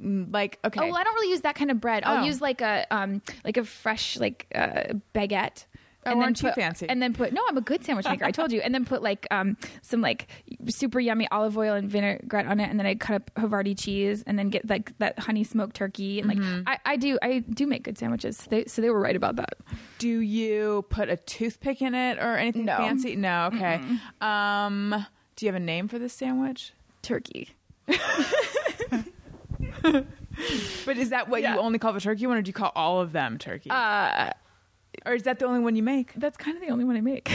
like 0.01 0.59
okay. 0.63 0.79
Oh 0.81 0.85
well, 0.87 0.95
I 0.97 1.03
don't 1.03 1.13
really 1.15 1.29
use 1.31 1.41
that 1.41 1.55
kind 1.55 1.71
of 1.71 1.79
bread. 1.81 2.03
I'll 2.05 2.23
Oh. 2.23 2.25
use 2.27 2.41
like 2.41 2.61
a 2.61 2.85
um 2.91 3.21
like 3.43 3.57
a 3.57 3.65
fresh 3.65 4.17
like 4.17 4.47
uh, 4.55 4.93
baguette. 5.13 5.65
Oh, 6.05 6.11
and 6.11 6.21
then 6.21 6.23
aren't 6.27 6.41
you 6.41 6.47
put, 6.47 6.55
fancy? 6.55 6.87
And 6.87 7.01
then 7.01 7.13
put 7.13 7.33
no, 7.33 7.41
I'm 7.49 7.57
a 7.57 7.61
good 7.61 7.83
sandwich 7.83 8.05
maker. 8.07 8.23
I 8.23 8.31
told 8.31 8.53
you. 8.53 8.61
And 8.61 8.73
then 8.73 8.85
put 8.85 9.03
like 9.03 9.27
um 9.31 9.57
some 9.81 9.99
like 9.99 10.27
super 10.69 10.97
yummy 11.01 11.27
olive 11.29 11.57
oil 11.57 11.73
and 11.73 11.89
vinaigrette 11.89 12.45
on 12.47 12.61
it, 12.61 12.69
and 12.69 12.79
then 12.79 12.85
I 12.87 12.95
cut 12.95 13.15
up 13.17 13.31
Havarti 13.35 13.77
cheese, 13.77 14.23
and 14.25 14.39
then 14.39 14.47
get 14.49 14.67
like 14.69 14.97
that 14.99 15.19
honey 15.19 15.43
smoked 15.43 15.75
turkey, 15.75 16.19
and 16.19 16.29
like 16.29 16.37
Mm-hmm. 16.37 16.61
I, 16.67 16.79
I 16.85 16.95
do 16.95 17.19
I 17.21 17.39
do 17.39 17.67
make 17.67 17.83
good 17.83 17.97
sandwiches. 17.97 18.37
They, 18.49 18.63
so 18.65 18.81
they 18.81 18.89
were 18.89 19.01
right 19.01 19.15
about 19.17 19.35
that. 19.35 19.55
Do 19.97 20.07
you 20.21 20.85
put 20.89 21.09
a 21.09 21.17
toothpick 21.17 21.81
in 21.81 21.93
it 21.93 22.17
or 22.17 22.37
anything 22.37 22.63
No. 22.63 22.77
fancy? 22.77 23.17
No. 23.17 23.49
Okay. 23.53 23.81
Um, 24.21 25.05
do 25.35 25.45
you 25.45 25.51
have 25.51 25.61
a 25.61 25.63
name 25.65 25.89
for 25.89 25.99
this 25.99 26.13
sandwich? 26.13 26.71
Turkey. 27.01 27.49
But 29.81 30.97
is 30.97 31.09
that 31.09 31.27
what 31.29 31.41
Yeah. 31.41 31.55
you 31.55 31.59
only 31.59 31.79
call 31.79 31.93
the 31.93 31.99
turkey 31.99 32.25
one, 32.27 32.37
or 32.37 32.41
do 32.41 32.49
you 32.49 32.53
call 32.53 32.71
all 32.75 33.01
of 33.01 33.11
them 33.11 33.37
turkey? 33.37 33.69
Uh, 33.69 34.31
or 35.05 35.13
is 35.13 35.23
that 35.23 35.39
the 35.39 35.45
only 35.45 35.59
one 35.59 35.75
you 35.75 35.83
make? 35.83 36.13
that's 36.15 36.37
kind 36.37 36.55
of 36.57 36.61
the 36.63 36.69
only 36.69 36.85
one 36.85 36.95
I 36.95 37.01
make. 37.01 37.29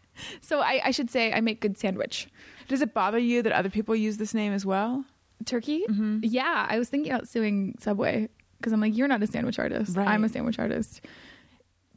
so 0.40 0.60
I, 0.60 0.80
I 0.86 0.90
should 0.90 1.10
say 1.10 1.32
I 1.32 1.40
make 1.40 1.60
good 1.60 1.78
sandwich. 1.78 2.28
Does 2.68 2.80
it 2.82 2.92
bother 2.94 3.18
you 3.18 3.42
that 3.42 3.52
other 3.52 3.70
people 3.70 3.94
use 3.96 4.16
this 4.18 4.34
name 4.34 4.52
as 4.52 4.66
well? 4.66 5.04
Turkey? 5.44 5.84
Mm-hmm. 5.88 6.18
Yeah, 6.22 6.66
I 6.68 6.78
was 6.78 6.88
thinking 6.88 7.12
about 7.12 7.28
suing 7.28 7.76
Subway 7.78 8.28
because 8.58 8.72
I'm 8.72 8.80
like, 8.80 8.96
you're 8.96 9.08
not 9.08 9.22
a 9.22 9.26
sandwich 9.26 9.58
artist. 9.58 9.96
Right. 9.96 10.08
I'm 10.08 10.24
a 10.24 10.28
sandwich 10.28 10.58
artist. 10.58 11.00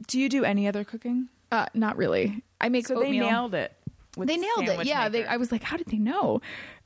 Do 0.06 0.18
you 0.20 0.28
do 0.28 0.44
any 0.44 0.68
other 0.68 0.84
cooking? 0.84 1.28
Uh, 1.50 1.66
not 1.74 1.96
really. 1.96 2.42
I 2.60 2.68
make 2.68 2.86
So 2.86 2.96
oatmeal. 2.96 3.24
they 3.26 3.30
nailed 3.30 3.54
it. 3.54 3.72
with 4.16 4.28
They 4.28 4.36
nailed 4.36 4.62
it. 4.62 4.66
Sandwich 4.68 4.86
Yeah, 4.88 5.08
they, 5.08 5.20
Maker. 5.20 5.30
I 5.32 5.36
was 5.36 5.50
like, 5.52 5.62
how 5.64 5.76
did 5.76 5.88
they 5.88 5.98
know? 5.98 6.40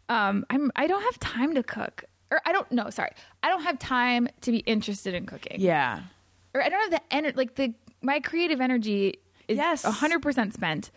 Um, 0.09 0.45
I'm. 0.51 0.73
I 0.77 0.87
don't 0.87 1.03
have 1.03 1.19
time 1.21 1.55
to 1.55 1.63
cook, 1.63 2.05
or 2.31 2.41
I 2.45 2.53
don't. 2.53 2.71
know, 2.73 2.91
sorry, 2.91 3.11
I 3.43 3.49
don't 3.49 3.63
have 3.63 3.79
time 3.79 4.29
to 4.43 4.51
be 4.53 4.59
interested 4.59 5.15
in 5.15 5.27
cooking. 5.27 5.61
yeah. 5.61 6.01
or 6.55 6.63
I 6.63 6.69
don't 6.69 6.81
have 6.81 6.91
the 7.01 7.15
energy. 7.15 7.37
Like 7.37 7.55
the 7.57 7.75
my 8.03 8.21
creative 8.21 8.61
energy 8.61 9.19
is 9.49 9.57
Yes. 9.59 9.85
hundred 9.85 10.23
percent 10.23 10.53
spent 10.55 10.91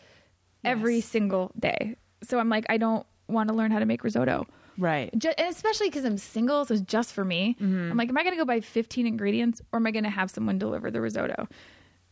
every 0.63 1.01
single 1.01 1.51
day. 1.59 1.95
So 2.23 2.39
I'm 2.39 2.49
like, 2.49 2.65
I 2.69 2.77
don't 2.77 3.05
want 3.27 3.49
to 3.49 3.55
learn 3.55 3.71
how 3.71 3.80
to 3.80 3.86
make 3.86 4.03
risotto. 4.03 4.45
Right. 4.77 5.09
Ju- 5.17 5.32
and 5.38 5.49
especially 5.53 5.88
because 5.89 6.05
I'm 6.05 6.17
single, 6.17 6.65
so 6.65 6.73
it's 6.73 6.84
just 6.84 7.13
for 7.13 7.23
me. 7.25 7.55
Mm-hmm. 7.61 7.91
I'm 7.91 7.97
like, 7.97 8.09
am 8.09 8.17
I 8.17 8.23
going 8.23 8.34
to 8.34 8.38
go 8.41 8.45
buy 8.45 8.59
15 8.61 9.05
ingredients 9.07 9.61
or 9.71 9.77
am 9.77 9.86
I 9.88 9.91
going 9.91 10.03
to 10.05 10.09
have 10.09 10.32
someone 10.32 10.57
deliver 10.57 10.89
the 10.89 11.01
risotto? 11.01 11.47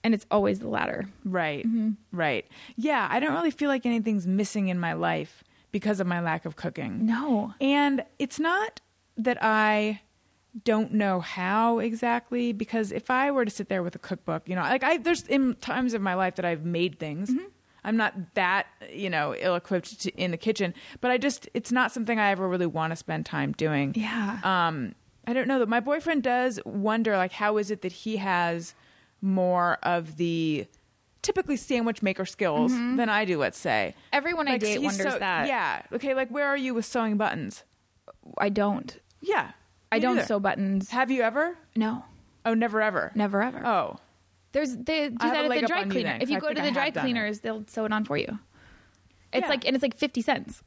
And 0.04 0.14
it's 0.14 0.26
always 0.32 0.60
the 0.60 0.68
latter. 0.68 1.08
Right. 1.26 1.66
Mm-hmm. 1.66 1.92
Right. 2.12 2.46
Yeah, 2.76 3.08
I 3.10 3.20
don't 3.20 3.34
really 3.34 3.52
feel 3.52 3.70
like 3.70 3.86
anything's 3.86 4.28
missing 4.28 4.68
in 4.68 4.80
my 4.80 4.94
life 4.94 5.44
because 5.72 6.00
of 6.00 6.08
my 6.08 6.20
lack 6.22 6.46
of 6.46 6.56
cooking. 6.56 7.06
No. 7.06 7.54
And 7.60 8.04
it's 8.20 8.40
not 8.40 8.80
that 9.18 9.38
I 9.42 10.02
don't 10.64 10.94
know 10.94 11.20
how 11.20 11.80
exactly 11.80 12.52
because 12.54 12.92
if 12.92 13.12
I 13.12 13.30
were 13.32 13.46
to 13.46 13.52
sit 13.52 13.70
there 13.70 13.84
with 13.84 13.96
a 13.96 14.00
cookbook, 14.00 14.48
you 14.50 14.56
know, 14.56 14.62
like 14.62 14.84
I 14.84 14.98
there's 14.98 15.24
in 15.24 15.56
times 15.56 15.94
of 15.94 16.02
my 16.02 16.14
life 16.16 16.36
that 16.36 16.46
I've 16.46 16.66
made 16.66 17.00
things. 17.00 17.30
Mm-hmm. 17.30 17.46
I'm 17.84 17.96
not 17.96 18.14
that, 18.34 18.68
you 18.92 19.10
know, 19.10 19.34
ill-equipped 19.38 20.02
to, 20.02 20.12
in 20.22 20.32
the 20.32 20.38
kitchen, 20.38 20.74
but 21.00 21.10
I 21.10 21.18
just 21.18 21.48
it's 21.54 21.72
not 21.72 21.92
something 21.92 22.20
I 22.20 22.32
ever 22.32 22.48
really 22.48 22.66
want 22.66 22.92
to 22.92 22.96
spend 22.98 23.26
time 23.26 23.52
doing. 23.54 23.94
Yeah. 23.96 24.40
Um 24.44 24.96
I 25.28 25.34
don't 25.34 25.48
know 25.48 25.60
that 25.60 25.70
my 25.70 25.80
boyfriend 25.80 26.24
does 26.24 26.60
wonder 26.66 27.18
like 27.18 27.34
how 27.34 27.58
is 27.58 27.70
it 27.72 27.82
that 27.84 27.92
he 27.92 28.18
has 28.18 28.74
more 29.22 29.78
of 29.84 30.18
the 30.18 30.66
typically 31.22 31.58
sandwich 31.58 32.02
maker 32.02 32.26
skills 32.26 32.72
than 32.72 33.10
I 33.10 33.26
do, 33.26 33.38
let's 33.38 33.58
say. 33.58 33.94
Everyone 34.14 34.48
I 34.48 34.52
Like, 34.54 34.62
date 34.62 34.82
wonders 34.82 35.14
so- 35.14 35.20
that. 35.20 35.48
Yeah. 35.48 35.82
Okay, 35.94 36.14
like 36.14 36.30
where 36.30 36.48
are 36.48 36.58
you 36.58 36.74
with 36.74 36.86
sewing 36.86 37.18
buttons? 37.18 37.64
I 38.38 38.50
don't. 38.50 38.98
Yeah. 39.22 39.52
I 39.92 40.00
don't 40.00 40.16
neither. 40.16 40.28
sew 40.28 40.40
buttons. 40.40 40.90
Have 40.92 41.12
you 41.12 41.22
ever? 41.22 41.58
No. 41.76 42.04
Oh, 42.46 42.54
never 42.54 42.82
ever. 42.82 43.12
Never 43.16 43.42
ever. 43.42 43.66
Oh, 43.66 43.98
There's 44.52 44.76
they 44.76 45.10
do 45.10 45.18
I 45.20 45.30
that 45.32 45.46
at 45.46 45.62
the 45.62 45.68
dry 45.68 45.82
you 45.84 45.90
cleaner. 45.90 46.10
then, 46.14 46.22
if 46.22 46.30
you 46.30 46.40
go 46.40 46.50
to 46.50 46.54
think 46.62 46.76
the 46.76 46.82
I 46.82 46.90
dry 46.90 47.02
cleaners, 47.02 47.40
they'll 47.42 47.64
sew 47.68 47.86
it 47.86 47.92
on 47.94 48.06
for 48.06 48.18
you. 48.18 48.40
It's 49.34 49.44
Yeah. 49.44 49.50
like 49.50 49.66
and 49.66 49.76
it's 49.76 49.84
like 49.84 49.96
50 49.98 50.22
cents. 50.22 50.64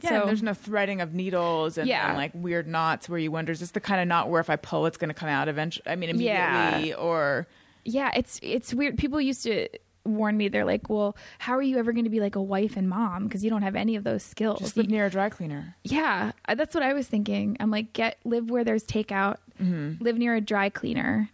yeah. 0.00 0.08
So- 0.10 0.20
and 0.20 0.28
there's 0.28 0.42
no 0.42 0.52
threading 0.54 1.00
of 1.00 1.14
needles 1.14 1.78
and, 1.78 1.88
Yeah. 1.88 2.08
and, 2.08 2.16
like 2.18 2.32
weird 2.34 2.66
knots 2.66 3.08
where 3.08 3.18
you 3.18 3.30
wonder 3.30 3.52
is 3.52 3.60
this 3.60 3.70
the 3.70 3.80
kind 3.80 4.00
of 4.02 4.08
knot 4.08 4.28
where 4.28 4.40
if 4.40 4.50
I 4.50 4.56
pull 4.56 4.84
it's 4.86 4.96
going 4.98 5.08
to 5.08 5.14
come 5.14 5.28
out 5.28 5.48
eventually? 5.48 5.84
I 5.86 5.96
mean 5.96 6.10
immediately 6.10 6.88
Yeah. 6.90 6.96
or 6.96 7.46
Yeah, 7.84 8.10
it's 8.14 8.38
it's 8.42 8.74
weird. 8.74 8.98
People 8.98 9.20
used 9.20 9.42
to 9.44 9.68
warn 10.04 10.36
me. 10.36 10.48
They're 10.48 10.64
like, 10.64 10.88
"Well, 10.88 11.16
how 11.38 11.54
are 11.54 11.62
you 11.62 11.78
ever 11.78 11.92
going 11.92 12.04
to 12.04 12.10
be 12.10 12.20
like 12.20 12.36
a 12.36 12.42
wife 12.42 12.76
and 12.76 12.88
mom 12.88 13.24
because 13.24 13.42
you 13.44 13.50
don't 13.50 13.62
have 13.62 13.76
any 13.76 13.96
of 13.96 14.04
those 14.04 14.22
skills?" 14.22 14.60
just 14.60 14.76
You- 14.76 14.82
live 14.82 14.90
near 14.90 15.06
a 15.06 15.10
dry 15.10 15.28
cleaner. 15.30 15.76
Yeah, 15.84 16.32
that's 16.54 16.74
what 16.74 16.82
I 16.82 16.92
was 16.92 17.06
thinking. 17.08 17.56
I'm 17.60 17.70
like, 17.70 17.92
get 17.92 18.18
live 18.24 18.50
where 18.50 18.64
there's 18.64 18.84
takeout, 18.84 19.36
Mm-hmm. 19.62 20.02
live 20.02 20.18
near 20.18 20.34
a 20.34 20.40
dry 20.40 20.68
cleaner. 20.68 21.30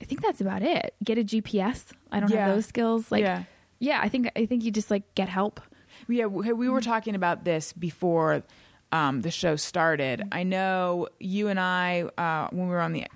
I 0.00 0.06
think 0.06 0.22
that's 0.22 0.40
about 0.40 0.62
it. 0.62 0.94
Get 1.04 1.18
a 1.18 1.24
GPS. 1.24 1.92
I 2.10 2.20
don't 2.20 2.30
Yeah. 2.30 2.46
have 2.46 2.54
those 2.56 2.66
skills. 2.66 3.10
Like, 3.12 3.22
Yeah. 3.22 3.44
yeah. 3.78 4.00
I 4.02 4.08
think 4.08 4.30
I 4.36 4.46
think 4.46 4.64
you 4.64 4.70
just 4.70 4.90
like 4.90 5.14
get 5.14 5.28
help. 5.28 5.60
Yeah, 6.08 6.26
we 6.26 6.52
we 6.52 6.68
were 6.68 6.80
talking 6.80 7.14
about 7.14 7.44
this 7.44 7.72
before 7.72 8.42
um, 8.92 9.22
the 9.22 9.30
show 9.30 9.56
started. 9.56 10.22
I 10.32 10.42
know 10.42 11.08
you 11.20 11.48
and 11.48 11.58
I 11.60 12.02
uh, 12.18 12.48
when 12.50 12.66
we 12.68 12.70
were 12.74 12.80
on 12.80 12.92
the 12.92 13.06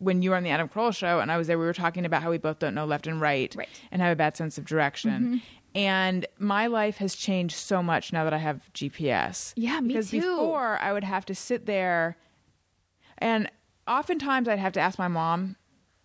when 0.00 0.20
you 0.22 0.30
were 0.30 0.36
on 0.36 0.42
the 0.42 0.50
Adam 0.50 0.68
Carolla 0.68 0.94
show 0.96 1.20
and 1.20 1.30
I 1.30 1.36
was 1.38 1.46
there, 1.46 1.58
we 1.58 1.64
were 1.64 1.72
talking 1.72 2.04
about 2.04 2.22
how 2.22 2.30
we 2.30 2.38
both 2.38 2.58
don't 2.58 2.74
know 2.74 2.84
left 2.84 3.06
and 3.06 3.20
right, 3.20 3.54
Right. 3.56 3.68
Mm-hmm. 3.68 3.86
and 3.92 4.02
have 4.02 4.12
a 4.12 4.16
bad 4.16 4.36
sense 4.36 4.58
of 4.58 4.64
direction. 4.64 5.40
And 5.74 6.26
my 6.38 6.66
life 6.66 6.96
has 6.96 7.14
changed 7.14 7.54
so 7.54 7.80
much 7.82 8.12
now 8.12 8.24
that 8.24 8.32
I 8.34 8.38
have 8.38 8.68
GPS. 8.74 9.52
Yeah, 9.56 9.78
me 9.80 9.88
because 9.88 10.10
too. 10.10 10.20
before 10.20 10.78
I 10.80 10.92
would 10.92 11.04
have 11.04 11.24
to 11.26 11.34
sit 11.34 11.66
there, 11.66 12.16
and 13.18 13.50
oftentimes 13.86 14.48
I'd 14.48 14.58
have 14.58 14.72
to 14.74 14.80
ask 14.80 14.98
my 14.98 15.08
mom 15.08 15.56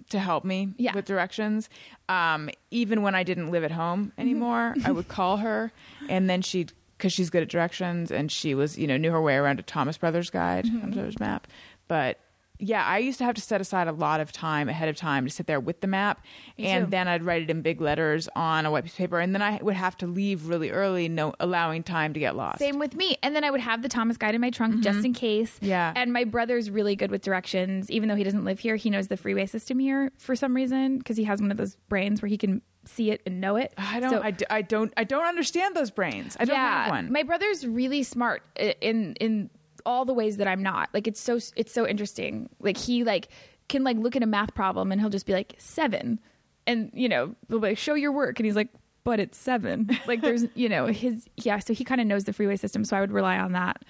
to 0.09 0.19
help 0.19 0.45
me 0.45 0.73
Yeah. 0.77 0.93
with 0.93 1.05
directions. 1.05 1.67
Um, 2.09 2.49
even 2.69 3.01
when 3.01 3.15
I 3.15 3.23
didn't 3.23 3.49
live 3.49 3.63
at 3.63 3.71
home 3.71 4.11
anymore, 4.19 4.75
I 4.85 4.91
would 4.91 5.07
call 5.07 5.37
her, 5.37 5.71
and 6.09 6.29
then 6.29 6.41
she'd 6.43 6.73
because 6.97 7.11
she's 7.11 7.29
good 7.29 7.41
at 7.43 7.49
directions, 7.49 8.11
and 8.11 8.31
she 8.31 8.53
was 8.53 8.77
you 8.77 8.85
know 8.87 8.97
knew 8.97 9.11
her 9.11 9.21
way 9.21 9.35
around 9.35 9.59
a 9.59 9.63
Thomas 9.63 9.97
Brothers 9.97 10.29
guide, 10.29 10.65
Thomas 10.65 10.93
Brothers 10.95 11.19
map. 11.19 11.47
But 11.87 12.19
yeah, 12.59 12.85
I 12.85 12.99
used 12.99 13.17
to 13.17 13.25
have 13.25 13.35
to 13.35 13.41
set 13.41 13.59
aside 13.61 13.87
a 13.87 13.91
lot 13.91 14.19
of 14.19 14.31
time 14.31 14.69
ahead 14.69 14.87
of 14.89 14.95
time 14.95 15.25
to 15.25 15.31
sit 15.31 15.47
there 15.47 15.59
with 15.59 15.81
the 15.81 15.87
map, 15.87 16.23
and 16.57 16.85
too. 16.85 16.91
then 16.91 17.07
I'd 17.07 17.23
write 17.23 17.41
it 17.43 17.49
in 17.49 17.61
big 17.61 17.81
letters 17.81 18.29
on 18.35 18.65
a 18.65 18.71
white 18.71 18.83
piece 18.83 18.93
of 18.93 18.97
paper, 18.97 19.19
and 19.19 19.33
then 19.33 19.41
I 19.41 19.59
would 19.61 19.75
have 19.75 19.97
to 19.97 20.07
leave 20.07 20.47
really 20.47 20.71
early, 20.71 21.09
no 21.09 21.33
allowing 21.39 21.83
time 21.83 22.13
to 22.13 22.19
get 22.19 22.35
lost. 22.35 22.59
Same 22.59 22.79
with 22.79 22.95
me. 22.95 23.17
And 23.21 23.35
then 23.35 23.43
I 23.43 23.51
would 23.51 23.61
have 23.61 23.81
the 23.81 23.89
Thomas 23.89 24.17
guide 24.17 24.35
in 24.35 24.41
my 24.41 24.49
trunk 24.49 24.81
just 24.83 25.03
in 25.05 25.13
case. 25.13 25.55
Mm-hmm. 25.55 25.65
Yeah. 25.65 25.93
And 25.95 26.13
my 26.13 26.23
brother's 26.23 26.69
really 26.69 26.95
good 26.95 27.11
with 27.11 27.21
directions. 27.21 27.89
Even 27.91 28.09
though 28.09 28.15
he 28.15 28.23
doesn't 28.23 28.45
live 28.45 28.59
here, 28.59 28.75
he 28.75 28.89
knows 28.89 29.07
the 29.09 29.17
freeway 29.17 29.45
system 29.45 29.79
here 29.79 30.11
for 30.17 30.35
some 30.35 30.55
reason 30.55 30.97
because 30.99 31.17
he 31.17 31.23
has 31.25 31.41
one 31.41 31.51
of 31.51 31.57
those 31.57 31.75
brains 31.89 32.21
where 32.21 32.29
he 32.29 32.37
can 32.37 32.61
see 32.87 33.09
it 33.09 33.19
and 33.25 33.41
know 33.41 33.55
it. 33.55 33.73
I 33.77 33.99
don't, 33.99 34.11
So- 34.11 34.21
I, 34.21 34.29
d- 34.31 34.45
I 34.49 34.61
don't, 34.61 34.93
I 34.95 35.03
don't 35.05 35.25
understand 35.25 35.75
those 35.75 35.89
brains. 35.89 36.37
I 36.39 36.45
don't 36.45 36.55
yeah, 36.55 36.83
have 36.83 36.91
one. 36.91 37.11
My 37.11 37.23
brother's 37.23 37.65
really 37.65 38.03
smart 38.03 38.43
i- 38.59 38.75
in 38.79 39.15
in 39.15 39.49
all 39.85 40.05
the 40.05 40.13
ways 40.13 40.37
that 40.37 40.47
I'm 40.47 40.63
not. 40.63 40.89
Like 40.93 41.07
it's 41.07 41.19
so 41.19 41.39
it's 41.55 41.71
so 41.71 41.87
interesting. 41.87 42.49
Like 42.59 42.77
he 42.77 43.03
like 43.03 43.29
can 43.67 43.83
like 43.83 43.97
look 43.97 44.15
at 44.15 44.23
a 44.23 44.27
math 44.27 44.53
problem 44.55 44.91
and 44.91 45.01
he'll 45.01 45.09
just 45.09 45.25
be 45.25 45.33
like 45.33 45.55
seven, 45.57 46.19
and 46.67 46.91
you 46.93 47.09
know 47.09 47.35
they'll 47.47 47.59
be 47.59 47.69
like 47.69 47.77
show 47.77 47.93
your 47.93 48.11
work, 48.11 48.39
and 48.39 48.45
he's 48.45 48.55
like, 48.55 48.69
but 49.03 49.19
it's 49.19 49.37
seven. 49.37 49.89
like 50.07 50.21
there's 50.21 50.45
you 50.55 50.69
know 50.69 50.87
his 50.87 51.25
yeah. 51.37 51.59
So 51.59 51.73
he 51.73 51.83
kind 51.83 52.01
of 52.01 52.07
knows 52.07 52.25
the 52.25 52.33
freeway 52.33 52.55
system, 52.55 52.83
so 52.85 52.97
I 52.97 53.01
would 53.01 53.11
rely 53.11 53.37
on 53.37 53.53
that. 53.53 53.83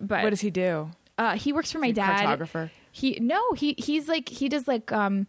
But 0.00 0.22
what 0.22 0.30
does 0.30 0.40
he 0.40 0.50
do? 0.50 0.90
uh, 1.18 1.36
he 1.36 1.52
works 1.52 1.70
for 1.72 1.78
my 1.78 1.90
dad. 1.90 2.24
cartographer? 2.24 2.70
He 2.92 3.18
no, 3.20 3.52
he 3.52 3.74
he's 3.78 4.08
like 4.08 4.28
he 4.28 4.48
does 4.48 4.66
like 4.66 4.92
um 4.92 5.26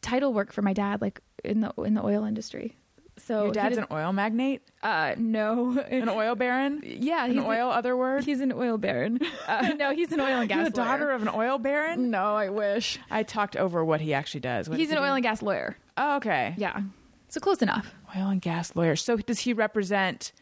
title 0.00 0.32
work 0.32 0.52
for 0.52 0.62
my 0.62 0.72
dad, 0.72 1.00
like 1.00 1.20
in 1.44 1.60
the 1.60 1.72
in 1.78 1.94
the 1.94 2.04
oil 2.04 2.24
industry. 2.24 2.76
So 3.18 3.44
Your 3.44 3.52
dad's 3.52 3.76
an 3.78 3.86
oil 3.90 4.12
magnate, 4.12 4.62
uh 4.82 5.14
no 5.18 5.78
an 5.90 6.08
oil 6.08 6.34
baron. 6.34 6.82
yeah 6.84 7.26
he's 7.26 7.36
An 7.38 7.44
oil, 7.44 7.70
other 7.70 7.96
word. 7.96 8.24
He's 8.24 8.40
an 8.40 8.52
oil 8.52 8.78
baron. 8.78 9.20
Uh, 9.48 9.72
no, 9.78 9.92
he's 9.94 10.12
an 10.12 10.20
oil 10.20 10.40
and 10.40 10.48
gas. 10.48 10.56
You're 10.56 10.64
the 10.66 10.70
daughter 10.70 11.04
lawyer. 11.06 11.14
of 11.14 11.22
an 11.22 11.28
oil 11.34 11.58
baron. 11.58 12.10
No, 12.10 12.34
I 12.36 12.50
wish. 12.50 12.98
I 13.10 13.22
talked 13.22 13.56
over 13.56 13.82
what 13.84 14.00
he 14.02 14.12
actually 14.12 14.40
does. 14.40 14.68
What 14.68 14.78
He's 14.78 14.88
does 14.88 14.96
an 14.98 15.02
he 15.02 15.04
oil 15.04 15.12
do? 15.12 15.16
and 15.16 15.22
gas 15.22 15.40
lawyer. 15.42 15.76
Oh, 15.96 16.16
okay. 16.16 16.54
Yeah, 16.58 16.82
so 17.28 17.40
close 17.40 17.62
enough. 17.62 17.94
Oil 18.16 18.28
and 18.28 18.40
gas 18.42 18.76
lawyer. 18.76 18.94
So 18.94 19.16
does 19.16 19.40
he 19.40 19.52
represent 19.54 20.32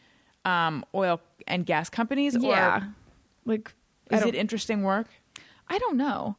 um, 0.45 0.83
oil 0.93 1.21
and 1.47 1.65
gas 1.65 1.89
companies? 1.89 2.35
Yeah, 2.37 2.77
Or 2.77 2.87
like 3.45 3.73
is 4.11 4.23
it 4.23 4.35
interesting 4.35 4.83
work? 4.83 5.07
I 5.69 5.77
don't 5.77 5.95
know. 5.97 6.35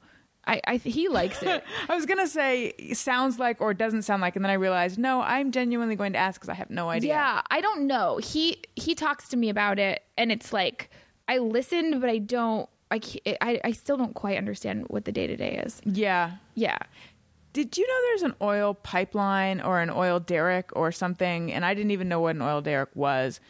I, 0.48 0.60
I 0.66 0.76
he 0.78 1.08
likes 1.08 1.42
it. 1.42 1.62
I 1.88 1.94
was 1.94 2.06
gonna 2.06 2.26
say 2.26 2.72
sounds 2.94 3.38
like 3.38 3.60
or 3.60 3.74
doesn't 3.74 4.02
sound 4.02 4.22
like, 4.22 4.34
and 4.34 4.44
then 4.44 4.50
I 4.50 4.54
realized 4.54 4.98
no. 4.98 5.20
I'm 5.20 5.52
genuinely 5.52 5.94
going 5.94 6.14
to 6.14 6.18
ask 6.18 6.40
because 6.40 6.48
I 6.48 6.54
have 6.54 6.70
no 6.70 6.88
idea. 6.88 7.10
Yeah, 7.10 7.42
I 7.50 7.60
don't 7.60 7.86
know. 7.86 8.16
He 8.16 8.62
he 8.74 8.94
talks 8.94 9.28
to 9.28 9.36
me 9.36 9.50
about 9.50 9.78
it, 9.78 10.02
and 10.16 10.32
it's 10.32 10.52
like 10.52 10.90
I 11.28 11.38
listened, 11.38 12.00
but 12.00 12.08
I 12.08 12.18
don't. 12.18 12.68
I 12.90 13.00
I, 13.40 13.60
I 13.62 13.72
still 13.72 13.98
don't 13.98 14.14
quite 14.14 14.38
understand 14.38 14.86
what 14.88 15.04
the 15.04 15.12
day 15.12 15.26
to 15.26 15.36
day 15.36 15.62
is. 15.64 15.82
Yeah. 15.84 16.32
Yeah. 16.54 16.78
Did 17.52 17.76
you 17.76 17.86
know 17.86 18.08
there's 18.08 18.22
an 18.22 18.34
oil 18.40 18.74
pipeline 18.74 19.60
or 19.60 19.80
an 19.80 19.90
oil 19.90 20.20
derrick 20.20 20.70
or 20.74 20.92
something? 20.92 21.52
And 21.52 21.64
I 21.64 21.74
didn't 21.74 21.90
even 21.90 22.08
know 22.08 22.20
what 22.20 22.36
an 22.36 22.42
oil 22.42 22.60
derrick 22.60 22.90
was 22.94 23.40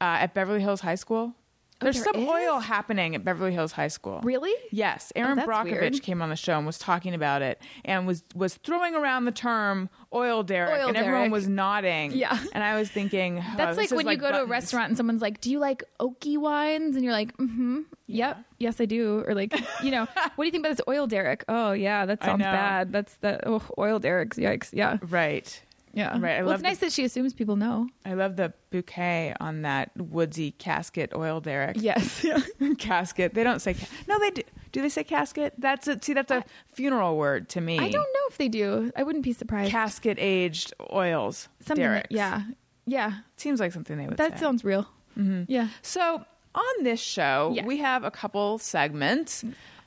uh, 0.00 0.18
at 0.20 0.34
Beverly 0.34 0.60
Hills 0.60 0.80
High 0.80 0.96
School. 0.96 1.34
There's 1.80 1.96
there 1.96 2.04
some 2.04 2.22
is? 2.22 2.28
oil 2.28 2.60
happening 2.60 3.14
at 3.14 3.24
Beverly 3.24 3.52
Hills 3.52 3.72
High 3.72 3.88
School. 3.88 4.20
Really? 4.22 4.54
Yes, 4.70 5.12
Erin 5.16 5.36
that's 5.36 5.48
Brockovich 5.48 5.80
weird. 5.80 6.02
came 6.02 6.22
on 6.22 6.30
the 6.30 6.36
show 6.36 6.56
and 6.56 6.66
was 6.66 6.78
talking 6.78 7.14
about 7.14 7.42
it 7.42 7.60
and 7.84 8.06
was 8.06 8.22
was 8.34 8.54
throwing 8.54 8.94
around 8.94 9.24
the 9.24 9.32
term 9.32 9.90
oil 10.12 10.42
derrick, 10.42 10.80
Oil 10.80 10.88
and 10.88 10.96
everyone 10.96 11.20
derrick. 11.22 11.32
was 11.32 11.48
nodding. 11.48 12.12
Yeah. 12.12 12.38
and 12.52 12.62
I 12.62 12.78
was 12.78 12.88
thinking 12.90 13.38
oh, 13.38 13.54
That's 13.56 13.76
this 13.76 13.90
like 13.90 14.04
when 14.04 14.08
you 14.14 14.16
go 14.16 14.30
to 14.30 14.42
a 14.42 14.46
restaurant 14.46 14.88
and 14.88 14.96
someone's 14.96 15.20
like, 15.20 15.40
"Do 15.40 15.50
you 15.50 15.58
like 15.58 15.82
oaky 16.00 16.38
wines?" 16.38 16.94
And 16.96 17.04
you're 17.04 17.12
like, 17.12 17.36
"Mm-hmm, 17.36 17.80
yep, 18.06 18.38
yes, 18.58 18.80
I 18.80 18.84
do." 18.86 19.24
Or 19.26 19.34
like, 19.34 19.52
you 19.82 19.90
know, 19.90 20.06
what 20.36 20.38
do 20.38 20.44
you 20.44 20.50
think 20.52 20.64
about 20.64 20.76
this 20.76 20.84
oil 20.88 21.06
derrick? 21.06 21.44
Oh 21.48 21.72
yeah, 21.72 22.06
that 22.06 22.22
sounds 22.24 22.42
bad. 22.42 22.92
That's 22.92 23.14
the 23.16 23.40
oh, 23.48 23.62
oil 23.78 23.98
derricks. 23.98 24.38
Yikes. 24.38 24.70
Yeah, 24.72 24.98
Right. 25.02 25.60
Yeah. 25.94 26.18
Right, 26.18 26.38
I 26.38 26.42
well, 26.42 26.52
it's 26.54 26.62
nice 26.62 26.78
that 26.78 26.92
she 26.92 27.04
assumes 27.04 27.32
people 27.32 27.56
know. 27.56 27.88
I 28.04 28.14
love 28.14 28.36
the 28.36 28.52
bouquet 28.70 29.34
on 29.40 29.62
that 29.62 29.90
woodsy 29.96 30.50
casket 30.52 31.12
oil 31.14 31.40
derrick. 31.40 31.76
Yes. 31.80 32.22
Yeah. 32.24 32.40
casket. 32.78 33.34
They 33.34 33.44
don't 33.44 33.60
say 33.60 33.74
ca- 33.74 33.86
no. 34.08 34.18
They 34.18 34.30
do. 34.30 34.42
Do 34.72 34.82
they 34.82 34.88
say 34.88 35.04
casket? 35.04 35.54
That's 35.58 35.86
a 35.88 35.98
see. 36.02 36.12
That's 36.14 36.30
a 36.32 36.44
funeral 36.72 37.16
word 37.16 37.48
to 37.50 37.60
me. 37.60 37.78
I 37.78 37.88
don't 37.90 37.92
know 38.02 38.26
if 38.28 38.36
they 38.38 38.48
do. 38.48 38.90
I 38.96 39.02
wouldn't 39.04 39.24
be 39.24 39.32
surprised. 39.32 39.70
Casket 39.70 40.18
aged 40.20 40.74
oils. 40.92 41.48
Something. 41.60 41.84
derricks. 41.84 42.08
That, 42.10 42.14
yeah. 42.14 42.42
Yeah. 42.86 43.12
seems 43.36 43.60
like 43.60 43.72
something 43.72 43.96
they 43.96 44.06
would. 44.06 44.16
That 44.16 44.32
say. 44.32 44.38
sounds 44.40 44.64
real. 44.64 44.86
Mm-hmm. 45.18 45.44
Yeah. 45.48 45.68
So 45.82 46.24
on 46.54 46.82
this 46.84 47.00
show, 47.00 47.52
Yeah. 47.54 47.64
we 47.66 47.78
have 47.78 48.04
a 48.04 48.10
couple 48.10 48.58
segments. 48.58 49.44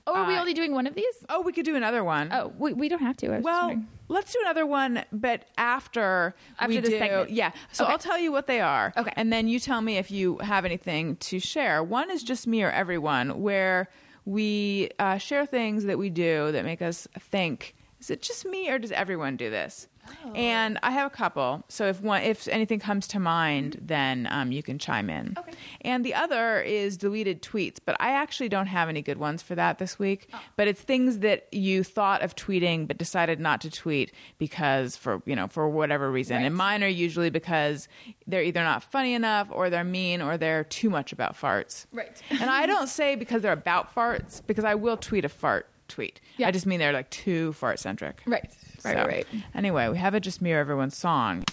Oh, 0.07 0.15
are 0.15 0.25
we 0.27 0.35
Uh, 0.35 0.39
only 0.39 0.53
doing 0.53 0.71
one 0.71 0.87
of 0.87 0.95
these? 0.95 1.13
Oh, 1.29 1.41
we 1.41 1.51
could 1.53 1.65
do 1.65 1.75
another 1.75 2.03
one. 2.03 2.29
Oh, 2.31 2.51
we, 2.57 2.73
we 2.73 2.89
don't 2.89 3.01
have 3.01 3.17
to. 3.17 3.39
Well, 3.39 3.75
let's 4.07 4.31
do 4.33 4.39
another 4.41 4.65
one, 4.65 5.03
but 5.11 5.45
after, 5.57 6.33
After 6.57 6.67
we 6.69 6.79
the 6.79 6.89
do, 6.89 6.97
segment. 6.97 7.29
yeah. 7.29 7.51
So 7.73 7.83
Okay. 7.83 7.91
I'll 7.93 7.99
tell 7.99 8.17
you 8.17 8.31
what 8.31 8.47
they 8.47 8.61
are, 8.61 8.93
Okay. 8.97 9.11
and 9.15 9.31
then 9.31 9.47
you 9.47 9.59
tell 9.59 9.81
me 9.81 9.97
if 9.97 10.09
you 10.09 10.37
have 10.37 10.63
anything 10.65 11.17
to 11.17 11.39
share. 11.39 11.83
One 11.83 12.09
is 12.09 12.23
just 12.23 12.47
me 12.47 12.63
or 12.63 12.71
everyone, 12.71 13.41
where 13.41 13.89
we 14.25 14.89
uh, 14.99 15.17
share 15.17 15.45
things 15.45 15.83
that 15.85 15.97
we 15.97 16.09
do 16.09 16.51
that 16.53 16.63
make 16.65 16.81
us 16.81 17.07
think: 17.19 17.75
Is 17.99 18.09
it 18.09 18.21
just 18.21 18.45
me, 18.45 18.69
or 18.69 18.79
does 18.79 18.91
everyone 18.91 19.35
do 19.37 19.49
this? 19.49 19.87
Oh. 20.25 20.31
And 20.33 20.79
I 20.83 20.91
have 20.91 21.07
a 21.07 21.15
couple. 21.15 21.63
So 21.67 21.87
if 21.87 22.01
one, 22.01 22.21
if 22.23 22.47
anything 22.47 22.79
comes 22.79 23.07
to 23.09 23.19
mind, 23.19 23.77
then 23.81 24.27
um, 24.31 24.51
you 24.51 24.63
can 24.63 24.79
chime 24.79 25.09
in. 25.09 25.35
Okay. 25.37 25.51
And 25.81 26.05
the 26.05 26.13
other 26.13 26.61
is 26.61 26.97
deleted 26.97 27.41
tweets, 27.41 27.77
but 27.83 27.95
I 27.99 28.11
actually 28.11 28.49
don't 28.49 28.67
have 28.67 28.89
any 28.89 29.01
good 29.01 29.17
ones 29.17 29.41
for 29.41 29.55
that 29.55 29.77
this 29.77 29.97
week. 29.99 30.29
But 30.55 30.67
it's 30.67 30.81
things 30.81 31.19
that 31.19 31.47
you 31.51 31.83
thought 31.83 32.21
of 32.21 32.35
tweeting 32.35 32.87
but 32.87 32.97
decided 32.97 33.39
not 33.39 33.61
to 33.61 33.71
tweet 33.71 34.11
because 34.37 34.95
for 34.95 35.21
you 35.25 35.35
know 35.35 35.47
for 35.47 35.67
whatever 35.69 36.11
reason. 36.11 36.43
And 36.43 36.55
mine 36.55 36.83
are 36.83 36.87
usually 36.87 37.29
because 37.29 37.87
they're 38.25 38.43
either 38.43 38.63
not 38.63 38.83
funny 38.83 39.13
enough 39.13 39.47
or 39.51 39.69
they're 39.69 39.83
mean 39.83 40.21
or 40.21 40.37
they're 40.37 40.63
too 40.63 40.89
much 40.89 41.13
about 41.13 41.35
farts. 41.35 41.85
Right. 41.91 42.21
and 42.29 42.49
I 42.49 42.65
don't 42.65 42.87
say 42.97 43.15
because 43.15 43.41
they're 43.41 43.51
about 43.51 43.93
farts 43.93 44.41
because 44.45 44.63
I 44.65 44.75
will 44.75 44.97
tweet 44.97 45.25
a 45.25 45.29
fart 45.29 45.69
tweet. 45.87 46.19
Yeah. 46.37 46.47
I 46.47 46.51
just 46.51 46.65
mean 46.65 46.79
they're 46.79 46.93
like 46.93 47.09
too 47.09 47.53
fart 47.53 47.79
centric. 47.79 48.21
Right. 48.25 48.49
Right. 48.83 48.95
So, 48.95 49.05
Right. 49.05 49.25
Anyway, 49.55 49.89
we 49.89 49.97
have 49.97 50.13
a 50.13 50.19
just 50.19 50.41
mirror 50.41 50.59
everyone's 50.61 50.95
song. 50.95 51.43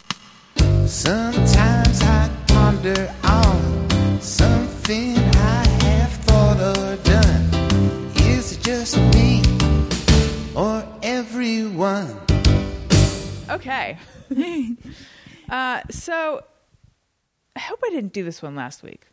Sometimes 0.87 2.03
I 2.03 2.30
ponder 2.49 3.12
on 3.24 4.20
something 4.20 5.16
I 5.18 5.66
have 5.82 6.12
thought 6.12 6.59
or 6.78 6.97
done. 7.03 8.12
Is 8.28 8.53
it 8.53 8.62
just 8.62 8.97
me 9.14 9.43
or 10.55 10.87
everyone? 11.03 12.14
Okay. 13.51 13.99
uh, 15.49 15.80
so 15.91 16.43
I 17.57 17.61
hope 17.61 17.80
I 17.85 17.91
didn't 17.91 18.12
do 18.12 18.24
this 18.24 18.43
one 18.43 18.55
last 18.55 18.82
week. 18.82 19.07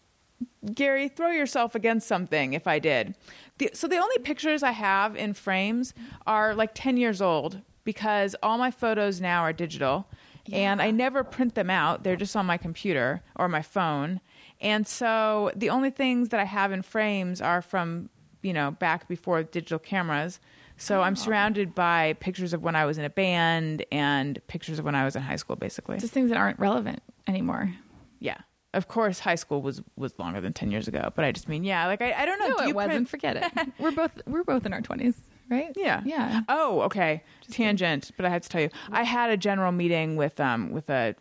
Gary, 0.73 1.07
throw 1.07 1.29
yourself 1.29 1.75
against 1.75 2.07
something 2.07 2.53
if 2.53 2.67
I 2.67 2.79
did. 2.79 3.15
The, 3.57 3.71
so 3.73 3.87
the 3.87 3.97
only 3.97 4.17
pictures 4.19 4.63
I 4.63 4.71
have 4.71 5.15
in 5.15 5.33
frames 5.33 5.93
are 6.25 6.53
like 6.53 6.71
10 6.73 6.97
years 6.97 7.21
old 7.21 7.61
because 7.83 8.35
all 8.43 8.57
my 8.57 8.71
photos 8.71 9.19
now 9.19 9.41
are 9.41 9.53
digital 9.53 10.07
and 10.51 10.81
I 10.81 10.91
never 10.91 11.23
print 11.23 11.55
them 11.55 11.69
out. 11.69 12.03
They're 12.03 12.15
just 12.15 12.35
on 12.35 12.45
my 12.45 12.57
computer 12.57 13.21
or 13.35 13.47
my 13.47 13.61
phone. 13.61 14.19
And 14.59 14.87
so 14.87 15.51
the 15.55 15.69
only 15.69 15.89
things 15.89 16.29
that 16.29 16.39
I 16.39 16.45
have 16.45 16.71
in 16.71 16.81
frames 16.81 17.41
are 17.41 17.61
from, 17.61 18.09
you 18.41 18.53
know, 18.53 18.71
back 18.71 19.07
before 19.07 19.43
digital 19.43 19.79
cameras. 19.79 20.39
So 20.77 21.01
I'm 21.01 21.13
oh. 21.13 21.15
surrounded 21.15 21.75
by 21.75 22.13
pictures 22.13 22.53
of 22.53 22.63
when 22.63 22.75
I 22.75 22.85
was 22.85 22.97
in 22.97 23.05
a 23.05 23.09
band 23.09 23.85
and 23.91 24.39
pictures 24.47 24.79
of 24.79 24.85
when 24.85 24.95
I 24.95 25.05
was 25.05 25.15
in 25.15 25.21
high 25.21 25.35
school, 25.35 25.55
basically. 25.55 25.97
Just 25.99 26.13
things 26.13 26.29
that 26.29 26.37
aren't 26.37 26.59
relevant 26.59 27.01
anymore. 27.27 27.73
Yeah. 28.19 28.37
Of 28.73 28.87
course, 28.87 29.19
high 29.19 29.35
school 29.35 29.61
was 29.61 29.81
was 29.97 30.17
longer 30.17 30.39
than 30.39 30.53
ten 30.53 30.71
years 30.71 30.87
ago, 30.87 31.11
but 31.15 31.25
I 31.25 31.31
just 31.33 31.49
mean, 31.49 31.63
yeah, 31.65 31.87
like 31.87 32.01
I, 32.01 32.13
I 32.13 32.25
don't 32.25 32.39
know. 32.39 32.47
No, 32.47 32.55
do 32.57 32.63
you 32.63 32.69
it 32.69 32.75
wasn't. 32.75 32.91
print- 32.93 33.09
Forget 33.09 33.35
it. 33.57 33.67
we're 33.79 33.91
both 33.91 34.11
we're 34.25 34.43
both 34.45 34.65
in 34.65 34.71
our 34.71 34.79
twenties, 34.81 35.15
right? 35.49 35.73
Yeah. 35.75 36.01
Yeah. 36.05 36.41
Oh, 36.47 36.81
okay. 36.83 37.23
Tangent, 37.49 38.11
but 38.15 38.25
I 38.25 38.29
have 38.29 38.43
to 38.43 38.49
tell 38.49 38.61
you, 38.61 38.69
I 38.89 39.03
had 39.03 39.29
a 39.29 39.35
general 39.37 39.73
meeting 39.73 40.15
with 40.15 40.39
um 40.39 40.71
with 40.71 40.89
a 40.89 41.15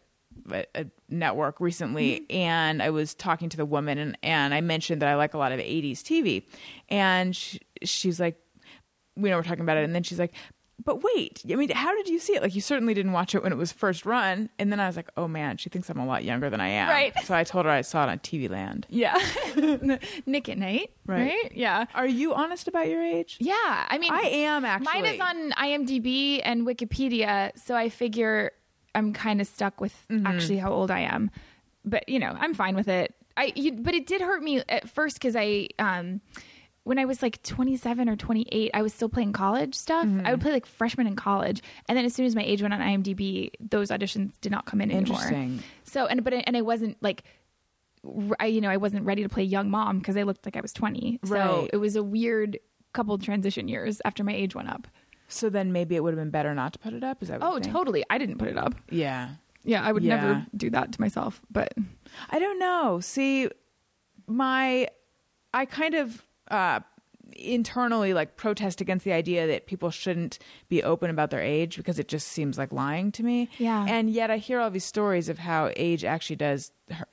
a, 0.53 0.65
a 0.77 0.87
network 1.09 1.61
recently, 1.61 2.21
Mm-hmm. 2.21 2.37
and 2.37 2.83
I 2.83 2.91
was 2.91 3.15
talking 3.15 3.49
to 3.49 3.57
the 3.57 3.67
woman, 3.67 3.99
and 3.99 4.17
and 4.23 4.55
I 4.55 4.61
mentioned 4.61 5.03
that 5.03 5.09
I 5.09 5.17
like 5.17 5.35
a 5.35 5.39
lot 5.39 5.51
of 5.51 5.59
'80s 5.59 6.03
TV, 6.03 6.45
and 6.89 7.35
she, 7.35 7.59
she's 7.83 8.21
like, 8.21 8.37
we 9.17 9.29
know 9.29 9.37
we're 9.37 9.43
talking 9.43 9.63
about 9.63 9.77
it, 9.77 9.83
and 9.85 9.95
then 9.95 10.05
she's 10.05 10.21
like. 10.21 10.33
But 10.83 11.03
wait, 11.03 11.43
I 11.51 11.57
mean, 11.57 11.69
how 11.71 11.95
did 11.95 12.09
you 12.09 12.19
see 12.19 12.35
it? 12.35 12.43
Like, 12.43 12.55
you 12.55 12.61
certainly 12.63 12.95
didn't 12.95 13.13
watch 13.13 13.35
it 13.35 13.43
when 13.43 13.53
it 13.53 13.57
was 13.57 13.71
first 13.71 14.07
run. 14.07 14.49
And 14.59 14.73
then 14.73 14.81
I 14.81 14.87
was 14.87 14.97
like, 14.97 15.11
oh 15.17 15.29
man, 15.29 15.59
she 15.59 15.69
thinks 15.69 15.91
I'm 15.91 15.99
a 15.99 16.07
lot 16.07 16.25
younger 16.25 16.49
than 16.49 16.61
I 16.61 16.69
am. 16.69 16.89
Right. 16.89 17.13
So 17.25 17.35
I 17.35 17.45
told 17.45 17.67
her 17.67 17.71
I 17.71 17.83
saw 17.83 18.05
it 18.07 18.09
on 18.11 18.19
TV 18.21 18.49
Land. 18.49 18.87
Yeah. 18.89 19.15
Nick 20.27 20.49
at 20.49 20.59
Nite. 20.59 20.91
Right. 21.07 21.27
Right. 21.27 21.53
Yeah. 21.55 21.85
Are 21.95 22.07
you 22.07 22.33
honest 22.35 22.67
about 22.69 22.89
your 22.89 23.03
age? 23.03 23.37
Yeah. 23.41 23.55
I 23.89 23.99
mean, 23.99 24.13
I 24.13 24.23
am 24.23 24.65
actually. 24.65 25.03
Mine 25.03 25.15
is 25.15 25.21
on 25.21 25.51
IMDb 25.53 26.41
and 26.43 26.67
Wikipedia, 26.67 27.51
so 27.59 27.75
I 27.75 27.89
figure 27.89 28.53
I'm 28.95 29.13
kind 29.13 29.41
of 29.41 29.47
stuck 29.47 29.81
with 29.81 29.95
Mm-hmm. 30.11 30.27
actually 30.27 30.59
how 30.59 30.73
old 30.73 30.91
I 30.91 31.01
am. 31.01 31.31
But 31.85 32.09
you 32.09 32.19
know, 32.19 32.35
I'm 32.39 32.55
fine 32.55 32.75
with 32.75 32.89
it. 32.89 33.15
I 33.37 33.53
you, 33.55 33.73
but 33.73 33.95
it 33.95 34.07
did 34.07 34.21
hurt 34.21 34.43
me 34.43 34.63
at 34.69 34.89
first 34.89 35.17
because 35.17 35.37
I 35.37 35.69
um 35.79 36.21
when 36.85 36.99
I 36.99 37.05
was 37.05 37.23
like 37.23 37.43
27 37.43 38.09
or 38.09 38.17
28, 38.17 38.71
I 38.73 38.83
was 38.83 38.93
still 38.95 39.09
playing 39.09 39.33
college 39.33 39.75
stuff. 39.75 40.07
Mm-hmm. 40.07 40.27
I 40.27 40.31
would 40.33 40.41
play 40.41 40.53
like 40.53 40.67
freshman 40.67 41.07
in 41.07 41.15
college, 41.17 41.63
and 41.89 41.97
then 41.97 42.05
as 42.05 42.15
soon 42.15 42.27
as 42.27 42.35
my 42.35 42.43
age 42.43 42.63
went 42.63 42.73
on 42.75 42.81
IMDb, 42.81 43.51
those 43.61 43.91
auditions 43.91 44.33
did 44.41 44.51
not 44.53 44.65
come 44.67 44.81
in 44.81 44.91
anymore. 44.91 45.17
Interesting. 45.21 45.63
So 45.85 46.07
and 46.07 46.25
but 46.25 46.35
I- 46.35 46.45
and 46.47 46.57
I 46.57 46.63
wasn't 46.63 46.97
like. 47.03 47.25
I, 48.41 48.47
you 48.47 48.63
know, 48.63 48.71
I 48.71 48.79
wasn't 48.79 49.05
ready 49.05 49.23
to 49.25 49.29
play 49.29 49.43
young 49.45 49.69
mom 49.69 49.99
because 49.99 50.17
I 50.17 50.23
looked 50.23 50.47
like 50.47 50.57
I 50.57 50.63
was 50.63 50.73
20. 50.73 51.19
Right. 51.25 51.29
So 51.29 51.69
it 51.71 51.77
was 51.77 51.97
a 51.97 52.03
weird 52.03 52.59
couple 52.95 53.19
transition 53.19 53.69
years 53.69 54.01
after 54.07 54.25
my 54.25 54.33
age 54.33 54.55
went 54.55 54.71
up. 54.71 54.89
So 55.29 55.51
then 55.51 55.71
maybe 55.71 55.97
it 55.97 56.03
would 56.03 56.15
have 56.15 56.19
been 56.19 56.31
better 56.31 56.55
not 56.55 56.73
to 56.73 56.79
put 56.79 56.95
it 56.95 57.05
up. 57.05 57.23
Is 57.23 57.29
that? 57.29 57.41
What 57.43 57.67
Oh, 57.67 57.71
totally. 57.71 58.03
I 58.09 58.17
didn't 58.17 58.39
put 58.39 58.49
it 58.49 58.57
up. 58.57 58.75
Yeah. 58.89 59.33
Yeah, 59.65 59.83
I 59.85 59.93
would 59.93 60.03
Yeah. 60.03 60.17
never 60.17 60.47
do 60.57 60.71
that 60.71 60.93
to 60.93 61.01
myself. 61.03 61.43
But 61.51 61.75
I 62.31 62.39
don't 62.39 62.59
know. 62.59 63.01
See, 63.01 63.51
my, 64.27 64.89
I 65.53 65.67
kind 65.67 65.93
of 65.93 66.25
uh, 66.51 66.81
internally 67.37 68.13
like 68.13 68.37
protest 68.37 68.81
against 68.81 69.05
the 69.05 69.13
idea 69.13 69.47
that 69.47 69.67
people 69.67 69.91
shouldn't 69.91 70.39
be 70.69 70.83
open 70.83 71.11
about 71.11 71.31
their 71.31 71.41
age 71.41 71.77
because 71.77 71.99
it 71.99 72.09
just 72.09 72.29
seems 72.29 72.59
like 72.59 72.73
lying 72.73 73.13
to 73.13 73.23
me. 73.23 73.49
Yeah. 73.59 73.87
And 73.89 74.11
yet 74.11 74.31
I 74.31 74.39
hear 74.39 74.61
all 74.61 74.71
these 74.71 74.85
stories 74.85 75.29
of 75.29 75.39
how 75.39 75.71
age 75.77 76.05
actually 76.05 76.37
does 76.37 76.73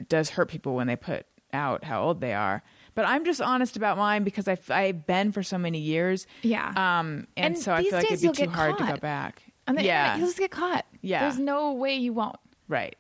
does 0.09 0.31
hurt 0.31 0.49
people 0.49 0.75
when 0.75 0.87
they 0.87 0.95
put 0.95 1.25
out 1.53 1.83
how 1.83 2.01
old 2.03 2.19
they 2.19 2.33
are. 2.33 2.63
But 2.95 3.05
I'm 3.05 3.25
just 3.25 3.41
honest 3.41 3.77
about 3.77 3.97
mine 3.97 4.23
because 4.23 4.47
I've, 4.47 4.69
I've 4.71 5.05
been 5.05 5.31
for 5.31 5.43
so 5.43 5.57
many 5.59 5.77
years. 5.79 6.25
Yeah. 6.41 6.67
Um, 6.69 7.27
and, 7.37 7.53
And 7.53 7.57
so 7.59 7.71
I 7.73 7.83
feel 7.83 7.91
like 7.93 8.11
it'd 8.11 8.21
be 8.21 8.45
too 8.45 8.49
hard 8.49 8.77
to 8.79 8.85
go 8.85 8.97
back. 8.97 9.43
on 9.67 9.75
the 9.75 9.83
yeah. 9.83 9.99
internet, 10.15 10.19
you'll 10.19 10.27
just 10.29 10.39
get 10.39 10.51
caught. 10.51 10.85
Yeah. 11.01 11.21
There's 11.21 11.39
no 11.39 11.73
way 11.73 11.95
you 11.95 12.11
won't. 12.13 12.37
right. 12.67 12.95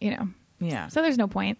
You 0.00 0.12
know. 0.12 0.28
Yeah. 0.60 0.86
So 0.88 1.02
there's 1.02 1.18
no 1.18 1.26
point. 1.26 1.58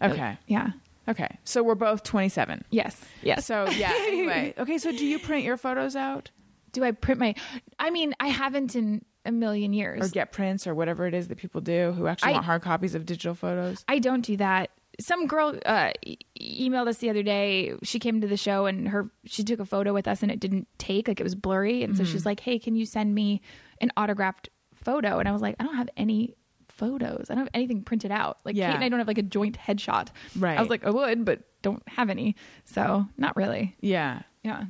okay. 0.00 0.38
Yeah. 0.46 0.70
Okay. 1.08 1.38
So 1.44 1.62
we're 1.62 1.74
both 1.74 2.02
27. 2.02 2.64
Yes. 2.70 3.04
Yes. 3.22 3.44
So 3.46 3.68
yeah. 3.70 3.92
Anyway, 4.06 4.54
okay. 4.58 4.78
So 4.78 4.90
do 4.90 5.04
you 5.04 5.18
print 5.18 5.44
your 5.44 5.56
photos 5.56 5.96
out 5.96 6.30
do 6.72 6.82
I 6.82 6.90
print 6.90 7.20
my? 7.20 7.36
I 7.78 7.90
mean, 7.90 8.14
I 8.18 8.26
haven't 8.26 8.74
in 8.74 9.04
a 9.24 9.30
million 9.30 9.72
years. 9.72 10.04
or 10.04 10.08
get 10.08 10.32
prints 10.32 10.66
or 10.66 10.74
whatever 10.74 11.06
it 11.06 11.14
is 11.14 11.28
that 11.28 11.38
people 11.38 11.60
do 11.60 11.92
who 11.92 12.08
actually 12.08 12.30
I- 12.30 12.32
want 12.32 12.44
hard 12.46 12.62
copies 12.62 12.96
of 12.96 13.06
digital 13.06 13.34
photos? 13.34 13.84
I 13.86 14.00
don't 14.00 14.22
do 14.22 14.36
that. 14.38 14.70
Some 15.00 15.28
girl 15.28 15.56
uh, 15.64 15.92
e- 16.04 16.18
emailed 16.40 16.88
us 16.88 16.98
the 16.98 17.10
other 17.10 17.22
day. 17.22 17.74
She 17.84 18.00
came 18.00 18.20
to 18.22 18.26
the 18.26 18.36
show 18.36 18.66
and 18.66 18.88
her 18.88 19.08
she 19.24 19.44
took 19.44 19.60
a 19.60 19.64
photo 19.64 19.92
with 19.92 20.08
us 20.08 20.22
and 20.24 20.32
it 20.32 20.40
didn't 20.40 20.66
take 20.78 21.06
like 21.06 21.20
it 21.20 21.22
was 21.24 21.36
blurry 21.36 21.84
and 21.84 21.96
so 21.96 22.02
Mm-hmm. 22.02 22.12
she's 22.12 22.26
like, 22.26 22.40
"Hey, 22.40 22.58
can 22.58 22.74
you 22.74 22.86
send 22.86 23.14
me 23.14 23.40
an 23.80 23.92
autographed 23.96 24.48
photo?" 24.74 25.20
And 25.20 25.28
I 25.28 25.32
was 25.32 25.42
like, 25.42 25.54
"I 25.60 25.64
don't 25.64 25.76
have 25.76 25.90
any 25.96 26.34
photos. 26.76 27.26
I 27.30 27.34
don't 27.34 27.44
have 27.44 27.50
anything 27.54 27.82
printed 27.82 28.10
out. 28.10 28.38
Like 28.44 28.56
Yeah. 28.56 28.68
Kate 28.68 28.76
and 28.76 28.84
I 28.84 28.88
don't 28.88 28.98
have 28.98 29.08
like 29.08 29.18
a 29.18 29.22
joint 29.22 29.58
headshot." 29.58 30.08
Right. 30.38 30.58
I 30.58 30.60
was 30.60 30.70
like, 30.70 30.84
"I 30.84 30.90
would, 30.90 31.24
but 31.24 31.40
don't 31.62 31.82
have 31.88 32.10
any." 32.10 32.36
So, 32.64 33.06
not 33.16 33.36
really. 33.36 33.76
Yeah. 33.80 34.22
Yeah. 34.42 34.64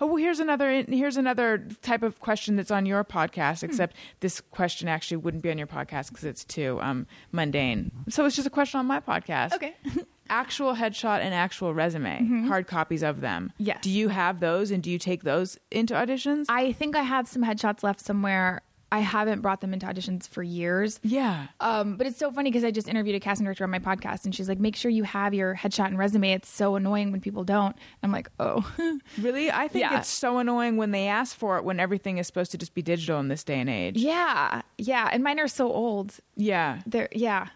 Oh, 0.00 0.06
well, 0.06 0.16
here's 0.16 0.40
another 0.40 0.84
here's 0.88 1.16
another 1.16 1.66
type 1.82 2.02
of 2.02 2.20
question 2.20 2.56
that's 2.56 2.70
on 2.70 2.86
your 2.86 3.04
podcast. 3.04 3.60
Hmm. 3.60 3.66
Except 3.66 3.96
this 4.20 4.40
question 4.40 4.88
actually 4.88 5.18
wouldn't 5.18 5.42
be 5.42 5.50
on 5.50 5.58
your 5.58 5.66
podcast 5.66 6.08
because 6.08 6.24
it's 6.24 6.44
too 6.44 6.78
um, 6.82 7.06
mundane. 7.32 7.90
So 8.08 8.24
it's 8.24 8.36
just 8.36 8.46
a 8.46 8.50
question 8.50 8.80
on 8.80 8.86
my 8.86 9.00
podcast. 9.00 9.54
Okay. 9.54 9.74
Mm-hmm. 9.86 10.00
actual 10.28 10.74
headshot 10.74 11.20
and 11.20 11.32
actual 11.32 11.72
resume, 11.72 12.46
hard 12.48 12.66
copies 12.66 13.04
of 13.04 13.20
them. 13.20 13.52
Yes. 13.58 13.78
Do 13.82 13.90
you 13.90 14.08
have 14.08 14.40
those, 14.40 14.72
and 14.72 14.82
do 14.82 14.90
you 14.90 14.98
take 14.98 15.22
those 15.22 15.56
into 15.70 15.94
auditions? 15.94 16.46
I 16.48 16.72
think 16.72 16.96
I 16.96 17.02
have 17.02 17.28
some 17.28 17.44
headshots 17.44 17.84
left 17.84 18.00
somewhere. 18.00 18.62
I 18.92 19.00
haven't 19.00 19.40
brought 19.40 19.60
them 19.60 19.72
into 19.72 19.84
auditions 19.86 20.28
for 20.28 20.42
years. 20.42 21.00
yeah. 21.02 21.48
Um, 21.60 21.96
but 21.96 22.06
it's 22.06 22.18
so 22.18 22.30
funny 22.30 22.50
because 22.50 22.62
I 22.64 22.70
just 22.70 22.86
interviewed 22.88 23.16
a 23.16 23.20
casting 23.20 23.44
director 23.44 23.64
on 23.64 23.70
my 23.70 23.80
podcast, 23.80 24.24
and 24.24 24.34
she's 24.34 24.48
like, 24.48 24.60
"Make 24.60 24.76
sure 24.76 24.90
you 24.90 25.02
have 25.02 25.34
your 25.34 25.56
headshot 25.56 25.86
and 25.86 25.98
resume. 25.98 26.32
It's 26.32 26.48
so 26.48 26.76
annoying 26.76 27.10
when 27.10 27.20
people 27.20 27.42
don't." 27.42 27.74
I'm 28.02 28.12
like, 28.12 28.28
"Oh, 28.38 28.64
Really? 29.20 29.50
I 29.50 29.66
think 29.68 29.82
Yeah. 29.84 29.98
it's 29.98 30.08
so 30.08 30.38
annoying 30.38 30.76
when 30.76 30.92
they 30.92 31.08
ask 31.08 31.36
for 31.36 31.56
it 31.58 31.64
when 31.64 31.80
everything 31.80 32.18
is 32.18 32.26
supposed 32.28 32.52
to 32.52 32.58
just 32.58 32.74
be 32.74 32.82
digital 32.82 33.18
in 33.18 33.28
this 33.28 33.42
day 33.42 33.58
and 33.60 33.68
age. 33.68 33.96
yeah, 33.98 34.62
yeah." 34.78 35.08
And 35.12 35.24
mine 35.24 35.40
are 35.40 35.48
so 35.48 35.70
old. 35.72 36.14
Yeah. 36.36 36.80
They're 36.86 37.08
yeah, 37.12 37.48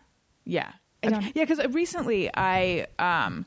Yeah. 0.45 0.73
I 1.03 1.09
don't- 1.11 1.23
Yeah, 1.37 1.45
because 1.47 1.65
recently 1.73 2.29
I 2.35 2.87
um 2.99 3.47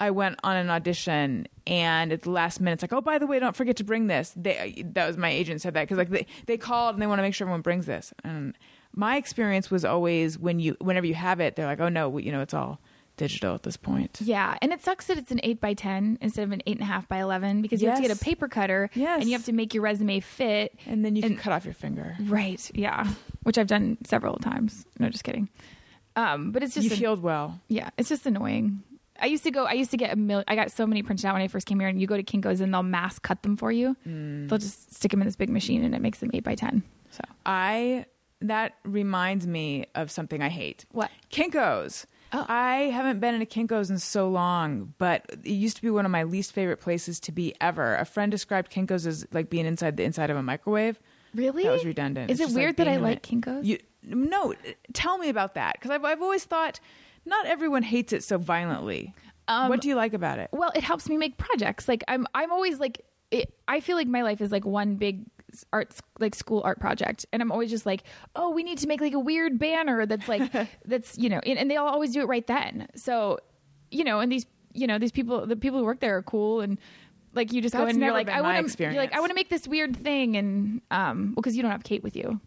I 0.00 0.10
went 0.10 0.40
on 0.42 0.56
an 0.56 0.70
audition 0.70 1.46
and 1.66 2.12
at 2.12 2.22
the 2.22 2.30
last 2.30 2.60
minute 2.60 2.74
it's 2.74 2.82
like, 2.82 2.92
oh, 2.92 3.00
by 3.00 3.18
the 3.18 3.26
way, 3.26 3.38
don't 3.38 3.56
forget 3.56 3.76
to 3.76 3.84
bring 3.84 4.06
this. 4.06 4.32
They 4.36 4.82
that 4.94 5.06
was 5.06 5.16
my 5.16 5.30
agent 5.30 5.60
said 5.62 5.74
that 5.74 5.82
because 5.82 5.98
like 5.98 6.10
they 6.10 6.26
they 6.46 6.56
called 6.56 6.94
and 6.94 7.02
they 7.02 7.06
want 7.06 7.18
to 7.18 7.22
make 7.22 7.34
sure 7.34 7.46
everyone 7.46 7.62
brings 7.62 7.86
this. 7.86 8.12
And 8.22 8.56
my 8.94 9.16
experience 9.16 9.70
was 9.70 9.84
always 9.84 10.38
when 10.38 10.60
you 10.60 10.76
whenever 10.80 11.06
you 11.06 11.14
have 11.14 11.40
it, 11.40 11.56
they're 11.56 11.66
like, 11.66 11.80
oh 11.80 11.88
no, 11.88 12.08
we, 12.08 12.22
you 12.24 12.32
know, 12.32 12.40
it's 12.42 12.54
all 12.54 12.80
digital 13.16 13.54
at 13.54 13.62
this 13.62 13.76
point. 13.76 14.18
yeah. 14.22 14.58
And 14.60 14.72
it 14.72 14.82
sucks 14.82 15.06
that 15.06 15.16
it's 15.18 15.30
an 15.30 15.38
eight 15.44 15.60
by 15.60 15.72
ten 15.74 16.18
instead 16.20 16.42
of 16.42 16.50
an 16.50 16.62
eight 16.66 16.74
and 16.78 16.82
a 16.82 16.86
half 16.92 17.08
by 17.08 17.18
eleven 17.20 17.62
because 17.62 17.80
you 17.80 17.88
have 17.88 17.98
to 17.98 18.02
get 18.08 18.10
a 18.10 18.18
paper 18.18 18.48
cutter, 18.48 18.90
Yes. 18.94 19.20
and 19.20 19.30
you 19.30 19.36
have 19.36 19.44
to 19.44 19.52
make 19.52 19.72
your 19.72 19.84
resume 19.84 20.18
fit. 20.18 20.74
And 20.86 21.04
then 21.04 21.14
you 21.14 21.22
can 21.22 21.32
And- 21.32 21.40
cut 21.40 21.52
off 21.52 21.64
your 21.64 21.74
finger. 21.74 22.16
Right. 22.20 22.68
Yeah. 22.74 23.06
Which 23.44 23.56
I've 23.56 23.68
done 23.68 23.98
several 24.04 24.36
times. 24.38 24.84
No, 24.98 25.08
just 25.10 25.22
kidding. 25.22 25.48
Um, 26.16 26.50
but 26.52 26.62
it's 26.64 26.74
just 26.74 26.86
You 26.86 26.92
an- 26.92 26.98
healed 26.98 27.22
well. 27.22 27.60
Yeah, 27.68 27.90
it's 27.98 28.08
just 28.08 28.26
annoying. 28.26 28.82
I 29.20 29.26
used 29.26 29.44
to 29.44 29.50
go. 29.50 29.64
I 29.64 29.72
used 29.72 29.90
to 29.92 29.96
get 29.96 30.12
a 30.12 30.16
million. 30.16 30.44
I 30.48 30.56
got 30.56 30.70
so 30.70 30.86
many 30.86 31.02
printed 31.02 31.26
out 31.26 31.34
when 31.34 31.42
I 31.42 31.48
first 31.48 31.66
came 31.66 31.78
here, 31.80 31.88
and 31.88 32.00
you 32.00 32.06
go 32.06 32.16
to 32.16 32.22
Kinko's 32.22 32.60
and 32.60 32.72
they'll 32.74 32.82
mass 32.82 33.18
cut 33.18 33.42
them 33.42 33.56
for 33.56 33.70
you. 33.70 33.96
Mm. 34.06 34.48
They'll 34.48 34.58
just 34.58 34.94
stick 34.94 35.10
them 35.10 35.20
in 35.22 35.26
this 35.26 35.36
big 35.36 35.50
machine, 35.50 35.84
and 35.84 35.94
it 35.94 36.00
makes 36.00 36.18
them 36.18 36.30
eight 36.34 36.44
by 36.44 36.54
ten. 36.54 36.82
So 37.10 37.20
I 37.46 38.06
that 38.40 38.74
reminds 38.84 39.46
me 39.46 39.86
of 39.94 40.10
something 40.10 40.42
I 40.42 40.48
hate. 40.48 40.84
What? 40.92 41.10
Kinko's. 41.30 42.06
Oh. 42.32 42.44
I 42.48 42.90
haven't 42.92 43.20
been 43.20 43.34
in 43.36 43.42
a 43.42 43.46
Kinko's 43.46 43.90
in 43.90 43.98
so 44.00 44.28
long, 44.28 44.92
but 44.98 45.24
it 45.30 45.50
used 45.50 45.76
to 45.76 45.82
be 45.82 45.90
one 45.90 46.04
of 46.04 46.10
my 46.10 46.24
least 46.24 46.52
favorite 46.52 46.78
places 46.80 47.20
to 47.20 47.32
be 47.32 47.54
ever. 47.60 47.94
A 47.94 48.04
friend 48.04 48.30
described 48.32 48.72
Kinko's 48.72 49.06
as 49.06 49.24
like 49.32 49.48
being 49.48 49.66
inside 49.66 49.96
the 49.96 50.02
inside 50.02 50.30
of 50.30 50.36
a 50.36 50.42
microwave. 50.42 50.98
really, 51.34 51.62
That 51.62 51.70
was 51.72 51.84
redundant. 51.84 52.32
Is 52.32 52.40
It's 52.40 52.52
it 52.52 52.56
weird 52.56 52.70
like 52.70 52.76
that 52.78 52.88
I 52.88 52.96
like. 52.96 53.22
Kinko's? 53.22 53.64
You 53.64 53.78
no, 54.02 54.52
tell 54.92 55.16
me 55.16 55.28
about 55.28 55.54
that 55.54 55.74
because 55.74 55.90
I've 55.92 56.04
I've 56.04 56.20
always 56.22 56.44
thought 56.44 56.80
not 57.26 57.46
everyone 57.46 57.82
hates 57.82 58.12
it 58.12 58.22
so 58.22 58.38
violently. 58.38 59.14
Um, 59.46 59.68
what 59.68 59.80
do 59.80 59.88
you 59.88 59.94
like 59.94 60.14
about 60.14 60.38
it? 60.38 60.48
well, 60.52 60.72
it 60.74 60.82
helps 60.82 61.08
me 61.08 61.16
make 61.16 61.36
projects. 61.36 61.86
Like 61.88 62.02
I'm, 62.08 62.26
I'm 62.34 62.50
always 62.50 62.80
like, 62.80 63.04
it, 63.30 63.52
I 63.68 63.80
feel 63.80 63.96
like 63.96 64.06
my 64.08 64.22
life 64.22 64.40
is 64.40 64.50
like 64.50 64.64
one 64.64 64.96
big 64.96 65.24
arts 65.72 66.00
like 66.18 66.34
school 66.34 66.62
art 66.64 66.80
project, 66.80 67.26
and 67.32 67.42
I'm 67.42 67.52
always 67.52 67.70
just 67.70 67.86
like, 67.86 68.04
oh, 68.36 68.50
we 68.50 68.62
need 68.62 68.78
to 68.78 68.86
make 68.86 69.00
like 69.00 69.12
a 69.14 69.18
weird 69.18 69.58
banner 69.58 70.06
that's 70.06 70.28
like, 70.28 70.50
that's 70.84 71.18
you 71.18 71.28
know, 71.28 71.40
and, 71.44 71.58
and 71.58 71.70
they 71.70 71.76
all 71.76 71.88
always 71.88 72.12
do 72.12 72.20
it 72.20 72.26
right 72.26 72.46
then. 72.46 72.88
So, 72.96 73.38
you 73.90 74.04
know, 74.04 74.20
and 74.20 74.30
these, 74.32 74.46
you 74.72 74.86
know, 74.86 74.98
these 74.98 75.12
people, 75.12 75.46
the 75.46 75.56
people 75.56 75.78
who 75.78 75.84
work 75.84 76.00
there 76.00 76.16
are 76.16 76.22
cool 76.22 76.60
and. 76.60 76.78
Like 77.36 77.52
you 77.52 77.60
just 77.60 77.74
go 77.74 77.82
in 77.82 77.96
and 77.96 77.98
you're 78.00 78.12
like, 78.12 78.28
I 78.28 78.40
want 78.42 78.70
to, 78.70 78.82
you're 78.84 78.94
like, 78.94 79.12
I 79.12 79.18
want 79.18 79.30
to 79.30 79.34
make 79.34 79.48
this 79.50 79.66
weird 79.66 79.96
thing, 79.96 80.36
and 80.36 80.80
um, 80.92 81.30
well, 81.30 81.42
because 81.42 81.56
you 81.56 81.62
don't 81.62 81.72
have 81.72 81.82
Kate 81.82 82.04
with 82.04 82.14
you. 82.14 82.40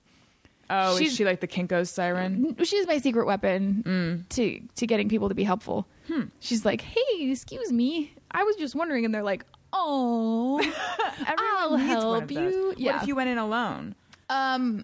Oh, 0.70 0.94
is 0.94 1.00
she's- 1.00 1.16
she 1.16 1.24
like 1.26 1.40
the 1.40 1.48
Kinko's 1.48 1.90
siren? 1.90 2.56
She's 2.64 2.86
my 2.88 2.98
secret 2.98 3.26
weapon 3.26 3.84
Mm. 3.86 4.30
to 4.30 4.60
to 4.76 4.88
getting 4.88 5.08
people 5.10 5.30
to 5.30 5.36
be 5.36 5.44
helpful. 5.44 5.88
Hmm. 6.08 6.24
She's 6.40 6.66
like, 6.66 6.82
"Hey, 6.82 7.32
excuse 7.32 7.72
me, 7.72 8.14
I 8.32 8.44
was 8.44 8.56
just 8.58 8.76
wondering," 8.76 9.06
and 9.06 9.14
they're 9.14 9.24
like, 9.24 9.46
"Oh, 9.74 10.60
I'll 11.26 11.76
Everyone 11.76 11.88
needs 11.88 12.06
one 12.06 12.20
help 12.20 12.32
you." 12.32 12.68
What 12.70 12.80
Yeah. 12.80 13.02
if 13.02 13.08
you 13.08 13.16
went 13.16 13.30
in 13.30 13.38
alone? 13.38 13.96
um, 14.30 14.84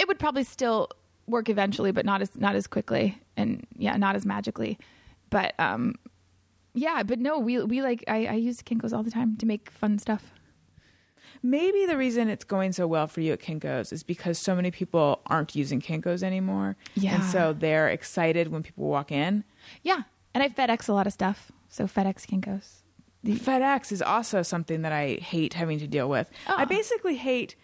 it 0.00 0.08
would 0.08 0.18
probably 0.18 0.42
still 0.44 0.88
work 1.26 1.48
eventually, 1.48 1.92
but 1.92 2.04
not 2.04 2.22
as 2.22 2.34
not 2.36 2.54
as 2.56 2.66
quickly, 2.66 3.18
and 3.36 3.66
yeah, 3.76 3.96
not 3.96 4.16
as 4.16 4.24
magically. 4.26 4.78
But 5.30 5.54
um, 5.60 5.94
yeah, 6.74 7.02
but 7.04 7.18
no, 7.20 7.38
we 7.38 7.62
we 7.62 7.82
like 7.82 8.02
I, 8.08 8.26
I 8.26 8.34
use 8.34 8.62
Kinko's 8.62 8.92
all 8.92 9.02
the 9.04 9.10
time 9.12 9.36
to 9.36 9.46
make 9.46 9.70
fun 9.70 9.98
stuff. 9.98 10.32
Maybe 11.42 11.86
the 11.86 11.96
reason 11.96 12.28
it's 12.28 12.44
going 12.44 12.72
so 12.72 12.86
well 12.86 13.06
for 13.06 13.20
you 13.20 13.32
at 13.32 13.40
Kinko's 13.40 13.92
is 13.92 14.02
because 14.02 14.38
so 14.38 14.54
many 14.54 14.70
people 14.70 15.20
aren't 15.26 15.56
using 15.56 15.80
Kinko's 15.80 16.22
anymore. 16.22 16.76
Yeah. 16.94 17.14
And 17.14 17.24
so 17.24 17.54
they're 17.54 17.88
excited 17.88 18.48
when 18.48 18.62
people 18.62 18.84
walk 18.86 19.10
in. 19.10 19.44
Yeah, 19.82 20.02
and 20.34 20.42
I 20.42 20.48
FedEx 20.48 20.88
a 20.88 20.92
lot 20.92 21.06
of 21.06 21.12
stuff, 21.12 21.50
so 21.68 21.84
FedEx 21.84 22.26
Kinko's. 22.26 22.82
The- 23.22 23.36
FedEx 23.36 23.90
is 23.92 24.02
also 24.02 24.42
something 24.42 24.82
that 24.82 24.92
I 24.92 25.14
hate 25.14 25.54
having 25.54 25.78
to 25.78 25.86
deal 25.86 26.08
with. 26.08 26.30
Oh. 26.48 26.54
I 26.56 26.64
basically 26.66 27.16
hate, 27.16 27.54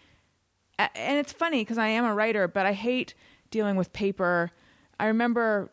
and 0.78 1.18
it's 1.18 1.32
funny 1.32 1.60
because 1.62 1.78
I 1.78 1.88
am 1.88 2.04
a 2.04 2.14
writer, 2.14 2.48
but 2.48 2.66
I 2.66 2.72
hate 2.72 3.14
dealing 3.50 3.76
with 3.76 3.92
paper. 3.92 4.52
I 4.98 5.06
remember 5.06 5.70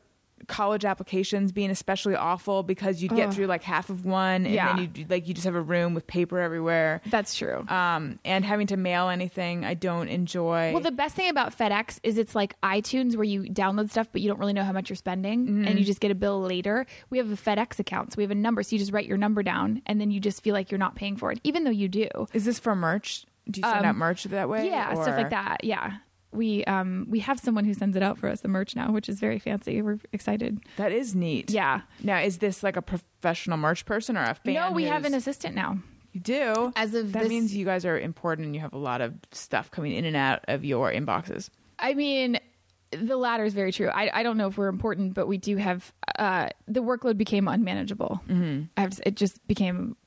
college 0.47 0.85
applications 0.85 1.51
being 1.51 1.69
especially 1.69 2.15
awful 2.15 2.63
because 2.63 3.01
you'd 3.01 3.15
get 3.15 3.29
Ugh. 3.29 3.33
through 3.33 3.45
like 3.47 3.63
half 3.63 3.89
of 3.89 4.05
one 4.05 4.45
and 4.45 4.53
Yeah. 4.53 4.75
then 4.75 4.91
you 4.95 5.05
like 5.09 5.27
you 5.27 5.33
just 5.33 5.45
have 5.45 5.55
a 5.55 5.61
room 5.61 5.93
with 5.93 6.05
paper 6.07 6.39
everywhere. 6.39 7.01
That's 7.07 7.35
true. 7.35 7.65
Um, 7.67 8.19
and 8.25 8.43
having 8.45 8.67
to 8.67 8.77
mail 8.77 9.09
anything 9.09 9.65
I 9.65 9.73
don't 9.73 10.07
enjoy. 10.07 10.71
Well, 10.73 10.81
the 10.81 10.91
best 10.91 11.15
thing 11.15 11.29
about 11.29 11.57
FedEx 11.57 11.99
is 12.03 12.17
it's 12.17 12.35
like 12.35 12.59
iTunes 12.61 13.15
where 13.15 13.23
you 13.23 13.43
download 13.43 13.89
stuff, 13.89 14.07
but 14.11 14.21
you 14.21 14.27
don't 14.29 14.39
really 14.39 14.53
know 14.53 14.63
how 14.63 14.71
much 14.73 14.89
you're 14.89 14.95
spending, 14.95 15.45
Mm-hmm. 15.47 15.65
and 15.67 15.79
you 15.79 15.85
just 15.85 15.99
get 15.99 16.11
a 16.11 16.15
bill 16.15 16.41
later. 16.41 16.85
We 17.09 17.17
have 17.17 17.31
a 17.31 17.35
FedEx 17.35 17.79
account, 17.79 18.13
so 18.13 18.17
we 18.17 18.23
have 18.23 18.31
a 18.31 18.35
number, 18.35 18.63
so 18.63 18.75
you 18.75 18.79
just 18.79 18.91
write 18.91 19.05
your 19.07 19.17
number 19.17 19.43
down, 19.43 19.81
and 19.85 19.99
then 19.99 20.11
you 20.11 20.19
just 20.19 20.43
feel 20.43 20.53
like 20.53 20.71
you're 20.71 20.77
not 20.77 20.95
paying 20.95 21.17
for 21.17 21.31
it, 21.31 21.39
even 21.43 21.63
though 21.63 21.71
you 21.71 21.87
do. 21.87 22.07
is 22.33 22.45
this 22.45 22.59
for 22.59 22.75
merch? 22.75 23.25
Do 23.49 23.59
you 23.59 23.67
send 23.67 23.79
Um, 23.79 23.85
out 23.85 23.95
merch 23.95 24.23
that 24.25 24.47
way? 24.49 24.67
Yeah, 24.67 24.93
stuff 24.93 25.17
like 25.17 25.29
that. 25.31 25.63
Yeah, 25.63 25.93
we 26.33 26.63
um 26.65 27.05
we 27.09 27.19
have 27.19 27.39
someone 27.39 27.65
who 27.65 27.73
sends 27.73 27.95
it 27.95 28.03
out 28.03 28.17
for 28.17 28.29
us, 28.29 28.41
the 28.41 28.47
merch 28.47 28.75
now, 28.75 28.91
which 28.91 29.07
is 29.09 29.19
very 29.19 29.39
fancy. 29.39 29.81
We're 29.81 29.99
excited. 30.11 30.59
That 30.77 30.91
is 30.91 31.15
neat. 31.15 31.49
Yeah. 31.49 31.81
Now, 32.01 32.19
is 32.19 32.39
this 32.39 32.63
like 32.63 32.75
a 32.75 32.81
professional 32.81 33.57
merch 33.57 33.85
person 33.85 34.17
or 34.17 34.23
a 34.23 34.33
fan? 34.35 34.53
no, 34.53 34.71
we 34.71 34.85
have 34.85 35.05
an 35.05 35.13
assistant 35.13 35.55
now. 35.55 35.79
You 36.11 36.19
do. 36.19 36.73
As 36.75 36.93
of 36.93 37.11
that 37.13 37.23
this- 37.23 37.29
means 37.29 37.55
you 37.55 37.65
guys 37.65 37.85
are 37.85 37.97
important 37.99 38.45
and 38.45 38.55
you 38.55 38.61
have 38.61 38.73
a 38.73 38.77
lot 38.77 39.01
of 39.01 39.13
stuff 39.31 39.71
coming 39.71 39.93
in 39.93 40.05
and 40.05 40.15
out 40.15 40.45
of 40.47 40.63
your 40.63 40.91
inboxes. 40.91 41.49
I 41.79 41.95
mean, 41.95 42.39
the 42.91 43.17
latter 43.17 43.43
is 43.43 43.53
very 43.53 43.71
true. 43.71 43.89
I, 43.89 44.11
I 44.13 44.23
don't 44.23 44.37
know 44.37 44.47
if 44.47 44.57
we're 44.57 44.67
important, 44.67 45.15
but 45.15 45.27
we 45.27 45.37
do 45.37 45.57
have 45.57 45.91
uh, 46.19 46.49
the 46.67 46.81
workload 46.81 47.17
became 47.17 47.47
unmanageable. 47.47 48.21
Mm-hmm. 48.29 48.65
I 48.77 48.81
have 48.81 48.91
to, 48.91 49.07
it 49.07 49.15
just 49.15 49.45
became 49.47 49.97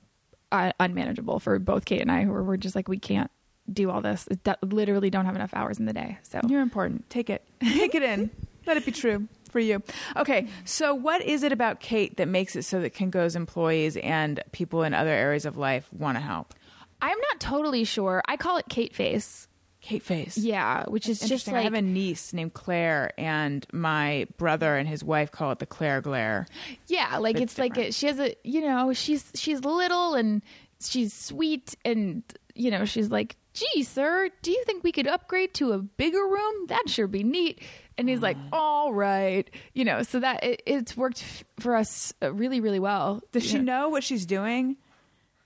uh, 0.52 0.70
unmanageable 0.78 1.40
for 1.40 1.58
both 1.58 1.84
Kate 1.84 2.00
and 2.00 2.10
I, 2.12 2.22
who 2.22 2.30
were 2.30 2.56
just 2.56 2.76
like 2.76 2.86
we 2.88 2.98
can't 2.98 3.30
do 3.72 3.90
all 3.90 4.00
this. 4.00 4.26
It 4.30 4.46
literally 4.62 5.10
don't 5.10 5.24
have 5.26 5.36
enough 5.36 5.54
hours 5.54 5.78
in 5.78 5.86
the 5.86 5.92
day. 5.92 6.18
So 6.22 6.40
You're 6.46 6.62
important. 6.62 7.08
Take 7.10 7.30
it. 7.30 7.46
Take 7.62 7.94
it 7.94 8.02
in. 8.02 8.30
Let 8.66 8.76
it 8.76 8.84
be 8.84 8.92
true 8.92 9.28
for 9.50 9.60
you. 9.60 9.82
Okay, 10.16 10.48
so 10.64 10.94
what 10.94 11.22
is 11.22 11.42
it 11.42 11.52
about 11.52 11.80
Kate 11.80 12.16
that 12.16 12.28
makes 12.28 12.56
it 12.56 12.62
so 12.64 12.80
that 12.80 12.94
Kinko's 12.94 13.36
employees 13.36 13.96
and 13.96 14.42
people 14.52 14.82
in 14.82 14.92
other 14.92 15.10
areas 15.10 15.44
of 15.46 15.56
life 15.56 15.88
want 15.92 16.16
to 16.16 16.20
help? 16.20 16.52
I'm 17.00 17.18
not 17.18 17.40
totally 17.40 17.84
sure. 17.84 18.22
I 18.26 18.36
call 18.36 18.56
it 18.56 18.66
Kate 18.68 18.94
face. 18.94 19.48
Kate 19.80 20.02
face. 20.02 20.36
Yeah, 20.36 20.84
which 20.88 21.08
is 21.08 21.20
just 21.20 21.30
Interesting. 21.30 21.54
like 21.54 21.60
I 21.60 21.64
have 21.64 21.74
a 21.74 21.82
niece 21.82 22.32
named 22.32 22.54
Claire, 22.54 23.12
and 23.16 23.64
my 23.72 24.26
brother 24.36 24.76
and 24.76 24.88
his 24.88 25.04
wife 25.04 25.30
call 25.30 25.52
it 25.52 25.60
the 25.60 25.66
Claire 25.66 26.00
glare. 26.00 26.46
Yeah, 26.88 27.18
like 27.18 27.36
It's 27.36 27.52
it's, 27.52 27.58
like 27.58 27.76
a, 27.76 27.92
she 27.92 28.08
has 28.08 28.18
a 28.18 28.34
you 28.42 28.62
know 28.62 28.92
she's 28.92 29.30
she's 29.36 29.60
little 29.64 30.14
and 30.14 30.42
she's 30.80 31.12
sweet 31.12 31.76
and 31.84 32.24
you 32.54 32.72
know 32.72 32.84
she's 32.84 33.10
like, 33.12 33.36
"Gee, 33.56 33.82
sir, 33.82 34.28
do 34.42 34.50
you 34.50 34.62
think 34.64 34.84
we 34.84 34.92
could 34.92 35.06
upgrade 35.06 35.54
to 35.54 35.72
a 35.72 35.78
bigger 35.78 36.22
room? 36.26 36.66
That'd 36.68 36.90
sure 36.90 37.06
be 37.06 37.24
neat." 37.24 37.60
And 37.98 38.08
he's 38.08 38.20
like, 38.20 38.36
"All 38.52 38.92
right," 38.92 39.48
you 39.72 39.84
know. 39.84 40.02
So 40.02 40.20
that 40.20 40.44
it, 40.44 40.62
it's 40.66 40.96
worked 40.96 41.22
f- 41.22 41.44
for 41.58 41.74
us 41.74 42.12
uh, 42.22 42.32
really 42.32 42.60
really 42.60 42.78
well. 42.80 43.22
Does 43.32 43.44
she 43.44 43.58
know 43.58 43.88
what 43.88 44.04
she's 44.04 44.26
doing? 44.26 44.76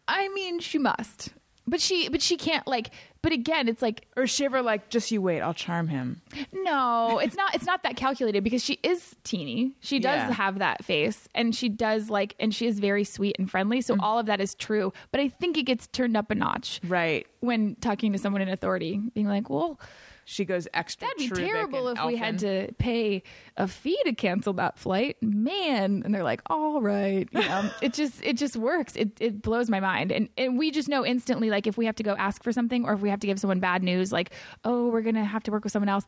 I 0.09 0.29
mean, 0.31 0.59
she 0.59 0.79
must, 0.79 1.29
but 1.71 1.81
she 1.81 2.09
but 2.09 2.21
she 2.21 2.37
can't 2.37 2.67
like. 2.67 2.91
But 3.23 3.33
again, 3.33 3.69
it's 3.69 3.83
like 3.83 4.07
Or 4.17 4.25
ever 4.41 4.63
like, 4.63 4.89
just 4.89 5.11
you 5.11 5.21
wait, 5.21 5.43
I'll 5.43 5.53
charm 5.53 5.89
him? 5.89 6.23
No, 6.53 7.19
it's 7.19 7.37
not. 7.37 7.55
It's 7.55 7.67
not 7.67 7.83
that 7.83 7.97
calculated 7.97 8.43
because 8.43 8.65
she 8.65 8.79
is 8.83 9.15
teeny. 9.25 9.73
She 9.81 9.99
does 9.99 10.17
Yeah. 10.17 10.33
have 10.33 10.59
that 10.59 10.85
face, 10.85 11.29
and 11.35 11.55
she 11.55 11.69
does 11.69 12.09
like, 12.09 12.35
and 12.41 12.55
she 12.55 12.67
is 12.67 12.81
very 12.81 13.05
sweet 13.05 13.37
and 13.39 13.51
friendly. 13.51 13.83
So 13.83 13.95
mm. 13.95 13.99
all 14.01 14.19
of 14.19 14.27
that 14.27 14.41
is 14.41 14.55
true. 14.55 14.93
But 15.13 15.21
I 15.21 15.29
think 15.29 15.59
it 15.59 15.65
gets 15.65 15.87
turned 15.87 16.17
up 16.17 16.31
a 16.31 16.35
notch 16.35 16.81
Right. 16.87 17.27
when 17.41 17.77
talking 17.77 18.13
to 18.13 18.19
someone 18.19 18.41
in 18.43 18.49
authority, 18.49 18.99
being 19.15 19.29
like, 19.29 19.51
"Well, 19.51 19.79
She 20.31 20.45
goes 20.45 20.69
extra. 20.73 21.09
that'd 21.09 21.19
be 21.19 21.29
terrible 21.29 21.89
if 21.89 22.05
we 22.05 22.15
had 22.15 22.39
to 22.41 22.73
pay 22.79 23.25
a 23.57 23.67
fee 23.67 23.99
to 24.05 24.13
cancel 24.15 24.53
that 24.55 24.79
flight, 24.79 25.17
man." 25.21 26.03
And 26.05 26.15
they're 26.15 26.23
like, 26.23 26.41
"All 26.49 26.81
right," 26.81 27.29
you 27.33 27.41
know, 27.41 27.69
it 27.83 27.95
just 27.95 28.25
it 28.25 28.37
just 28.37 28.55
works. 28.57 28.95
It 28.95 29.21
it 29.21 29.43
blows 29.43 29.69
my 29.69 29.81
mind, 29.81 30.13
and 30.13 30.29
and 30.39 30.57
we 30.57 30.71
just 30.71 30.89
know 30.89 31.05
instantly, 31.05 31.51
like 31.51 31.67
if 31.67 31.77
we 31.77 31.87
have 31.87 31.97
to 31.97 32.05
go 32.05 32.15
ask 32.17 32.45
for 32.45 32.53
something, 32.53 32.85
or 32.85 32.93
if 32.93 33.01
we 33.01 33.11
have 33.11 33.19
to 33.21 33.27
give 33.27 33.41
someone 33.41 33.59
bad 33.59 33.83
news, 33.83 34.13
like, 34.13 34.31
"Oh, 34.65 34.89
we're 34.91 35.03
gonna 35.03 35.25
have 35.25 35.43
to 35.45 35.51
work 35.51 35.65
with 35.65 35.73
someone 35.73 35.89
else." 35.89 36.05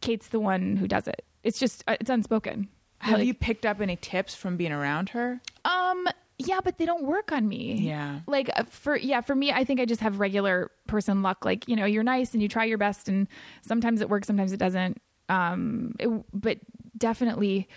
Kate's 0.00 0.28
the 0.28 0.40
one 0.40 0.76
who 0.76 0.88
does 0.88 1.06
it. 1.06 1.24
It's 1.42 1.58
just 1.58 1.84
uh, 1.86 1.96
it's 2.00 2.08
unspoken. 2.08 2.68
Have 3.00 3.18
Like, 3.18 3.26
you 3.26 3.34
picked 3.34 3.66
up 3.66 3.80
any 3.82 3.96
tips 3.96 4.34
from 4.34 4.56
being 4.56 4.72
around 4.72 5.10
her? 5.10 5.40
Um. 5.64 6.08
Yeah, 6.38 6.60
but 6.62 6.78
they 6.78 6.86
don't 6.86 7.04
work 7.04 7.32
on 7.32 7.48
me. 7.48 7.74
Yeah. 7.80 8.20
Like 8.26 8.48
uh, 8.54 8.62
for 8.70 8.96
yeah, 8.96 9.20
for 9.20 9.34
me, 9.34 9.50
I 9.50 9.64
think 9.64 9.80
I 9.80 9.84
just 9.84 10.00
have 10.00 10.20
regular 10.20 10.70
person 10.86 11.22
luck. 11.22 11.44
Like 11.44 11.66
you 11.68 11.74
know, 11.76 11.84
you're 11.84 12.04
nice 12.04 12.32
and 12.32 12.40
you 12.40 12.48
try 12.48 12.64
your 12.64 12.78
best, 12.78 13.08
and 13.08 13.26
sometimes 13.62 14.00
it 14.00 14.08
works, 14.08 14.26
sometimes 14.26 14.52
it 14.52 14.58
doesn't. 14.58 15.00
Um. 15.28 15.94
it- 15.98 16.08
but 16.32 16.58
definitely 16.96 17.68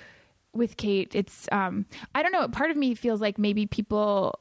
with 0.54 0.78
Kate, 0.78 1.16
it's 1.16 1.48
um. 1.52 1.86
I 2.14 2.22
don't 2.22 2.32
know. 2.32 2.48
Part 2.50 2.70
of 2.72 2.78
me 2.78 2.94
feels 2.94 3.20
like 3.20 3.38
maybe 3.40 3.66
people 3.66 4.40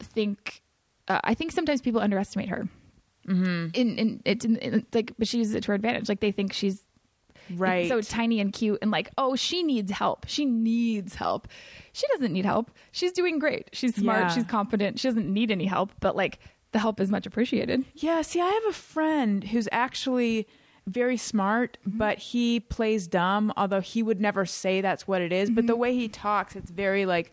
think. 0.00 0.62
Uh, 1.06 1.20
I 1.24 1.34
think 1.34 1.52
sometimes 1.52 1.80
people 1.80 2.00
underestimate 2.00 2.48
her. 2.48 2.68
Mm-hmm. 3.28 3.68
In 3.74 3.98
in 3.98 4.22
it's 4.24 4.44
in, 4.44 4.56
in, 4.56 4.86
like, 4.92 5.12
but 5.18 5.28
she 5.28 5.38
uses 5.38 5.54
it 5.54 5.62
to 5.64 5.68
her 5.68 5.74
advantage. 5.74 6.08
Like 6.08 6.20
they 6.20 6.32
think 6.32 6.52
she's 6.52 6.84
Right. 7.56 7.88
so 7.88 8.00
tiny 8.00 8.40
and 8.40 8.52
cute 8.52 8.78
and 8.82 8.90
like 8.90 9.10
oh 9.18 9.36
she 9.36 9.62
needs 9.62 9.90
help 9.92 10.26
she 10.28 10.44
needs 10.44 11.14
help 11.16 11.48
she 11.92 12.06
doesn't 12.12 12.32
need 12.32 12.44
help 12.44 12.70
she's 12.92 13.12
doing 13.12 13.38
great 13.38 13.68
she's 13.72 13.94
smart 13.96 14.20
Yeah. 14.22 14.28
she's 14.28 14.44
competent 14.44 14.98
she 15.00 15.08
doesn't 15.08 15.32
need 15.32 15.50
any 15.50 15.66
help 15.66 15.90
but 16.00 16.14
like 16.16 16.38
the 16.72 16.78
help 16.78 17.00
is 17.00 17.10
much 17.10 17.26
appreciated 17.26 17.84
Yeah, 17.94 18.22
see, 18.22 18.40
I 18.40 18.48
have 18.48 18.64
a 18.68 18.72
friend 18.72 19.42
who's 19.44 19.68
actually 19.72 20.46
very 20.86 21.16
smart, 21.16 21.76
Mm-hmm. 21.86 21.98
but 21.98 22.18
he 22.18 22.60
plays 22.60 23.06
dumb, 23.08 23.52
although 23.56 23.80
he 23.80 24.02
would 24.02 24.20
never 24.20 24.46
say 24.46 24.80
that's 24.80 25.06
what 25.08 25.20
it 25.20 25.32
is. 25.32 25.50
But 25.50 25.62
Mm-hmm. 25.62 25.66
the 25.66 25.76
way 25.76 25.94
he 25.94 26.08
talks, 26.08 26.54
it's 26.56 26.70
very 26.70 27.06
like 27.06 27.32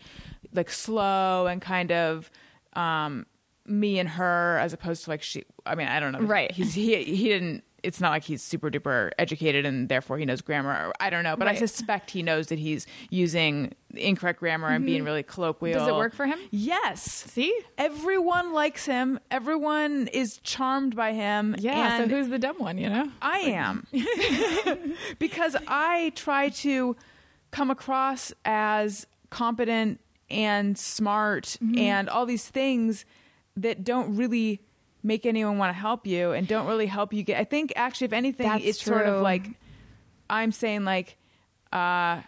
like 0.53 0.69
slow 0.71 1.45
and 1.47 1.61
kind 1.61 1.91
of 1.91 2.31
um 2.73 3.25
me 3.65 3.99
and 3.99 4.09
her 4.09 4.57
as 4.59 4.73
opposed 4.73 5.03
to 5.03 5.09
like 5.11 5.21
she 5.21 5.43
I 5.65 5.75
mean, 5.75 5.87
I 5.87 5.99
don't 5.99 6.13
know. 6.13 6.19
Right. 6.21 6.51
He's 6.51 6.73
he 6.73 7.03
he 7.03 7.27
didn't 7.29 7.63
it's 7.83 8.01
not 8.01 8.09
like 8.09 8.23
he's 8.23 8.41
super 8.41 8.69
duper 8.71 9.11
educated 9.19 9.65
and 9.65 9.87
therefore 9.87 10.17
he 10.17 10.25
knows 10.25 10.41
grammar. 10.41 10.91
I 10.99 11.09
don't 11.09 11.23
know, 11.23 11.35
but 11.35 11.47
I 11.47 11.55
suspect 11.55 12.11
he 12.11 12.23
knows 12.23 12.47
that 12.47 12.57
he's 12.59 12.87
using 13.09 13.73
incorrect 13.93 14.39
grammar 14.39 14.69
and 14.69 14.85
being 14.85 15.03
really 15.03 15.23
colloquial. 15.23 15.77
Mm-hmm. 15.77 15.87
Does 15.87 15.95
it 15.95 15.97
work 15.97 16.13
for 16.13 16.25
him? 16.25 16.39
Yes. 16.51 17.03
see 17.03 17.57
Everyone 17.77 18.51
likes 18.53 18.85
him. 18.85 19.19
Everyone 19.31 20.07
is 20.07 20.39
charmed 20.39 20.95
by 20.95 21.13
him. 21.13 21.55
yeah 21.59 22.01
and 22.01 22.09
so 22.11 22.15
who's 22.17 22.29
the 22.29 22.39
dumb 22.39 22.57
one 22.57 22.77
you 22.77 22.89
know 22.89 23.09
I 23.21 23.39
am 23.39 23.85
because 25.19 25.55
I 25.67 26.11
try 26.15 26.49
to 26.49 26.95
come 27.51 27.71
across 27.71 28.33
as 28.45 29.07
competent 29.29 29.99
and 30.29 30.77
smart 30.77 31.57
Mm-hmm. 31.63 31.77
and 31.79 32.09
all 32.09 32.25
these 32.25 32.47
things 32.47 33.05
that 33.55 33.83
don't 33.83 34.15
really 34.15 34.61
make 35.07 35.25
anyone 35.25 35.57
want 35.57 35.69
to 35.73 35.79
help 35.79 36.05
you 36.05 36.31
and 36.33 36.47
don't 36.47 36.67
really 36.67 36.85
help 36.87 37.13
you 37.13 37.23
get. 37.23 37.39
I 37.39 37.43
think 37.45 37.71
actually, 37.75 38.05
if 38.05 38.13
anything, 38.13 38.47
That's 38.47 38.63
it's 38.65 38.81
sort 38.83 39.05
of 39.07 39.21
like 39.21 39.47
I'm 40.29 40.51
saying 40.51 40.83
like, 40.83 41.17
uh, 41.71 42.21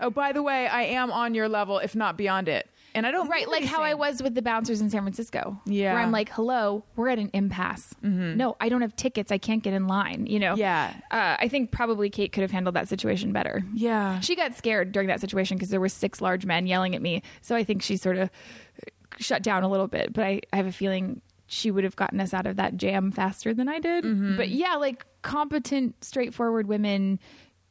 oh, 0.00 0.10
by 0.10 0.32
the 0.32 0.42
way, 0.42 0.66
I 0.66 0.82
am 0.82 1.10
on 1.12 1.34
your 1.34 1.48
level, 1.48 1.78
if 1.78 1.94
not 1.94 2.16
beyond 2.16 2.48
it. 2.48 2.68
And 2.94 3.06
I 3.06 3.12
don't 3.12 3.28
right 3.28 3.48
like 3.48 3.62
how 3.64 3.82
i 3.82 3.94
was 3.94 4.20
with 4.22 4.34
the 4.34 4.42
bouncers 4.42 4.80
in 4.80 4.90
san 4.90 5.02
francisco 5.02 5.60
Yeah. 5.66 5.92
where 5.92 6.02
i'm 6.02 6.10
like 6.10 6.30
hello 6.30 6.82
we're 6.96 7.10
at 7.10 7.18
an 7.20 7.30
impasse 7.32 7.94
no 8.02 8.56
i 8.60 8.68
don't 8.68 8.80
have 8.80 8.96
tickets 8.96 9.30
i 9.30 9.38
can't 9.38 9.62
get 9.62 9.72
in 9.72 9.86
line 9.86 10.26
you 10.26 10.40
know 10.40 10.56
Yeah. 10.56 10.94
uh, 11.12 11.36
i 11.38 11.46
think 11.48 11.70
probably 11.70 12.10
kate 12.10 12.32
could 12.32 12.40
have 12.40 12.50
handled 12.50 12.74
that 12.74 12.88
situation 12.88 13.30
better 13.32 13.62
Yeah. 13.72 14.18
she 14.20 14.34
got 14.34 14.54
scared 14.56 14.90
during 14.90 15.06
that 15.08 15.20
situation 15.20 15.58
because 15.58 15.68
there 15.68 15.80
were 15.80 15.90
six 15.90 16.20
large 16.20 16.44
men 16.46 16.66
yelling 16.66 16.96
at 16.96 17.02
me. 17.02 17.22
So 17.42 17.54
I 17.54 17.62
think 17.62 17.82
she 17.82 17.98
sort 17.98 18.16
of 18.16 18.30
shut 19.18 19.42
down 19.42 19.62
a 19.62 19.68
little 19.68 19.86
bit. 19.86 20.12
But 20.12 20.24
I, 20.24 20.40
I 20.52 20.56
have 20.56 20.66
a 20.66 20.72
feeling 20.72 21.20
she 21.50 21.70
would 21.70 21.82
have 21.82 21.96
gotten 21.96 22.20
us 22.20 22.32
out 22.34 22.46
of 22.46 22.56
that 22.56 22.76
jam 22.76 23.10
faster 23.10 23.52
than 23.54 23.68
I 23.68 23.80
did. 23.80 24.36
But 24.36 24.50
yeah, 24.50 24.74
like 24.76 25.04
competent, 25.22 26.04
straightforward 26.04 26.66
women 26.68 27.18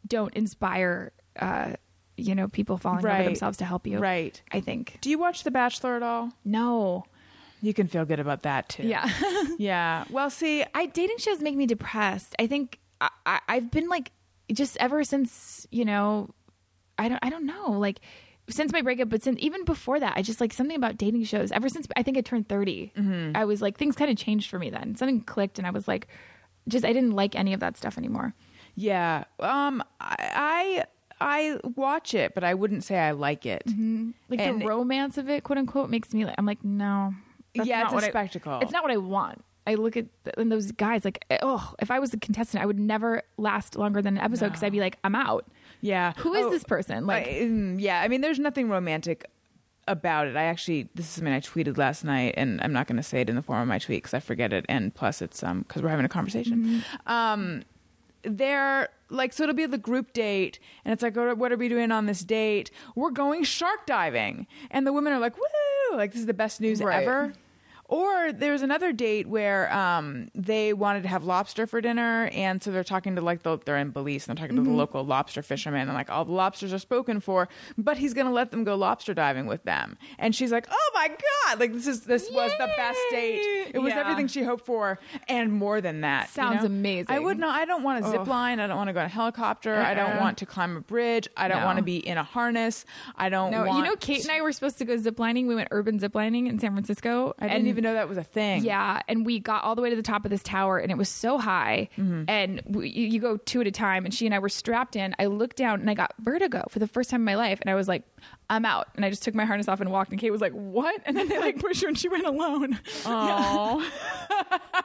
don't 0.06 0.34
inspire, 0.34 1.12
uh, 1.40 1.74
you 2.18 2.34
know, 2.34 2.48
people 2.48 2.78
falling 2.78 3.04
Right. 3.06 3.20
over 3.20 3.24
themselves 3.26 3.58
to 3.60 3.66
help 3.66 3.86
you. 3.86 4.00
Right. 4.00 4.42
I 4.52 4.60
think. 4.62 4.98
Do 5.02 5.10
you 5.12 5.20
watch 5.20 5.44
The 5.44 5.52
Bachelor 5.52 5.96
at 5.96 6.02
all? 6.04 6.32
No. 6.44 7.06
You 7.62 7.74
can 7.74 7.88
feel 7.88 8.04
good 8.06 8.20
about 8.20 8.42
that 8.44 8.68
too. 8.70 8.84
Yeah. 8.84 9.08
Yeah. 9.60 10.06
Well, 10.12 10.30
see, 10.30 10.64
I 10.76 10.86
dating 10.88 11.18
shows 11.20 11.40
make 11.42 11.56
me 11.56 11.66
depressed. 11.66 12.36
I 12.40 12.46
think 12.48 12.80
I, 13.02 13.10
I, 13.26 13.40
I've 13.48 13.72
been 13.72 13.90
like 13.90 14.12
just 14.52 14.78
ever 14.78 15.04
since 15.04 15.66
you 15.72 15.84
know, 15.86 16.30
I 16.98 17.10
don't 17.10 17.20
I 17.24 17.30
don't 17.30 17.46
know 17.46 17.72
like 17.72 18.00
since 18.50 18.72
my 18.72 18.82
breakup, 18.82 19.10
but 19.10 19.22
since 19.24 19.38
even 19.42 19.64
before 19.66 20.00
that, 20.00 20.14
I 20.16 20.22
just 20.22 20.40
like 20.40 20.54
something 20.54 20.76
about 20.78 20.98
dating 20.98 21.24
shows. 21.26 21.52
Ever 21.52 21.70
since 21.70 21.88
I 21.96 22.04
think 22.04 22.18
I 22.18 22.22
turned 22.22 22.48
30 22.48 22.94
mm-hmm. 22.98 23.32
I 23.36 23.46
was 23.46 23.62
like 23.62 23.78
things 23.78 23.96
kind 23.96 24.10
of 24.10 24.18
changed 24.18 24.50
for 24.50 24.58
me. 24.60 24.70
Then 24.70 24.96
something 24.96 25.22
clicked, 25.22 25.58
and 25.58 25.68
I 25.68 25.72
was 25.72 25.88
like, 25.88 26.08
just 26.68 26.86
I 26.86 26.94
didn't 26.94 27.12
like 27.12 27.36
any 27.36 27.54
of 27.54 27.60
that 27.60 27.78
stuff 27.78 27.98
anymore. 27.98 28.34
yeah. 28.76 29.24
Um, 29.40 29.84
I 30.00 30.84
I 31.20 31.58
watch 31.76 32.14
it, 32.14 32.36
but 32.36 32.44
I 32.44 32.54
wouldn't 32.54 32.84
say 32.84 32.98
I 33.00 33.12
like 33.12 33.46
it. 33.46 33.64
Mm-hmm. 33.68 34.12
Like 34.30 34.40
And- 34.40 34.62
the 34.62 34.66
romance 34.68 35.18
of 35.18 35.30
it, 35.30 35.44
quote 35.44 35.58
unquote, 35.58 35.90
makes 35.90 36.14
me 36.14 36.26
like 36.26 36.36
I'm 36.38 36.46
like 36.46 36.64
no. 36.64 37.14
that's 37.56 37.68
Yeah, 37.68 37.80
not 37.80 37.86
it's 37.86 37.92
a 37.92 37.96
what 37.96 38.04
I- 38.04 38.10
spectacle. 38.10 38.60
it's 38.62 38.72
not 38.72 38.84
what 38.84 38.92
I 38.92 38.98
want. 38.98 39.44
I 39.66 39.76
look 39.76 39.98
at 39.98 40.06
th- 40.24 40.36
and 40.38 40.50
those 40.50 40.72
guys 40.72 41.04
like 41.04 41.26
eh, 41.30 41.40
oh, 41.42 41.74
if 41.80 41.92
I 41.92 42.00
was 42.00 42.14
a 42.14 42.18
contestant, 42.18 42.64
I 42.64 42.66
would 42.66 42.80
never 42.80 43.24
last 43.38 43.76
longer 43.76 44.02
than 44.02 44.16
an 44.18 44.24
episode 44.24 44.46
because 44.48 44.64
I'd 44.64 44.72
be 44.72 44.80
like 44.80 44.98
I'm 45.04 45.14
out. 45.16 45.46
Yeah. 45.82 46.14
Who 46.18 46.34
is 46.34 46.46
Oh, 46.46 46.50
this 46.50 46.64
person? 46.64 47.06
Like, 47.06 47.28
I- 47.28 47.32
mm, 47.42 47.80
yeah, 47.80 48.02
I 48.02 48.08
mean, 48.08 48.22
there's 48.22 48.40
nothing 48.40 48.70
romantic 48.70 49.26
about 49.88 50.28
it. 50.28 50.36
I 50.36 50.44
actually, 50.44 50.90
this 50.96 51.06
is 51.06 51.12
something 51.12 51.32
I 51.34 51.40
tweeted 51.40 51.78
last 51.78 52.04
night, 52.04 52.34
and 52.36 52.60
I'm 52.62 52.74
not 52.74 52.88
going 52.88 52.98
to 52.98 53.04
say 53.04 53.22
it 53.22 53.30
in 53.30 53.36
the 53.36 53.42
form 53.42 53.62
of 53.62 53.68
my 53.68 53.80
tweet 53.80 54.04
because 54.04 54.14
I 54.14 54.20
forget 54.20 54.52
it, 54.52 54.66
and 54.68 54.94
plus 54.94 55.22
it's 55.22 55.44
um 55.44 55.62
because 55.62 55.82
we're 55.82 55.90
having 55.90 56.06
a 56.06 56.10
conversation. 56.10 56.84
Um, 57.06 57.64
they're 58.24 58.90
like, 59.10 59.32
so 59.32 59.44
it'll 59.44 59.56
be 59.56 59.66
the 59.66 59.78
group 59.78 60.12
date, 60.12 60.60
and 60.84 60.92
it's 60.92 61.02
like, 61.04 61.16
what 61.16 61.38
what 61.38 61.52
are 61.52 61.58
we 61.58 61.70
doing 61.70 61.92
on 61.92 62.06
this 62.08 62.22
date? 62.22 62.72
We're 62.96 63.12
going 63.12 63.44
shark 63.46 63.86
diving, 63.86 64.48
and 64.72 64.86
the 64.86 64.92
women 64.92 65.14
are 65.14 65.20
like, 65.20 65.38
woo, 65.38 65.96
like 65.98 66.12
this 66.12 66.20
is 66.22 66.26
the 66.28 66.34
best 66.34 66.60
news 66.60 66.82
Right. 66.82 67.04
ever. 67.04 67.34
Or 67.90 68.34
there 68.34 68.52
was 68.52 68.62
another 68.64 68.92
date 68.92 69.28
where 69.30 69.72
um, 69.74 70.28
they 70.36 70.74
wanted 70.74 71.04
to 71.04 71.08
have 71.10 71.24
lobster 71.24 71.66
for 71.66 71.80
dinner, 71.80 72.30
and 72.34 72.62
so 72.62 72.70
they're 72.70 72.84
talking 72.84 73.16
to 73.16 73.22
like 73.22 73.44
the, 73.44 73.60
they're 73.64 73.78
in 73.78 73.92
Belize, 73.92 74.28
and 74.28 74.38
they're 74.38 74.44
talking 74.46 74.58
to 74.58 74.70
the 74.70 74.76
local 74.76 75.06
lobster 75.06 75.42
fisherman, 75.42 75.88
and 75.88 75.94
like 75.94 76.10
all 76.10 76.26
the 76.26 76.34
lobsters 76.34 76.74
are 76.74 76.80
spoken 76.80 77.22
for, 77.22 77.48
but 77.78 77.98
he's 77.98 78.14
gonna 78.14 78.32
let 78.34 78.52
them 78.52 78.66
go 78.66 78.76
lobster 78.76 79.14
diving 79.14 79.46
with 79.46 79.64
them. 79.64 79.98
And 80.20 80.36
she's 80.36 80.52
like, 80.52 80.68
"Oh 80.70 80.92
my 80.96 81.08
god! 81.08 81.62
Like 81.62 81.72
this 81.72 81.88
is 81.88 82.02
this 82.02 82.30
was 82.30 82.52
the 82.60 82.68
best 82.76 83.00
date. 83.10 83.72
It 83.74 83.80
was 83.80 83.94
Yeah. 83.94 84.02
everything 84.02 84.28
she 84.28 84.44
hoped 84.44 84.66
for, 84.66 85.00
and 85.30 85.54
more 85.54 85.80
than 85.80 86.02
that." 86.02 86.24
you 86.24 86.28
Sounds 86.34 86.64
know? 86.64 86.66
amazing. 86.66 87.16
I 87.16 87.20
would 87.20 87.40
not. 87.40 87.56
I 87.56 87.64
don't 87.64 87.84
want 87.84 88.04
to 88.04 88.12
zip 88.12 88.28
line. 88.28 88.60
I 88.60 88.68
don't 88.68 88.76
want 88.76 88.90
to 88.90 88.94
go 88.94 89.00
on 89.00 89.06
a 89.06 89.10
helicopter. 89.10 89.76
I 89.78 89.94
don't 89.94 90.12
Uh-uh. 90.12 90.20
want 90.20 90.40
to 90.40 90.46
climb 90.46 90.76
a 90.76 90.82
bridge. 90.82 91.30
I 91.38 91.48
don't 91.48 91.62
No. 91.62 91.66
want 91.66 91.78
to 91.78 91.84
be 91.84 91.98
in 92.06 92.18
a 92.18 92.24
harness. 92.24 92.84
I 93.16 93.30
don't. 93.30 93.52
no, 93.52 93.64
you 93.78 93.82
know, 93.84 93.96
Kate 93.96 94.24
and 94.24 94.32
I 94.32 94.42
were 94.42 94.52
supposed 94.52 94.78
to 94.80 94.86
go 94.86 94.98
ziplining. 94.98 95.48
We 95.48 95.56
went 95.56 95.70
urban 95.72 96.00
ziplining 96.00 96.50
in 96.50 96.60
San 96.60 96.74
Francisco. 96.74 97.34
I 97.40 97.44
didn't 97.48 97.60
and- 97.60 97.68
even 97.78 97.84
know 97.84 97.94
that 97.94 98.10
was 98.10 98.18
a 98.18 98.24
thing. 98.24 98.64
Yeah, 98.64 99.02
and 99.08 99.26
we 99.26 99.40
got 99.40 99.64
all 99.64 99.76
the 99.76 99.82
way 99.82 99.90
to 99.92 99.96
the 99.96 100.02
top 100.02 100.26
of 100.26 100.32
this 100.32 100.42
tower, 100.42 100.80
and 100.80 100.92
it 100.92 100.98
was 100.98 101.10
so 101.10 101.38
high. 101.38 101.90
Mm-hmm. 101.98 102.24
And 102.28 102.62
we, 102.66 102.90
you 102.90 103.08
you 103.08 103.20
go 103.20 103.38
two 103.38 103.62
at 103.62 103.68
a 103.68 103.72
time, 103.72 104.04
and 104.06 104.14
she 104.14 104.26
and 104.26 104.34
I 104.34 104.40
were 104.40 104.50
strapped 104.50 104.96
in. 104.96 105.16
I 105.20 105.28
looked 105.28 105.58
down, 105.58 105.80
and 105.80 105.90
I 105.90 105.94
got 105.94 106.14
vertigo 106.20 106.64
for 106.70 106.80
the 106.80 106.88
first 106.88 107.10
time 107.12 107.22
in 107.22 107.26
my 107.26 107.36
life, 107.36 107.60
and 107.62 107.70
I 107.70 107.76
was 107.76 107.88
like, 107.88 108.04
"I'm 108.50 108.66
out." 108.66 108.88
And 108.96 109.06
I 109.06 109.10
just 109.10 109.22
took 109.24 109.36
my 109.36 109.46
harness 109.46 109.68
off 109.68 109.80
and 109.80 109.92
walked. 109.92 110.12
And 110.12 110.20
Kate 110.20 110.32
was 110.32 110.42
like, 110.42 110.54
"What?" 110.54 111.02
And 111.06 111.16
then 111.16 111.28
they 111.30 111.38
like 111.38 111.60
pushed 111.62 111.82
her, 111.84 111.88
and 111.88 111.98
she 111.98 112.10
went 112.10 112.26
alone. 112.26 112.80
Oh. 113.06 113.88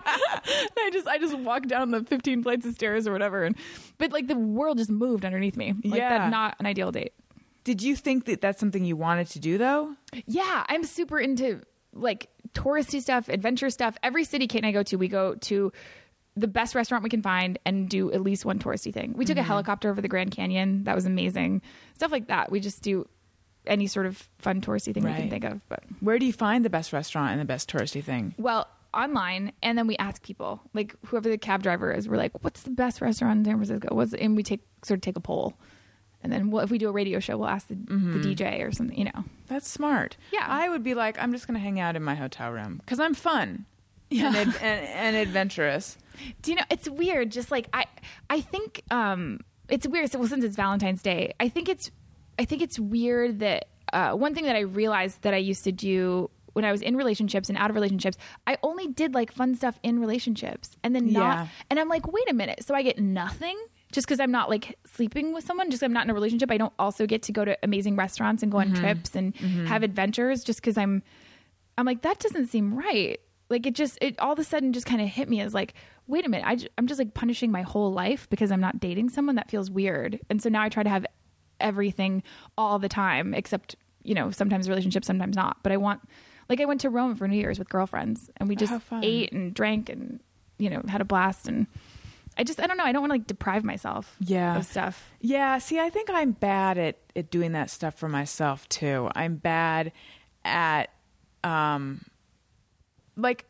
I 0.05 0.91
just 0.93 1.07
I 1.09 1.19
just 1.19 1.37
walked 1.39 1.69
down 1.69 1.91
the 1.91 2.05
15 2.05 2.43
flights 2.43 2.67
of 2.67 2.75
stairs 2.75 3.07
or 3.07 3.13
whatever, 3.13 3.45
and 3.45 3.57
but 3.99 4.13
like 4.13 4.27
the 4.29 4.37
world 4.37 4.79
just 4.79 4.91
moved 4.91 5.25
underneath 5.25 5.57
me. 5.57 5.75
Like 5.85 5.99
Yeah. 5.99 6.09
that's 6.19 6.31
not 6.31 6.57
an 6.59 6.67
ideal 6.67 6.91
date. 6.93 7.13
Did 7.65 7.81
you 7.83 7.95
think 7.95 8.25
that 8.25 8.41
that's 8.41 8.59
something 8.59 8.85
you 8.85 8.97
wanted 8.97 9.29
to 9.31 9.39
do 9.39 9.57
though? 9.59 9.95
Yeah, 10.27 10.65
I'm 10.69 10.85
super 10.85 11.19
into 11.19 11.63
like 11.95 12.29
touristy 12.55 13.01
stuff, 13.01 13.29
adventure 13.29 13.71
stuff. 13.71 13.97
Every 14.03 14.25
city 14.25 14.47
Kate 14.47 14.59
and 14.59 14.67
I 14.67 14.73
go 14.73 14.83
to, 14.85 14.97
we 14.97 15.09
go 15.09 15.35
to 15.35 15.73
the 16.37 16.49
best 16.49 16.75
restaurant 16.75 17.05
we 17.05 17.11
can 17.11 17.21
find 17.23 17.59
and 17.67 17.89
do 17.89 18.11
at 18.13 18.23
least 18.23 18.45
one 18.45 18.59
touristy 18.59 18.93
thing. 18.93 19.13
We 19.17 19.25
took 19.25 19.37
Mm-hmm. 19.37 19.41
a 19.41 19.47
helicopter 19.47 19.91
over 19.91 20.01
the 20.01 20.09
Grand 20.09 20.31
Canyon. 20.31 20.85
That 20.85 20.95
was 20.95 21.05
amazing. 21.07 21.61
Stuff 21.95 22.11
like 22.13 22.29
that. 22.29 22.51
We 22.51 22.61
just 22.61 22.83
do 22.83 23.07
any 23.67 23.87
sort 23.87 24.07
of 24.07 24.29
fun 24.39 24.61
touristy 24.61 24.93
thing 24.95 25.05
we 25.05 25.13
can 25.13 25.29
think 25.31 25.45
of. 25.45 25.61
But 25.69 25.85
Where 26.01 26.19
do 26.19 26.27
you 26.27 26.33
find 26.33 26.65
the 26.65 26.71
best 26.71 26.93
restaurant 26.93 27.33
and 27.33 27.41
the 27.41 27.45
best 27.45 27.71
touristy 27.71 28.03
thing? 28.03 28.35
well, 28.39 28.67
online, 28.95 29.53
and 29.63 29.79
then 29.79 29.87
we 29.87 29.97
ask 29.97 30.23
people, 30.23 30.61
like 30.75 30.95
whoever 31.07 31.29
the 31.31 31.39
cab 31.39 31.63
driver 31.63 31.91
is, 31.93 32.09
we're 32.09 32.19
like, 32.19 32.43
"What's 32.45 32.63
the 32.63 32.71
best 32.71 33.01
restaurant 33.01 33.39
in 33.39 33.45
San 33.47 33.55
Francisco?" 33.57 33.95
What's 33.95 34.13
and 34.13 34.37
we 34.37 34.43
take 34.43 34.61
sort 34.85 34.99
of 34.99 35.01
take 35.03 35.17
a 35.17 35.21
poll, 35.21 35.55
and 36.23 36.33
then 36.33 36.51
we'll, 36.51 36.63
if 36.63 36.71
we 36.71 36.79
do 36.79 36.89
a 36.89 36.93
radio 36.93 37.19
show, 37.21 37.37
we'll 37.37 37.49
ask 37.49 37.69
the, 37.69 37.75
the 37.75 38.19
DJ 38.35 38.67
or 38.67 38.73
something. 38.73 38.97
You 38.99 39.05
know, 39.07 39.25
That's 39.49 39.69
smart. 39.69 40.17
Yeah. 40.33 40.45
I 40.47 40.69
would 40.69 40.83
be 40.83 40.95
like, 40.95 41.19
I'm 41.21 41.33
just 41.33 41.47
going 41.47 41.55
to 41.59 41.61
hang 41.63 41.81
out 41.81 41.97
in 41.97 42.03
my 42.03 42.15
hotel 42.15 42.51
room 42.51 42.77
because 42.79 43.01
I'm 43.01 43.15
fun 43.15 43.67
and, 44.11 44.37
ad- 44.37 44.47
and, 44.61 44.87
and 44.87 45.17
adventurous. 45.17 45.99
Do 46.43 46.51
you 46.53 46.57
know 46.57 46.65
it's 46.71 46.89
weird? 46.89 47.31
Just 47.33 47.51
like 47.51 47.69
I, 47.73 47.85
I 48.31 48.41
think 48.41 48.83
um, 48.91 49.41
it's 49.69 49.87
weird. 49.87 50.11
So 50.11 50.19
well, 50.19 50.29
since 50.29 50.45
it's 50.45 50.57
Valentine's 50.57 51.03
Day, 51.03 51.33
I 51.41 51.49
think 51.49 51.69
it's, 51.69 51.91
I 52.39 52.45
think 52.45 52.63
it's 52.63 52.79
weird 52.79 53.41
that 53.41 53.67
uh, 53.93 54.13
one 54.13 54.35
thing 54.35 54.45
that 54.45 54.57
I 54.57 54.61
realized 54.61 55.23
that 55.23 55.35
I 55.35 55.39
used 55.39 55.65
to 55.65 55.73
do 55.73 56.31
when 56.53 56.65
I 56.67 56.73
was 56.73 56.83
in 56.83 56.97
relationships 56.97 57.49
and 57.49 57.57
out 57.57 57.71
of 57.71 57.75
relationships, 57.77 58.19
I 58.47 58.59
only 58.63 58.87
did 58.87 59.15
like 59.15 59.33
fun 59.33 59.55
stuff 59.55 59.79
in 59.83 59.99
relationships, 59.99 60.77
and 60.85 60.95
then 60.95 61.11
not. 61.13 61.37
Yeah. 61.37 61.47
And 61.71 61.81
I'm 61.81 61.89
like, 61.89 62.07
wait 62.13 62.31
a 62.31 62.35
minute. 62.35 62.63
So 62.65 62.75
I 62.75 62.83
get 62.83 62.99
nothing 62.99 63.59
just 63.93 64.07
because 64.07 64.21
I'm 64.21 64.33
not 64.33 64.49
like 64.49 64.79
sleeping 64.87 65.33
with 65.33 65.45
someone. 65.45 65.71
just 65.71 65.83
I'm 65.83 65.93
not 65.93 66.05
in 66.05 66.11
a 66.11 66.15
relationship. 66.15 66.51
I 66.51 66.57
don't 66.57 66.73
also 66.79 67.07
get 67.07 67.23
to 67.25 67.33
go 67.33 67.45
to 67.45 67.57
amazing 67.63 67.95
restaurants 67.95 68.43
and 68.43 68.51
go 68.51 68.59
on 68.59 68.69
mm-hmm. 68.69 68.83
trips 68.83 69.15
and 69.15 69.35
mm-hmm. 69.35 69.67
have 69.67 69.83
adventures. 69.83 70.43
Just 70.43 70.61
because 70.61 70.77
I'm, 70.77 71.03
I'm 71.79 71.87
like 71.87 72.03
that 72.03 72.19
doesn't 72.19 72.47
seem 72.47 72.77
right. 72.77 73.21
Like 73.51 73.67
it 73.67 73.75
just 73.75 73.99
it 74.01 74.19
all 74.19 74.33
of 74.33 74.39
a 74.39 74.45
sudden 74.45 74.73
just 74.73 74.87
kind 74.87 75.03
of 75.03 75.09
hit 75.09 75.29
me 75.29 75.41
as 75.41 75.53
like, 75.53 75.75
wait 76.07 76.27
a 76.27 76.29
minute, 76.29 76.47
I 76.47 76.59
I'm 76.79 76.87
just 76.87 76.99
like 76.99 77.13
punishing 77.13 77.53
my 77.53 77.63
whole 77.63 77.93
life 77.93 78.29
because 78.31 78.51
I'm 78.51 78.61
not 78.61 78.81
dating 78.81 79.11
someone. 79.11 79.37
That 79.37 79.51
feels 79.51 79.71
weird. 79.71 80.19
And 80.31 80.43
so 80.43 80.49
now 80.49 80.63
I 80.63 80.71
try 80.71 80.83
to 80.83 80.91
have 80.91 81.07
everything 81.61 82.23
all 82.57 82.79
the 82.79 82.89
time, 82.89 83.35
except 83.35 83.77
you 84.03 84.15
know 84.15 84.31
sometimes 84.31 84.71
relationships, 84.71 85.07
sometimes 85.07 85.37
not. 85.37 85.63
But 85.63 85.73
I 85.73 85.77
want 85.77 86.01
like 86.49 86.61
I 86.63 86.65
went 86.65 86.81
to 86.81 86.91
Rome 86.91 87.15
for 87.15 87.29
New 87.29 87.37
Year's 87.37 87.59
with 87.59 87.69
girlfriends 87.69 88.31
and 88.39 88.49
we 88.49 88.57
just 88.57 88.73
ate 89.03 89.33
and 89.33 89.53
drank 89.53 89.91
and 89.91 90.19
you 90.59 90.71
know 90.71 90.83
had 90.89 91.03
a 91.03 91.05
blast 91.05 91.47
and. 91.47 91.67
I 92.39 92.45
just 92.45 92.61
I 92.61 92.67
don't 92.67 92.77
know. 92.77 92.85
I 92.85 92.93
don't 92.93 93.03
want 93.03 93.11
to 93.11 93.15
like 93.19 93.27
deprive 93.27 93.63
myself 93.65 94.17
Yeah. 94.21 94.57
of 94.59 94.67
stuff. 94.67 95.11
Yeah, 95.21 95.59
see, 95.59 95.79
I 95.79 95.91
think 95.91 96.09
I'm 96.11 96.33
bad 96.33 96.79
at, 96.79 96.99
at 97.15 97.31
doing 97.31 97.53
that 97.53 97.71
stuff 97.71 97.95
for 97.99 98.09
myself 98.09 98.69
too. 98.69 99.11
I'm 99.15 99.37
bad 99.37 99.93
at, 100.45 100.91
um, 101.45 102.05
like, 103.17 103.45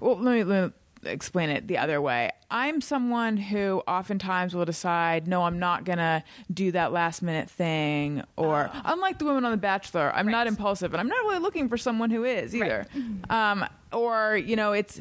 well, 0.00 0.18
let 0.18 0.34
me, 0.34 0.44
let 0.44 0.72
me 1.04 1.10
explain 1.10 1.48
it 1.50 1.68
the 1.68 1.78
other 1.78 2.00
way. 2.00 2.30
I'm 2.50 2.80
someone 2.80 3.36
who 3.36 3.82
oftentimes 3.86 4.54
will 4.54 4.64
decide, 4.64 5.28
no, 5.28 5.42
I'm 5.42 5.58
not 5.58 5.84
gonna 5.84 6.24
do 6.52 6.72
that 6.72 6.92
last 6.92 7.20
minute 7.20 7.50
thing, 7.50 8.22
or 8.36 8.70
unlike 8.84 9.18
the 9.18 9.26
women 9.26 9.44
on 9.44 9.50
The 9.50 9.56
Bachelor, 9.58 10.10
I'm 10.14 10.28
not 10.28 10.46
impulsive, 10.46 10.94
and 10.94 11.00
I'm 11.00 11.08
not 11.08 11.22
really 11.24 11.40
looking 11.40 11.68
for 11.68 11.76
someone 11.76 12.10
who 12.10 12.24
is 12.24 12.54
either. 12.54 12.86
Um, 13.28 13.66
or 13.92 14.36
you 14.36 14.56
know, 14.56 14.72
it's 14.72 15.00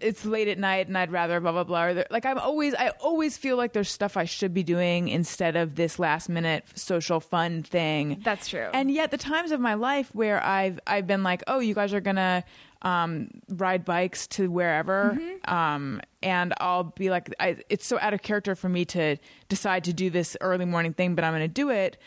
it's 0.00 0.24
late 0.24 0.46
at 0.48 0.58
night, 0.58 0.86
and 0.88 0.96
I'd 0.98 1.10
rather 1.12 1.40
blah 1.40 1.52
blah 1.52 1.64
blah. 1.64 1.84
Or 1.86 2.04
like 2.10 2.24
I'm 2.26 2.38
always, 2.38 2.74
I 2.74 2.88
always 3.00 3.36
feel 3.36 3.56
like 3.56 3.72
there's 3.72 3.90
stuff 3.90 4.16
I 4.16 4.24
should 4.24 4.52
be 4.54 4.62
doing 4.62 5.08
instead 5.08 5.54
of 5.56 5.74
this 5.76 5.98
last 5.98 6.28
minute 6.28 6.64
social 6.76 7.18
fun 7.20 7.62
thing. 7.62 8.20
That's 8.24 8.48
true. 8.48 8.68
And 8.72 8.90
yet, 8.90 9.10
the 9.10 9.18
times 9.18 9.50
of 9.52 9.60
my 9.60 9.74
life 9.74 10.10
where 10.14 10.42
I've 10.42 10.78
I've 10.86 11.06
been 11.06 11.22
like, 11.22 11.42
oh, 11.48 11.58
you 11.60 11.74
guys 11.74 11.92
are 11.94 12.00
gonna 12.00 12.42
um, 12.82 13.30
ride 13.48 13.84
bikes 13.84 14.26
to 14.28 14.50
wherever, 14.50 15.16
Mm-hmm. 15.18 15.52
um, 15.54 16.00
and 16.26 16.52
I'll 16.58 16.82
be 16.82 17.08
like, 17.08 17.32
I, 17.38 17.56
it's 17.68 17.86
so 17.86 18.00
out 18.00 18.12
of 18.12 18.20
character 18.20 18.56
for 18.56 18.68
me 18.68 18.84
to 18.86 19.16
decide 19.48 19.84
to 19.84 19.92
do 19.92 20.10
this 20.10 20.36
early 20.40 20.64
morning 20.64 20.92
thing, 20.92 21.14
but 21.14 21.22
I'm 21.22 21.32
gonna 21.32 21.46
do 21.46 21.70
it. 21.70 21.98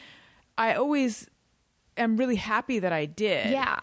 I 0.57 0.73
always 0.73 1.25
am 1.95 2.17
really 2.17 2.35
happy 2.35 2.79
that 2.79 2.91
I 2.91 3.05
did. 3.05 3.49
Yeah. 3.49 3.79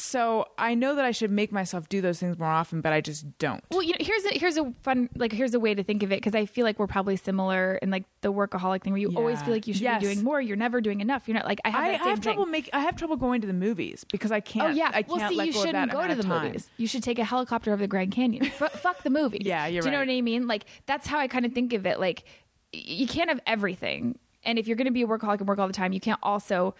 So 0.00 0.46
I 0.58 0.74
know 0.74 0.94
that 0.94 1.04
I 1.04 1.10
should 1.10 1.30
make 1.30 1.52
myself 1.52 1.88
do 1.88 2.00
those 2.00 2.18
things 2.18 2.38
more 2.38 2.48
often, 2.48 2.80
but 2.80 2.92
I 2.92 3.00
just 3.00 3.38
don't. 3.38 3.62
Well, 3.70 3.82
you 3.82 3.90
know, 3.92 3.98
here's 4.00 4.24
a 4.24 4.38
here's 4.38 4.56
a 4.56 4.72
fun 4.82 5.08
like 5.14 5.32
here's 5.32 5.52
a 5.54 5.60
way 5.60 5.74
to 5.74 5.82
think 5.84 6.02
of 6.02 6.10
it 6.12 6.16
because 6.16 6.34
I 6.34 6.46
feel 6.46 6.64
like 6.64 6.78
we're 6.78 6.86
probably 6.86 7.16
similar 7.16 7.74
in 7.76 7.90
like 7.90 8.04
the 8.22 8.32
workaholic 8.32 8.82
thing 8.82 8.92
where 8.92 9.00
you 9.00 9.12
always 9.16 9.40
feel 9.42 9.52
like 9.52 9.66
you 9.66 9.74
should 9.74 9.82
Yes. 9.82 10.00
be 10.00 10.06
doing 10.12 10.24
more. 10.24 10.40
You're 10.40 10.56
never 10.56 10.80
doing 10.80 11.00
enough. 11.00 11.28
You're 11.28 11.36
not 11.36 11.44
like 11.46 11.60
I 11.64 11.70
have 11.70 11.84
I, 11.84 11.88
I 11.90 12.08
have 12.08 12.20
trouble 12.20 12.46
make. 12.46 12.70
I 12.72 12.80
have 12.80 12.96
trouble 12.96 13.16
going 13.16 13.40
to 13.42 13.46
the 13.46 13.52
movies 13.52 14.04
because 14.10 14.32
I 14.32 14.40
can't. 14.40 14.70
Oh 14.70 14.74
yeah. 14.74 14.88
I 14.92 15.02
can't 15.02 15.08
well, 15.18 15.28
see, 15.28 15.36
let 15.36 15.46
you 15.48 15.52
go 15.52 15.64
shouldn't 15.64 15.92
go 15.92 16.06
to 16.06 16.14
the 16.14 16.22
time. 16.22 16.44
movies. 16.46 16.68
You 16.76 16.86
should 16.86 17.02
take 17.02 17.18
a 17.18 17.24
helicopter 17.24 17.72
over 17.72 17.82
the 17.82 17.88
Grand 17.88 18.12
Canyon. 18.12 18.46
F- 18.46 18.72
fuck 18.80 19.02
the 19.02 19.10
movies. 19.10 19.42
Yeah, 19.44 19.66
you're 19.66 19.82
Do 19.82 19.88
you 19.88 19.92
know 19.92 19.98
right. 19.98 20.08
what 20.08 20.14
I 20.14 20.20
mean? 20.22 20.46
Like 20.46 20.64
that's 20.86 21.06
how 21.06 21.18
I 21.18 21.28
kind 21.28 21.44
of 21.46 21.52
think 21.52 21.72
of 21.72 21.86
it. 21.86 22.00
Like 22.00 22.24
y- 22.72 22.80
you 22.84 23.06
can't 23.06 23.28
have 23.28 23.40
everything, 23.46 24.18
and 24.44 24.58
if 24.58 24.66
you're 24.66 24.76
going 24.76 24.86
to 24.86 24.92
be 24.92 25.02
a 25.02 25.06
workaholic 25.06 25.40
and 25.40 25.48
work 25.48 25.58
all 25.58 25.66
the 25.66 25.72
time, 25.72 25.92
you 25.92 26.00
can't 26.00 26.20
also 26.22 26.74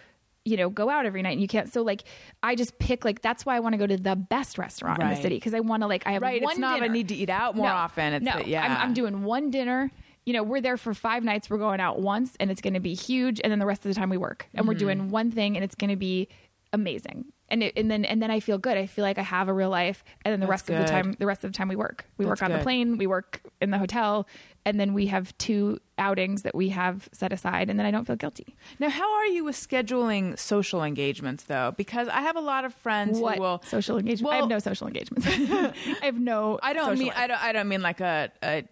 you 0.45 0.57
know 0.57 0.69
go 0.69 0.89
out 0.89 1.05
every 1.05 1.21
night 1.21 1.31
and 1.33 1.41
you 1.41 1.47
can't 1.47 1.71
so 1.71 1.81
like 1.83 2.03
i 2.41 2.55
just 2.55 2.77
pick 2.79 3.05
like 3.05 3.21
that's 3.21 3.45
why 3.45 3.55
i 3.55 3.59
want 3.59 3.73
to 3.73 3.77
go 3.77 3.85
to 3.85 3.95
the 3.95 4.15
best 4.15 4.57
restaurant 4.57 4.99
in 5.01 5.07
the 5.09 5.15
city 5.15 5.35
because 5.35 5.53
i 5.53 5.59
want 5.59 5.83
to 5.83 5.87
like 5.87 6.05
i 6.07 6.13
have 6.13 6.21
Right, 6.23 6.41
it's 6.41 6.45
one 6.45 6.59
not 6.59 6.81
I 6.81 6.87
need 6.87 7.09
to 7.09 7.15
eat 7.15 7.29
out 7.29 7.55
more 7.55 7.67
No, 7.67 7.73
often. 7.73 8.13
It's 8.13 8.25
no 8.25 8.33
that- 8.33 8.47
yeah. 8.47 8.63
I'm, 8.65 8.87
I'm 8.89 8.93
doing 8.95 9.21
one 9.23 9.51
dinner 9.51 9.91
you 10.25 10.33
know 10.33 10.41
we're 10.43 10.61
there 10.61 10.77
for 10.77 10.93
five 10.95 11.23
nights 11.23 11.47
we're 11.49 11.57
going 11.59 11.79
out 11.79 11.99
once 11.99 12.33
and 12.39 12.49
it's 12.49 12.61
going 12.61 12.73
to 12.73 12.79
be 12.79 12.93
huge 12.95 13.39
and 13.43 13.51
then 13.51 13.59
the 13.59 13.65
rest 13.67 13.85
of 13.85 13.93
the 13.93 13.99
time 13.99 14.09
we 14.09 14.17
work 14.17 14.47
and 14.53 14.61
Mm-hmm. 14.61 14.67
we're 14.67 14.73
doing 14.79 15.09
one 15.09 15.29
thing 15.31 15.55
and 15.57 15.63
it's 15.63 15.75
going 15.75 15.89
to 15.91 15.95
be 15.95 16.27
amazing 16.73 17.25
and 17.51 17.61
it, 17.61 17.73
and 17.77 17.91
then 17.91 18.05
and 18.05 18.21
then 18.21 18.31
I 18.31 18.39
feel 18.39 18.57
good. 18.57 18.77
I 18.77 18.87
feel 18.87 19.03
like 19.03 19.19
I 19.19 19.23
have 19.23 19.47
a 19.47 19.53
real 19.53 19.69
life, 19.69 20.03
and 20.25 20.31
then 20.31 20.39
the 20.39 20.45
That's 20.47 20.67
rest 20.67 20.69
of 20.71 20.77
the 20.77 20.85
time, 20.85 21.15
the 21.19 21.25
rest 21.27 21.43
of 21.43 21.51
the 21.51 21.57
time 21.57 21.67
we 21.67 21.75
work. 21.75 22.05
We 22.17 22.25
That's 22.25 22.41
work 22.41 22.49
on 22.49 22.57
the 22.57 22.63
plane, 22.63 22.97
we 22.97 23.05
work 23.05 23.41
in 23.61 23.69
the 23.69 23.77
hotel, 23.77 24.27
and 24.65 24.79
then 24.79 24.93
we 24.93 25.07
have 25.07 25.37
two 25.37 25.79
outings 25.99 26.41
that 26.41 26.55
we 26.55 26.69
have 26.69 27.07
set 27.11 27.31
aside, 27.31 27.69
and 27.69 27.77
then 27.77 27.85
I 27.85 27.91
don't 27.91 28.05
feel 28.05 28.15
guilty. 28.15 28.55
Now, 28.79 28.89
how 28.89 29.13
are 29.13 29.25
you 29.27 29.43
with 29.43 29.55
scheduling 29.55 30.39
social 30.39 30.83
engagements, 30.83 31.43
though? 31.43 31.73
Because 31.77 32.07
I 32.07 32.21
have 32.21 32.35
a 32.35 32.41
lot 32.41 32.65
of 32.65 32.73
friends 32.73 33.19
What 33.19 33.35
who 33.35 33.41
will. 33.41 33.61
social 33.65 33.97
engagement? 33.97 34.33
I 34.33 34.37
have 34.37 34.49
no 34.49 34.59
social 34.59 34.87
engagements. 34.87 35.27
I 35.27 36.05
have 36.05 36.19
no. 36.19 36.59
I 36.63 36.73
don't 36.73 36.97
mean 36.97 37.07
life. 37.09 37.17
I 37.17 37.27
don't 37.27 37.43
I 37.43 37.51
don't 37.51 37.67
mean 37.67 37.81
like 37.81 37.99
a, 38.01 38.31
a 38.41 38.63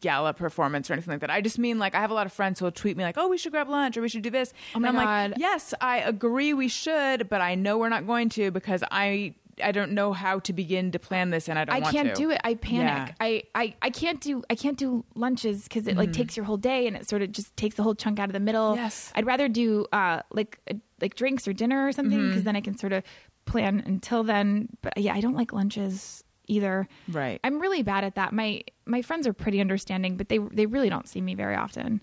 gala 0.00 0.34
performance 0.34 0.90
or 0.90 0.94
anything 0.94 1.12
like 1.12 1.20
that. 1.20 1.30
I 1.30 1.40
just 1.40 1.58
mean 1.58 1.78
like 1.78 1.94
I 1.94 2.00
have 2.00 2.10
a 2.10 2.14
lot 2.14 2.26
of 2.26 2.32
friends 2.32 2.58
who 2.58 2.64
will 2.64 2.72
tweet 2.72 2.96
me 2.96 3.04
like, 3.04 3.16
"Oh, 3.18 3.28
we 3.28 3.38
should 3.38 3.52
grab 3.52 3.68
lunch 3.68 3.96
or 3.96 4.02
we 4.02 4.08
should 4.08 4.22
do 4.22 4.30
this." 4.30 4.52
Oh 4.74 4.78
and 4.78 4.86
I'm 4.86 4.94
God. 4.94 5.30
like, 5.30 5.38
"Yes, 5.38 5.74
I 5.80 5.98
agree 5.98 6.54
we 6.54 6.68
should, 6.68 7.28
but 7.28 7.40
I 7.40 7.54
know 7.54 7.78
we're 7.78 7.88
not 7.88 8.06
going 8.06 8.28
to 8.30 8.50
because 8.50 8.82
I 8.90 9.34
I 9.62 9.72
don't 9.72 9.92
know 9.92 10.12
how 10.12 10.38
to 10.40 10.52
begin 10.52 10.90
to 10.92 10.98
plan 10.98 11.30
this, 11.30 11.48
and 11.48 11.58
I 11.58 11.64
don't. 11.64 11.76
I 11.76 11.90
can't 11.92 12.10
to. 12.10 12.14
do 12.14 12.30
it. 12.30 12.40
I 12.44 12.54
panic. 12.54 13.08
Yeah. 13.08 13.14
I, 13.20 13.42
I, 13.54 13.74
I 13.82 13.90
can't 13.90 14.20
do 14.20 14.42
I 14.50 14.54
can't 14.54 14.76
do 14.76 15.04
lunches 15.14 15.64
because 15.64 15.86
it 15.86 15.96
like 15.96 16.12
takes 16.12 16.36
your 16.36 16.44
whole 16.44 16.56
day 16.56 16.86
and 16.86 16.96
it 16.96 17.08
sort 17.08 17.22
of 17.22 17.32
just 17.32 17.56
takes 17.56 17.76
the 17.76 17.82
whole 17.82 17.94
chunk 17.94 18.18
out 18.18 18.28
of 18.28 18.32
the 18.32 18.40
middle. 18.40 18.76
Yes. 18.76 19.12
I'd 19.14 19.26
rather 19.26 19.48
do 19.48 19.86
uh 19.92 20.22
like 20.30 20.58
uh, 20.70 20.74
like 21.00 21.14
drinks 21.14 21.46
or 21.46 21.52
dinner 21.52 21.86
or 21.86 21.92
something 21.92 22.28
because 22.28 22.44
then 22.44 22.56
I 22.56 22.60
can 22.60 22.76
sort 22.76 22.92
of 22.92 23.02
plan 23.44 23.82
until 23.84 24.22
then. 24.22 24.68
But 24.82 24.98
yeah, 24.98 25.14
I 25.14 25.20
don't 25.20 25.34
like 25.34 25.52
lunches 25.52 26.24
either. 26.50 26.88
Right. 27.08 27.40
I'm 27.44 27.60
really 27.60 27.82
bad 27.82 28.04
at 28.04 28.14
that. 28.16 28.32
My 28.32 28.62
my 28.86 29.02
friends 29.02 29.26
are 29.26 29.32
pretty 29.32 29.60
understanding, 29.60 30.16
but 30.16 30.28
they 30.28 30.38
they 30.38 30.66
really 30.66 30.90
don't 30.90 31.08
see 31.08 31.20
me 31.20 31.34
very 31.34 31.54
often. 31.54 32.00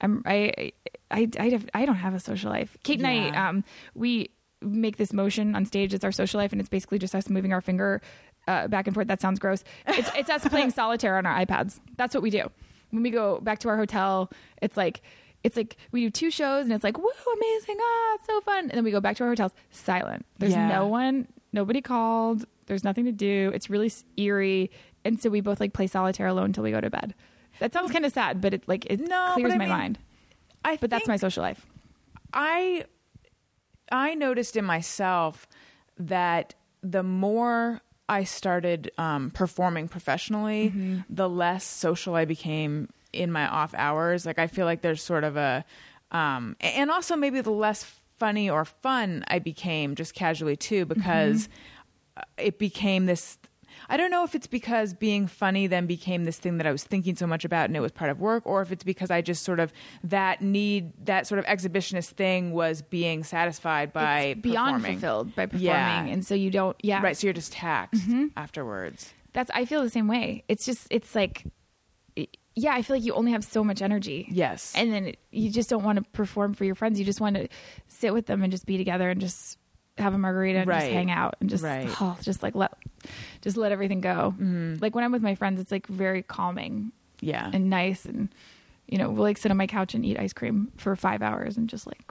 I'm 0.00 0.22
I 0.26 0.72
I 1.10 1.28
I, 1.38 1.48
have, 1.50 1.66
I 1.74 1.84
don't 1.86 1.96
have 1.96 2.14
a 2.14 2.20
social 2.20 2.50
life. 2.50 2.76
Kate 2.82 2.98
and 2.98 3.06
I 3.06 3.48
um 3.48 3.64
we 3.94 4.30
make 4.62 4.96
this 4.96 5.12
motion 5.12 5.54
on 5.54 5.64
stage. 5.64 5.94
It's 5.94 6.04
our 6.04 6.12
social 6.12 6.38
life, 6.40 6.52
and 6.52 6.60
it's 6.60 6.68
basically 6.70 6.98
just 6.98 7.14
us 7.14 7.28
moving 7.30 7.52
our 7.52 7.60
finger 7.60 8.00
uh, 8.48 8.68
back 8.68 8.86
and 8.86 8.94
forth. 8.94 9.06
That 9.08 9.20
sounds 9.20 9.38
gross. 9.38 9.62
It's 9.86 10.10
it's 10.16 10.30
us 10.30 10.46
playing 10.48 10.70
solitaire 10.70 11.16
on 11.18 11.26
our 11.26 11.44
iPads. 11.44 11.80
That's 11.96 12.14
what 12.14 12.22
we 12.22 12.30
do. 12.30 12.50
When 12.90 13.02
we 13.02 13.10
go 13.10 13.40
back 13.40 13.58
to 13.60 13.68
our 13.68 13.76
hotel, 13.76 14.30
it's 14.62 14.76
like 14.76 15.02
it's 15.44 15.56
like 15.56 15.76
we 15.92 16.00
do 16.02 16.10
two 16.10 16.30
shows, 16.30 16.64
and 16.64 16.72
it's 16.72 16.84
like 16.84 16.98
woo, 16.98 17.08
amazing, 17.34 17.76
ah, 17.80 18.14
it's 18.16 18.26
so 18.26 18.40
fun. 18.40 18.64
And 18.64 18.72
then 18.72 18.84
we 18.84 18.90
go 18.90 19.00
back 19.00 19.16
to 19.16 19.24
our 19.24 19.30
hotels, 19.30 19.52
silent. 19.70 20.26
There's 20.38 20.52
Yeah. 20.52 20.68
no 20.68 20.86
one, 20.86 21.28
nobody 21.52 21.80
called. 21.80 22.44
There's 22.70 22.84
nothing 22.84 23.04
to 23.06 23.12
do. 23.12 23.50
It's 23.52 23.68
really 23.68 23.90
eerie, 24.16 24.70
and 25.04 25.20
so 25.20 25.28
we 25.28 25.40
both 25.40 25.58
like 25.58 25.72
play 25.72 25.88
solitaire 25.88 26.28
alone 26.28 26.46
until 26.46 26.62
we 26.62 26.70
go 26.70 26.80
to 26.80 26.88
bed. 26.88 27.14
That 27.58 27.72
sounds 27.72 27.90
kind 27.90 28.06
of 28.06 28.12
sad, 28.12 28.40
but 28.40 28.54
it 28.54 28.62
like 28.68 28.86
it 28.86 29.00
No, 29.00 29.32
clears 29.34 29.50
my 29.52 29.58
mean, 29.58 29.68
mind. 29.68 29.98
I 30.64 30.78
But 30.80 30.88
that's 30.90 31.08
my 31.08 31.16
social 31.16 31.42
life. 31.42 31.66
I 32.32 32.84
I 33.90 34.14
noticed 34.14 34.56
in 34.56 34.64
myself 34.64 35.48
that 35.98 36.54
the 36.82 37.02
more 37.02 37.80
I 38.08 38.24
started 38.24 38.90
um, 38.98 39.30
performing 39.30 39.88
professionally, 39.88 40.70
Mm-hmm. 40.70 40.98
the 41.10 41.28
less 41.28 41.64
social 41.64 42.14
I 42.14 42.24
became 42.24 42.88
in 43.12 43.32
my 43.32 43.46
off 43.48 43.74
hours. 43.74 44.24
Like 44.26 44.38
I 44.38 44.46
feel 44.46 44.64
like 44.64 44.80
there's 44.82 45.02
sort 45.02 45.24
of 45.24 45.36
a, 45.36 45.64
um, 46.12 46.56
and 46.60 46.90
also 46.90 47.16
maybe 47.16 47.40
the 47.40 47.50
less 47.50 47.84
funny 48.16 48.48
or 48.50 48.64
fun 48.64 49.24
I 49.28 49.38
became 49.40 49.94
just 49.96 50.14
casually 50.14 50.56
too, 50.56 50.84
because 50.86 51.46
uh, 51.46 51.50
it 52.38 52.58
became 52.58 53.06
this. 53.06 53.38
I 53.88 53.96
don't 53.96 54.10
know 54.10 54.24
if 54.24 54.34
it's 54.34 54.46
because 54.46 54.92
being 54.94 55.26
funny 55.26 55.66
then 55.66 55.86
became 55.86 56.24
this 56.24 56.38
thing 56.38 56.58
that 56.58 56.66
I 56.66 56.70
was 56.72 56.84
thinking 56.84 57.16
so 57.16 57.26
much 57.26 57.44
about 57.44 57.64
and 57.70 57.76
it 57.76 57.80
was 57.80 57.92
part 57.92 58.10
of 58.10 58.20
work, 58.20 58.42
or 58.46 58.60
if 58.62 58.70
it's 58.72 58.84
because 58.84 59.10
I 59.10 59.20
just 59.22 59.42
sort 59.42 59.58
of 59.58 59.72
that 60.04 60.42
need, 60.42 60.92
that 61.06 61.26
sort 61.26 61.38
of 61.38 61.44
exhibitionist 61.46 62.10
thing 62.10 62.52
was 62.52 62.82
being 62.82 63.24
satisfied 63.24 63.92
by 63.92 64.20
it's 64.20 64.40
beyond 64.42 64.76
performing. 64.76 64.92
fulfilled 64.98 65.34
by 65.34 65.46
performing, 65.46 65.66
Yeah. 65.66 66.04
and 66.06 66.24
so 66.26 66.34
you 66.34 66.50
don't. 66.50 66.76
Yeah, 66.82 67.02
Right, 67.02 67.16
so 67.16 67.26
you're 67.26 67.34
just 67.34 67.52
taxed 67.52 68.02
Mm-hmm. 68.02 68.26
afterwards. 68.36 69.12
That's 69.32 69.50
I 69.54 69.64
feel 69.64 69.82
the 69.82 69.90
same 69.90 70.08
way. 70.08 70.44
It's 70.48 70.64
just 70.66 70.86
it's 70.90 71.14
like 71.14 71.44
yeah, 72.56 72.74
I 72.74 72.82
feel 72.82 72.96
like 72.96 73.04
you 73.04 73.14
only 73.14 73.32
have 73.32 73.44
so 73.44 73.62
much 73.64 73.80
energy. 73.80 74.26
Yes. 74.30 74.72
And 74.76 74.92
then 74.92 75.06
it, 75.06 75.18
you 75.30 75.50
just 75.50 75.70
don't 75.70 75.84
want 75.84 75.96
to 76.02 76.10
perform 76.10 76.52
for 76.52 76.64
your 76.64 76.74
friends. 76.74 76.98
You 76.98 77.06
just 77.06 77.20
want 77.20 77.36
to 77.36 77.48
sit 77.88 78.12
with 78.12 78.26
them 78.26 78.42
and 78.42 78.50
just 78.50 78.66
be 78.66 78.76
together 78.76 79.08
and 79.08 79.20
just 79.20 79.56
have 80.00 80.14
a 80.14 80.18
margarita 80.18 80.60
and 80.60 80.70
just 80.70 80.86
hang 80.86 81.10
out 81.10 81.36
and 81.40 81.48
just 81.50 81.62
Right. 81.64 81.88
oh, 82.00 82.16
just 82.22 82.42
like 82.42 82.54
let 82.54 82.72
just 83.42 83.56
let 83.56 83.72
everything 83.72 84.00
go. 84.00 84.34
Mm-hmm. 84.36 84.76
Like 84.80 84.94
when 84.94 85.04
I'm 85.04 85.12
with 85.12 85.22
my 85.22 85.34
friends, 85.34 85.60
it's 85.60 85.70
like 85.72 85.86
very 85.86 86.22
calming 86.22 86.92
Yeah. 87.20 87.50
and 87.52 87.70
nice 87.70 88.04
and 88.04 88.28
you 88.86 88.98
know, 88.98 89.08
we'll 89.10 89.22
like 89.22 89.38
sit 89.38 89.50
on 89.50 89.56
my 89.56 89.66
couch 89.68 89.94
and 89.94 90.04
eat 90.04 90.18
ice 90.18 90.32
cream 90.32 90.72
for 90.76 90.96
5 90.96 91.22
hours 91.22 91.56
and 91.56 91.68
just 91.68 91.86
like 91.86 92.02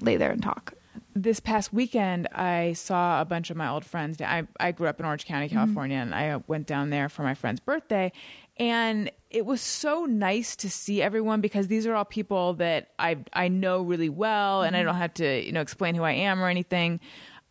lay 0.00 0.16
there 0.16 0.30
and 0.30 0.42
talk. 0.42 0.74
this 1.14 1.40
past 1.40 1.72
weekend, 1.72 2.28
I 2.32 2.74
saw 2.74 3.20
a 3.20 3.24
bunch 3.24 3.50
of 3.50 3.56
my 3.56 3.68
old 3.68 3.84
friends. 3.84 4.20
I, 4.20 4.46
I 4.60 4.72
grew 4.72 4.88
up 4.88 5.00
in 5.00 5.06
Orange 5.06 5.24
County, 5.26 5.46
mm-hmm. 5.46 5.56
California, 5.56 5.96
and 5.96 6.14
I 6.14 6.40
went 6.46 6.66
down 6.66 6.90
there 6.90 7.08
for 7.08 7.22
my 7.22 7.34
friend's 7.34 7.60
birthday. 7.60 8.12
And 8.58 9.10
it 9.30 9.44
was 9.46 9.60
so 9.60 10.04
nice 10.04 10.56
to 10.56 10.70
see 10.70 11.02
everyone 11.02 11.40
because 11.40 11.68
these 11.68 11.86
are 11.86 11.94
all 11.94 12.04
people 12.04 12.54
that 12.54 12.88
I 12.98 13.18
I 13.32 13.48
know 13.48 13.82
really 13.82 14.08
well, 14.08 14.62
and 14.62 14.76
I 14.76 14.82
don't 14.82 14.96
have 14.96 15.14
to 15.14 15.44
you 15.44 15.52
know 15.52 15.60
explain 15.60 15.94
who 15.94 16.02
I 16.02 16.12
am 16.12 16.42
or 16.42 16.48
anything. 16.48 17.00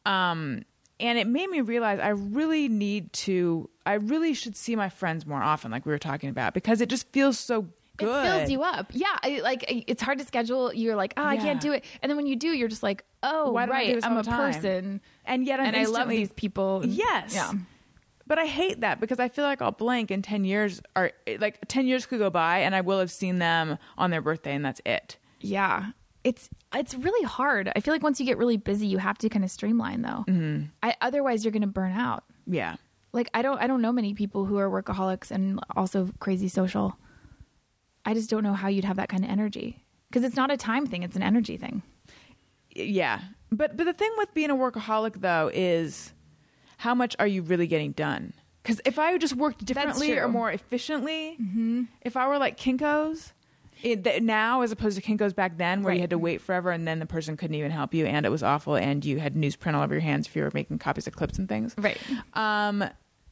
Um, 0.06 0.64
and 1.00 1.20
it 1.20 1.28
made 1.28 1.50
me 1.50 1.62
realize 1.62 2.00
I 2.00 2.10
really 2.10 2.68
need 2.68 3.14
to. 3.14 3.70
I 3.86 3.94
really 3.94 4.34
should 4.34 4.56
see 4.56 4.76
my 4.76 4.90
friends 4.90 5.26
more 5.26 5.42
often, 5.42 5.72
like 5.72 5.86
we 5.86 5.92
were 5.92 6.00
talking 6.00 6.30
about, 6.30 6.54
because 6.54 6.82
it 6.82 6.90
just 6.90 7.08
feels 7.14 7.40
so 7.40 7.68
good. 7.98 8.26
It 8.26 8.38
fills 8.38 8.50
you 8.50 8.64
up. 8.64 8.88
Yeah, 8.94 9.16
I, 9.22 9.40
like 9.42 9.66
it's 9.68 10.02
hard 10.02 10.18
to 10.20 10.26
schedule. 10.26 10.74
You're 10.74 10.96
like, 10.96 11.14
oh, 11.18 11.24
I 11.24 11.38
can't 11.38 11.62
do 11.62 11.72
it. 11.72 11.86
And 12.02 12.10
then 12.10 12.18
when 12.18 12.26
you 12.28 12.36
do, 12.36 12.50
you're 12.50 12.68
just 12.68 12.84
like, 12.84 13.04
oh, 13.24 13.52
Why 13.52 13.66
right, 13.66 14.04
I'm 14.04 14.18
a 14.18 14.24
time? 14.24 14.54
person, 14.54 15.02
And 15.26 15.46
yet 15.46 15.60
I'm 15.60 15.68
and 15.68 15.76
I 15.76 15.86
love 15.86 16.10
these 16.10 16.34
people. 16.34 16.82
Yes. 16.86 17.34
Yeah. 17.34 17.54
But 18.28 18.38
I 18.38 18.46
hate 18.46 18.82
that 18.82 19.00
because 19.00 19.20
I 19.20 19.30
feel 19.30 19.46
like 19.46 19.62
I'll 19.62 19.72
blank 19.72 20.12
in 20.12 20.22
10 20.22 20.44
years 20.44 20.82
or 20.96 21.12
like 21.40 21.60
10 21.68 21.88
years 21.88 22.06
could 22.06 22.20
go 22.20 22.30
by 22.30 22.60
and 22.60 22.76
I 22.76 22.82
will 22.82 23.00
have 23.00 23.10
seen 23.10 23.40
them 23.40 23.78
on 23.98 24.12
their 24.12 24.22
birthday 24.22 24.54
and 24.54 24.66
that's 24.66 24.82
it. 24.86 25.18
Yeah. 25.40 25.92
It's 26.26 26.50
it's 26.76 26.94
really 26.94 27.26
hard. 27.26 27.72
I 27.74 27.80
feel 27.80 27.94
like 27.94 28.04
once 28.04 28.20
you 28.20 28.26
get 28.26 28.38
really 28.38 28.58
busy, 28.58 28.86
you 28.86 28.98
have 28.98 29.18
to 29.20 29.30
kind 29.30 29.46
of 29.46 29.52
streamline 29.52 30.02
though. 30.02 30.26
Mm-hmm. 30.28 30.66
I, 30.84 30.96
otherwise, 31.00 31.46
you're 31.46 31.54
going 31.54 31.62
to 31.62 31.68
burn 31.68 31.94
out. 31.94 32.26
Yeah. 32.46 32.76
Like 33.14 33.30
I 33.34 33.42
don't 33.42 33.62
I 33.62 33.68
don't 33.68 33.82
know 33.82 33.94
many 33.94 34.14
people 34.14 34.44
who 34.46 34.58
are 34.58 34.70
workaholics 34.70 35.32
and 35.32 35.62
also 35.78 36.10
crazy 36.20 36.50
social. 36.50 36.98
I 38.06 38.14
just 38.14 38.30
don't 38.30 38.44
know 38.44 38.54
how 38.54 38.68
you'd 38.68 38.84
have 38.84 38.98
that 38.98 39.08
kind 39.08 39.24
of 39.24 39.30
energy 39.30 39.86
because 40.10 40.24
it's 40.24 40.36
not 40.36 40.52
a 40.52 40.58
time 40.58 40.86
thing; 40.86 41.04
it's 41.04 41.16
an 41.16 41.24
energy 41.24 41.56
thing. 41.56 41.82
Yeah. 42.76 43.22
But 43.52 43.78
but 43.78 43.86
the 43.86 43.94
thing 43.94 44.12
with 44.18 44.34
being 44.34 44.50
a 44.50 44.56
workaholic 44.56 45.22
though 45.22 45.50
is 45.54 46.12
how 46.78 46.96
much 46.96 47.16
are 47.20 47.28
you 47.28 47.42
really 47.42 47.68
getting 47.68 47.92
done? 47.92 48.34
Cuz 48.64 48.82
if 48.86 49.00
I 49.00 49.18
just 49.18 49.36
worked 49.36 49.66
differently 49.66 50.18
or 50.18 50.28
more 50.28 50.52
efficiently, 50.52 51.38
if 52.02 52.18
I 52.18 52.28
were 52.28 52.38
like 52.38 52.58
Kinko's 52.58 53.34
it, 53.84 54.04
th- 54.04 54.22
now 54.22 54.62
as 54.62 54.72
opposed 54.72 55.00
to 55.00 55.04
Kinko's 55.04 55.34
back 55.34 55.58
then 55.58 55.84
where 55.84 55.94
you 55.94 56.02
had 56.02 56.10
to 56.10 56.18
wait 56.18 56.42
forever 56.42 56.72
and 56.72 56.88
then 56.88 57.00
the 57.00 57.06
person 57.06 57.38
couldn't 57.38 57.56
even 57.56 57.72
help 57.72 57.94
you 57.94 58.06
and 58.06 58.26
it 58.26 58.30
was 58.30 58.42
awful 58.44 58.76
and 58.76 59.06
you 59.06 59.20
had 59.20 59.36
newsprint 59.36 59.76
all 59.76 59.84
over 59.84 59.94
your 59.94 60.02
hands 60.02 60.28
if 60.28 60.36
you 60.36 60.42
were 60.42 60.52
making 60.54 60.80
copies 60.80 61.08
of 61.08 61.16
clips 61.16 61.38
and 61.38 61.48
things. 61.48 61.76
Right. 61.78 62.00
Um, 62.34 62.84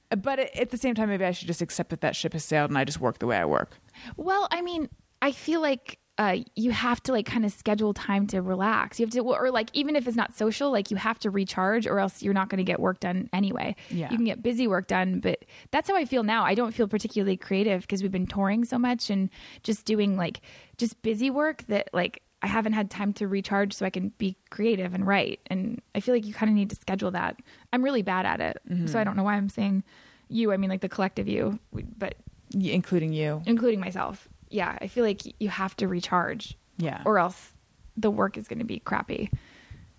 but 0.09 0.39
at 0.39 0.55
at 0.55 0.69
the 0.69 0.77
same 0.77 0.95
time, 0.95 1.09
maybe 1.09 1.25
I 1.25 1.31
should 1.31 1.47
just 1.47 1.61
accept 1.61 1.89
that 1.89 2.01
that 2.01 2.15
ship 2.15 2.33
has 2.33 2.45
sailed 2.45 2.69
and 2.69 2.77
I 2.77 2.83
just 2.83 3.01
work 3.01 3.19
the 3.19 3.27
way 3.27 3.37
I 3.37 3.45
work. 3.45 3.71
Well, 4.17 4.47
I 4.51 4.61
mean, 4.61 4.89
I 5.21 5.31
feel 5.31 5.61
like 5.61 5.97
uh, 6.17 6.37
you 6.55 6.71
have 6.71 7.03
to 7.03 7.11
like 7.11 7.25
kind 7.25 7.43
of 7.43 7.51
schedule 7.51 7.93
time 7.93 8.25
to 8.27 8.41
relax. 8.41 8.99
You 8.99 9.05
have 9.05 9.11
to, 9.13 9.19
or 9.19 9.51
like 9.51 9.69
even 9.73 9.95
if 9.95 10.07
it's 10.07 10.15
not 10.15 10.33
social, 10.33 10.71
like 10.71 10.89
you 10.89 10.97
have 10.97 11.19
to 11.19 11.29
recharge, 11.29 11.85
or 11.85 11.99
else 11.99 12.23
you're 12.23 12.33
not 12.33 12.47
going 12.49 12.57
to 12.59 12.63
get 12.63 12.79
work 12.79 13.01
done 13.01 13.29
anyway. 13.33 13.75
Yeah. 13.89 14.09
you 14.09 14.17
can 14.17 14.25
get 14.25 14.41
busy 14.41 14.67
work 14.67 14.87
done, 14.87 15.19
but 15.19 15.43
that's 15.71 15.89
how 15.89 15.95
I 15.97 16.05
feel 16.05 16.23
now. 16.23 16.45
I 16.45 16.55
don't 16.55 16.73
feel 16.73 16.87
particularly 16.87 17.35
creative 17.35 17.81
because 17.81 18.01
we've 18.01 18.11
been 18.11 18.27
touring 18.27 18.63
so 18.63 18.77
much 18.79 19.09
and 19.09 19.29
just 19.63 19.85
doing 19.85 20.15
like 20.15 20.39
just 20.77 21.01
busy 21.01 21.29
work 21.29 21.65
that 21.67 21.89
like 21.91 22.21
I 22.41 22.47
haven't 22.47 22.73
had 22.73 22.89
time 22.89 23.11
to 23.13 23.27
recharge 23.27 23.73
so 23.73 23.85
I 23.85 23.89
can 23.89 24.09
be 24.17 24.37
creative 24.51 24.93
and 24.93 25.05
write. 25.05 25.41
And 25.47 25.81
I 25.95 25.99
feel 25.99 26.13
like 26.13 26.25
you 26.25 26.33
kind 26.33 26.49
of 26.49 26.55
need 26.55 26.69
to 26.69 26.75
schedule 26.75 27.11
that. 27.11 27.37
I'm 27.73 27.83
really 27.83 28.03
bad 28.03 28.25
at 28.25 28.39
it, 28.39 28.61
so 28.87 28.99
I 28.99 29.03
don't 29.03 29.17
know 29.17 29.23
why 29.23 29.33
I'm 29.35 29.49
saying 29.49 29.83
you. 30.29 30.53
I 30.53 30.57
mean, 30.57 30.69
like 30.69 30.81
the 30.81 30.89
collective 30.89 31.27
you, 31.27 31.59
but 31.97 32.15
including 32.53 33.11
you. 33.11 33.41
including 33.45 33.79
myself. 33.81 34.29
Yeah, 34.55 34.77
I 34.79 34.87
feel 34.87 35.03
like 35.03 35.21
you 35.41 35.49
have 35.49 35.75
to 35.77 35.87
recharge. 35.87 36.57
Yeah. 36.77 37.01
Or 37.05 37.19
else 37.19 37.51
the 37.97 38.09
work 38.09 38.37
is 38.37 38.47
going 38.47 38.59
to 38.59 38.65
be 38.65 38.79
crappy. 38.79 39.29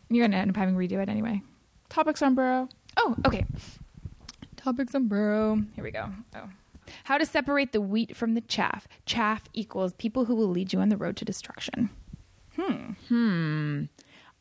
You're 0.08 0.22
going 0.22 0.30
to 0.30 0.38
end 0.38 0.50
up 0.50 0.56
having 0.56 0.74
to 0.74 0.80
redo 0.80 1.02
it 1.02 1.10
anyway. 1.10 1.42
Topics 1.90 2.22
on 2.22 2.34
Burrow. 2.34 2.68
Oh, 2.96 3.14
okay. 3.26 3.44
Topics 4.56 4.94
on 4.94 5.08
burrow. 5.08 5.62
Here 5.74 5.84
we 5.84 5.90
go. 5.90 6.08
Oh. 6.34 6.48
How 7.04 7.18
to 7.18 7.26
separate 7.26 7.72
the 7.72 7.80
wheat 7.82 8.16
from 8.16 8.34
the 8.34 8.40
chaff. 8.40 8.88
Chaff 9.04 9.44
equals 9.52 9.92
people 9.92 10.24
who 10.24 10.34
will 10.34 10.48
lead 10.48 10.72
you 10.72 10.80
on 10.80 10.88
the 10.88 10.96
road 10.96 11.16
to 11.18 11.24
destruction. 11.24 11.90
Hmm. 12.56 12.92
Hmm. 13.08 13.84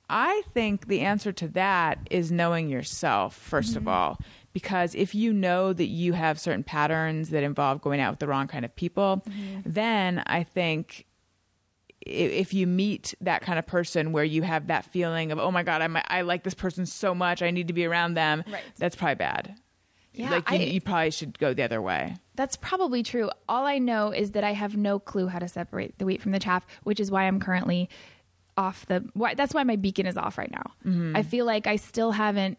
I 0.09 0.43
think 0.53 0.87
the 0.87 1.01
answer 1.01 1.33
to 1.33 1.47
that 1.49 1.99
is 2.09 2.31
knowing 2.31 2.69
yourself, 2.69 3.37
1st 3.51 3.75
of 3.75 3.87
all. 3.87 4.19
Because 4.56 4.95
if 4.95 5.14
you 5.14 5.34
know 5.34 5.73
that 5.73 5.88
you 5.88 6.14
have 6.14 6.40
certain 6.40 6.64
patterns 6.64 7.30
that 7.32 7.44
involve 7.44 7.82
going 7.82 7.99
out 7.99 8.14
with 8.14 8.19
the 8.19 8.27
wrong 8.27 8.48
kind 8.48 8.64
of 8.64 8.73
people, 8.73 9.22
then 9.65 10.23
I 10.27 10.44
think 10.44 11.06
if 11.99 12.53
you 12.53 12.65
meet 12.65 13.14
that 13.19 13.41
kind 13.41 13.60
of 13.60 13.68
person 13.68 14.14
where 14.14 14.23
you 14.23 14.44
have 14.44 14.68
that 14.68 14.86
feeling 14.86 15.34
of, 15.34 15.40
oh 15.40 15.52
my 15.52 15.61
God, 15.64 15.82
I'm, 15.82 15.98
I 16.07 16.22
like 16.22 16.44
this 16.44 16.53
person 16.53 16.86
so 16.86 17.14
much, 17.14 17.41
I 17.41 17.52
need 17.52 17.68
to 17.68 17.73
be 17.73 17.84
around 17.84 18.14
them, 18.14 18.45
Right. 18.49 18.61
that's 18.77 18.95
probably 18.95 19.15
bad. 19.15 19.56
Yeah, 20.14 20.30
like 20.30 20.49
you, 20.49 20.57
I- 20.57 20.61
you 20.61 20.80
probably 20.80 21.11
should 21.11 21.38
go 21.38 21.53
the 21.53 21.64
other 21.64 21.82
way. 21.82 22.15
That's 22.36 22.56
probably 22.56 23.03
true. 23.03 23.30
All 23.49 23.65
I 23.65 23.77
know 23.80 24.11
is 24.11 24.32
that 24.32 24.45
I 24.45 24.53
have 24.53 24.77
no 24.77 24.99
clue 24.99 25.27
how 25.27 25.40
to 25.40 25.49
separate 25.49 25.98
the 25.98 26.06
wheat 26.06 26.22
from 26.22 26.32
the 26.32 26.40
chaff, 26.40 26.65
which 26.84 27.02
is 27.02 27.11
why 27.11 27.23
I'm 27.23 27.40
currently 27.41 27.90
off 28.56 28.86
the. 28.86 29.03
Why, 29.14 29.34
that's 29.36 29.53
why 29.53 29.64
my 29.65 29.76
beacon 29.76 30.06
is 30.06 30.15
off 30.15 30.38
right 30.38 30.52
now. 30.52 30.72
Mm-hmm. 30.86 31.15
I 31.18 31.23
feel 31.23 31.45
like 31.45 31.68
I 31.68 31.76
still 31.76 32.11
haven't. 32.11 32.57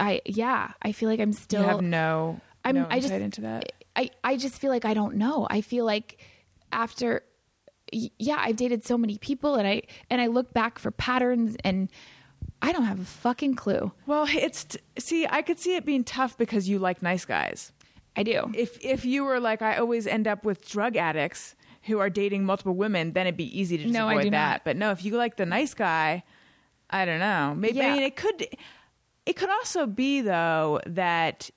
I 0.00 0.20
yeah. 0.26 0.72
I 0.82 0.90
feel 0.92 1.08
like 1.08 1.20
I'm 1.20 1.32
still. 1.32 1.60
you 1.62 1.68
have 1.68 1.82
no, 1.82 2.40
I'm. 2.64 2.74
no 2.74 2.86
I 2.90 2.96
insight 2.96 3.02
just 3.02 3.14
into 3.14 3.40
that. 3.42 3.72
I 3.94 4.10
I 4.24 4.36
just 4.36 4.58
feel 4.60 4.70
like 4.70 4.84
I 4.84 4.94
don't 4.94 5.14
know. 5.16 5.46
I 5.50 5.60
feel 5.60 5.84
like 5.84 6.18
after. 6.72 7.22
Yeah, 7.92 8.36
I've 8.38 8.54
dated 8.56 8.84
so 8.84 8.96
many 8.96 9.18
people, 9.18 9.56
and 9.56 9.66
I 9.66 9.82
and 10.08 10.20
I 10.20 10.28
look 10.28 10.52
back 10.52 10.78
for 10.78 10.90
patterns 10.92 11.56
and 11.64 11.90
I 12.62 12.70
don't 12.72 12.84
have 12.84 13.00
a 13.00 13.04
fucking 13.04 13.54
clue. 13.56 13.90
Well, 14.06 14.26
it's 14.28 14.64
t- 14.64 14.78
see, 14.98 15.26
I 15.28 15.42
could 15.42 15.58
see 15.58 15.74
it 15.76 15.84
being 15.84 16.04
tough 16.04 16.38
because 16.38 16.68
you 16.68 16.78
like 16.78 17.02
nice 17.02 17.24
guys. 17.24 17.72
I 18.16 18.22
do. 18.22 18.50
If 18.54 18.78
if 18.84 19.04
you 19.04 19.24
were 19.24 19.40
like 19.40 19.60
I 19.60 19.76
always 19.78 20.06
end 20.06 20.28
up 20.28 20.44
with 20.44 20.68
drug 20.68 20.96
addicts 20.96 21.56
who 21.84 21.98
are 21.98 22.10
dating 22.10 22.44
multiple 22.44 22.74
women, 22.74 23.12
then 23.12 23.26
it'd 23.26 23.36
be 23.36 23.58
easy 23.58 23.76
to 23.78 23.82
just 23.84 23.92
No, 23.94 24.08
avoid 24.08 24.26
that. 24.26 24.30
not. 24.30 24.64
But 24.64 24.76
no, 24.76 24.92
if 24.92 25.04
you 25.04 25.16
like 25.16 25.36
the 25.36 25.46
nice 25.46 25.74
guy, 25.74 26.22
I 26.90 27.04
don't 27.04 27.18
know. 27.20 27.54
Maybe 27.56 27.82
I 27.82 27.92
mean 27.94 28.02
it 28.04 28.14
could 28.14 28.46
it 29.30 29.36
could 29.36 29.48
also 29.48 29.86
be 29.86 30.22
though 30.22 30.80
that 30.86 31.50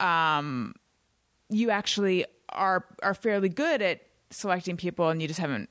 um 0.00 0.74
you 1.50 1.70
actually 1.70 2.24
are 2.48 2.84
are 3.00 3.14
fairly 3.14 3.48
good 3.48 3.80
at 3.80 4.00
selecting 4.30 4.76
people 4.76 5.08
and 5.08 5.22
you 5.22 5.28
just 5.28 5.38
haven't 5.38 5.70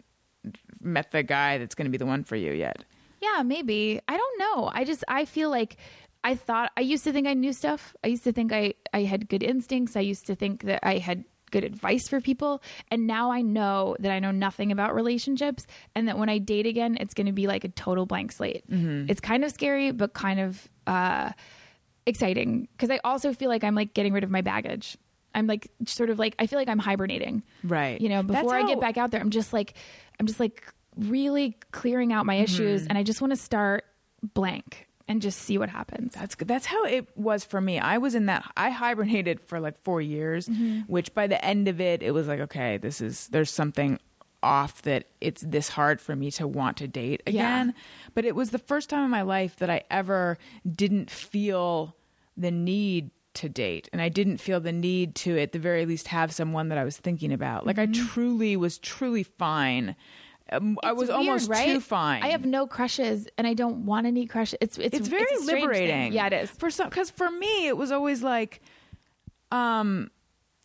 met 0.81 1.11
the 1.11 1.23
guy 1.23 1.57
that's 1.57 1.75
going 1.75 1.85
to 1.85 1.91
be 1.91 1.97
the 1.97 2.05
one 2.05 2.23
for 2.23 2.37
you 2.37 2.53
yet. 2.53 2.85
Yeah, 3.21 3.43
maybe. 3.43 3.99
I 4.07 4.15
don't 4.15 4.39
know. 4.39 4.71
I 4.73 4.85
just 4.85 5.03
I 5.09 5.25
feel 5.25 5.49
like 5.49 5.75
I 6.23 6.35
thought 6.35 6.71
I 6.77 6.81
used 6.81 7.03
to 7.03 7.11
think 7.11 7.27
I 7.27 7.33
knew 7.33 7.51
stuff. 7.51 7.95
I 8.01 8.07
used 8.07 8.23
to 8.23 8.31
think 8.31 8.53
I 8.53 8.73
I 8.93 9.03
had 9.03 9.27
good 9.27 9.43
instincts. 9.43 9.97
I 9.97 10.01
used 10.01 10.25
to 10.27 10.35
think 10.35 10.63
that 10.63 10.79
I 10.83 10.99
had 10.99 11.25
good 11.51 11.63
advice 11.63 12.07
for 12.07 12.19
people, 12.21 12.61
and 12.89 13.05
now 13.05 13.31
I 13.31 13.41
know 13.41 13.95
that 13.99 14.11
I 14.11 14.19
know 14.19 14.31
nothing 14.31 14.71
about 14.71 14.95
relationships 14.95 15.67
and 15.95 16.07
that 16.07 16.17
when 16.17 16.29
I 16.29 16.37
date 16.39 16.65
again, 16.65 16.97
it's 16.99 17.13
going 17.13 17.27
to 17.27 17.33
be 17.33 17.45
like 17.47 17.63
a 17.63 17.69
total 17.69 18.05
blank 18.05 18.31
slate. 18.31 18.63
It's 18.69 19.21
kind 19.21 19.43
of 19.43 19.51
scary 19.51 19.91
but 19.91 20.13
kind 20.13 20.39
of 20.39 20.67
uh 20.87 21.31
exciting 22.05 22.67
because 22.71 22.89
I 22.89 22.99
also 23.03 23.33
feel 23.33 23.49
like 23.49 23.63
I'm 23.63 23.75
like 23.75 23.93
getting 23.93 24.13
rid 24.13 24.23
of 24.23 24.31
my 24.31 24.41
baggage. 24.41 24.97
I'm 25.33 25.47
like 25.47 25.69
sort 25.85 26.09
of 26.09 26.19
like 26.19 26.35
I 26.39 26.47
feel 26.47 26.59
like 26.59 26.67
I'm 26.67 26.79
hibernating. 26.79 27.43
Right. 27.63 28.01
You 28.01 28.09
know, 28.09 28.23
before 28.23 28.55
I 28.55 28.63
get 28.67 28.79
back 28.81 28.97
out 28.97 29.11
there, 29.11 29.21
I'm 29.21 29.29
just 29.29 29.53
like 29.53 29.75
I'm 30.19 30.25
just 30.27 30.39
like 30.39 30.65
really 30.97 31.57
clearing 31.71 32.11
out 32.11 32.25
my 32.25 32.35
Mm-hmm. 32.35 32.43
issues 32.43 32.87
and 32.87 32.97
I 32.97 33.03
just 33.03 33.21
want 33.21 33.31
to 33.31 33.37
start 33.37 33.85
blank 34.33 34.87
and 35.07 35.21
just 35.21 35.39
see 35.39 35.57
what 35.57 35.69
happens. 35.69 36.13
That's 36.13 36.35
good. 36.35 36.47
That's 36.47 36.65
how 36.65 36.83
it 36.85 37.07
was 37.15 37.43
for 37.43 37.61
me. 37.61 37.79
I 37.79 37.97
was 37.97 38.15
in 38.15 38.27
that. 38.27 38.49
I 38.55 38.69
hibernated 38.69 39.39
for 39.41 39.59
like 39.59 39.77
four 39.83 40.01
years, 40.01 40.47
mm-hmm. 40.47 40.81
which 40.81 41.13
by 41.13 41.27
the 41.27 41.43
end 41.43 41.67
of 41.67 41.81
it, 41.81 42.03
it 42.03 42.11
was 42.11 42.27
like, 42.27 42.39
okay, 42.41 42.77
this 42.77 43.01
is 43.01 43.27
there's 43.29 43.51
something 43.51 43.99
off 44.43 44.81
that 44.83 45.05
it's 45.19 45.41
this 45.41 45.69
hard 45.69 46.01
for 46.01 46.15
me 46.15 46.31
to 46.31 46.47
want 46.47 46.77
to 46.77 46.87
date 46.87 47.21
Yeah. 47.25 47.31
again. 47.31 47.73
But 48.13 48.25
it 48.25 48.35
was 48.35 48.49
the 48.49 48.59
first 48.59 48.89
time 48.89 49.03
in 49.05 49.11
my 49.11 49.21
life 49.21 49.57
that 49.57 49.69
I 49.69 49.83
ever 49.91 50.37
didn't 50.69 51.11
feel 51.11 51.95
the 52.35 52.51
need 52.51 53.11
to 53.33 53.47
date, 53.47 53.87
and 53.93 54.01
I 54.01 54.09
didn't 54.09 54.37
feel 54.37 54.59
the 54.59 54.73
need 54.73 55.15
to, 55.15 55.39
at 55.39 55.53
the 55.53 55.59
very 55.59 55.85
least, 55.85 56.07
have 56.09 56.33
someone 56.33 56.69
that 56.69 56.77
I 56.77 56.83
was 56.83 56.97
thinking 56.97 57.31
about. 57.31 57.65
Like 57.65 57.79
I 57.79 57.85
mm-hmm. 57.87 58.07
truly 58.07 58.57
was 58.57 58.77
truly 58.77 59.23
fine. 59.23 59.95
Um, 60.51 60.77
I 60.83 60.91
was 60.91 61.07
weird, 61.09 61.17
almost 61.19 61.49
right? 61.49 61.65
too 61.67 61.79
fine. 61.79 62.23
I 62.23 62.29
have 62.29 62.45
no 62.45 62.67
crushes 62.67 63.27
and 63.37 63.47
I 63.47 63.53
don't 63.53 63.85
want 63.85 64.05
any 64.05 64.25
crushes. 64.27 64.57
It's 64.61 64.77
it's 64.77 64.97
it's 64.97 65.07
very 65.07 65.23
a 65.23 65.27
strange 65.37 65.45
thing. 65.47 65.61
liberating. 65.61 66.13
Yeah, 66.13 66.27
it 66.27 66.33
is. 66.33 66.49
for 66.51 66.69
some 66.69 66.89
because 66.89 67.09
for 67.09 67.29
me 67.31 67.67
it 67.67 67.77
was 67.77 67.91
always 67.91 68.21
like, 68.21 68.61
um, 69.51 70.11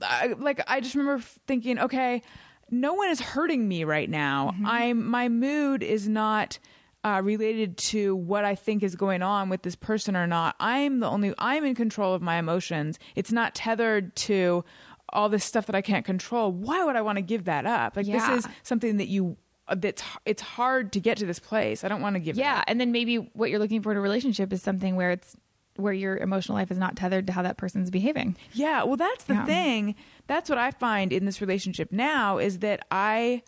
I, 0.03 0.35
like 0.39 0.61
I 0.69 0.81
just 0.81 0.95
remember 0.95 1.23
thinking, 1.47 1.79
okay, 1.79 2.23
no 2.71 2.95
one 2.95 3.11
is 3.11 3.21
hurting 3.21 3.67
me 3.67 3.85
right 3.85 4.11
now. 4.11 4.51
Mm-hmm. 4.55 4.67
I'm 4.67 5.07
my 5.11 5.29
mood 5.29 5.83
is 5.83 6.09
not. 6.09 6.59
Uh, 7.05 7.21
related 7.23 7.77
to 7.77 8.17
what 8.17 8.45
I 8.45 8.57
think 8.57 8.83
is 8.83 8.97
going 8.97 9.23
on 9.23 9.49
with 9.49 9.63
this 9.63 9.77
person 9.77 10.17
or 10.17 10.27
not. 10.27 10.57
I'm 10.59 10.99
the 10.99 11.09
only, 11.09 11.33
I'm 11.39 11.65
in 11.65 11.77
control 11.77 12.15
of 12.15 12.21
my 12.21 12.37
emotions. 12.37 12.99
It's 13.15 13.31
not 13.31 13.55
tethered 13.55 14.17
to 14.17 14.65
all 15.11 15.29
this 15.29 15.45
stuff 15.45 15.67
that 15.67 15.77
I 15.77 15.83
can't 15.83 16.05
control. 16.05 16.51
Why 16.51 16.83
would 16.83 16.97
I 16.97 17.03
want 17.03 17.19
to 17.19 17.23
give 17.23 17.45
that 17.45 17.65
up? 17.65 17.97
Like, 17.97 18.09
Yeah. 18.09 18.29
this 18.35 18.45
is 18.45 18.51
something 18.65 18.97
that 18.97 19.07
you, 19.07 19.37
that's, 19.75 20.03
it's 20.25 20.43
hard 20.43 20.93
to 20.93 21.01
get 21.01 21.19
to 21.19 21.27
this 21.27 21.39
place. 21.39 21.83
I 21.85 21.89
don't 21.89 22.01
want 22.01 22.15
to 22.15 22.21
give 22.21 22.37
it 22.37 22.41
Yeah, 22.41 22.63
and 22.67 22.81
then 22.81 22.93
maybe 22.93 23.17
what 23.17 23.51
you're 23.51 23.59
looking 23.59 23.83
for 23.83 23.91
in 23.91 23.97
a 23.99 24.01
relationship 24.01 24.53
is 24.53 24.63
something 24.63 24.95
where 24.97 25.11
it's 25.11 25.37
where 25.77 25.93
your 25.93 26.17
emotional 26.17 26.57
life 26.57 26.71
is 26.71 26.79
not 26.79 26.97
tethered 26.97 27.27
to 27.27 27.33
how 27.35 27.43
that 27.43 27.59
person's 27.59 27.91
behaving. 27.91 28.35
Yeah, 28.55 28.85
well, 28.85 28.97
that's 28.97 29.25
the 29.25 29.35
Yeah. 29.35 29.45
thing. 29.45 29.95
That's 30.27 30.49
what 30.49 30.59
I 30.59 30.71
find 30.71 31.13
in 31.13 31.27
this 31.27 31.43
relationship 31.43 31.93
now 31.93 32.39
is 32.39 32.61
that 32.61 32.87
I, 32.91 33.43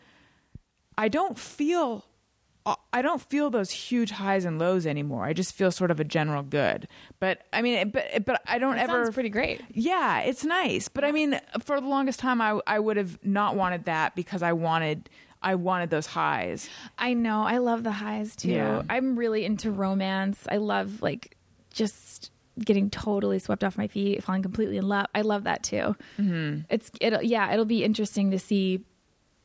I 0.98 1.08
don't 1.08 1.38
feel, 1.38 2.04
uh, 2.66 2.74
I 2.92 3.00
don't 3.00 3.22
feel 3.22 3.48
those 3.48 3.70
huge 3.70 4.10
highs 4.10 4.44
and 4.44 4.58
lows 4.58 4.86
anymore. 4.86 5.24
I 5.24 5.32
just 5.32 5.54
feel 5.54 5.70
sort 5.70 5.90
of 5.90 6.00
a 6.00 6.04
general 6.04 6.42
good. 6.42 6.86
But 7.18 7.46
I 7.52 7.62
mean, 7.62 7.88
but 7.90 8.26
but 8.26 8.42
I 8.46 8.58
don't 8.58 8.74
That 8.76 8.90
ever. 8.90 9.04
sounds 9.04 9.14
pretty 9.14 9.30
great. 9.30 9.62
Yeah, 9.72 10.20
it's 10.20 10.44
nice. 10.44 10.88
But 10.88 11.04
I 11.04 11.12
mean, 11.12 11.40
for 11.64 11.80
the 11.80 11.86
longest 11.86 12.18
time, 12.18 12.42
I 12.42 12.60
I 12.66 12.78
would 12.78 12.98
have 12.98 13.18
not 13.24 13.56
wanted 13.56 13.84
that 13.86 14.14
because 14.14 14.42
I 14.42 14.52
wanted 14.52 15.08
I 15.42 15.54
wanted 15.54 15.90
those 15.90 16.06
highs. 16.06 16.68
I 16.98 17.14
know. 17.14 17.42
I 17.42 17.58
love 17.58 17.84
the 17.84 17.92
highs 17.92 18.34
too. 18.36 18.48
Yeah. 18.50 18.82
I'm 18.88 19.16
really 19.18 19.44
into 19.44 19.70
romance. 19.70 20.46
I 20.50 20.56
love 20.56 21.00
like 21.02 21.36
just 21.72 22.30
getting 22.64 22.90
totally 22.90 23.38
swept 23.38 23.62
off 23.62 23.78
my 23.78 23.86
feet, 23.86 24.22
falling 24.24 24.42
completely 24.42 24.78
in 24.78 24.88
love. 24.88 25.06
I 25.14 25.22
love 25.22 25.44
that 25.44 25.62
too. 25.62 25.94
Mm-hmm. 26.18 26.60
It's 26.70 26.90
it'll 27.00 27.22
yeah, 27.22 27.52
it'll 27.52 27.64
be 27.64 27.84
interesting 27.84 28.32
to 28.32 28.38
see 28.38 28.84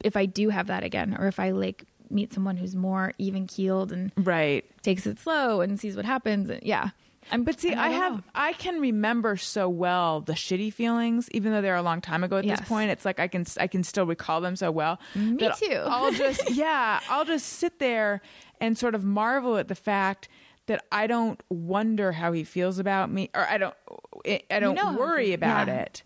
if 0.04 0.18
I 0.18 0.26
do 0.26 0.50
have 0.50 0.68
that 0.68 0.84
again, 0.84 1.16
or 1.20 1.28
if 1.28 1.40
I 1.40 1.52
like 1.52 1.86
meet 2.10 2.34
someone 2.34 2.58
who's 2.58 2.76
more 2.76 3.14
even 3.18 3.48
keeled 3.48 3.92
and 3.92 4.12
Right. 4.18 4.66
takes 4.82 5.06
it 5.08 5.20
slow 5.20 5.62
and 5.62 5.80
sees 5.80 5.96
what 5.96 6.06
happens. 6.06 6.50
And 6.50 6.62
yeah, 6.64 6.90
I'm. 7.32 7.44
But 7.44 7.60
see, 7.60 7.74
I, 7.74 7.90
don't 7.90 8.02
have 8.02 8.14
know. 8.18 8.24
I 8.36 8.54
can 8.54 8.80
remember 8.80 9.38
so 9.38 9.68
well 9.70 10.22
the 10.22 10.34
shitty 10.34 10.74
feelings, 10.74 11.30
even 11.32 11.52
though 11.52 11.62
they're 11.62 11.76
a 11.76 11.82
long 11.82 12.02
time 12.02 12.24
ago 12.24 12.38
at 12.38 12.46
Yes. 12.46 12.60
this 12.60 12.68
point. 12.68 12.92
It's 12.92 13.06
like 13.06 13.20
I 13.20 13.28
can 13.28 13.46
I 13.60 13.68
can 13.68 13.84
still 13.84 14.06
recall 14.06 14.42
them 14.42 14.56
so 14.56 14.72
well. 14.72 15.00
Me 15.16 15.50
too. 15.58 15.72
I'll 15.86 16.12
just 16.12 16.52
yeah, 16.52 17.00
I'll 17.10 17.26
just 17.26 17.48
sit 17.48 17.80
there 17.80 18.22
and 18.62 18.78
sort 18.78 18.96
of 18.96 19.04
marvel 19.04 19.58
at 19.58 19.68
the 19.68 19.76
fact 19.76 20.30
that 20.68 20.86
I 20.92 21.08
don't 21.08 21.42
wonder 21.50 22.12
how 22.14 22.32
he 22.32 22.44
feels 22.46 22.80
about 22.80 23.12
me, 23.12 23.30
or 23.36 23.42
I 23.48 23.58
don't 23.58 23.76
I 24.50 24.60
don't 24.60 24.76
know 24.76 24.94
worry 24.98 25.34
about 25.34 25.68
Yeah. 25.68 25.82
it. 25.82 26.02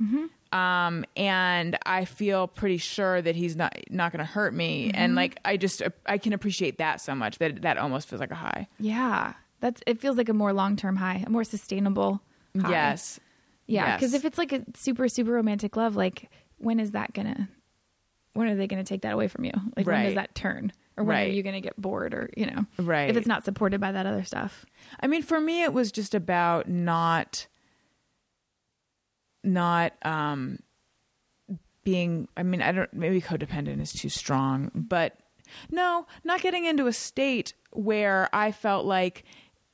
Um, 0.53 1.03
and 1.17 1.77
I 1.85 2.05
feel 2.05 2.47
pretty 2.47 2.77
sure 2.77 3.21
that 3.21 3.35
he's 3.35 3.57
not 3.57 3.77
not 3.89 4.13
going 4.13 4.19
to 4.19 4.25
hurt 4.25 4.53
me, 4.53 4.91
and 4.93 5.13
like 5.13 5.37
I 5.43 5.57
just 5.57 5.81
I 6.05 6.17
can 6.17 6.31
appreciate 6.31 6.77
that 6.77 7.01
so 7.01 7.13
much 7.13 7.37
that 7.39 7.63
that 7.63 7.77
almost 7.77 8.07
feels 8.07 8.21
like 8.21 8.31
a 8.31 8.35
high. 8.35 8.67
Yeah, 8.79 9.33
that's. 9.59 9.81
It 9.87 9.99
feels 9.99 10.17
like 10.17 10.29
a 10.29 10.33
more 10.33 10.53
long 10.53 10.75
term 10.75 10.95
high, 10.95 11.23
a 11.25 11.29
more 11.29 11.43
sustainable. 11.43 12.21
high. 12.59 12.69
Yes. 12.69 13.19
Yeah, 13.67 13.95
because 13.97 14.13
Yes. 14.13 14.21
if 14.21 14.25
it's 14.25 14.37
like 14.37 14.53
a 14.53 14.63
super 14.75 15.07
super 15.09 15.31
romantic 15.31 15.75
love, 15.75 15.95
like 15.95 16.29
when 16.57 16.79
is 16.79 16.91
that 16.91 17.13
gonna? 17.13 17.49
When 18.33 18.47
are 18.47 18.55
they 18.55 18.67
gonna 18.67 18.83
take 18.83 19.01
that 19.01 19.13
away 19.13 19.27
from 19.27 19.45
you? 19.45 19.51
Like 19.75 19.85
when 19.87 20.05
does 20.05 20.15
that 20.15 20.35
turn? 20.35 20.71
Or 20.95 21.03
when 21.03 21.17
are 21.17 21.29
you 21.29 21.43
gonna 21.43 21.61
get 21.61 21.79
bored? 21.79 22.13
Or 22.13 22.29
you 22.37 22.45
know, 22.47 22.65
Right. 22.79 23.09
If 23.09 23.17
it's 23.17 23.27
not 23.27 23.43
supported 23.45 23.79
by 23.81 23.91
that 23.91 24.05
other 24.05 24.23
stuff. 24.23 24.65
I 24.99 25.07
mean, 25.07 25.21
for 25.21 25.39
me, 25.39 25.63
it 25.63 25.73
was 25.73 25.91
just 25.91 26.15
about 26.15 26.67
not, 26.69 27.47
not 29.43 29.93
um, 30.03 30.59
being. 31.83 32.27
I 32.35 32.43
mean, 32.43 32.61
I 32.61 32.71
don't. 32.71 32.93
Maybe 32.93 33.21
codependent 33.21 33.81
is 33.81 33.93
too 33.93 34.09
strong, 34.09 34.71
but 34.73 35.17
no, 35.71 36.05
not 36.23 36.41
getting 36.41 36.65
into 36.65 36.87
a 36.87 36.93
state 36.93 37.53
where 37.71 38.29
I 38.33 38.51
felt 38.51 38.85
like 38.85 39.23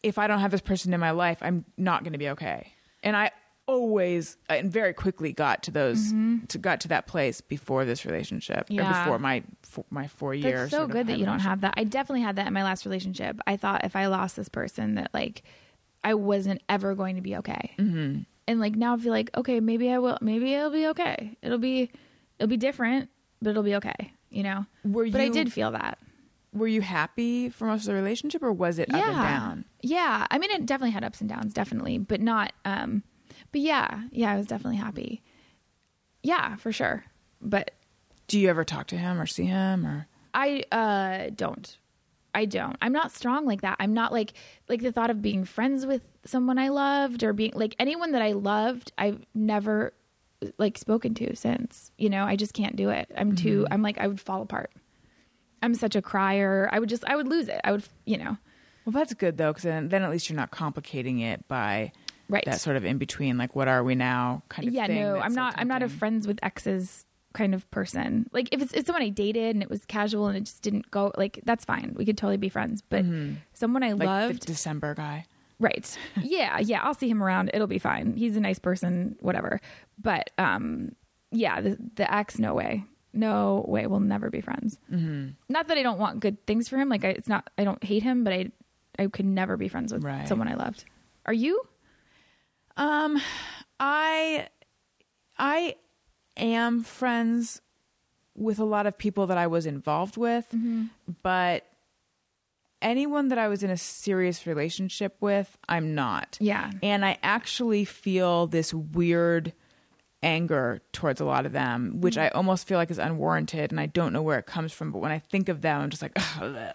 if 0.04 0.18
I 0.18 0.28
don't 0.28 0.40
have 0.40 0.52
this 0.52 0.62
person 0.62 0.94
in 0.94 1.00
my 1.00 1.12
life, 1.12 1.40
I'm 1.42 1.66
not 1.78 2.04
going 2.04 2.14
to 2.14 2.20
be 2.20 2.30
okay. 2.30 2.74
And 3.02 3.16
I 3.16 3.32
always 3.66 4.36
and 4.50 4.70
very 4.72 4.94
quickly 4.94 5.32
got 5.32 5.64
to 5.64 5.72
those 5.72 6.12
to 6.50 6.58
got 6.58 6.82
to 6.82 6.90
that 6.90 7.08
place 7.08 7.40
before 7.40 7.86
this 7.86 8.06
relationship 8.06 8.70
or 8.70 8.74
Yeah. 8.74 9.04
before 9.04 9.20
my 9.20 9.44
for 9.62 9.86
my 9.90 10.08
four 10.08 10.34
years. 10.34 10.72
That's 10.72 10.84
so 10.84 10.88
good 10.88 11.08
that 11.08 11.18
you 11.18 11.26
don't 11.26 11.40
have 11.40 11.62
that. 11.62 11.74
I 11.78 11.86
definitely 11.86 12.22
had 12.22 12.36
that 12.36 12.48
in 12.48 12.54
my 12.54 12.64
last 12.64 12.86
relationship. 12.86 13.40
I 13.48 13.56
thought 13.56 13.86
if 13.86 13.96
I 13.96 14.08
lost 14.08 14.36
this 14.36 14.50
person, 14.50 14.96
that 14.96 15.12
like 15.14 15.44
I 16.04 16.14
wasn't 16.16 16.62
ever 16.68 16.94
going 16.96 17.16
to 17.16 17.22
be 17.22 17.38
okay. 17.38 17.74
Mm-hmm. 17.80 18.22
And 18.48 18.60
like 18.60 18.76
now 18.76 18.96
I 18.96 18.98
feel 18.98 19.14
like 19.14 19.30
okay, 19.36 19.62
maybe 19.62 19.90
I 19.90 20.00
will. 20.00 20.18
Maybe 20.22 20.54
it'll 20.54 20.70
be 20.70 20.88
okay. 20.88 21.38
It'll 21.42 21.58
be 21.58 21.90
it'll 22.40 22.50
be 22.50 22.58
different, 22.58 23.10
but 23.42 23.52
it'll 23.52 23.64
be 23.64 23.76
okay. 23.76 24.14
You 24.30 24.44
know. 24.44 24.66
Were 24.84 25.06
you, 25.06 25.14
but 25.14 25.22
I 25.22 25.30
did 25.30 25.54
feel 25.54 25.72
that. 25.72 25.98
Were 26.54 26.68
you 26.68 26.82
happy 26.82 27.50
for 27.50 27.66
most 27.66 27.82
of 27.82 27.88
the 27.88 27.94
relationship, 27.96 28.44
or 28.44 28.52
was 28.54 28.80
it 28.80 28.94
up 28.94 29.02
and 29.04 29.16
down? 29.16 29.66
Yeah. 29.82 30.28
I 30.30 30.38
mean, 30.38 30.52
it 30.52 30.66
definitely 30.66 30.92
had 30.92 31.04
ups 31.04 31.20
and 31.20 31.30
downs, 31.30 31.54
definitely, 31.54 31.98
but 31.98 32.22
not. 32.22 32.54
um 32.64 33.04
But 33.52 33.62
yeah, 33.62 34.04
yeah, 34.12 34.32
I 34.32 34.38
was 34.38 34.48
definitely 34.48 34.78
happy. 34.78 35.24
Yeah, 36.22 36.56
for 36.56 36.72
sure. 36.72 37.06
But 37.42 37.72
Do 38.28 38.40
you 38.40 38.50
ever 38.50 38.64
talk 38.64 38.88
to 38.88 38.98
him 38.98 39.20
or 39.20 39.26
see 39.26 39.46
him 39.46 39.86
or? 39.86 40.08
I 40.34 40.64
uh 40.72 41.30
don't. 41.36 41.78
I 42.36 42.46
don't. 42.46 42.76
I'm 42.82 42.94
not 42.94 43.12
strong 43.12 43.46
like 43.46 43.62
that. 43.62 43.78
I'm 43.80 43.94
not 43.94 44.12
like 44.12 44.34
like 44.70 44.82
the 44.82 44.92
thought 44.92 45.10
of 45.12 45.22
being 45.22 45.46
friends 45.46 45.86
with 45.86 46.02
someone 46.26 46.58
I 46.58 46.70
loved 46.70 47.24
or 47.24 47.34
being 47.34 47.52
like 47.54 47.76
anyone 47.80 48.12
that 48.14 48.22
I 48.22 48.32
loved. 48.32 48.92
I've 48.98 49.26
never 49.36 49.94
like 50.58 50.78
spoken 50.78 51.14
to 51.16 51.36
since. 51.36 51.92
You 51.98 52.10
know, 52.10 52.24
I 52.26 52.36
just 52.36 52.54
can't 52.54 52.76
do 52.76 52.90
it. 52.90 53.12
I'm 53.16 53.36
too. 53.36 53.68
I'm 53.72 53.82
like 53.82 53.98
I 54.00 54.08
would 54.08 54.20
fall 54.22 54.42
apart. 54.42 54.72
I'm 55.64 55.73
such 55.73 55.95
a 55.95 56.02
crier. 56.02 56.69
I 56.72 56.80
would 56.80 56.90
just. 56.90 57.03
I 57.06 57.15
would 57.15 57.27
lose 57.27 57.48
it. 57.48 57.60
I 57.64 57.72
would. 57.72 57.84
You 58.06 58.18
know. 58.19 58.38
Well, 58.85 58.91
that's 58.91 59.14
good 59.14 59.38
though, 59.38 59.52
because 59.52 59.64
then, 59.64 59.88
then 59.90 60.03
at 60.03 60.11
least 60.11 60.30
you're 60.30 60.35
not 60.38 60.52
complicating 60.52 61.19
it 61.19 61.48
by 61.48 61.91
Right. 62.30 62.44
that 62.45 62.60
sort 62.61 62.76
of 62.77 62.84
in 62.85 62.98
between, 62.98 63.38
like 63.38 63.56
what 63.56 63.68
are 63.68 63.84
we 63.84 63.95
now 63.95 64.44
kind 64.49 64.68
of 64.68 64.73
yeah. 64.73 64.88
No, 64.88 65.18
I'm 65.19 65.34
not. 65.34 65.56
I'm 65.57 65.68
not 65.68 65.84
a 65.84 65.90
friends 65.90 66.27
with 66.27 66.40
exes 66.44 67.06
kind 67.34 67.56
of 67.56 67.69
person. 67.72 68.27
Like 68.31 68.49
if 68.52 68.61
it's, 68.61 68.73
it's 68.73 68.85
someone 68.88 69.02
I 69.03 69.10
dated 69.10 69.56
and 69.56 69.64
it 69.64 69.69
was 69.69 69.85
casual 69.85 70.27
and 70.27 70.38
it 70.38 70.41
just 70.41 70.61
didn't 70.61 70.90
go. 70.91 71.11
Like 71.18 71.40
that's 71.45 71.65
fine. 71.65 71.94
We 71.98 72.06
could 72.06 72.18
totally 72.18 72.38
be 72.38 72.49
friends. 72.49 72.81
But 72.81 73.06
someone 73.53 73.84
I 73.84 73.91
like 73.94 73.99
the 73.99 74.06
loved. 74.06 74.45
December 74.45 74.94
guy. 74.95 75.26
Right. 75.60 75.98
Yeah, 76.22 76.60
yeah, 76.64 76.81
I'll 76.84 76.94
see 76.94 77.10
him 77.10 77.22
around. 77.23 77.52
It'll 77.53 77.68
be 77.68 77.80
fine. 77.80 78.15
He's 78.15 78.35
a 78.35 78.41
nice 78.41 78.60
person, 78.60 79.15
whatever. 79.19 79.60
But 80.02 80.31
um 80.38 80.94
yeah, 81.31 81.61
the 81.61 81.77
the 81.95 82.14
ex 82.14 82.38
no 82.40 82.53
way. 82.53 82.84
No 83.14 83.64
way. 83.68 83.85
We'll 83.88 83.99
never 83.99 84.30
be 84.30 84.41
friends. 84.41 84.77
Mm-hmm. 84.91 85.30
Not 85.49 85.68
that 85.68 85.77
I 85.77 85.84
don't 85.84 85.99
want 85.99 86.19
good 86.19 86.45
things 86.48 86.68
for 86.68 86.77
him. 86.77 86.90
Like 86.90 87.06
I, 87.06 87.10
it's 87.10 87.27
not. 87.30 87.49
I 87.57 87.64
don't 87.64 87.84
hate 87.84 88.03
him, 88.03 88.23
but 88.23 88.34
I 88.34 88.52
I 88.98 89.07
could 89.07 89.26
never 89.26 89.56
be 89.57 89.68
friends 89.68 89.94
with 89.94 90.03
Right. 90.03 90.27
someone 90.27 90.48
I 90.48 90.56
loved. 90.56 90.85
Are 91.26 91.34
you? 91.34 91.61
Um, 92.77 93.22
I 93.80 94.48
I 95.38 95.76
am 96.38 96.84
friends 96.84 97.61
with 98.35 98.57
a 98.60 98.64
lot 98.65 98.88
of 98.88 98.98
people 98.98 99.27
that 99.27 99.38
I 99.38 99.45
was 99.48 99.65
involved 99.68 100.18
with, 100.18 100.48
but 101.22 101.65
anyone 102.81 103.27
that 103.30 103.38
I 103.38 103.48
was 103.48 103.61
in 103.64 103.69
a 103.69 103.77
serious 103.77 104.48
relationship 104.48 105.15
with, 105.22 105.56
I'm 105.69 105.94
not. 105.95 106.38
Yeah. 106.41 106.72
And 106.81 107.06
I 107.06 107.18
actually 107.22 107.85
feel 107.85 108.48
this 108.48 108.73
weird 108.73 109.53
anger 110.24 110.82
towards 110.91 111.22
a 111.22 111.26
lot 111.26 111.45
of 111.45 111.52
them, 111.52 112.02
which 112.02 112.18
I 112.18 112.30
almost 112.30 112.68
feel 112.68 112.78
like 112.78 112.90
is 112.90 112.98
unwarranted 112.98 113.72
and 113.72 113.80
I 113.80 113.86
don't 113.86 114.14
know 114.14 114.22
where 114.22 114.40
it 114.40 114.45
comes 114.45 114.72
from, 114.72 114.91
but 114.91 115.00
when 115.00 115.12
I 115.12 115.20
think 115.20 115.50
of 115.50 115.62
them, 115.62 115.82
I'm 115.82 115.90
just 115.90 116.02
like, 116.02 116.14
ugh. 116.41 116.74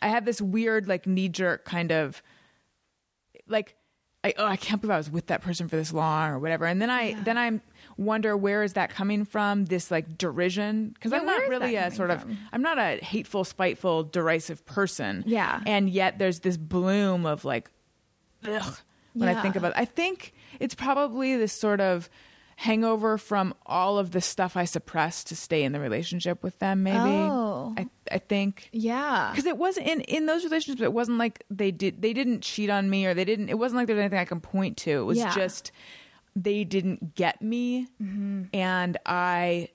I 0.00 0.08
have 0.08 0.24
this 0.24 0.40
weird 0.40 0.88
like 0.88 1.06
knee 1.06 1.28
jerk 1.28 1.64
kind 1.64 1.90
of 1.92 2.22
like 3.48 3.74
I, 4.24 4.34
oh, 4.36 4.46
I 4.46 4.56
can't 4.56 4.80
believe 4.80 4.94
I 4.94 4.96
was 4.96 5.10
with 5.10 5.26
that 5.26 5.42
person 5.42 5.68
for 5.68 5.76
this 5.76 5.92
long 5.92 6.30
or 6.30 6.38
whatever. 6.40 6.66
And 6.66 6.82
then 6.82 6.90
I 6.90 7.14
then 7.22 7.38
I 7.38 7.60
wonder 7.96 8.36
where 8.36 8.64
is 8.64 8.72
that 8.72 8.90
coming 8.90 9.24
from? 9.24 9.66
This 9.66 9.90
like 9.90 10.18
derision 10.18 10.90
because 10.90 11.12
Yeah, 11.12 11.18
I'm 11.18 11.26
not 11.26 11.48
really 11.48 11.76
a 11.76 11.90
sort 11.90 12.10
of? 12.10 12.24
I'm 12.52 12.62
not 12.62 12.78
a 12.78 12.98
hateful, 13.02 13.44
spiteful, 13.44 14.04
derisive 14.04 14.66
person. 14.66 15.22
Yeah. 15.26 15.60
and 15.66 15.88
yet 15.88 16.18
there's 16.18 16.40
this 16.40 16.56
bloom 16.56 17.26
of 17.26 17.44
like, 17.44 17.70
ugh, 18.44 18.76
when 19.14 19.28
I 19.28 19.40
think 19.40 19.54
about. 19.56 19.72
I 19.76 19.84
think 19.84 20.34
it's 20.58 20.74
probably 20.74 21.36
this 21.36 21.52
sort 21.52 21.80
of 21.80 22.10
hangover 22.60 23.16
from 23.18 23.54
all 23.66 23.98
of 23.98 24.10
the 24.10 24.20
stuff 24.20 24.56
I 24.56 24.64
suppressed 24.64 25.28
to 25.28 25.36
stay 25.36 25.62
in 25.62 25.70
the 25.70 25.78
relationship 25.78 26.42
with 26.42 26.58
them. 26.58 26.82
Maybe 26.82 26.98
Oh. 26.98 27.72
I 27.78 27.86
I 28.10 28.18
think 28.18 28.68
Yeah. 28.72 29.28
because 29.30 29.46
it 29.46 29.56
wasn't 29.56 29.86
in 29.86 30.00
in 30.00 30.26
those 30.26 30.42
relationships 30.42 30.82
it 30.82 30.92
wasn't 30.92 31.18
like 31.18 31.44
they 31.50 31.70
did 31.70 32.02
they 32.02 32.12
didn't 32.12 32.40
cheat 32.42 32.68
on 32.68 32.90
me 32.90 33.06
or 33.06 33.14
they 33.14 33.24
didn't 33.24 33.48
it 33.48 33.58
wasn't 33.58 33.76
like 33.76 33.86
there's 33.86 34.00
anything 34.00 34.18
i 34.18 34.24
can 34.24 34.40
point 34.40 34.76
to 34.78 34.90
it 34.90 35.04
was 35.04 35.18
Yeah. 35.18 35.32
just 35.34 35.70
they 36.34 36.64
didn't 36.64 37.14
get 37.14 37.40
me 37.42 37.86
Mm-hmm. 38.02 38.44
and 38.52 38.96
i 39.06 39.68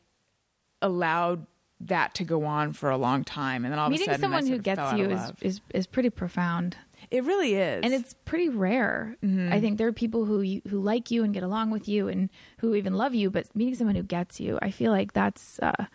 allowed 0.81 1.45
that 1.79 2.15
to 2.15 2.23
go 2.23 2.43
on 2.45 2.73
for 2.73 2.89
a 2.89 2.97
long 2.97 3.23
time 3.23 3.63
and 3.65 3.71
then 3.71 3.79
all 3.79 3.89
Meeting 3.89 4.09
of 4.09 4.15
a 4.15 4.19
sudden 4.19 4.21
someone 4.23 4.47
who 4.47 4.57
gets 4.57 4.93
you 4.93 5.09
is, 5.09 5.31
is 5.41 5.61
is 5.73 5.87
pretty 5.87 6.09
profound. 6.09 6.75
It 7.13 7.23
really 7.23 7.53
is 7.55 7.81
and 7.83 7.93
it's 7.93 8.13
pretty 8.25 8.49
rare. 8.49 9.15
I 9.23 9.59
think 9.61 9.77
there 9.77 9.87
are 9.87 9.93
people 9.93 10.25
who 10.25 10.41
you, 10.41 10.61
who 10.67 10.79
like 10.81 11.11
you 11.11 11.23
and 11.23 11.33
get 11.33 11.43
along 11.43 11.69
with 11.71 11.87
you 11.87 12.07
and 12.09 12.29
who 12.57 12.75
even 12.75 12.93
love 12.95 13.13
you, 13.15 13.29
but 13.29 13.55
meeting 13.55 13.75
someone 13.75 13.95
who 13.95 14.03
gets 14.03 14.39
you, 14.39 14.59
I 14.61 14.71
feel 14.71 14.91
like 14.91 15.13
that's 15.13 15.59
uh, 15.59 15.85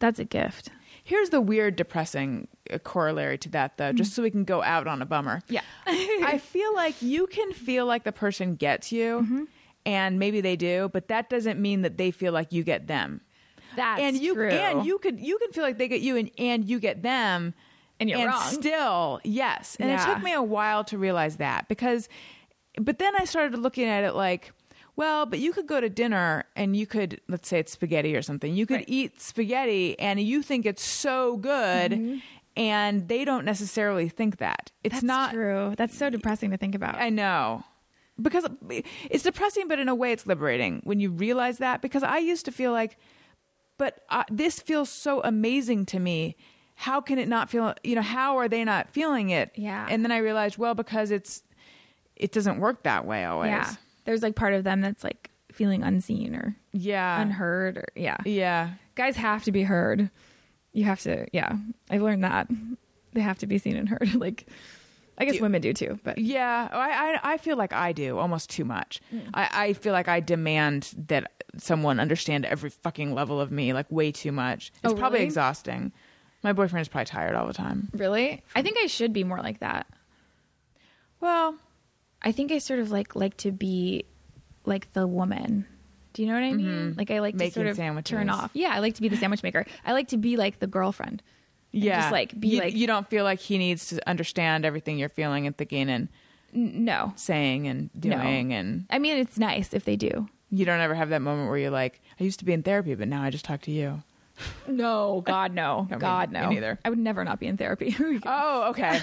that's 0.00 0.18
a 0.18 0.24
gift. 0.24 0.70
here's 1.04 1.30
the 1.30 1.40
weird 1.40 1.76
depressing 1.76 2.48
uh, 2.72 2.78
corollary 2.78 3.38
to 3.38 3.48
that 3.50 3.76
though 3.78 3.92
just 3.92 4.12
so 4.14 4.22
we 4.22 4.30
can 4.30 4.44
go 4.44 4.62
out 4.62 4.86
on 4.86 5.00
a 5.00 5.06
bummer 5.06 5.40
Yeah. 5.48 5.60
I 5.86 6.38
feel 6.38 6.74
like 6.74 7.00
you 7.02 7.26
can 7.28 7.52
feel 7.52 7.86
like 7.86 8.04
the 8.04 8.12
person 8.12 8.56
gets 8.56 8.90
you, 8.92 9.20
Mm-hmm. 9.22 9.44
and 9.86 10.18
maybe 10.18 10.40
they 10.40 10.56
do, 10.56 10.90
but 10.92 11.08
that 11.08 11.30
doesn't 11.30 11.60
mean 11.60 11.82
that 11.82 11.96
they 11.98 12.10
feel 12.10 12.32
like 12.32 12.52
you 12.52 12.64
get 12.64 12.86
them. 12.88 13.20
That's 13.76 14.00
and 14.00 14.16
you 14.20 14.34
true. 14.34 14.48
and 14.50 14.84
you 14.86 14.98
could 14.98 15.20
you 15.20 15.38
can 15.38 15.52
feel 15.52 15.62
like 15.64 15.78
they 15.78 15.88
get 15.88 16.00
you, 16.00 16.16
and 16.16 16.30
and 16.38 16.64
you 16.68 16.78
get 16.80 17.02
them, 17.02 17.54
And 18.04 18.10
you're 18.10 18.18
and 18.20 18.28
wrong. 18.28 18.52
Still, 18.52 19.20
yes. 19.24 19.76
And 19.80 19.90
it 19.90 20.00
took 20.04 20.22
me 20.22 20.32
a 20.32 20.42
while 20.42 20.84
to 20.84 20.98
realize 20.98 21.36
that 21.38 21.68
because, 21.68 22.08
but 22.78 22.98
then 22.98 23.14
I 23.18 23.24
started 23.24 23.58
looking 23.58 23.86
at 23.86 24.04
it 24.04 24.14
like. 24.14 24.52
Well, 24.96 25.26
but 25.26 25.40
you 25.40 25.52
could 25.52 25.66
go 25.66 25.80
to 25.80 25.88
dinner 25.88 26.44
and 26.54 26.76
you 26.76 26.86
could, 26.86 27.20
let's 27.26 27.48
say 27.48 27.58
it's 27.58 27.72
spaghetti 27.72 28.14
or 28.14 28.22
something. 28.22 28.54
You 28.54 28.64
could 28.64 28.76
Right. 28.76 28.84
eat 28.86 29.20
spaghetti 29.20 29.98
and 29.98 30.20
you 30.20 30.40
think 30.40 30.66
it's 30.66 30.84
so 30.84 31.36
good, 31.36 32.20
and 32.56 33.08
they 33.08 33.24
don't 33.24 33.44
necessarily 33.44 34.08
think 34.08 34.36
that. 34.36 34.70
It's 34.84 34.94
That's 34.94 35.02
not 35.02 35.32
true. 35.32 35.74
That's 35.76 35.98
so 35.98 36.10
depressing 36.10 36.52
to 36.52 36.56
think 36.56 36.76
about. 36.76 36.94
I 36.94 37.10
know. 37.10 37.64
Because 38.22 38.46
it's 39.10 39.24
depressing, 39.24 39.66
but 39.66 39.80
in 39.80 39.88
a 39.88 39.96
way 39.96 40.12
it's 40.12 40.28
liberating 40.28 40.80
when 40.84 41.00
you 41.00 41.10
realize 41.10 41.58
that. 41.58 41.82
Because 41.82 42.04
I 42.04 42.18
used 42.18 42.44
to 42.44 42.52
feel 42.52 42.70
like, 42.70 42.96
but 43.78 44.04
uh, 44.10 44.22
this 44.30 44.60
feels 44.60 44.90
so 44.90 45.20
amazing 45.24 45.86
to 45.86 45.98
me. 45.98 46.36
How 46.74 47.00
can 47.00 47.18
it 47.18 47.28
not 47.28 47.50
feel, 47.50 47.74
you 47.84 47.94
know, 47.94 48.02
how 48.02 48.36
are 48.38 48.48
they 48.48 48.64
not 48.64 48.90
feeling 48.90 49.30
it? 49.30 49.52
Yeah. 49.54 49.86
And 49.88 50.04
then 50.04 50.10
I 50.12 50.18
realized, 50.18 50.58
well, 50.58 50.74
because 50.74 51.10
it's, 51.10 51.42
it 52.16 52.32
doesn't 52.32 52.58
work 52.58 52.82
that 52.82 53.06
way 53.06 53.24
always. 53.24 53.50
yeah. 53.50 53.74
There's 54.04 54.22
like 54.22 54.34
part 54.34 54.54
of 54.54 54.64
them 54.64 54.80
that's 54.80 55.02
like 55.04 55.30
feeling 55.52 55.82
unseen 55.82 56.34
or 56.34 56.56
Yeah. 56.72 57.20
unheard 57.20 57.78
or 57.78 57.86
yeah. 57.94 58.16
Yeah. 58.24 58.70
Guys 58.96 59.16
have 59.16 59.44
to 59.44 59.52
be 59.52 59.62
heard. 59.62 60.10
You 60.72 60.84
have 60.84 61.00
to 61.02 61.26
yeah. 61.32 61.56
I've 61.90 62.02
learned 62.02 62.24
that. 62.24 62.48
They 63.12 63.20
have 63.20 63.38
to 63.38 63.46
be 63.46 63.58
seen 63.58 63.76
and 63.76 63.88
heard. 63.88 64.14
like 64.16 64.46
I 65.16 65.24
guess 65.24 65.36
Do- 65.36 65.42
women 65.42 65.62
do 65.62 65.72
too, 65.72 66.00
but 66.02 66.18
Yeah, 66.18 66.68
I, 66.72 66.90
I 67.24 67.34
I 67.34 67.36
feel 67.38 67.56
like 67.56 67.72
I 67.72 67.92
do 67.92 68.18
almost 68.18 68.50
too 68.50 68.64
much. 68.64 69.00
Mm. 69.14 69.30
I, 69.32 69.48
I 69.68 69.72
feel 69.74 69.92
like 69.92 70.08
I 70.08 70.18
demand 70.18 70.92
that 71.06 71.30
someone 71.56 72.00
understand 72.00 72.44
every 72.44 72.70
fucking 72.70 73.14
level 73.14 73.40
of 73.40 73.52
me, 73.52 73.72
like 73.72 73.90
way 73.92 74.10
too 74.10 74.32
much. 74.32 74.72
It's 74.82 74.92
Oh, 74.92 74.96
probably 74.96 75.18
really? 75.20 75.26
exhausting. 75.26 75.92
My 76.44 76.52
boyfriend 76.52 76.82
is 76.82 76.88
probably 76.88 77.06
tired 77.06 77.34
all 77.34 77.46
the 77.48 77.52
time. 77.54 77.88
really? 77.94 78.42
I 78.54 78.62
think 78.62 78.76
I 78.78 78.86
should 78.86 79.12
be 79.12 79.24
more 79.24 79.38
like 79.38 79.60
that. 79.60 79.86
Well, 81.20 81.56
I 82.22 82.32
think 82.32 82.52
I 82.52 82.58
sort 82.58 82.80
of 82.80 82.90
like 82.90 83.16
like 83.16 83.36
to 83.38 83.50
be 83.52 84.04
like 84.64 84.92
the 84.92 85.06
woman. 85.06 85.66
Do 86.12 86.22
you 86.22 86.28
know 86.28 86.34
what 86.34 86.44
I 86.44 86.52
mean? 86.52 86.94
Like 86.96 87.10
I 87.10 87.18
like 87.20 87.34
Mm-hmm. 87.34 87.38
Making 87.38 87.50
to 87.50 87.54
sort 87.54 87.66
of 87.68 87.76
sandwiches. 87.76 88.10
turn 88.10 88.30
off. 88.30 88.50
Yeah, 88.54 88.68
I 88.72 88.78
like 88.78 88.94
to 88.94 89.02
be 89.02 89.08
the 89.08 89.16
sandwich 89.16 89.42
maker. 89.42 89.66
I 89.84 89.92
like 89.92 90.08
to 90.08 90.16
be 90.16 90.36
like 90.36 90.60
the 90.60 90.66
girlfriend. 90.68 91.22
yeah, 91.72 92.02
just, 92.02 92.12
like, 92.12 92.38
be 92.38 92.48
you, 92.48 92.60
like- 92.60 92.74
you 92.74 92.86
don't 92.86 93.08
feel 93.10 93.24
like 93.24 93.40
he 93.40 93.58
needs 93.58 93.88
to 93.88 94.08
understand 94.08 94.64
everything 94.64 94.96
you're 94.98 95.08
feeling 95.08 95.46
and 95.48 95.56
thinking 95.56 95.88
and 95.90 96.08
no. 96.52 97.12
saying 97.16 97.66
and 97.66 97.90
doing, 97.98 98.52
and 98.54 98.86
I 98.90 99.00
mean, 99.00 99.16
it's 99.16 99.38
nice 99.38 99.74
if 99.74 99.84
they 99.84 99.96
do. 99.96 100.28
you 100.50 100.64
don't 100.64 100.78
ever 100.80 100.94
have 100.94 101.08
that 101.08 101.20
moment 101.20 101.48
where 101.48 101.58
you're 101.58 101.70
like, 101.72 102.00
I 102.20 102.22
used 102.24 102.38
to 102.38 102.44
be 102.44 102.52
in 102.52 102.62
therapy, 102.62 102.94
but 102.94 103.08
now 103.08 103.22
I 103.24 103.30
just 103.30 103.44
talk 103.44 103.62
to 103.62 103.72
you. 103.72 104.04
No, 104.66 105.22
God, 105.24 105.52
no, 105.54 105.86
me- 105.90 105.96
God, 105.98 106.32
me 106.32 106.40
no. 106.40 106.48
neither. 106.50 106.78
I 106.84 106.90
would 106.90 106.98
never 106.98 107.24
not 107.24 107.38
be 107.40 107.46
in 107.46 107.56
therapy. 107.56 107.94
Oh, 108.26 108.70
okay. 108.70 109.00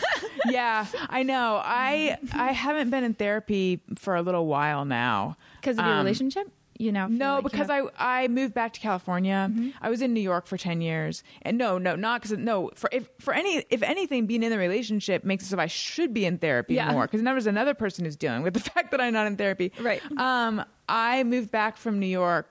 yeah, 0.50 0.86
I 1.10 1.24
know. 1.24 1.62
I 1.64 2.18
I 2.34 2.52
haven't 2.52 2.90
been 2.90 3.04
in 3.04 3.14
therapy 3.14 3.82
for 3.98 4.16
a 4.16 4.22
little 4.22 4.48
while 4.48 4.86
now. 4.86 5.38
Because 5.60 5.78
of 5.78 5.86
your 5.86 5.94
Um, 5.94 6.00
relationship, 6.06 6.48
you 6.80 6.92
know? 6.92 7.08
No, 7.08 7.36
like 7.36 7.44
you 7.44 7.50
because 7.52 7.70
I 7.70 7.82
I 7.98 8.28
moved 8.30 8.54
back 8.54 8.74
to 8.74 8.80
California. 8.80 9.48
Mm-hmm. 9.52 9.70
I 9.82 9.90
was 9.90 10.02
in 10.02 10.14
New 10.14 10.22
York 10.22 10.48
for 10.48 10.58
ten 10.58 10.82
years, 10.82 11.24
and 11.44 11.58
no, 11.58 11.78
no, 11.78 11.96
not 11.96 12.22
because 12.22 12.38
no. 12.38 12.72
For 12.76 12.90
if 12.92 13.08
for 13.20 13.34
any 13.34 13.64
if 13.70 13.84
anything, 13.84 14.26
being 14.26 14.44
in 14.44 14.50
the 14.50 14.58
relationship 14.58 15.24
makes 15.24 15.44
it 15.46 15.48
so 15.50 15.60
I 15.60 15.68
should 15.68 16.14
be 16.14 16.26
in 16.26 16.40
therapy 16.40 16.76
Yeah. 16.76 16.92
more 16.92 17.04
because 17.06 17.22
now 17.22 17.32
there's 17.34 17.48
another 17.48 17.74
person 17.76 18.06
who's 18.06 18.16
dealing 18.16 18.42
with 18.44 18.54
the 18.56 18.60
fact 18.72 18.92
that 18.92 19.00
I'm 19.02 19.14
not 19.14 19.28
in 19.28 19.38
therapy. 19.38 19.72
Right. 19.80 20.02
Um, 20.18 20.64
I 20.90 21.24
moved 21.24 21.52
back 21.52 21.78
from 21.78 22.00
New 22.00 22.08
York. 22.08 22.48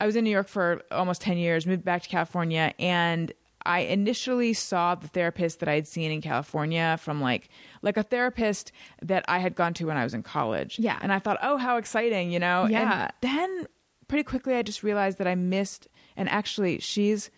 I 0.00 0.06
was 0.06 0.16
in 0.16 0.24
New 0.24 0.30
York 0.30 0.48
for 0.48 0.82
almost 0.90 1.20
ten 1.20 1.36
years. 1.36 1.66
Moved 1.66 1.84
back 1.84 2.02
to 2.02 2.08
California, 2.08 2.74
and 2.78 3.32
I 3.64 3.80
initially 3.80 4.52
saw 4.54 4.94
the 4.94 5.08
therapist 5.08 5.60
that 5.60 5.68
I 5.68 5.74
had 5.74 5.86
seen 5.86 6.10
in 6.10 6.20
California 6.22 6.96
from 7.00 7.20
like 7.20 7.48
like 7.82 7.96
a 7.96 8.02
therapist 8.02 8.72
that 9.02 9.24
I 9.28 9.38
had 9.38 9.54
gone 9.54 9.74
to 9.74 9.84
when 9.86 9.96
I 9.96 10.04
was 10.04 10.14
in 10.14 10.22
college. 10.22 10.78
Yeah. 10.78 10.98
and 11.02 11.12
I 11.12 11.18
thought, 11.18 11.38
oh, 11.42 11.56
how 11.58 11.76
exciting, 11.76 12.30
you 12.32 12.38
know. 12.38 12.66
Yeah. 12.66 13.10
And 13.22 13.30
then 13.30 13.66
pretty 14.08 14.24
quickly 14.24 14.54
I 14.54 14.62
just 14.62 14.82
realized 14.82 15.18
that 15.18 15.26
I 15.28 15.34
missed 15.34 15.88
and 16.16 16.28
actually 16.28 16.80
she's 16.80 17.30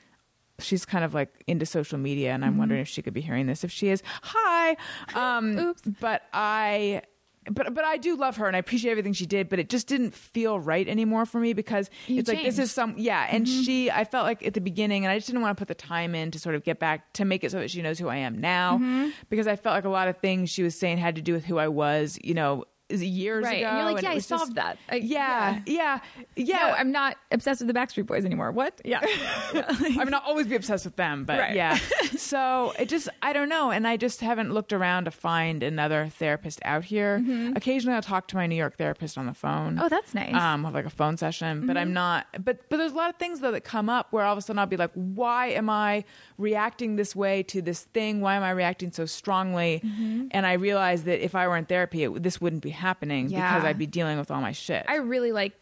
she's 0.58 0.84
kind 0.84 1.04
of 1.04 1.12
like 1.12 1.42
into 1.46 1.66
social 1.66 1.98
media 1.98 2.32
and 2.32 2.44
I'm 2.44 2.56
wondering 2.56 2.80
if 2.80 2.88
she 2.88 3.02
could 3.02 3.14
be 3.14 3.20
hearing 3.20 3.46
this. 3.46 3.64
If 3.64 3.72
she 3.72 3.88
is, 3.88 4.02
hi. 4.22 4.76
Um 5.14 5.58
Oops. 5.58 5.82
but 6.00 6.22
I 6.32 7.02
but 7.50 7.74
but 7.74 7.84
I 7.84 7.96
do 7.96 8.16
love 8.16 8.36
her 8.36 8.46
and 8.46 8.54
I 8.54 8.58
appreciate 8.58 8.90
everything 8.90 9.12
she 9.12 9.26
did, 9.26 9.48
but 9.48 9.58
it 9.58 9.68
just 9.68 9.86
didn't 9.86 10.14
feel 10.14 10.58
right 10.60 10.88
anymore 10.88 11.26
for 11.26 11.40
me 11.40 11.52
because 11.52 11.90
You 12.06 12.18
it's 12.18 12.28
like 12.28 12.42
this 12.42 12.58
is 12.58 12.70
some 12.70 12.94
yeah, 12.96 13.26
and 13.30 13.46
mm-hmm. 13.46 13.62
she 13.62 13.90
I 13.90 14.04
felt 14.04 14.24
like 14.24 14.46
at 14.46 14.54
the 14.54 14.60
beginning 14.60 15.04
and 15.04 15.12
I 15.12 15.18
just 15.18 15.26
didn't 15.26 15.42
want 15.42 15.56
to 15.56 15.60
put 15.60 15.68
the 15.68 15.74
time 15.74 16.14
in 16.14 16.30
to 16.30 16.38
sort 16.38 16.54
of 16.54 16.62
get 16.62 16.78
back 16.78 17.12
to 17.14 17.24
make 17.24 17.42
it 17.42 17.50
so 17.50 17.58
that 17.58 17.70
she 17.70 17.82
knows 17.82 17.98
who 17.98 18.08
I 18.08 18.16
am 18.16 18.40
now 18.40 18.74
mm-hmm. 18.74 19.10
because 19.28 19.46
I 19.46 19.56
felt 19.56 19.74
like 19.74 19.84
a 19.84 19.88
lot 19.88 20.08
of 20.08 20.18
things 20.18 20.50
she 20.50 20.62
was 20.62 20.78
saying 20.78 20.98
had 20.98 21.16
to 21.16 21.22
do 21.22 21.32
with 21.32 21.44
who 21.44 21.58
I 21.58 21.68
was, 21.68 22.18
you 22.22 22.34
know, 22.34 22.64
years 23.00 23.44
Right. 23.44 23.58
ago. 23.58 23.68
And 23.68 23.76
you're 23.78 23.92
like, 23.92 24.02
yeah, 24.02 24.10
I 24.10 24.14
was 24.14 24.26
just- 24.26 24.40
solved 24.40 24.56
that. 24.56 24.78
I- 24.88 24.96
yeah, 24.96 25.60
yeah, 25.66 26.00
yeah. 26.36 26.56
No, 26.56 26.70
I'm 26.72 26.90
not 26.92 27.16
obsessed 27.30 27.60
with 27.60 27.68
the 27.68 27.74
Backstreet 27.74 28.06
Boys 28.06 28.24
anymore. 28.24 28.50
What? 28.50 28.80
Yeah. 28.84 29.00
I 29.54 30.04
mean, 30.04 30.12
I'll 30.14 30.20
always 30.26 30.46
be 30.46 30.56
obsessed 30.56 30.84
with 30.84 30.96
them, 30.96 31.24
but 31.24 31.38
Right. 31.38 31.54
yeah. 31.54 31.78
So 32.18 32.72
it 32.78 32.88
just, 32.88 33.08
I 33.20 33.32
don't 33.32 33.48
know. 33.48 33.70
And 33.70 33.86
I 33.86 33.96
just 33.96 34.20
haven't 34.20 34.52
looked 34.52 34.72
around 34.72 35.04
to 35.04 35.10
find 35.10 35.62
another 35.62 36.08
therapist 36.08 36.60
out 36.64 36.84
here. 36.84 37.22
Occasionally 37.56 37.94
I'll 37.94 38.02
talk 38.02 38.28
to 38.28 38.36
my 38.36 38.46
New 38.46 38.54
York 38.56 38.76
therapist 38.76 39.18
on 39.18 39.26
the 39.26 39.34
phone. 39.34 39.74
Mm-hmm. 39.74 39.82
Oh, 39.84 39.88
that's 39.88 40.14
nice. 40.14 40.28
Mm-hmm. 40.28 40.36
Um, 40.36 40.64
have 40.64 40.74
like 40.74 40.86
a 40.86 40.90
phone 40.90 41.16
session, 41.16 41.66
but 41.66 41.76
I'm 41.76 41.92
not, 41.92 42.26
but, 42.44 42.68
but 42.70 42.76
there's 42.78 42.92
a 42.92 42.96
lot 42.96 43.10
of 43.10 43.16
things 43.16 43.40
though 43.40 43.50
that 43.52 43.62
come 43.64 43.88
up 43.88 44.12
where 44.12 44.24
all 44.24 44.32
of 44.32 44.38
a 44.38 44.42
sudden 44.42 44.58
I'll 44.58 44.66
be 44.66 44.76
like, 44.76 44.92
why 44.94 45.48
am 45.48 45.68
I 45.68 46.04
reacting 46.38 46.96
this 46.96 47.14
way 47.14 47.42
to 47.44 47.60
this 47.60 47.82
thing? 47.82 48.20
Why 48.20 48.34
am 48.36 48.42
I 48.42 48.50
reacting 48.50 48.92
so 48.92 49.04
strongly? 49.06 49.82
Mm-hmm. 49.84 50.28
And 50.30 50.46
I 50.46 50.54
realize 50.54 51.04
that 51.04 51.22
if 51.24 51.34
I 51.34 51.46
were 51.48 51.56
in 51.56 51.64
therapy, 51.66 52.04
it, 52.04 52.22
this 52.22 52.40
wouldn't 52.40 52.62
be 52.62 52.70
happening 52.70 52.81
Yeah. 53.28 53.52
because 53.54 53.66
I'd 53.66 53.78
be 53.78 53.86
dealing 53.86 54.18
with 54.18 54.30
all 54.30 54.40
my 54.40 54.52
shit. 54.52 54.84
I 54.88 54.96
really 54.96 55.32
like 55.32 55.52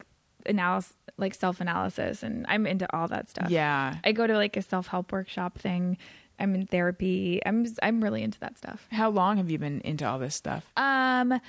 analysis, 0.45 0.93
like 1.17 1.33
self 1.35 1.61
analysis, 1.61 2.23
and 2.23 2.45
I'm 2.49 2.65
into 2.67 2.87
all 2.95 3.07
that 3.09 3.29
stuff. 3.29 3.49
yeah. 3.49 3.95
I 4.03 4.11
go 4.11 4.25
to 4.27 4.33
like 4.35 4.57
a 4.57 4.61
self 4.61 4.87
help 4.87 5.11
workshop 5.11 5.57
thing. 5.59 5.97
I'm 6.39 6.55
in 6.55 6.65
therapy. 6.65 7.39
I'm 7.45 7.65
I'm 7.83 8.03
really 8.03 8.23
into 8.23 8.39
that 8.39 8.57
stuff. 8.57 8.87
How 8.91 9.09
long 9.09 9.37
have 9.37 9.51
you 9.51 9.59
been 9.59 9.81
into 9.81 10.07
all 10.07 10.17
this 10.17 10.33
stuff? 10.33 10.65
Um, 10.75 11.39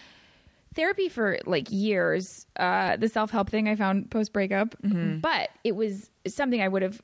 therapy 0.74 1.08
for 1.08 1.38
like 1.46 1.68
years. 1.70 2.46
Uh, 2.56 2.96
the 2.96 3.08
self 3.08 3.30
help 3.30 3.48
thing 3.48 3.68
I 3.68 3.76
found 3.76 4.10
post 4.10 4.32
breakup, 4.34 4.74
Mm-hmm. 4.82 5.18
but 5.20 5.48
it 5.64 5.74
was 5.76 6.10
something 6.26 6.60
I 6.60 6.68
would 6.68 6.82
have 6.82 7.00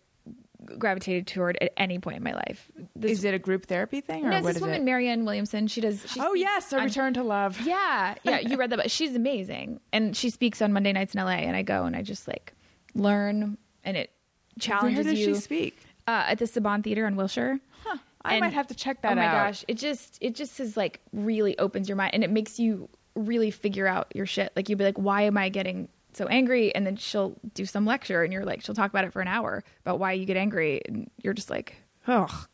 gravitated 0.79 1.27
toward 1.27 1.57
at 1.61 1.73
any 1.77 1.99
point 1.99 2.17
in 2.19 2.23
my 2.23 2.33
life. 2.35 2.71
This, 2.97 3.13
Is 3.13 3.25
it 3.25 3.35
a 3.35 3.39
group 3.39 3.67
therapy 3.67 4.01
thing 4.01 4.25
or 4.27 4.31
no, 4.31 4.43
this 4.43 4.57
is 4.57 4.63
woman, 4.63 4.83
it? 4.83 4.85
Marianne 4.85 5.25
Williamson. 5.25 5.67
She 5.69 5.81
does. 5.81 6.05
She 6.11 6.21
Oh 6.21 6.35
yes, 6.35 6.73
a 6.73 6.79
on- 6.79 6.85
return 6.85 7.15
to 7.15 7.23
love. 7.23 7.59
Yeah, 7.67 8.15
yeah, 8.23 8.41
you 8.41 8.57
read 8.57 8.71
that, 8.71 8.77
but 8.77 8.91
she's 8.91 9.15
amazing, 9.17 9.81
and 9.93 10.17
she 10.17 10.31
speaks 10.31 10.61
on 10.63 10.73
Monday 10.73 10.93
nights 10.93 11.15
in 11.15 11.21
LA, 11.23 11.33
and 11.33 11.57
I 11.57 11.63
go 11.63 11.85
and 11.85 11.95
I 11.97 12.03
just 12.03 12.27
like 12.29 12.53
learn, 12.95 13.59
and 13.85 13.97
it 13.97 14.11
challenges 14.59 15.05
Where 15.07 15.15
does 15.15 15.21
you. 15.21 15.35
she 15.35 15.41
speak? 15.41 15.79
Uh, 16.07 16.25
at 16.29 16.39
the 16.39 16.47
Saban 16.47 16.83
Theater 16.83 17.07
on 17.07 17.17
Wilshire. 17.17 17.61
Huh. 17.85 17.99
I 18.25 18.35
And- 18.35 18.41
might 18.41 18.53
have 18.55 18.67
to 18.69 18.75
check 18.75 19.03
that 19.03 19.13
out. 19.13 19.19
oh 19.19 19.21
my 19.21 19.27
out. 19.27 19.47
gosh, 19.49 19.65
it 19.69 19.75
just 19.75 20.19
it 20.21 20.35
just 20.35 20.59
is 20.61 20.77
like 20.77 21.01
really 21.13 21.59
opens 21.59 21.89
your 21.89 21.97
mind, 21.97 22.15
and 22.15 22.25
it 22.25 22.31
makes 22.31 22.59
you 22.59 22.89
really 23.15 23.51
figure 23.51 23.87
out 23.87 24.11
your 24.15 24.27
shit. 24.27 24.53
Like 24.57 24.69
you'll 24.69 24.79
be 24.79 24.85
like, 24.85 24.97
why 24.99 25.23
am 25.23 25.37
I 25.37 25.49
getting 25.49 25.89
so 26.19 26.27
angry? 26.27 26.75
And 26.75 26.87
then 26.87 26.97
she'll 26.97 27.37
do 27.55 27.65
some 27.65 27.87
lecture, 27.87 28.23
and 28.23 28.33
you're 28.33 28.45
like, 28.45 28.63
she'll 28.63 28.75
talk 28.75 28.91
about 28.91 29.05
it 29.05 29.13
for 29.13 29.23
an 29.23 29.29
hour 29.29 29.65
about 29.81 29.99
why 29.99 30.13
you 30.13 30.27
get 30.27 30.37
angry, 30.37 30.83
and 30.87 31.11
you're 31.23 31.35
just 31.35 31.49
like, 31.49 31.77
oh, 32.07 32.45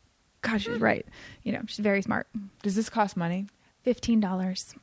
God, 0.41 0.61
she's 0.61 0.79
right. 0.79 1.05
You 1.43 1.51
know, 1.51 1.61
she's 1.67 1.79
very 1.79 2.01
smart. 2.01 2.27
Does 2.63 2.75
this 2.75 2.89
cost 2.89 3.17
money? 3.17 3.47
Fifteen 3.83 4.19
dollars. 4.19 4.73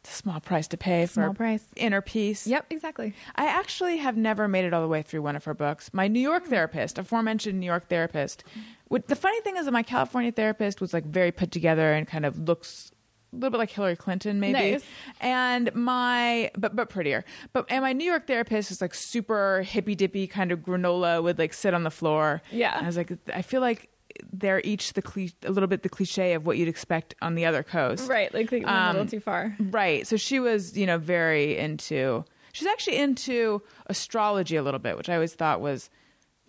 It's 0.00 0.14
a 0.14 0.18
small 0.18 0.38
price 0.38 0.68
to 0.68 0.76
pay 0.76 1.06
for 1.06 1.34
price. 1.34 1.64
inner 1.74 2.00
peace. 2.00 2.46
Yep, 2.46 2.66
exactly. 2.70 3.12
I 3.34 3.46
actually 3.46 3.96
have 3.96 4.16
never 4.16 4.46
made 4.46 4.64
it 4.64 4.72
all 4.72 4.80
the 4.80 4.86
way 4.86 5.02
through 5.02 5.22
one 5.22 5.34
of 5.34 5.44
her 5.46 5.54
books. 5.54 5.92
My 5.92 6.06
New. 6.06 6.20
York 6.20 6.46
therapist, 6.46 6.96
aforementioned 6.96 7.58
New 7.58 7.66
York 7.66 7.88
therapist, 7.88 8.44
would, 8.88 9.08
the 9.08 9.16
funny 9.16 9.40
thing 9.40 9.56
is 9.56 9.64
that 9.64 9.72
my 9.72 9.82
California 9.82 10.30
therapist 10.30 10.80
was 10.80 10.94
like 10.94 11.04
very 11.04 11.32
put 11.32 11.50
together 11.50 11.92
and 11.92 12.06
kind 12.06 12.24
of 12.24 12.38
looks 12.38 12.92
a 13.32 13.36
little 13.36 13.50
bit 13.50 13.58
like 13.58 13.70
Hillary 13.70 13.96
Clinton, 13.96 14.40
maybe. 14.40 14.72
Nice. 14.72 14.84
And 15.20 15.74
my, 15.74 16.50
but 16.56 16.74
but 16.76 16.88
prettier. 16.88 17.24
But 17.52 17.66
and 17.68 17.82
my 17.82 17.92
New 17.92 18.04
York 18.04 18.26
therapist 18.26 18.70
is 18.70 18.80
like 18.80 18.94
super 18.94 19.62
hippy 19.62 19.94
dippy 19.94 20.26
kind 20.26 20.52
of 20.52 20.60
granola, 20.60 21.22
would 21.22 21.38
like 21.38 21.52
sit 21.52 21.74
on 21.74 21.82
the 21.82 21.90
floor. 21.90 22.42
Yeah. 22.50 22.76
And 22.76 22.86
I 22.86 22.88
was 22.88 22.96
like, 22.96 23.12
I 23.34 23.42
feel 23.42 23.60
like 23.60 23.90
they're 24.32 24.62
each 24.64 24.94
the 24.94 25.02
cli- 25.02 25.34
a 25.44 25.50
little 25.50 25.66
bit 25.66 25.82
the 25.82 25.90
cliche 25.90 26.32
of 26.32 26.46
what 26.46 26.56
you'd 26.56 26.68
expect 26.68 27.14
on 27.20 27.34
the 27.34 27.44
other 27.44 27.62
coast. 27.62 28.08
Right, 28.08 28.32
like 28.32 28.48
they 28.48 28.60
went 28.60 28.70
a 28.70 28.86
little 28.86 29.02
Um, 29.02 29.08
too 29.08 29.20
far. 29.20 29.54
Right. 29.60 30.06
So 30.06 30.16
she 30.16 30.40
was, 30.40 30.76
you 30.76 30.86
know, 30.86 30.96
very 30.96 31.58
into. 31.58 32.24
She's 32.52 32.66
actually 32.66 32.96
into 32.96 33.60
astrology 33.88 34.56
a 34.56 34.62
little 34.62 34.80
bit, 34.80 34.96
which 34.96 35.10
I 35.10 35.14
always 35.14 35.34
thought 35.34 35.60
was, 35.60 35.90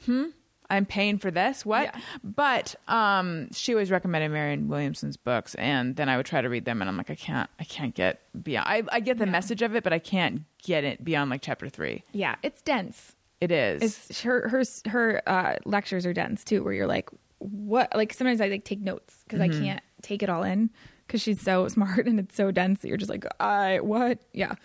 hmm, 0.05 0.27
I'm 0.69 0.85
paying 0.85 1.17
for 1.17 1.31
this. 1.31 1.65
What? 1.65 1.83
Yeah. 1.93 2.01
But 2.23 2.75
um, 2.87 3.49
she 3.53 3.73
always 3.73 3.89
recommended 3.91 4.29
Marianne 4.31 4.67
Williamson's 4.67 5.15
books, 5.17 5.55
and 5.55 5.95
then 5.95 6.09
I 6.09 6.17
would 6.17 6.25
try 6.25 6.41
to 6.41 6.49
read 6.49 6.65
them, 6.65 6.81
and 6.81 6.89
I'm 6.89 6.97
like, 6.97 7.09
I 7.09 7.15
can't, 7.15 7.49
I 7.59 7.63
can't 7.63 7.95
get 7.95 8.21
beyond. 8.43 8.67
I, 8.67 8.83
I 8.91 8.99
get 8.99 9.17
the 9.17 9.25
message 9.25 9.61
of 9.61 9.75
it, 9.75 9.83
but 9.83 9.93
I 9.93 9.99
can't 9.99 10.41
get 10.63 10.83
it 10.83 11.03
beyond 11.03 11.29
like 11.29 11.41
chapter 11.41 11.69
three. 11.69 12.03
Yeah, 12.11 12.35
it's 12.43 12.61
dense. 12.61 13.15
It 13.39 13.51
is. 13.51 13.81
It's 14.09 14.21
her 14.21 14.49
her 14.49 14.63
her 14.89 15.21
uh, 15.27 15.55
lectures 15.65 16.05
are 16.05 16.13
dense 16.13 16.43
too, 16.43 16.63
where 16.63 16.73
you're 16.73 16.87
like, 16.87 17.09
what? 17.37 17.95
Like 17.95 18.13
sometimes 18.13 18.41
I 18.41 18.47
like 18.47 18.65
take 18.65 18.81
notes 18.81 19.15
because 19.25 19.39
Mm-hmm. 19.39 19.61
I 19.61 19.65
can't 19.65 19.81
take 20.01 20.23
it 20.23 20.29
all 20.29 20.43
in 20.43 20.69
because 21.05 21.21
she's 21.21 21.39
so 21.41 21.67
smart 21.69 22.07
and 22.07 22.19
it's 22.19 22.35
so 22.35 22.51
dense 22.51 22.81
that 22.81 22.87
you're 22.87 22.97
just 22.97 23.11
like, 23.11 23.25
I 23.39 23.79
what? 23.79 24.19
Yeah, 24.33 24.55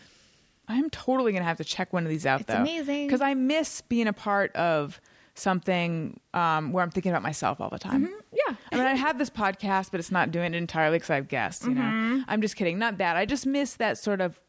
I'm 0.69 0.89
totally 0.91 1.33
gonna 1.33 1.45
have 1.45 1.59
to 1.59 1.65
check 1.65 1.93
one 1.93 2.03
of 2.05 2.09
these 2.09 2.24
out 2.24 2.41
It's 2.41 2.49
though. 2.53 2.61
amazing. 2.61 3.07
because 3.07 3.20
I 3.20 3.35
miss 3.35 3.83
being 3.83 4.07
a 4.09 4.12
part 4.15 4.57
of 4.57 5.01
something 5.35 6.21
um, 6.35 6.73
where 6.73 6.83
I'm 6.85 6.91
thinking 6.91 7.11
about 7.11 7.23
myself 7.23 7.61
all 7.61 7.71
the 7.71 7.79
time. 7.79 8.09
yeah. 8.33 8.55
I 8.71 8.77
mean, 8.77 8.87
I 8.87 8.95
have 8.95 9.19
this 9.19 9.31
podcast, 9.31 9.91
but 9.91 10.01
it's 10.01 10.11
not 10.13 10.31
doing 10.31 10.55
it 10.55 10.59
entirely 10.59 10.97
because 10.97 11.11
I 11.11 11.15
have 11.17 11.29
guests. 11.29 11.65
You 11.65 11.73
Mm-hmm. 11.73 12.19
know, 12.19 12.25
I'm 12.29 12.41
just 12.43 12.57
kidding. 12.57 12.79
Not 12.79 12.99
that. 12.99 13.17
I 13.17 13.25
just 13.27 13.47
miss 13.47 13.75
that 13.75 13.97
sort 13.99 14.21
of 14.21 14.41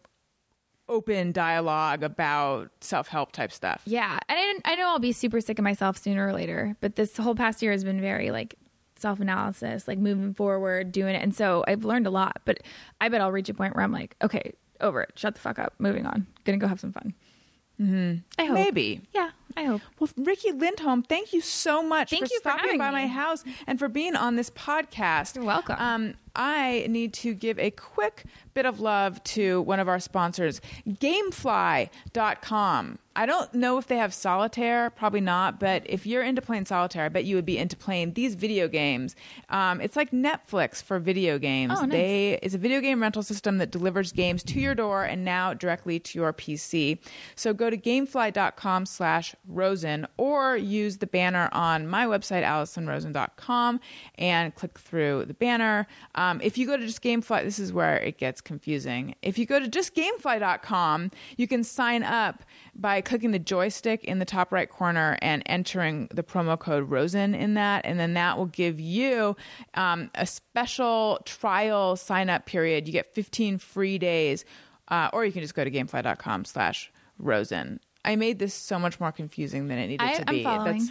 open 0.89 1.31
dialogue 1.31 2.03
about 2.03 2.69
self 2.81 3.07
help 3.07 3.31
type 3.31 3.51
stuff. 3.51 3.81
Yeah, 3.85 4.19
and 4.27 4.37
I, 4.65 4.73
I 4.73 4.75
know 4.75 4.87
I'll 4.89 4.99
be 4.99 5.11
super 5.13 5.39
sick 5.41 5.57
of 5.59 5.63
myself 5.63 5.97
sooner 5.97 6.27
or 6.27 6.33
later, 6.33 6.75
but 6.81 6.95
this 6.95 7.15
whole 7.17 7.35
past 7.35 7.61
year 7.61 7.71
has 7.71 7.83
been 7.83 8.01
very 8.01 8.31
like 8.31 8.55
self 8.97 9.19
analysis, 9.19 9.87
like 9.87 9.97
moving 9.99 10.33
forward, 10.33 10.91
doing 10.91 11.15
it, 11.15 11.23
and 11.23 11.33
so 11.33 11.63
I've 11.67 11.85
learned 11.85 12.07
a 12.07 12.11
lot. 12.11 12.41
But 12.45 12.59
I 12.99 13.09
bet 13.09 13.21
I'll 13.21 13.31
reach 13.31 13.49
a 13.49 13.53
point 13.53 13.75
where 13.75 13.83
I'm 13.83 13.91
like, 13.93 14.15
okay, 14.21 14.51
over 14.81 15.01
it, 15.01 15.11
shut 15.15 15.35
the 15.35 15.41
fuck 15.41 15.57
up, 15.59 15.73
moving 15.79 16.05
on, 16.05 16.27
gonna 16.43 16.57
go 16.57 16.67
have 16.67 16.79
some 16.79 16.91
fun. 16.91 17.13
Mm-hmm. 17.81 18.17
I 18.39 18.45
hope. 18.45 18.53
Maybe. 18.53 19.01
Yeah, 19.13 19.31
I 19.57 19.63
hope. 19.63 19.81
Well, 19.99 20.09
Riki 20.17 20.51
Lindhome, 20.51 21.05
thank 21.07 21.33
you 21.33 21.41
so 21.41 21.81
much 21.83 22.09
Thank 22.11 22.27
for 22.27 22.33
you 22.33 22.39
for 22.41 22.49
stopping 22.49 22.63
having 22.65 22.77
by 22.79 22.89
me. 22.89 22.93
my 22.93 23.07
house 23.07 23.43
and 23.67 23.79
for 23.79 23.87
being 23.89 24.15
on 24.15 24.35
this 24.35 24.49
podcast. 24.49 25.35
You're 25.35 25.45
welcome. 25.45 25.75
Um, 25.79 26.13
I 26.35 26.85
need 26.89 27.13
to 27.15 27.33
give 27.33 27.59
a 27.59 27.71
quick 27.71 28.25
bit 28.53 28.65
of 28.65 28.79
love 28.79 29.23
to 29.23 29.61
one 29.61 29.79
of 29.79 29.87
our 29.87 29.99
sponsors, 29.99 30.61
Gamefly.com. 30.87 31.89
I 33.15 33.27
don't 33.27 33.53
know 33.53 33.77
if 33.77 33.85
they 33.85 33.97
have 33.97 34.11
solitaire, 34.11 34.89
probably 34.89 35.21
not, 35.21 35.59
but 35.59 35.83
if 35.85 36.07
you're 36.07 36.23
into 36.23 36.41
playing 36.41 36.65
solitaire, 36.65 37.05
I 37.05 37.09
bet 37.09 37.25
you 37.25 37.35
would 37.35 37.45
be 37.45 37.59
into 37.59 37.77
playing 37.77 38.13
these 38.13 38.33
video 38.33 38.67
games. 38.67 39.15
Um, 39.49 39.81
it's 39.81 39.95
like 39.95 40.09
Netflix 40.09 40.81
for 40.81 40.97
video 40.97 41.37
games. 41.37 41.73
Oh, 41.77 41.81
nice. 41.81 41.91
They 41.91 42.39
it's 42.41 42.55
a 42.55 42.57
video 42.57 42.81
game 42.81 43.03
rental 43.03 43.21
system 43.21 43.59
that 43.59 43.69
delivers 43.69 44.11
games 44.11 44.41
to 44.45 44.59
your 44.59 44.73
door 44.73 45.03
and 45.03 45.23
now 45.23 45.53
directly 45.53 45.99
to 45.99 46.17
your 46.17 46.33
PC. 46.33 46.97
So 47.35 47.53
go 47.53 47.69
to 47.69 47.77
gamefly.com 47.77 48.87
slash 48.87 49.35
Rosen 49.47 50.07
or 50.17 50.57
use 50.57 50.97
the 50.97 51.07
banner 51.07 51.49
on 51.51 51.87
my 51.87 52.07
website, 52.07 52.43
AlisonRosen.com, 52.43 53.79
and 54.15 54.55
click 54.55 54.79
through 54.79 55.25
the 55.25 55.35
banner. 55.35 55.85
Um, 56.15 56.22
if 56.41 56.57
you 56.57 56.65
go 56.67 56.77
to 56.77 56.85
just 56.85 57.01
Gamefly, 57.01 57.43
this 57.43 57.59
is 57.59 57.71
where 57.73 57.97
it 57.97 58.17
gets 58.17 58.41
confusing. 58.41 59.15
If 59.21 59.37
you 59.37 59.45
go 59.45 59.59
to 59.59 59.67
just 59.67 59.95
Gamefly.com, 59.95 61.11
you 61.37 61.47
can 61.47 61.63
sign 61.63 62.03
up 62.03 62.43
by 62.75 63.01
clicking 63.01 63.31
the 63.31 63.39
joystick 63.39 64.03
in 64.03 64.19
the 64.19 64.25
top 64.25 64.51
right 64.51 64.69
corner 64.69 65.17
and 65.21 65.43
entering 65.45 66.07
the 66.13 66.23
promo 66.23 66.57
code 66.57 66.89
Rosen 66.89 67.33
in 67.35 67.53
that, 67.55 67.85
and 67.85 67.99
then 67.99 68.13
that 68.13 68.37
will 68.37 68.45
give 68.47 68.79
you 68.79 69.35
um, 69.75 70.09
a 70.15 70.25
special 70.25 71.19
trial 71.25 71.95
sign 71.95 72.29
up 72.29 72.45
period. 72.45 72.87
You 72.87 72.93
get 72.93 73.13
15 73.13 73.57
free 73.57 73.97
days, 73.97 74.45
uh, 74.89 75.09
or 75.13 75.25
you 75.25 75.31
can 75.31 75.41
just 75.41 75.55
go 75.55 75.63
to 75.63 75.71
gamefly.com 75.71 76.45
slash 76.45 76.91
Rosen. 77.19 77.79
I 78.05 78.15
made 78.15 78.39
this 78.39 78.53
so 78.53 78.77
much 78.79 78.99
more 78.99 79.11
confusing 79.11 79.67
than 79.67 79.77
it 79.77 79.87
needed 79.87 80.01
I- 80.05 80.13
to 80.15 80.23
I'm 80.29 80.35
be. 80.35 80.43
following. 80.43 80.89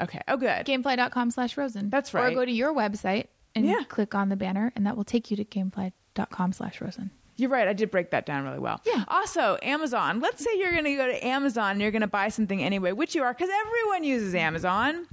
okay. 0.00 0.20
Oh, 0.28 0.36
good. 0.36 0.64
Gamefly.com 0.66 1.30
slash 1.30 1.56
Rosen. 1.56 1.90
That's 1.90 2.14
right. 2.14 2.32
Or 2.32 2.34
go 2.36 2.44
to 2.44 2.50
your 2.52 2.72
website 2.72 3.26
and 3.54 3.64
Yeah. 3.66 3.82
click 3.88 4.14
on 4.14 4.28
the 4.28 4.36
banner, 4.36 4.72
and 4.76 4.86
that 4.86 4.96
will 4.96 5.04
take 5.04 5.30
you 5.30 5.36
to 5.36 5.44
gamefly.com 5.44 6.52
slash 6.52 6.80
Rosen. 6.80 7.10
You're 7.36 7.50
right. 7.50 7.66
I 7.66 7.72
did 7.72 7.90
break 7.90 8.10
that 8.12 8.26
down 8.26 8.44
really 8.44 8.60
well. 8.60 8.80
Yeah. 8.86 9.02
Also, 9.08 9.58
Amazon. 9.60 10.20
Let's 10.20 10.44
say 10.44 10.50
you're 10.56 10.70
going 10.70 10.84
to 10.84 10.94
go 10.94 11.06
to 11.08 11.26
Amazon 11.26 11.72
and 11.72 11.80
you're 11.80 11.90
going 11.90 12.02
to 12.02 12.06
buy 12.06 12.28
something 12.28 12.62
anyway, 12.62 12.92
which 12.92 13.16
you 13.16 13.24
are 13.24 13.34
because 13.34 13.48
everyone 13.52 14.04
uses 14.04 14.36
Amazon. 14.36 15.06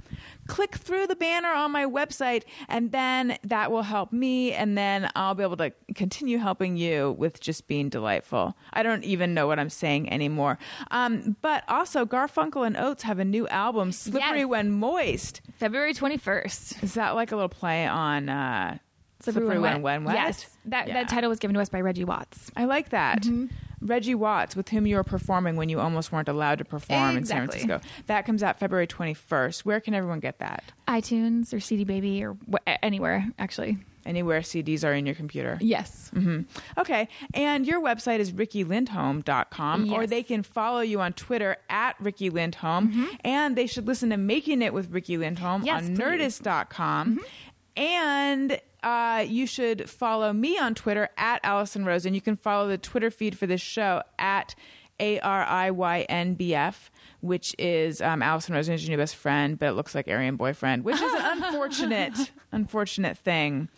Click 0.48 0.74
through 0.74 1.06
the 1.06 1.14
banner 1.16 1.48
on 1.52 1.70
my 1.70 1.84
website, 1.84 2.42
and 2.68 2.90
then 2.90 3.38
that 3.44 3.70
will 3.70 3.82
help 3.82 4.12
me, 4.12 4.52
and 4.52 4.76
then 4.76 5.08
I'll 5.14 5.34
be 5.34 5.42
able 5.44 5.56
to 5.58 5.72
continue 5.94 6.38
helping 6.38 6.76
you 6.76 7.12
with 7.18 7.40
just 7.40 7.68
being 7.68 7.88
delightful. 7.88 8.56
I 8.72 8.82
don't 8.82 9.04
even 9.04 9.34
know 9.34 9.46
what 9.46 9.58
I'm 9.60 9.70
saying 9.70 10.12
anymore. 10.12 10.58
Um, 10.90 11.36
but 11.42 11.62
also, 11.68 12.04
Garfunkel 12.04 12.66
and 12.66 12.76
Oates 12.76 13.04
have 13.04 13.18
a 13.20 13.24
new 13.24 13.46
album, 13.48 13.92
Slippery 13.92 14.40
Yes. 14.40 14.46
When 14.48 14.70
Moist. 14.72 15.42
February 15.58 15.94
21st. 15.94 16.82
Is 16.82 16.94
that 16.94 17.10
like 17.14 17.30
a 17.30 17.36
little 17.36 17.48
play 17.48 17.86
on 17.86 18.28
uh, 18.28 18.78
Slippery, 19.20 19.60
When, 19.60 19.82
when 19.82 20.04
Wet? 20.04 20.14
Yes. 20.16 20.46
That, 20.64 20.88
Yeah. 20.88 20.94
that 20.94 21.08
title 21.08 21.30
was 21.30 21.38
given 21.38 21.54
to 21.54 21.60
us 21.60 21.68
by 21.68 21.80
Reggie 21.80 22.04
Watts. 22.04 22.50
I 22.56 22.64
like 22.64 22.88
that. 22.90 23.22
Mm-hmm. 23.22 23.46
Reggie 23.82 24.14
Watts, 24.14 24.54
with 24.56 24.68
whom 24.70 24.86
you 24.86 24.96
were 24.96 25.04
performing 25.04 25.56
when 25.56 25.68
you 25.68 25.80
almost 25.80 26.12
weren't 26.12 26.28
allowed 26.28 26.58
to 26.58 26.64
perform 26.64 27.16
in 27.16 27.24
San 27.24 27.46
Francisco. 27.48 27.80
That 28.06 28.24
comes 28.24 28.42
out 28.42 28.58
February 28.58 28.86
21st. 28.86 29.60
Where 29.64 29.80
can 29.80 29.94
everyone 29.94 30.20
get 30.20 30.38
that? 30.38 30.64
iTunes 30.88 31.52
or 31.52 31.60
CD 31.60 31.84
Baby 31.84 32.24
or 32.24 32.36
wh- 32.50 32.56
anywhere, 32.82 33.26
actually. 33.38 33.78
Anywhere 34.04 34.40
CDs 34.40 34.82
are 34.84 34.92
in 34.92 35.06
your 35.06 35.14
computer. 35.14 35.58
Yes. 35.60 36.10
Mm-hmm. 36.14 36.40
Okay. 36.80 37.08
And 37.34 37.64
your 37.66 37.80
website 37.80 38.18
is 38.18 38.32
rikilindhome.com, 38.32 39.92
or 39.92 40.06
they 40.06 40.22
can 40.22 40.42
follow 40.42 40.80
you 40.80 41.00
on 41.00 41.12
Twitter 41.12 41.56
at 41.70 41.94
Riki 42.00 42.28
Lindhome. 42.30 42.88
Mm-hmm. 42.88 43.04
And 43.24 43.56
they 43.56 43.66
should 43.66 43.86
listen 43.86 44.10
to 44.10 44.16
Making 44.16 44.62
It 44.62 44.74
with 44.74 44.90
Riki 44.90 45.16
Lindhome 45.16 45.64
Yes, 45.64 45.84
on 45.84 45.94
please. 45.96 45.98
nerdist.com. 46.04 47.16
Mm-hmm. 47.16 47.80
And 47.82 48.60
uh, 48.82 49.24
you 49.26 49.46
should 49.46 49.88
follow 49.88 50.32
me 50.32 50.58
on 50.58 50.74
Twitter 50.74 51.08
at 51.16 51.40
Alison 51.44 51.84
Rose. 51.84 52.04
And 52.06 52.14
you 52.14 52.20
can 52.20 52.36
follow 52.36 52.68
the 52.68 52.78
Twitter 52.78 53.10
feed 53.10 53.38
for 53.38 53.46
this 53.46 53.60
show 53.60 54.02
at 54.18 54.54
A 55.00 55.20
R 55.20 55.44
I 55.44 55.70
Y 55.70 56.00
N 56.08 56.34
B 56.34 56.54
F. 56.54 56.90
Which 57.20 57.54
is 57.58 58.00
um, 58.00 58.20
Alison 58.20 58.54
Rosen 58.54 58.74
is 58.74 58.82
your 58.82 58.96
new 58.96 59.00
best 59.00 59.14
friend, 59.14 59.56
but 59.56 59.66
it 59.68 59.72
looks 59.72 59.94
like 59.94 60.08
Aryan 60.08 60.34
boyfriend, 60.34 60.84
which 60.84 60.96
is 61.00 61.12
an 61.14 61.20
unfortunate, 61.44 62.32
unfortunate 62.50 63.16
thing. 63.16 63.68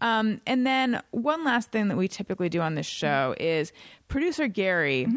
Um, 0.00 0.40
and 0.46 0.64
then 0.64 1.02
one 1.10 1.44
last 1.44 1.72
thing 1.72 1.88
that 1.88 1.96
we 1.96 2.06
typically 2.06 2.48
do 2.48 2.60
on 2.60 2.76
this 2.76 2.86
show 2.86 3.34
is 3.40 3.72
producer 4.06 4.46
Gary. 4.46 5.08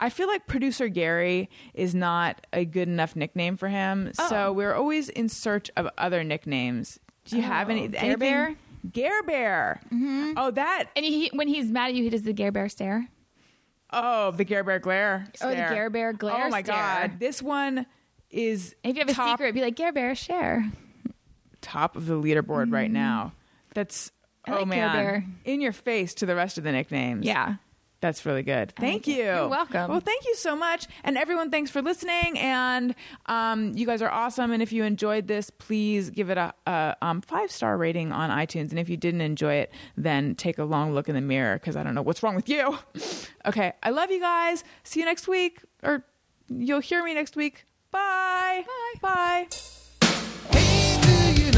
I 0.00 0.10
feel 0.10 0.26
like 0.28 0.46
producer 0.48 0.88
Gary 0.88 1.48
is 1.74 1.94
not 1.94 2.44
a 2.52 2.64
good 2.64 2.88
enough 2.88 3.14
nickname 3.16 3.56
for 3.56 3.68
him, 3.68 4.12
so 4.28 4.52
we're 4.52 4.74
always 4.74 5.08
in 5.08 5.28
search 5.28 5.70
of 5.76 5.88
other 5.98 6.22
nicknames. 6.24 6.98
Do 7.24 7.36
you 7.36 7.42
have 7.42 7.68
any? 7.70 7.86
Gare 7.88 8.00
anything- 8.02 8.18
Bear? 8.18 8.54
Gare 8.92 9.22
Bear. 9.22 9.80
Oh, 10.36 10.50
that. 10.52 10.90
And 10.96 11.04
he, 11.04 11.30
when 11.34 11.48
he's 11.48 11.70
mad 11.70 11.88
at 11.88 11.94
you, 11.94 12.02
he 12.04 12.10
does 12.10 12.22
the 12.22 12.32
Gare 12.32 12.52
Bear 12.52 12.68
stare. 12.68 13.08
Oh, 13.92 14.30
the 14.32 14.44
Gare 14.44 14.64
Bear 14.64 14.78
glare. 14.78 15.26
Oh, 15.40 15.48
the 15.48 15.54
stare. 15.54 15.74
Gare 15.74 15.90
Bear 15.90 16.12
glare 16.12 16.46
Oh 16.46 16.50
my 16.50 16.62
stare. 16.62 16.74
god, 16.74 17.20
this 17.20 17.40
one 17.42 17.86
is 18.30 18.74
If 18.84 18.96
you 18.96 19.00
have 19.00 19.08
a 19.08 19.14
top, 19.14 19.38
secret, 19.38 19.54
be 19.54 19.62
like 19.62 19.76
Gare 19.76 19.92
Bear 19.92 20.14
share. 20.14 20.70
top 21.60 21.96
of 21.96 22.06
the 22.06 22.14
leaderboard 22.14 22.72
right 22.72 22.90
now. 22.90 23.32
That's 23.74 24.10
Mm-hmm. 24.46 24.52
I 24.52 24.56
oh 24.56 24.60
like 24.62 24.70
Gare 24.70 24.86
man, 24.88 24.96
Bear. 24.96 25.24
in 25.44 25.60
your 25.60 25.72
face 25.72 26.14
to 26.14 26.26
the 26.26 26.34
rest 26.34 26.56
of 26.58 26.64
the 26.64 26.72
nicknames. 26.72 27.26
Yeah. 27.26 27.56
That's 28.00 28.24
really 28.24 28.44
good. 28.44 28.72
Thank 28.76 29.08
you. 29.08 29.24
You're 29.24 29.48
welcome. 29.48 29.90
Well, 29.90 30.00
thank 30.00 30.24
you 30.24 30.36
so 30.36 30.54
much. 30.54 30.86
And 31.02 31.18
everyone, 31.18 31.50
thanks 31.50 31.70
for 31.70 31.82
listening. 31.82 32.38
And 32.38 32.94
um, 33.26 33.76
you 33.76 33.86
guys 33.86 34.02
are 34.02 34.10
awesome. 34.10 34.52
And 34.52 34.62
if 34.62 34.72
you 34.72 34.84
enjoyed 34.84 35.26
this, 35.26 35.50
please 35.50 36.10
give 36.10 36.30
it 36.30 36.38
a, 36.38 36.54
a 36.66 36.96
um, 37.02 37.20
five 37.22 37.50
star 37.50 37.76
rating 37.76 38.12
on 38.12 38.30
iTunes. 38.30 38.70
And 38.70 38.78
if 38.78 38.88
you 38.88 38.96
didn't 38.96 39.22
enjoy 39.22 39.54
it, 39.54 39.72
then 39.96 40.36
take 40.36 40.58
a 40.58 40.64
long 40.64 40.94
look 40.94 41.08
in 41.08 41.16
the 41.16 41.20
mirror 41.20 41.54
because 41.54 41.76
I 41.76 41.82
don't 41.82 41.94
know 41.94 42.02
what's 42.02 42.22
wrong 42.22 42.36
with 42.36 42.48
you. 42.48 42.78
okay. 43.46 43.72
I 43.82 43.90
love 43.90 44.10
you 44.12 44.20
guys. 44.20 44.62
See 44.84 45.00
you 45.00 45.06
next 45.06 45.26
week. 45.26 45.60
Or 45.82 46.04
you'll 46.48 46.80
hear 46.80 47.02
me 47.02 47.14
next 47.14 47.34
week. 47.34 47.64
Bye. 47.90 48.64
Bye. 49.02 49.48
Bye. 49.48 49.48
Hey, 50.52 51.50